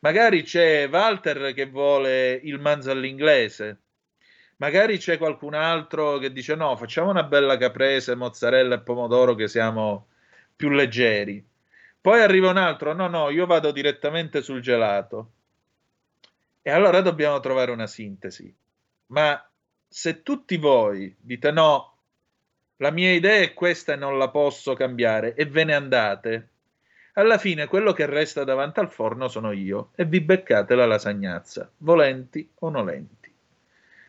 Magari 0.00 0.42
c'è 0.42 0.86
Walter 0.90 1.54
che 1.54 1.66
vuole 1.66 2.32
il 2.32 2.58
manzo 2.58 2.90
all'inglese. 2.90 3.80
Magari 4.56 4.98
c'è 4.98 5.16
qualcun 5.16 5.54
altro 5.54 6.18
che 6.18 6.30
dice 6.30 6.54
no, 6.54 6.76
facciamo 6.76 7.08
una 7.08 7.22
bella 7.22 7.56
caprese, 7.56 8.14
mozzarella 8.14 8.74
e 8.74 8.80
pomodoro 8.80 9.34
che 9.34 9.48
siamo 9.48 10.08
più 10.54 10.68
leggeri. 10.68 11.42
Poi 12.00 12.20
arriva 12.20 12.50
un 12.50 12.58
altro, 12.58 12.92
no, 12.92 13.06
no, 13.06 13.30
io 13.30 13.46
vado 13.46 13.70
direttamente 13.70 14.42
sul 14.42 14.60
gelato. 14.60 15.32
E 16.60 16.70
allora 16.70 17.00
dobbiamo 17.00 17.40
trovare 17.40 17.70
una 17.70 17.86
sintesi. 17.86 18.54
Ma 19.06 19.42
se 19.88 20.22
tutti 20.22 20.58
voi 20.58 21.16
dite 21.18 21.50
no, 21.50 21.91
la 22.82 22.90
mia 22.90 23.12
idea 23.12 23.40
è 23.40 23.54
questa 23.54 23.92
e 23.92 23.96
non 23.96 24.18
la 24.18 24.28
posso 24.28 24.74
cambiare 24.74 25.34
e 25.34 25.46
ve 25.46 25.62
ne 25.62 25.74
andate, 25.74 26.48
alla 27.12 27.38
fine 27.38 27.68
quello 27.68 27.92
che 27.92 28.06
resta 28.06 28.42
davanti 28.42 28.80
al 28.80 28.90
forno 28.90 29.28
sono 29.28 29.52
io 29.52 29.92
e 29.94 30.04
vi 30.04 30.20
beccate 30.20 30.74
la 30.74 30.84
lasagnazza, 30.84 31.70
volenti 31.78 32.50
o 32.58 32.70
nolenti. 32.70 33.32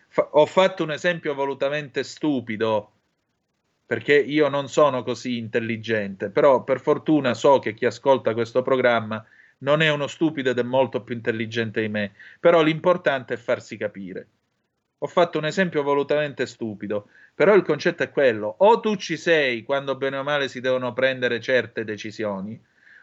Fa- 0.07 0.27
ho 0.31 0.47
fatto 0.47 0.81
un 0.81 0.91
esempio 0.91 1.35
volutamente 1.35 2.03
stupido 2.03 2.91
perché 3.85 4.15
io 4.15 4.47
non 4.47 4.67
sono 4.67 5.03
così 5.03 5.37
intelligente, 5.37 6.31
però 6.31 6.63
per 6.63 6.79
fortuna 6.79 7.35
so 7.35 7.59
che 7.59 7.75
chi 7.75 7.85
ascolta 7.85 8.33
questo 8.33 8.63
programma 8.63 9.23
non 9.59 9.83
è 9.83 9.89
uno 9.91 10.07
stupido 10.07 10.49
ed 10.49 10.57
è 10.57 10.63
molto 10.63 11.03
più 11.03 11.13
intelligente 11.13 11.79
di 11.79 11.89
me, 11.89 12.13
però 12.39 12.63
l'importante 12.63 13.35
è 13.35 13.37
farsi 13.37 13.77
capire. 13.77 14.27
Ho 14.97 15.07
fatto 15.07 15.37
un 15.37 15.45
esempio 15.45 15.83
volutamente 15.83 16.47
stupido, 16.47 17.09
però 17.35 17.55
il 17.55 17.63
concetto 17.63 18.03
è 18.03 18.11
quello, 18.11 18.53
o 18.59 18.79
tu 18.79 18.95
ci 18.95 19.17
sei 19.17 19.63
quando 19.63 19.95
bene 19.95 20.17
o 20.17 20.23
male 20.23 20.47
si 20.47 20.61
devono 20.61 20.93
prendere 20.93 21.39
certe 21.39 21.83
decisioni, 21.83 22.59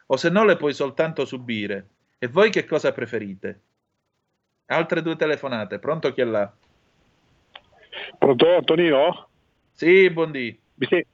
o 0.06 0.16
se 0.16 0.28
no 0.30 0.44
le 0.44 0.56
puoi 0.56 0.72
soltanto 0.72 1.24
subire. 1.24 1.86
E 2.18 2.28
voi 2.28 2.50
che 2.50 2.64
cosa 2.64 2.92
preferite? 2.92 3.60
Altre 4.66 5.02
due 5.02 5.16
telefonate, 5.16 5.78
pronto 5.78 6.12
chi 6.12 6.20
è 6.20 6.24
là? 6.24 6.52
Pronto 8.18 8.56
Antonino? 8.56 9.28
Sì, 9.72 10.10
buondì. 10.10 10.58
Sì. 10.78 11.04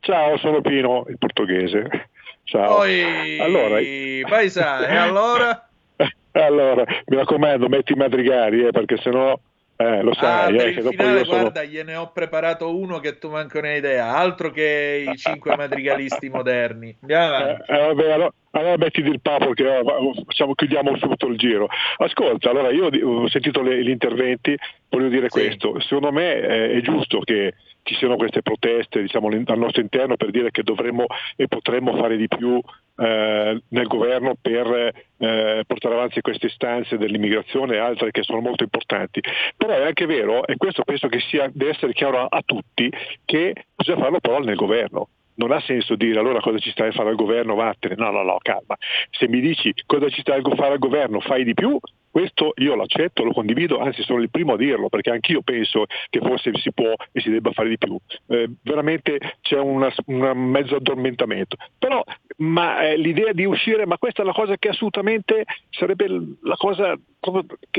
Ciao, 0.00 0.36
sono 0.38 0.60
Pino, 0.60 1.04
il 1.08 1.18
portoghese. 1.18 2.08
Ciao. 2.44 2.76
Poi, 2.76 3.38
Allora, 3.38 3.80
vai 4.28 4.50
sa, 4.50 4.86
e 4.86 4.96
allora? 4.96 5.68
allora, 6.32 6.84
mi 7.06 7.16
raccomando, 7.16 7.68
metti 7.68 7.92
i 7.92 7.96
madrigali, 7.96 8.66
eh, 8.66 8.70
perché 8.70 8.96
sennò 8.96 9.38
eh, 9.82 10.02
lo 10.02 10.10
Ah, 10.10 10.14
sai, 10.14 10.56
per 10.56 10.68
eh, 10.68 10.72
che 10.72 10.82
dopo 10.82 10.96
finale, 10.96 11.18
io 11.18 11.24
sono... 11.24 11.40
guarda, 11.40 11.64
gliene 11.64 11.96
ho 11.96 12.10
preparato 12.12 12.76
uno 12.76 12.98
che 13.00 13.18
tu 13.18 13.30
manco 13.30 13.60
ne 13.60 13.70
hai 13.70 13.78
idea, 13.78 14.14
altro 14.14 14.50
che 14.50 15.04
i 15.10 15.16
cinque 15.16 15.56
madrigalisti 15.56 16.28
moderni. 16.28 16.96
Andiamo 17.00 17.34
avanti. 17.34 17.72
Eh, 17.72 17.78
vabbè, 17.78 18.10
allora, 18.10 18.32
allora 18.52 18.76
mettiti 18.76 19.08
il 19.08 19.20
papo 19.20 19.52
che 19.52 19.66
oh, 19.66 20.14
facciamo, 20.26 20.54
chiudiamo 20.54 20.96
subito 20.96 21.26
il 21.26 21.36
giro. 21.36 21.68
Ascolta, 21.96 22.50
allora 22.50 22.70
io 22.70 22.86
ho 22.86 23.28
sentito 23.28 23.62
le- 23.62 23.82
gli 23.82 23.90
interventi, 23.90 24.56
voglio 24.88 25.08
dire 25.08 25.28
questo, 25.28 25.80
secondo 25.80 26.12
me 26.12 26.34
eh, 26.34 26.72
è 26.72 26.80
giusto 26.80 27.20
che 27.20 27.54
ci 27.82 27.96
siano 27.96 28.16
queste 28.16 28.42
proteste 28.42 29.02
diciamo, 29.02 29.28
al 29.28 29.58
nostro 29.58 29.82
interno 29.82 30.16
per 30.16 30.30
dire 30.30 30.50
che 30.50 30.62
dovremmo 30.62 31.06
e 31.34 31.48
potremmo 31.48 31.96
fare 31.96 32.16
di 32.16 32.28
più 32.28 32.60
eh, 32.96 33.62
nel 33.68 33.86
governo 33.86 34.34
per 34.40 34.92
eh, 35.18 35.64
portare 35.66 35.94
avanti 35.94 36.20
queste 36.20 36.46
istanze 36.46 36.98
dell'immigrazione 36.98 37.74
e 37.74 37.78
altre 37.78 38.10
che 38.10 38.22
sono 38.22 38.40
molto 38.40 38.64
importanti. 38.64 39.20
Però 39.56 39.72
è 39.72 39.84
anche 39.84 40.06
vero, 40.06 40.46
e 40.46 40.56
questo 40.56 40.82
penso 40.84 41.08
che 41.08 41.20
sia, 41.20 41.50
deve 41.52 41.72
essere 41.72 41.92
chiaro 41.92 42.20
a, 42.20 42.26
a 42.28 42.42
tutti, 42.44 42.90
che 43.24 43.66
bisogna 43.74 44.02
farlo 44.02 44.20
però 44.20 44.38
nel 44.38 44.56
governo 44.56 45.08
non 45.34 45.50
ha 45.50 45.60
senso 45.60 45.96
dire 45.96 46.18
allora 46.18 46.40
cosa 46.40 46.58
ci 46.58 46.70
stai 46.70 46.88
a 46.88 46.92
fare 46.92 47.08
al 47.08 47.16
governo, 47.16 47.54
vattene, 47.54 47.94
no, 47.96 48.10
no, 48.10 48.22
no, 48.22 48.36
calma. 48.40 48.76
Se 49.10 49.28
mi 49.28 49.40
dici 49.40 49.72
cosa 49.86 50.08
ci 50.08 50.20
stai 50.20 50.40
a 50.40 50.54
fare 50.54 50.72
al 50.72 50.78
governo, 50.78 51.20
fai 51.20 51.42
di 51.42 51.54
più, 51.54 51.78
questo 52.12 52.52
io 52.56 52.76
l'accetto, 52.76 53.24
lo 53.24 53.32
condivido, 53.32 53.78
anzi 53.78 54.02
sono 54.02 54.20
il 54.20 54.30
primo 54.30 54.52
a 54.52 54.56
dirlo, 54.56 54.90
perché 54.90 55.10
anch'io 55.10 55.40
penso 55.40 55.86
che 56.10 56.20
forse 56.20 56.52
si 56.58 56.70
può 56.72 56.92
e 57.10 57.20
si 57.20 57.30
debba 57.30 57.52
fare 57.52 57.70
di 57.70 57.78
più. 57.78 57.96
Eh, 58.26 58.50
veramente 58.62 59.38
c'è 59.40 59.58
un 59.58 59.90
mezzo 60.34 60.76
addormentamento. 60.76 61.56
Però 61.78 62.04
ma, 62.36 62.82
eh, 62.82 62.98
l'idea 62.98 63.32
di 63.32 63.46
uscire, 63.46 63.86
ma 63.86 63.96
questa 63.96 64.22
è 64.22 64.26
la 64.26 64.32
cosa 64.32 64.58
che 64.58 64.68
assolutamente 64.68 65.44
sarebbe 65.70 66.06
la 66.42 66.56
cosa 66.56 66.94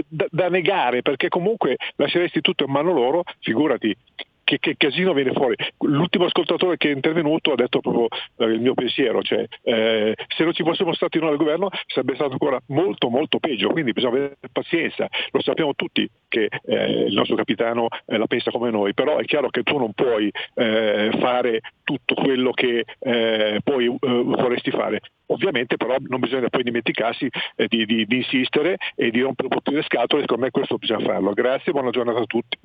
da, 0.08 0.26
da 0.32 0.50
negare, 0.50 1.04
perché 1.04 1.28
comunque 1.30 1.78
lasceresti 1.96 2.42
tutto 2.42 2.64
in 2.64 2.72
mano 2.72 2.92
loro, 2.92 3.24
figurati. 3.40 3.96
Che, 4.45 4.60
che 4.60 4.76
casino 4.76 5.14
viene 5.14 5.32
fuori. 5.32 5.56
L'ultimo 5.86 6.26
ascoltatore 6.26 6.76
che 6.76 6.90
è 6.90 6.94
intervenuto 6.94 7.53
ha 7.53 7.56
detto 7.56 7.80
proprio 7.80 8.07
eh, 8.38 8.45
il 8.52 8.60
mio 8.60 8.74
pensiero, 8.74 9.22
cioè 9.22 9.45
eh, 9.64 10.14
se 10.28 10.44
non 10.44 10.53
ci 10.53 10.64
fossimo 10.64 10.94
stati 10.94 11.18
noi 11.18 11.30
al 11.30 11.38
governo 11.38 11.70
sarebbe 11.88 12.15
stato 12.15 12.34
ancora 12.34 12.60
molto 12.68 13.07
molto 13.07 13.40
peggio, 13.40 13.70
quindi 13.70 13.94
bisogna 13.94 14.15
avere 14.15 14.38
pazienza, 14.52 15.07
lo 15.32 15.41
sappiamo 15.41 15.74
tutti 15.76 16.06
che 16.28 16.49
eh, 16.65 17.06
il 17.06 17.14
nostro 17.14 17.38
capitano 17.38 17.88
eh, 18.06 18.18
la 18.18 18.28
pensa 18.28 18.52
come 18.52 18.70
noi, 18.70 18.94
però 18.94 19.18
è 19.18 19.24
chiaro 19.24 19.49
che 19.49 19.64
tu 19.64 19.78
non 19.78 19.94
puoi 19.94 20.30
eh, 20.56 21.11
fare 21.20 21.61
tutto 21.86 22.14
quello 22.14 22.52
che 22.52 22.84
eh, 22.99 23.60
poi 23.64 23.88
vorresti 23.88 24.72
fare. 24.72 24.99
Ovviamente 25.28 25.78
però 25.78 25.95
non 26.07 26.20
bisogna 26.20 26.49
poi 26.49 26.64
dimenticarsi 26.64 27.30
di, 27.56 27.86
di- 27.86 28.06
di 28.06 28.18
insistere 28.18 28.76
e 28.95 29.10
di 29.10 29.22
po' 29.22 29.61
più 29.61 29.74
le 29.74 29.84
scatole, 29.84 30.22
secondo 30.22 30.44
me 30.44 30.52
questo 30.52 30.78
bisogna 30.78 31.06
farlo. 31.06 31.32
Grazie, 31.32 31.72
buona 31.72 31.91
giornata 31.91 32.20
a 32.20 32.26
tutti. 32.26 32.57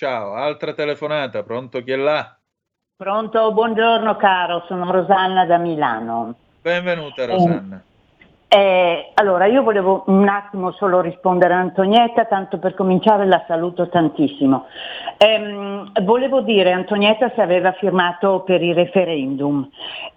Ciao, 0.00 0.32
altra 0.32 0.72
telefonata, 0.72 1.42
pronto 1.42 1.82
chi 1.82 1.92
è 1.92 1.96
là? 1.96 2.34
Pronto, 2.96 3.52
buongiorno 3.52 4.16
caro, 4.16 4.64
sono 4.66 4.90
Rosanna 4.90 5.44
da 5.44 5.58
Milano. 5.58 6.36
Benvenuta 6.62 7.26
Rosanna. 7.26 7.82
Eh, 8.48 9.10
allora, 9.12 9.44
io 9.44 9.62
volevo 9.62 10.04
un 10.06 10.26
attimo 10.26 10.72
solo 10.72 11.02
rispondere 11.02 11.52
a 11.52 11.58
Antonietta, 11.58 12.24
tanto 12.24 12.58
per 12.58 12.72
cominciare 12.72 13.26
la 13.26 13.44
saluto 13.46 13.90
tantissimo. 13.90 14.68
Ehm, 15.18 15.92
volevo 16.02 16.40
dire, 16.40 16.72
Antonietta 16.72 17.30
se 17.34 17.42
aveva 17.42 17.72
firmato 17.72 18.40
per 18.40 18.62
il 18.62 18.74
referendum 18.74 19.68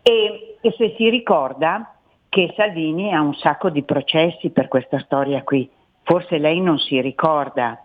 e, 0.01 0.59
e 0.61 0.73
se 0.77 0.93
si 0.95 1.09
ricorda 1.09 1.93
che 2.29 2.53
Salvini 2.55 3.13
ha 3.13 3.19
un 3.19 3.33
sacco 3.33 3.69
di 3.69 3.83
processi 3.83 4.49
per 4.49 4.69
questa 4.69 4.99
storia 4.99 5.43
qui. 5.43 5.69
Forse 6.03 6.37
lei 6.37 6.61
non 6.61 6.79
si 6.79 7.01
ricorda. 7.01 7.82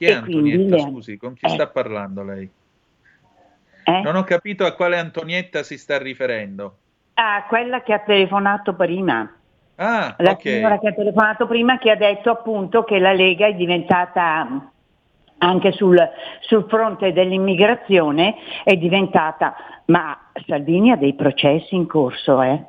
Chi 0.00 0.06
è 0.06 0.12
E 0.16 0.20
quindi 0.20 0.52
Antonietta? 0.52 0.76
le- 0.76 0.90
Scusi, 0.90 1.16
con 1.18 1.34
chi 1.34 1.44
eh. 1.44 1.48
sta 1.50 1.66
parlando 1.66 2.24
lei? 2.24 2.50
Eh? 3.84 4.00
Non 4.00 4.16
ho 4.16 4.24
capito 4.24 4.64
a 4.64 4.72
quale 4.72 4.96
Antonietta 4.96 5.62
si 5.62 5.76
sta 5.76 5.98
riferendo. 5.98 6.76
Ah, 7.14 7.44
quella 7.46 7.82
che 7.82 7.92
ha 7.92 7.98
telefonato 7.98 8.72
prima. 8.74 9.30
Ah, 9.76 10.14
La 10.16 10.30
ok. 10.30 10.40
signora 10.40 10.78
che 10.78 10.88
ha 10.88 10.92
telefonato 10.94 11.46
prima 11.46 11.76
che 11.76 11.90
ha 11.90 11.96
detto 11.96 12.30
appunto 12.30 12.82
che 12.82 12.98
la 12.98 13.12
Lega 13.12 13.46
è 13.48 13.52
diventata 13.54 14.72
anche 15.36 15.72
sul, 15.72 15.98
sul 16.40 16.64
fronte 16.66 17.12
dell'immigrazione 17.12 18.36
è 18.64 18.76
diventata, 18.76 19.54
ma 19.86 20.18
Salvini 20.46 20.92
ha 20.92 20.96
dei 20.96 21.12
processi 21.12 21.74
in 21.74 21.86
corso, 21.86 22.40
eh? 22.40 22.64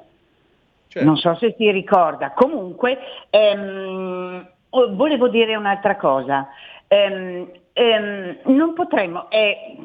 Certo. 0.90 1.08
Non 1.08 1.16
so 1.16 1.34
se 1.36 1.56
si 1.58 1.72
ricorda. 1.72 2.32
Comunque, 2.32 2.98
ehm, 3.30 4.49
oh, 4.70 4.95
volevo 4.95 5.30
dire 5.30 5.56
un'altra 5.56 5.95
cosa. 5.95 6.49
Ehm, 6.93 7.47
ehm, 7.72 8.38
non 8.47 8.73
potremmo, 8.73 9.30
è, 9.30 9.77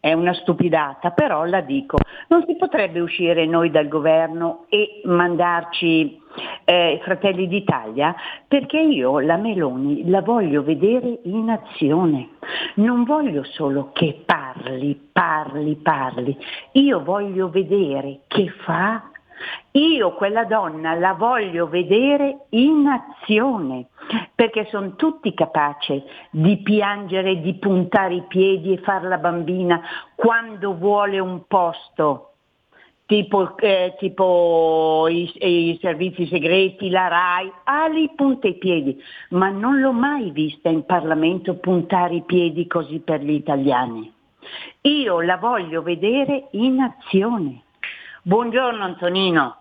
è 0.00 0.14
una 0.14 0.32
stupidata, 0.32 1.10
però 1.10 1.44
la 1.44 1.60
dico, 1.60 1.98
non 2.28 2.42
si 2.46 2.56
potrebbe 2.56 3.00
uscire 3.00 3.44
noi 3.44 3.70
dal 3.70 3.86
governo 3.86 4.64
e 4.70 5.02
mandarci 5.04 6.22
eh, 6.64 7.00
Fratelli 7.02 7.48
d'Italia? 7.48 8.16
Perché 8.48 8.80
io 8.80 9.20
la 9.20 9.36
Meloni 9.36 10.08
la 10.08 10.22
voglio 10.22 10.62
vedere 10.62 11.20
in 11.24 11.50
azione. 11.50 12.30
Non 12.76 13.04
voglio 13.04 13.44
solo 13.44 13.90
che 13.92 14.22
parli, 14.24 14.98
parli, 15.12 15.74
parli. 15.76 16.34
Io 16.72 17.02
voglio 17.04 17.50
vedere 17.50 18.20
che 18.26 18.48
fa 18.64 19.10
io 19.72 20.14
quella 20.14 20.44
donna 20.44 20.94
la 20.94 21.14
voglio 21.14 21.68
vedere 21.68 22.46
in 22.50 22.86
azione, 22.86 23.86
perché 24.34 24.66
sono 24.70 24.94
tutti 24.94 25.34
capaci 25.34 26.02
di 26.30 26.58
piangere, 26.58 27.40
di 27.40 27.54
puntare 27.54 28.14
i 28.14 28.24
piedi 28.28 28.72
e 28.72 28.78
far 28.78 29.04
la 29.04 29.18
bambina 29.18 29.80
quando 30.14 30.76
vuole 30.76 31.18
un 31.18 31.46
posto, 31.46 32.34
tipo, 33.06 33.56
eh, 33.58 33.94
tipo 33.98 35.06
i, 35.08 35.30
i 35.38 35.78
servizi 35.80 36.26
segreti, 36.26 36.90
la 36.90 37.08
RAI, 37.08 37.52
ah 37.64 37.88
lì 37.88 38.10
punta 38.14 38.48
i 38.48 38.54
piedi, 38.54 39.02
ma 39.30 39.48
non 39.48 39.80
l'ho 39.80 39.92
mai 39.92 40.30
vista 40.30 40.68
in 40.68 40.84
Parlamento 40.84 41.54
puntare 41.56 42.14
i 42.14 42.22
piedi 42.22 42.66
così 42.66 43.00
per 43.00 43.22
gli 43.22 43.32
italiani. 43.32 44.12
Io 44.82 45.20
la 45.20 45.36
voglio 45.36 45.82
vedere 45.82 46.48
in 46.52 46.80
azione. 46.80 47.62
Buongiorno 48.26 48.82
Antonino. 48.82 49.56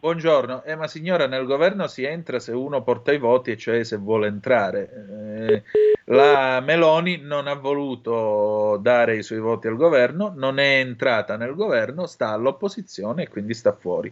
Buongiorno, 0.00 0.62
eh, 0.62 0.76
ma 0.76 0.86
signora, 0.86 1.26
nel 1.26 1.44
governo 1.44 1.86
si 1.88 2.04
entra 2.04 2.38
se 2.38 2.52
uno 2.52 2.82
porta 2.82 3.12
i 3.12 3.18
voti, 3.18 3.50
e 3.50 3.58
cioè 3.58 3.84
se 3.84 3.98
vuole 3.98 4.28
entrare. 4.28 4.90
Eh, 5.36 5.62
la 6.06 6.60
Meloni 6.60 7.18
non 7.20 7.46
ha 7.48 7.52
voluto 7.52 8.78
dare 8.80 9.16
i 9.16 9.22
suoi 9.22 9.40
voti 9.40 9.66
al 9.66 9.76
governo, 9.76 10.32
non 10.34 10.58
è 10.58 10.78
entrata 10.78 11.36
nel 11.36 11.54
governo, 11.54 12.06
sta 12.06 12.30
all'opposizione 12.30 13.24
e 13.24 13.28
quindi 13.28 13.52
sta 13.52 13.74
fuori. 13.74 14.10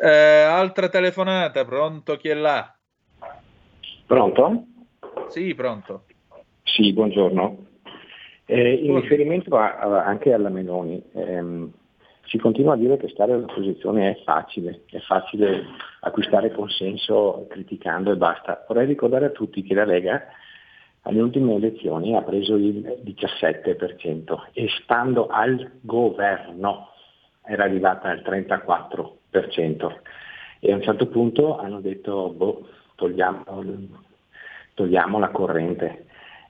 Eh, 0.00 0.08
altra 0.08 0.88
telefonata, 0.88 1.64
pronto? 1.64 2.16
Chi 2.16 2.30
è 2.30 2.34
là? 2.34 2.74
Pronto? 4.04 4.64
Sì, 5.28 5.54
pronto. 5.54 6.06
Sì, 6.64 6.92
buongiorno. 6.92 7.66
Eh, 8.46 8.56
in 8.56 8.86
Buongiorno. 8.86 9.00
riferimento 9.00 9.56
a- 9.56 9.76
a- 9.76 10.04
anche 10.04 10.32
alla 10.32 10.48
Meloni, 10.48 11.00
ehm, 11.12 11.70
si 12.28 12.38
continua 12.38 12.74
a 12.74 12.76
dire 12.76 12.98
che 12.98 13.08
stare 13.08 13.32
all'opposizione 13.32 14.10
è 14.10 14.22
facile, 14.22 14.82
è 14.90 14.98
facile 14.98 15.64
acquistare 16.00 16.52
consenso 16.52 17.46
criticando 17.48 18.12
e 18.12 18.16
basta. 18.16 18.64
Vorrei 18.68 18.86
ricordare 18.86 19.26
a 19.26 19.30
tutti 19.30 19.62
che 19.62 19.74
la 19.74 19.84
Lega 19.84 20.26
alle 21.02 21.20
ultime 21.22 21.54
elezioni 21.54 22.14
ha 22.14 22.22
preso 22.22 22.56
il 22.56 23.00
17% 23.02 24.38
e 24.52 24.68
stando 24.82 25.28
al 25.28 25.70
governo 25.80 26.90
era 27.44 27.64
arrivata 27.64 28.10
al 28.10 28.18
34% 28.20 29.96
e 30.60 30.72
a 30.72 30.74
un 30.74 30.82
certo 30.82 31.06
punto 31.06 31.56
hanno 31.56 31.80
detto 31.80 32.28
boh, 32.28 32.68
togliamo, 32.96 33.64
togliamo 34.74 35.18
la 35.18 35.28
corrente 35.30 36.04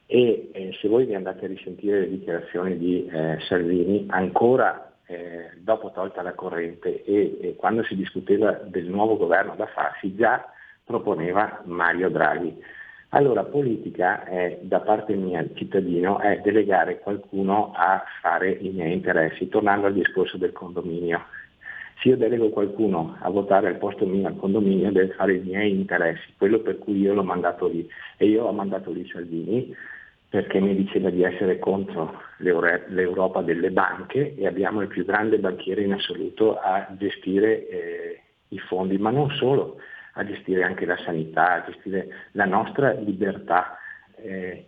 e 0.06 0.48
eh, 0.52 0.72
se 0.80 0.88
voi 0.88 1.04
vi 1.04 1.14
andate 1.14 1.44
a 1.44 1.48
risentire 1.48 2.00
le 2.00 2.08
dichiarazioni 2.08 2.78
di 2.78 3.06
eh, 3.06 3.38
Salvini 3.46 4.06
ancora 4.08 4.87
eh, 5.08 5.50
dopo 5.56 5.90
tolta 5.90 6.20
la 6.20 6.34
corrente 6.34 7.02
e, 7.02 7.38
e 7.40 7.56
quando 7.56 7.82
si 7.82 7.96
discuteva 7.96 8.52
del 8.52 8.86
nuovo 8.86 9.16
governo 9.16 9.54
da 9.56 9.66
farsi 9.66 10.14
già 10.14 10.52
proponeva 10.84 11.62
Mario 11.64 12.10
Draghi. 12.10 12.62
Allora 13.10 13.42
politica 13.44 14.24
è, 14.24 14.58
da 14.60 14.80
parte 14.80 15.14
mia, 15.14 15.42
cittadino, 15.54 16.18
è 16.18 16.40
delegare 16.40 16.98
qualcuno 16.98 17.72
a 17.74 18.04
fare 18.20 18.50
i 18.50 18.68
miei 18.68 18.92
interessi, 18.92 19.48
tornando 19.48 19.86
al 19.86 19.94
discorso 19.94 20.36
del 20.36 20.52
condominio. 20.52 21.24
Se 22.00 22.10
io 22.10 22.18
delego 22.18 22.50
qualcuno 22.50 23.16
a 23.18 23.30
votare 23.30 23.68
al 23.68 23.78
posto 23.78 24.04
mio 24.04 24.26
al 24.28 24.36
condominio 24.36 24.92
deve 24.92 25.14
fare 25.14 25.36
i 25.36 25.40
miei 25.40 25.70
interessi, 25.70 26.34
quello 26.36 26.60
per 26.60 26.78
cui 26.78 27.00
io 27.00 27.14
l'ho 27.14 27.24
mandato 27.24 27.66
lì. 27.66 27.88
E 28.18 28.26
io 28.26 28.44
ho 28.44 28.52
mandato 28.52 28.92
lì 28.92 29.08
Salvini 29.08 29.74
perché 30.28 30.60
mi 30.60 30.74
diceva 30.74 31.08
di 31.08 31.22
essere 31.22 31.58
contro 31.58 32.20
l'Europa 32.38 33.40
delle 33.40 33.70
banche 33.70 34.34
e 34.36 34.46
abbiamo 34.46 34.82
il 34.82 34.88
più 34.88 35.04
grande 35.04 35.38
banchiere 35.38 35.82
in 35.82 35.92
assoluto 35.94 36.58
a 36.58 36.86
gestire 36.98 37.68
eh, 37.68 38.20
i 38.48 38.58
fondi, 38.58 38.98
ma 38.98 39.10
non 39.10 39.30
solo, 39.30 39.78
a 40.14 40.24
gestire 40.24 40.64
anche 40.64 40.84
la 40.84 40.98
sanità, 40.98 41.54
a 41.54 41.64
gestire 41.70 42.08
la 42.32 42.44
nostra 42.44 42.92
libertà. 42.92 43.78
Eh, 44.16 44.66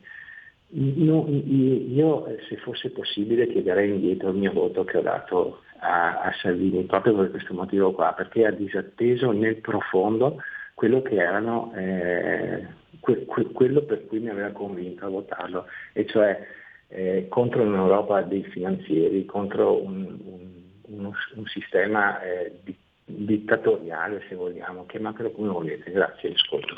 no- 0.69 1.27
io, 1.29 2.37
se 2.49 2.57
fosse 2.57 2.91
possibile, 2.91 3.49
chiederei 3.49 3.91
indietro 3.91 4.31
il 4.31 4.37
mio 4.37 4.53
voto 4.53 4.85
che 4.85 4.97
ho 4.97 5.03
dato 5.03 5.63
a, 5.81 6.21
a 6.23 6.33
Salvini, 6.41 6.85
proprio 6.85 7.15
per 7.15 7.31
questo 7.31 7.53
motivo 7.53 7.93
qua, 7.93 8.15
perché 8.15 8.47
ha 8.47 8.51
disatteso 8.51 9.31
nel 9.33 9.57
profondo 9.57 10.39
quello 10.75 11.03
che 11.03 11.17
erano 11.17 11.73
eh, 11.77 12.67
que- 13.01 13.25
que- 13.27 13.53
quello 13.53 13.83
per 13.83 14.07
cui 14.07 14.21
mi 14.21 14.29
aveva 14.31 14.51
convinto 14.51 15.07
a 15.07 15.09
votarlo, 15.09 15.67
e 15.93 16.07
cioè 16.07 16.47
eh, 16.89 17.27
contro 17.29 17.63
un'Europa 17.63 18.23
dei 18.23 18.43
finanzieri, 18.45 19.25
contro 19.25 19.81
un, 19.81 20.19
un- 20.25 20.63
uno- 20.87 21.15
un 21.35 21.47
sistema 21.47 22.21
eh, 22.23 22.59
di- 22.65 22.77
dittatoriale, 23.05 24.25
se 24.29 24.35
vogliamo, 24.35 24.87
chiamatelo 24.87 25.31
come 25.31 25.49
volete. 25.49 25.91
Grazie, 25.93 26.33
ascolto. 26.33 26.75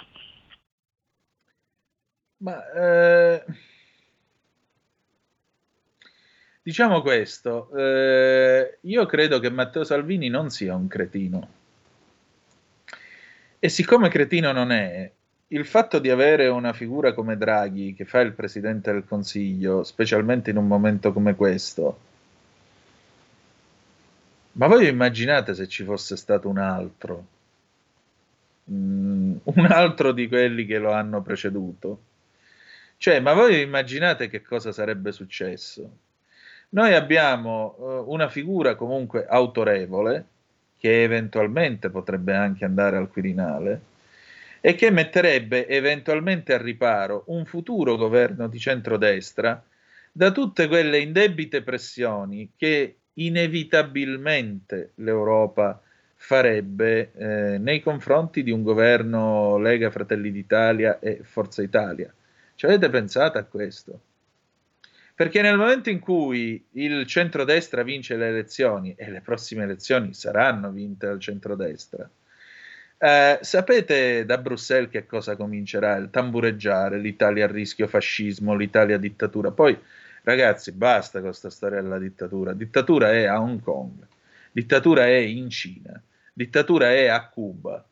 Ma 2.39 2.73
eh, 2.73 3.45
diciamo 6.63 7.01
questo, 7.01 7.71
eh, 7.77 8.79
io 8.83 9.07
credo 9.07 9.39
che 9.39 9.51
Matteo 9.51 9.85
Salvini 9.85 10.29
non 10.29 10.51
sia 10.51 10.75
un 10.75 10.89
cretino. 10.89 11.49
E 13.59 13.69
siccome 13.69 14.09
cretino 14.09 14.51
non 14.53 14.73
è, 14.73 15.11
il 15.53 15.67
fatto 15.67 15.99
di 15.99 16.09
avere 16.09 16.49
una 16.49 16.73
figura 16.73 17.13
come 17.13 17.37
Draghi 17.37 17.95
che 17.95 18.07
fa 18.07 18.21
il 18.21 18.33
Presidente 18.33 18.91
del 18.91 19.05
Consiglio, 19.05 19.85
specialmente 19.85 20.51
in 20.51 20.57
un 20.57 20.67
momento 20.67 21.13
come 21.13 21.35
questo, 21.35 21.99
ma 24.53 24.67
voi 24.67 24.89
immaginate 24.89 25.55
se 25.55 25.69
ci 25.69 25.85
fosse 25.85 26.17
stato 26.17 26.49
un 26.49 26.59
altro? 26.59 27.27
Mm, 28.71 29.37
un 29.45 29.67
altro 29.67 30.13
di 30.13 30.27
quelli 30.27 30.65
che 30.65 30.79
lo 30.79 30.93
hanno 30.93 31.21
preceduto? 31.21 32.01
Cioè, 32.97 33.21
ma 33.21 33.35
voi 33.35 33.61
immaginate 33.61 34.29
che 34.29 34.43
cosa 34.43 34.73
sarebbe 34.73 35.13
successo? 35.13 35.99
Noi 36.71 36.95
abbiamo 36.95 37.77
eh, 37.79 38.05
una 38.07 38.29
figura 38.29 38.75
comunque 38.75 39.27
autorevole, 39.27 40.25
che 40.79 41.03
eventualmente 41.03 41.91
potrebbe 41.91 42.35
anche 42.35 42.65
andare 42.65 42.97
al 42.97 43.11
Quirinale, 43.11 43.81
e 44.65 44.77
che 44.77 44.93
metterebbe 44.93 45.67
eventualmente 45.67 46.55
a 46.55 46.63
riparo 46.63 47.25
un 47.27 47.45
futuro 47.45 47.97
governo 47.97 48.47
di 48.47 48.61
centrodestra 48.61 49.61
da 50.13 50.31
tutte 50.31 50.69
quelle 50.69 51.01
indebite 51.01 51.63
pressioni 51.63 52.53
che 52.57 52.99
inevitabilmente 53.15 54.93
l'Europa 54.97 55.83
farebbe 56.15 57.11
eh, 57.13 57.59
nei 57.59 57.83
confronti 57.83 58.45
di 58.45 58.53
un 58.53 58.63
governo 58.63 59.59
Lega 59.59 59.91
Fratelli 59.91 60.31
d'Italia 60.31 61.01
e 61.01 61.19
Forza 61.25 61.61
Italia. 61.61 62.15
Ci 62.55 62.65
avete 62.65 62.89
pensato 62.89 63.39
a 63.39 63.43
questo? 63.43 64.01
Perché 65.13 65.43
nel 65.43 65.57
momento 65.57 65.91
in 65.91 65.99
cui 65.99 66.65
il 66.73 67.05
centrodestra 67.07 67.83
vince 67.83 68.15
le 68.15 68.29
elezioni, 68.29 68.95
e 68.97 69.11
le 69.11 69.23
prossime 69.23 69.65
elezioni 69.65 70.15
saranno 70.15 70.71
vinte 70.71 71.07
dal 71.07 71.19
centrodestra, 71.19 72.09
eh, 73.05 73.39
sapete 73.41 74.25
da 74.25 74.39
Bruxelles 74.39 74.89
che 74.89 75.07
cosa 75.07 75.35
comincerà? 75.35 75.97
Il 75.97 76.11
tambureggiare, 76.11 77.01
l'Italia 77.01 77.47
a 77.47 77.51
rischio 77.51 77.89
fascismo, 77.89 78.55
l'Italia 78.55 78.97
dittatura. 78.97 79.51
Poi, 79.51 79.77
ragazzi, 80.23 80.71
basta 80.71 81.19
con 81.19 81.31
questa 81.31 81.51
storia 81.51 81.83
della 81.83 81.99
dittatura. 81.99 82.53
Dittatura 82.53 83.11
è 83.11 83.25
a 83.25 83.41
Hong 83.41 83.61
Kong, 83.61 84.07
dittatura 84.53 85.05
è 85.07 85.17
in 85.17 85.51
Cina, 85.51 86.01
dittatura 86.33 86.93
è 86.93 87.09
a 87.09 87.27
Cuba, 87.27 87.85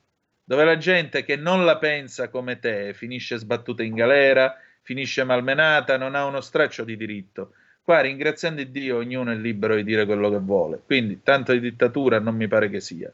dove 0.44 0.62
la 0.64 0.76
gente 0.76 1.24
che 1.24 1.34
non 1.34 1.64
la 1.64 1.78
pensa 1.78 2.28
come 2.28 2.60
te 2.60 2.94
finisce 2.94 3.36
sbattuta 3.36 3.82
in 3.82 3.94
galera, 3.94 4.58
finisce 4.82 5.24
malmenata, 5.24 5.96
non 5.96 6.14
ha 6.14 6.24
uno 6.24 6.40
straccio 6.40 6.84
di 6.84 6.96
diritto. 6.96 7.54
Qua, 7.82 8.00
ringraziando 8.00 8.62
Dio, 8.62 8.98
ognuno 8.98 9.32
è 9.32 9.34
libero 9.34 9.74
di 9.74 9.82
dire 9.82 10.06
quello 10.06 10.30
che 10.30 10.38
vuole. 10.38 10.80
Quindi, 10.86 11.20
tanto 11.24 11.50
di 11.52 11.58
dittatura 11.58 12.20
non 12.20 12.36
mi 12.36 12.46
pare 12.46 12.70
che 12.70 12.78
sia. 12.78 13.12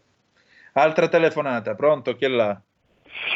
Altra 0.78 1.08
telefonata, 1.08 1.74
pronto? 1.74 2.14
Chi 2.16 2.26
è 2.26 2.28
là? 2.28 2.60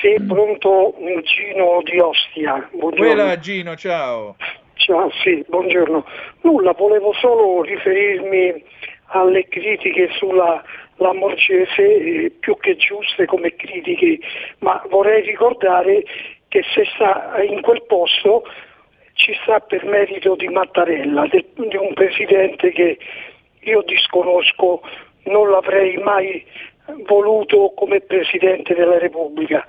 Sì, 0.03 0.15
pronto 0.29 0.95
Gino 1.23 1.81
di 1.85 1.99
Ostia. 1.99 2.69
Buongiorno. 2.71 3.15
Quella 3.15 3.39
Gino, 3.39 3.77
ciao. 3.77 4.37
Ciao, 4.75 5.11
sì, 5.23 5.43
buongiorno. 5.49 6.05
Nulla, 6.43 6.73
volevo 6.73 7.15
solo 7.15 7.63
riferirmi 7.63 8.63
alle 9.13 9.49
critiche 9.49 10.11
sulla 10.19 10.63
Lamorgese, 10.97 12.25
eh, 12.27 12.31
più 12.39 12.59
che 12.59 12.77
giuste 12.77 13.25
come 13.25 13.57
critiche, 13.57 14.19
ma 14.59 14.85
vorrei 14.91 15.23
ricordare 15.23 16.05
che 16.49 16.63
se 16.75 16.85
sta 16.95 17.43
in 17.43 17.63
quel 17.63 17.83
posto 17.87 18.43
ci 19.15 19.33
sta 19.43 19.61
per 19.61 19.87
merito 19.87 20.37
di 20.37 20.49
Mattarella, 20.49 21.27
de- 21.29 21.47
di 21.55 21.77
un 21.77 21.95
presidente 21.95 22.71
che 22.71 22.99
io 23.61 23.81
disconosco, 23.87 24.83
non 25.25 25.51
l'avrei 25.51 25.97
mai 25.97 26.45
voluto 27.07 27.73
come 27.75 28.01
Presidente 28.01 28.75
della 28.75 28.99
Repubblica. 28.99 29.65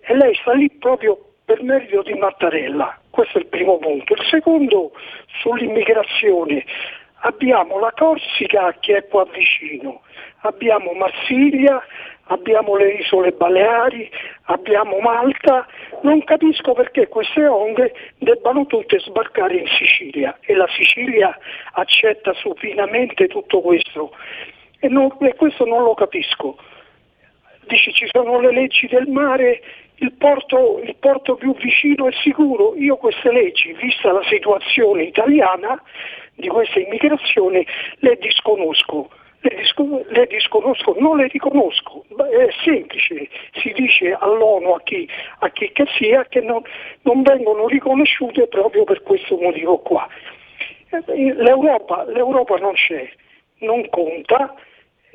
E 0.00 0.14
lei 0.14 0.34
sta 0.36 0.52
lì 0.52 0.70
proprio 0.70 1.18
per 1.44 1.62
merito 1.62 2.02
di 2.02 2.14
Mattarella, 2.14 2.98
questo 3.10 3.38
è 3.38 3.40
il 3.40 3.46
primo 3.46 3.78
punto. 3.78 4.14
Il 4.14 4.24
secondo 4.28 4.92
sull'immigrazione. 5.40 6.64
Abbiamo 7.20 7.78
la 7.78 7.92
Corsica 7.96 8.76
che 8.78 8.96
è 8.96 9.06
qua 9.06 9.24
vicino, 9.24 10.02
abbiamo 10.40 10.92
Marsiglia, 10.92 11.82
abbiamo 12.24 12.76
le 12.76 12.94
isole 12.94 13.32
Baleari, 13.32 14.10
abbiamo 14.44 14.98
Malta, 14.98 15.66
non 16.02 16.22
capisco 16.24 16.72
perché 16.72 17.08
queste 17.08 17.46
onde 17.46 17.92
debbano 18.18 18.66
tutte 18.66 18.98
sbarcare 18.98 19.56
in 19.56 19.66
Sicilia 19.66 20.36
e 20.40 20.54
la 20.54 20.68
Sicilia 20.68 21.36
accetta 21.72 22.32
supinamente 22.34 23.28
tutto 23.28 23.60
questo 23.60 24.12
e, 24.86 24.88
non- 24.88 25.16
e 25.20 25.34
questo 25.34 25.64
non 25.64 25.82
lo 25.82 25.94
capisco. 25.94 26.56
Dice 27.68 27.92
ci 27.92 28.06
sono 28.12 28.38
le 28.40 28.52
leggi 28.52 28.86
del 28.86 29.08
mare, 29.08 29.60
il 29.96 30.12
porto, 30.12 30.78
il 30.82 30.94
porto 30.96 31.34
più 31.34 31.54
vicino 31.56 32.06
è 32.08 32.12
sicuro. 32.22 32.74
Io 32.76 32.96
queste 32.96 33.32
leggi, 33.32 33.72
vista 33.72 34.12
la 34.12 34.22
situazione 34.24 35.02
italiana 35.02 35.80
di 36.34 36.48
questa 36.48 36.78
immigrazione, 36.78 37.66
le 37.98 38.16
disconosco. 38.20 39.10
Le, 39.40 39.54
disco- 39.56 40.04
le 40.08 40.26
disconosco, 40.26 40.96
non 40.98 41.18
le 41.18 41.28
riconosco. 41.28 42.04
È 42.08 42.48
semplice, 42.64 43.28
si 43.60 43.72
dice 43.72 44.12
all'ONU 44.18 44.70
a 44.70 44.80
chi, 44.82 45.08
a 45.40 45.50
chi 45.50 45.70
che 45.72 45.86
sia 45.98 46.24
che 46.24 46.40
non, 46.40 46.62
non 47.02 47.22
vengono 47.22 47.66
riconosciute 47.68 48.46
proprio 48.48 48.84
per 48.84 49.02
questo 49.02 49.36
motivo 49.36 49.78
qua. 49.78 50.08
L'Europa, 51.06 52.04
l'Europa 52.04 52.56
non 52.56 52.72
c'è, 52.74 53.08
non 53.58 53.88
conta, 53.90 54.54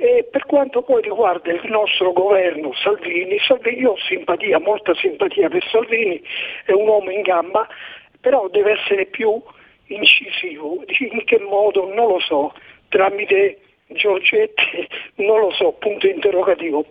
e 0.01 0.27
per 0.31 0.47
quanto 0.47 0.81
poi 0.81 1.03
riguarda 1.03 1.51
il 1.51 1.61
nostro 1.69 2.11
governo 2.11 2.73
Salvini, 2.73 3.37
Salvini, 3.37 3.81
io 3.81 3.91
ho 3.91 3.97
simpatia, 3.99 4.59
molta 4.59 4.95
simpatia 4.95 5.47
per 5.47 5.63
Salvini, 5.69 6.19
è 6.65 6.71
un 6.71 6.87
uomo 6.87 7.11
in 7.11 7.21
gamba, 7.21 7.67
però 8.19 8.49
deve 8.49 8.79
essere 8.79 9.05
più 9.05 9.39
incisivo. 9.85 10.83
In 10.87 11.23
che 11.23 11.37
modo? 11.37 11.93
Non 11.93 12.07
lo 12.07 12.19
so, 12.19 12.51
tramite 12.89 13.59
Giorgetti, 13.89 14.87
non 15.23 15.39
lo 15.39 15.51
so, 15.51 15.73
punto 15.73 16.07
interrogativo. 16.07 16.83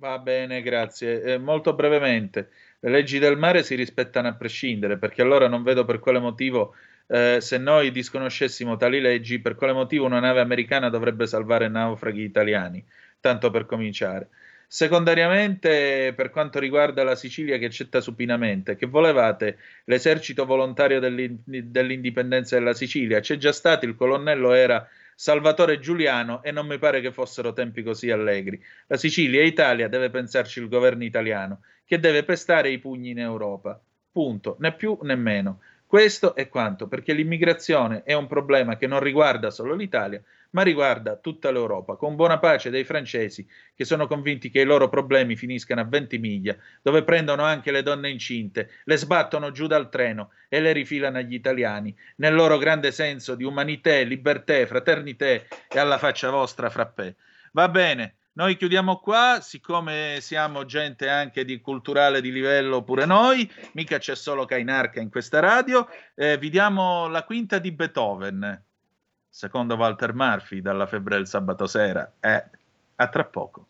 Va 0.00 0.18
bene, 0.18 0.62
grazie. 0.62 1.22
Eh, 1.22 1.38
molto 1.38 1.74
brevemente, 1.74 2.48
le 2.80 2.90
leggi 2.90 3.20
del 3.20 3.36
mare 3.36 3.62
si 3.62 3.76
rispettano 3.76 4.26
a 4.26 4.34
prescindere, 4.34 4.98
perché 4.98 5.22
allora 5.22 5.46
non 5.46 5.62
vedo 5.62 5.84
per 5.84 6.00
quale 6.00 6.18
motivo, 6.18 6.74
eh, 7.10 7.38
se 7.40 7.58
noi 7.58 7.90
disconoscessimo 7.90 8.76
tali 8.76 9.00
leggi, 9.00 9.40
per 9.40 9.56
quale 9.56 9.72
motivo 9.72 10.06
una 10.06 10.20
nave 10.20 10.40
americana 10.40 10.88
dovrebbe 10.88 11.26
salvare 11.26 11.68
naufraghi 11.68 12.22
italiani, 12.22 12.84
tanto 13.18 13.50
per 13.50 13.66
cominciare. 13.66 14.28
Secondariamente, 14.68 16.12
per 16.14 16.30
quanto 16.30 16.60
riguarda 16.60 17.02
la 17.02 17.16
Sicilia 17.16 17.58
che 17.58 17.64
accetta 17.64 18.00
supinamente, 18.00 18.76
che 18.76 18.86
volevate 18.86 19.58
l'esercito 19.86 20.44
volontario 20.46 21.00
dell'in- 21.00 21.42
dell'indipendenza 21.44 22.56
della 22.56 22.74
Sicilia? 22.74 23.18
C'è 23.18 23.36
già 23.36 23.50
stato, 23.50 23.86
il 23.86 23.96
colonnello 23.96 24.52
era 24.52 24.88
Salvatore 25.16 25.80
Giuliano 25.80 26.40
e 26.44 26.52
non 26.52 26.68
mi 26.68 26.78
pare 26.78 27.00
che 27.00 27.10
fossero 27.10 27.52
tempi 27.52 27.82
così 27.82 28.12
allegri. 28.12 28.62
La 28.86 28.96
Sicilia 28.96 29.40
e 29.40 29.46
Italia 29.46 29.88
deve 29.88 30.08
pensarci 30.08 30.60
il 30.60 30.68
governo 30.68 31.02
italiano, 31.02 31.62
che 31.84 31.98
deve 31.98 32.22
pestare 32.22 32.70
i 32.70 32.78
pugni 32.78 33.10
in 33.10 33.18
Europa. 33.18 33.78
Punto, 34.12 34.56
né 34.60 34.72
più 34.72 34.96
né 35.02 35.16
meno. 35.16 35.60
Questo 35.90 36.36
è 36.36 36.48
quanto, 36.48 36.86
perché 36.86 37.12
l'immigrazione 37.12 38.04
è 38.04 38.12
un 38.12 38.28
problema 38.28 38.76
che 38.76 38.86
non 38.86 39.00
riguarda 39.00 39.50
solo 39.50 39.74
l'Italia, 39.74 40.22
ma 40.50 40.62
riguarda 40.62 41.16
tutta 41.16 41.50
l'Europa, 41.50 41.96
con 41.96 42.14
buona 42.14 42.38
pace 42.38 42.70
dei 42.70 42.84
francesi 42.84 43.44
che 43.74 43.84
sono 43.84 44.06
convinti 44.06 44.50
che 44.50 44.60
i 44.60 44.64
loro 44.64 44.88
problemi 44.88 45.34
finiscano 45.34 45.80
a 45.80 45.84
Ventimiglia, 45.84 46.56
dove 46.80 47.02
prendono 47.02 47.42
anche 47.42 47.72
le 47.72 47.82
donne 47.82 48.08
incinte, 48.08 48.70
le 48.84 48.96
sbattono 48.96 49.50
giù 49.50 49.66
dal 49.66 49.88
treno 49.88 50.30
e 50.48 50.60
le 50.60 50.70
rifilano 50.70 51.18
agli 51.18 51.34
italiani, 51.34 51.92
nel 52.18 52.34
loro 52.34 52.56
grande 52.56 52.92
senso 52.92 53.34
di 53.34 53.42
umanità, 53.42 53.98
libertà, 54.02 54.64
fraternità 54.66 55.26
e 55.26 55.48
alla 55.72 55.98
faccia 55.98 56.30
vostra 56.30 56.70
frappè. 56.70 57.12
Va 57.50 57.68
bene, 57.68 58.14
noi 58.32 58.56
chiudiamo 58.56 58.98
qua, 58.98 59.40
siccome 59.40 60.18
siamo 60.20 60.64
gente 60.64 61.08
anche 61.08 61.44
di 61.44 61.60
culturale 61.60 62.20
di 62.20 62.30
livello 62.30 62.82
pure 62.82 63.04
noi, 63.04 63.50
mica 63.72 63.98
c'è 63.98 64.14
solo 64.14 64.44
Kainarca 64.44 65.00
in 65.00 65.10
questa 65.10 65.40
radio, 65.40 65.88
eh, 66.14 66.38
vi 66.38 66.48
diamo 66.48 67.08
la 67.08 67.24
quinta 67.24 67.58
di 67.58 67.72
Beethoven, 67.72 68.64
secondo 69.28 69.74
Walter 69.74 70.14
Murphy, 70.14 70.60
dalla 70.60 70.86
febbre 70.86 71.16
del 71.16 71.26
sabato 71.26 71.66
sera. 71.66 72.12
Eh, 72.20 72.44
a 72.96 73.08
tra 73.08 73.24
poco. 73.24 73.66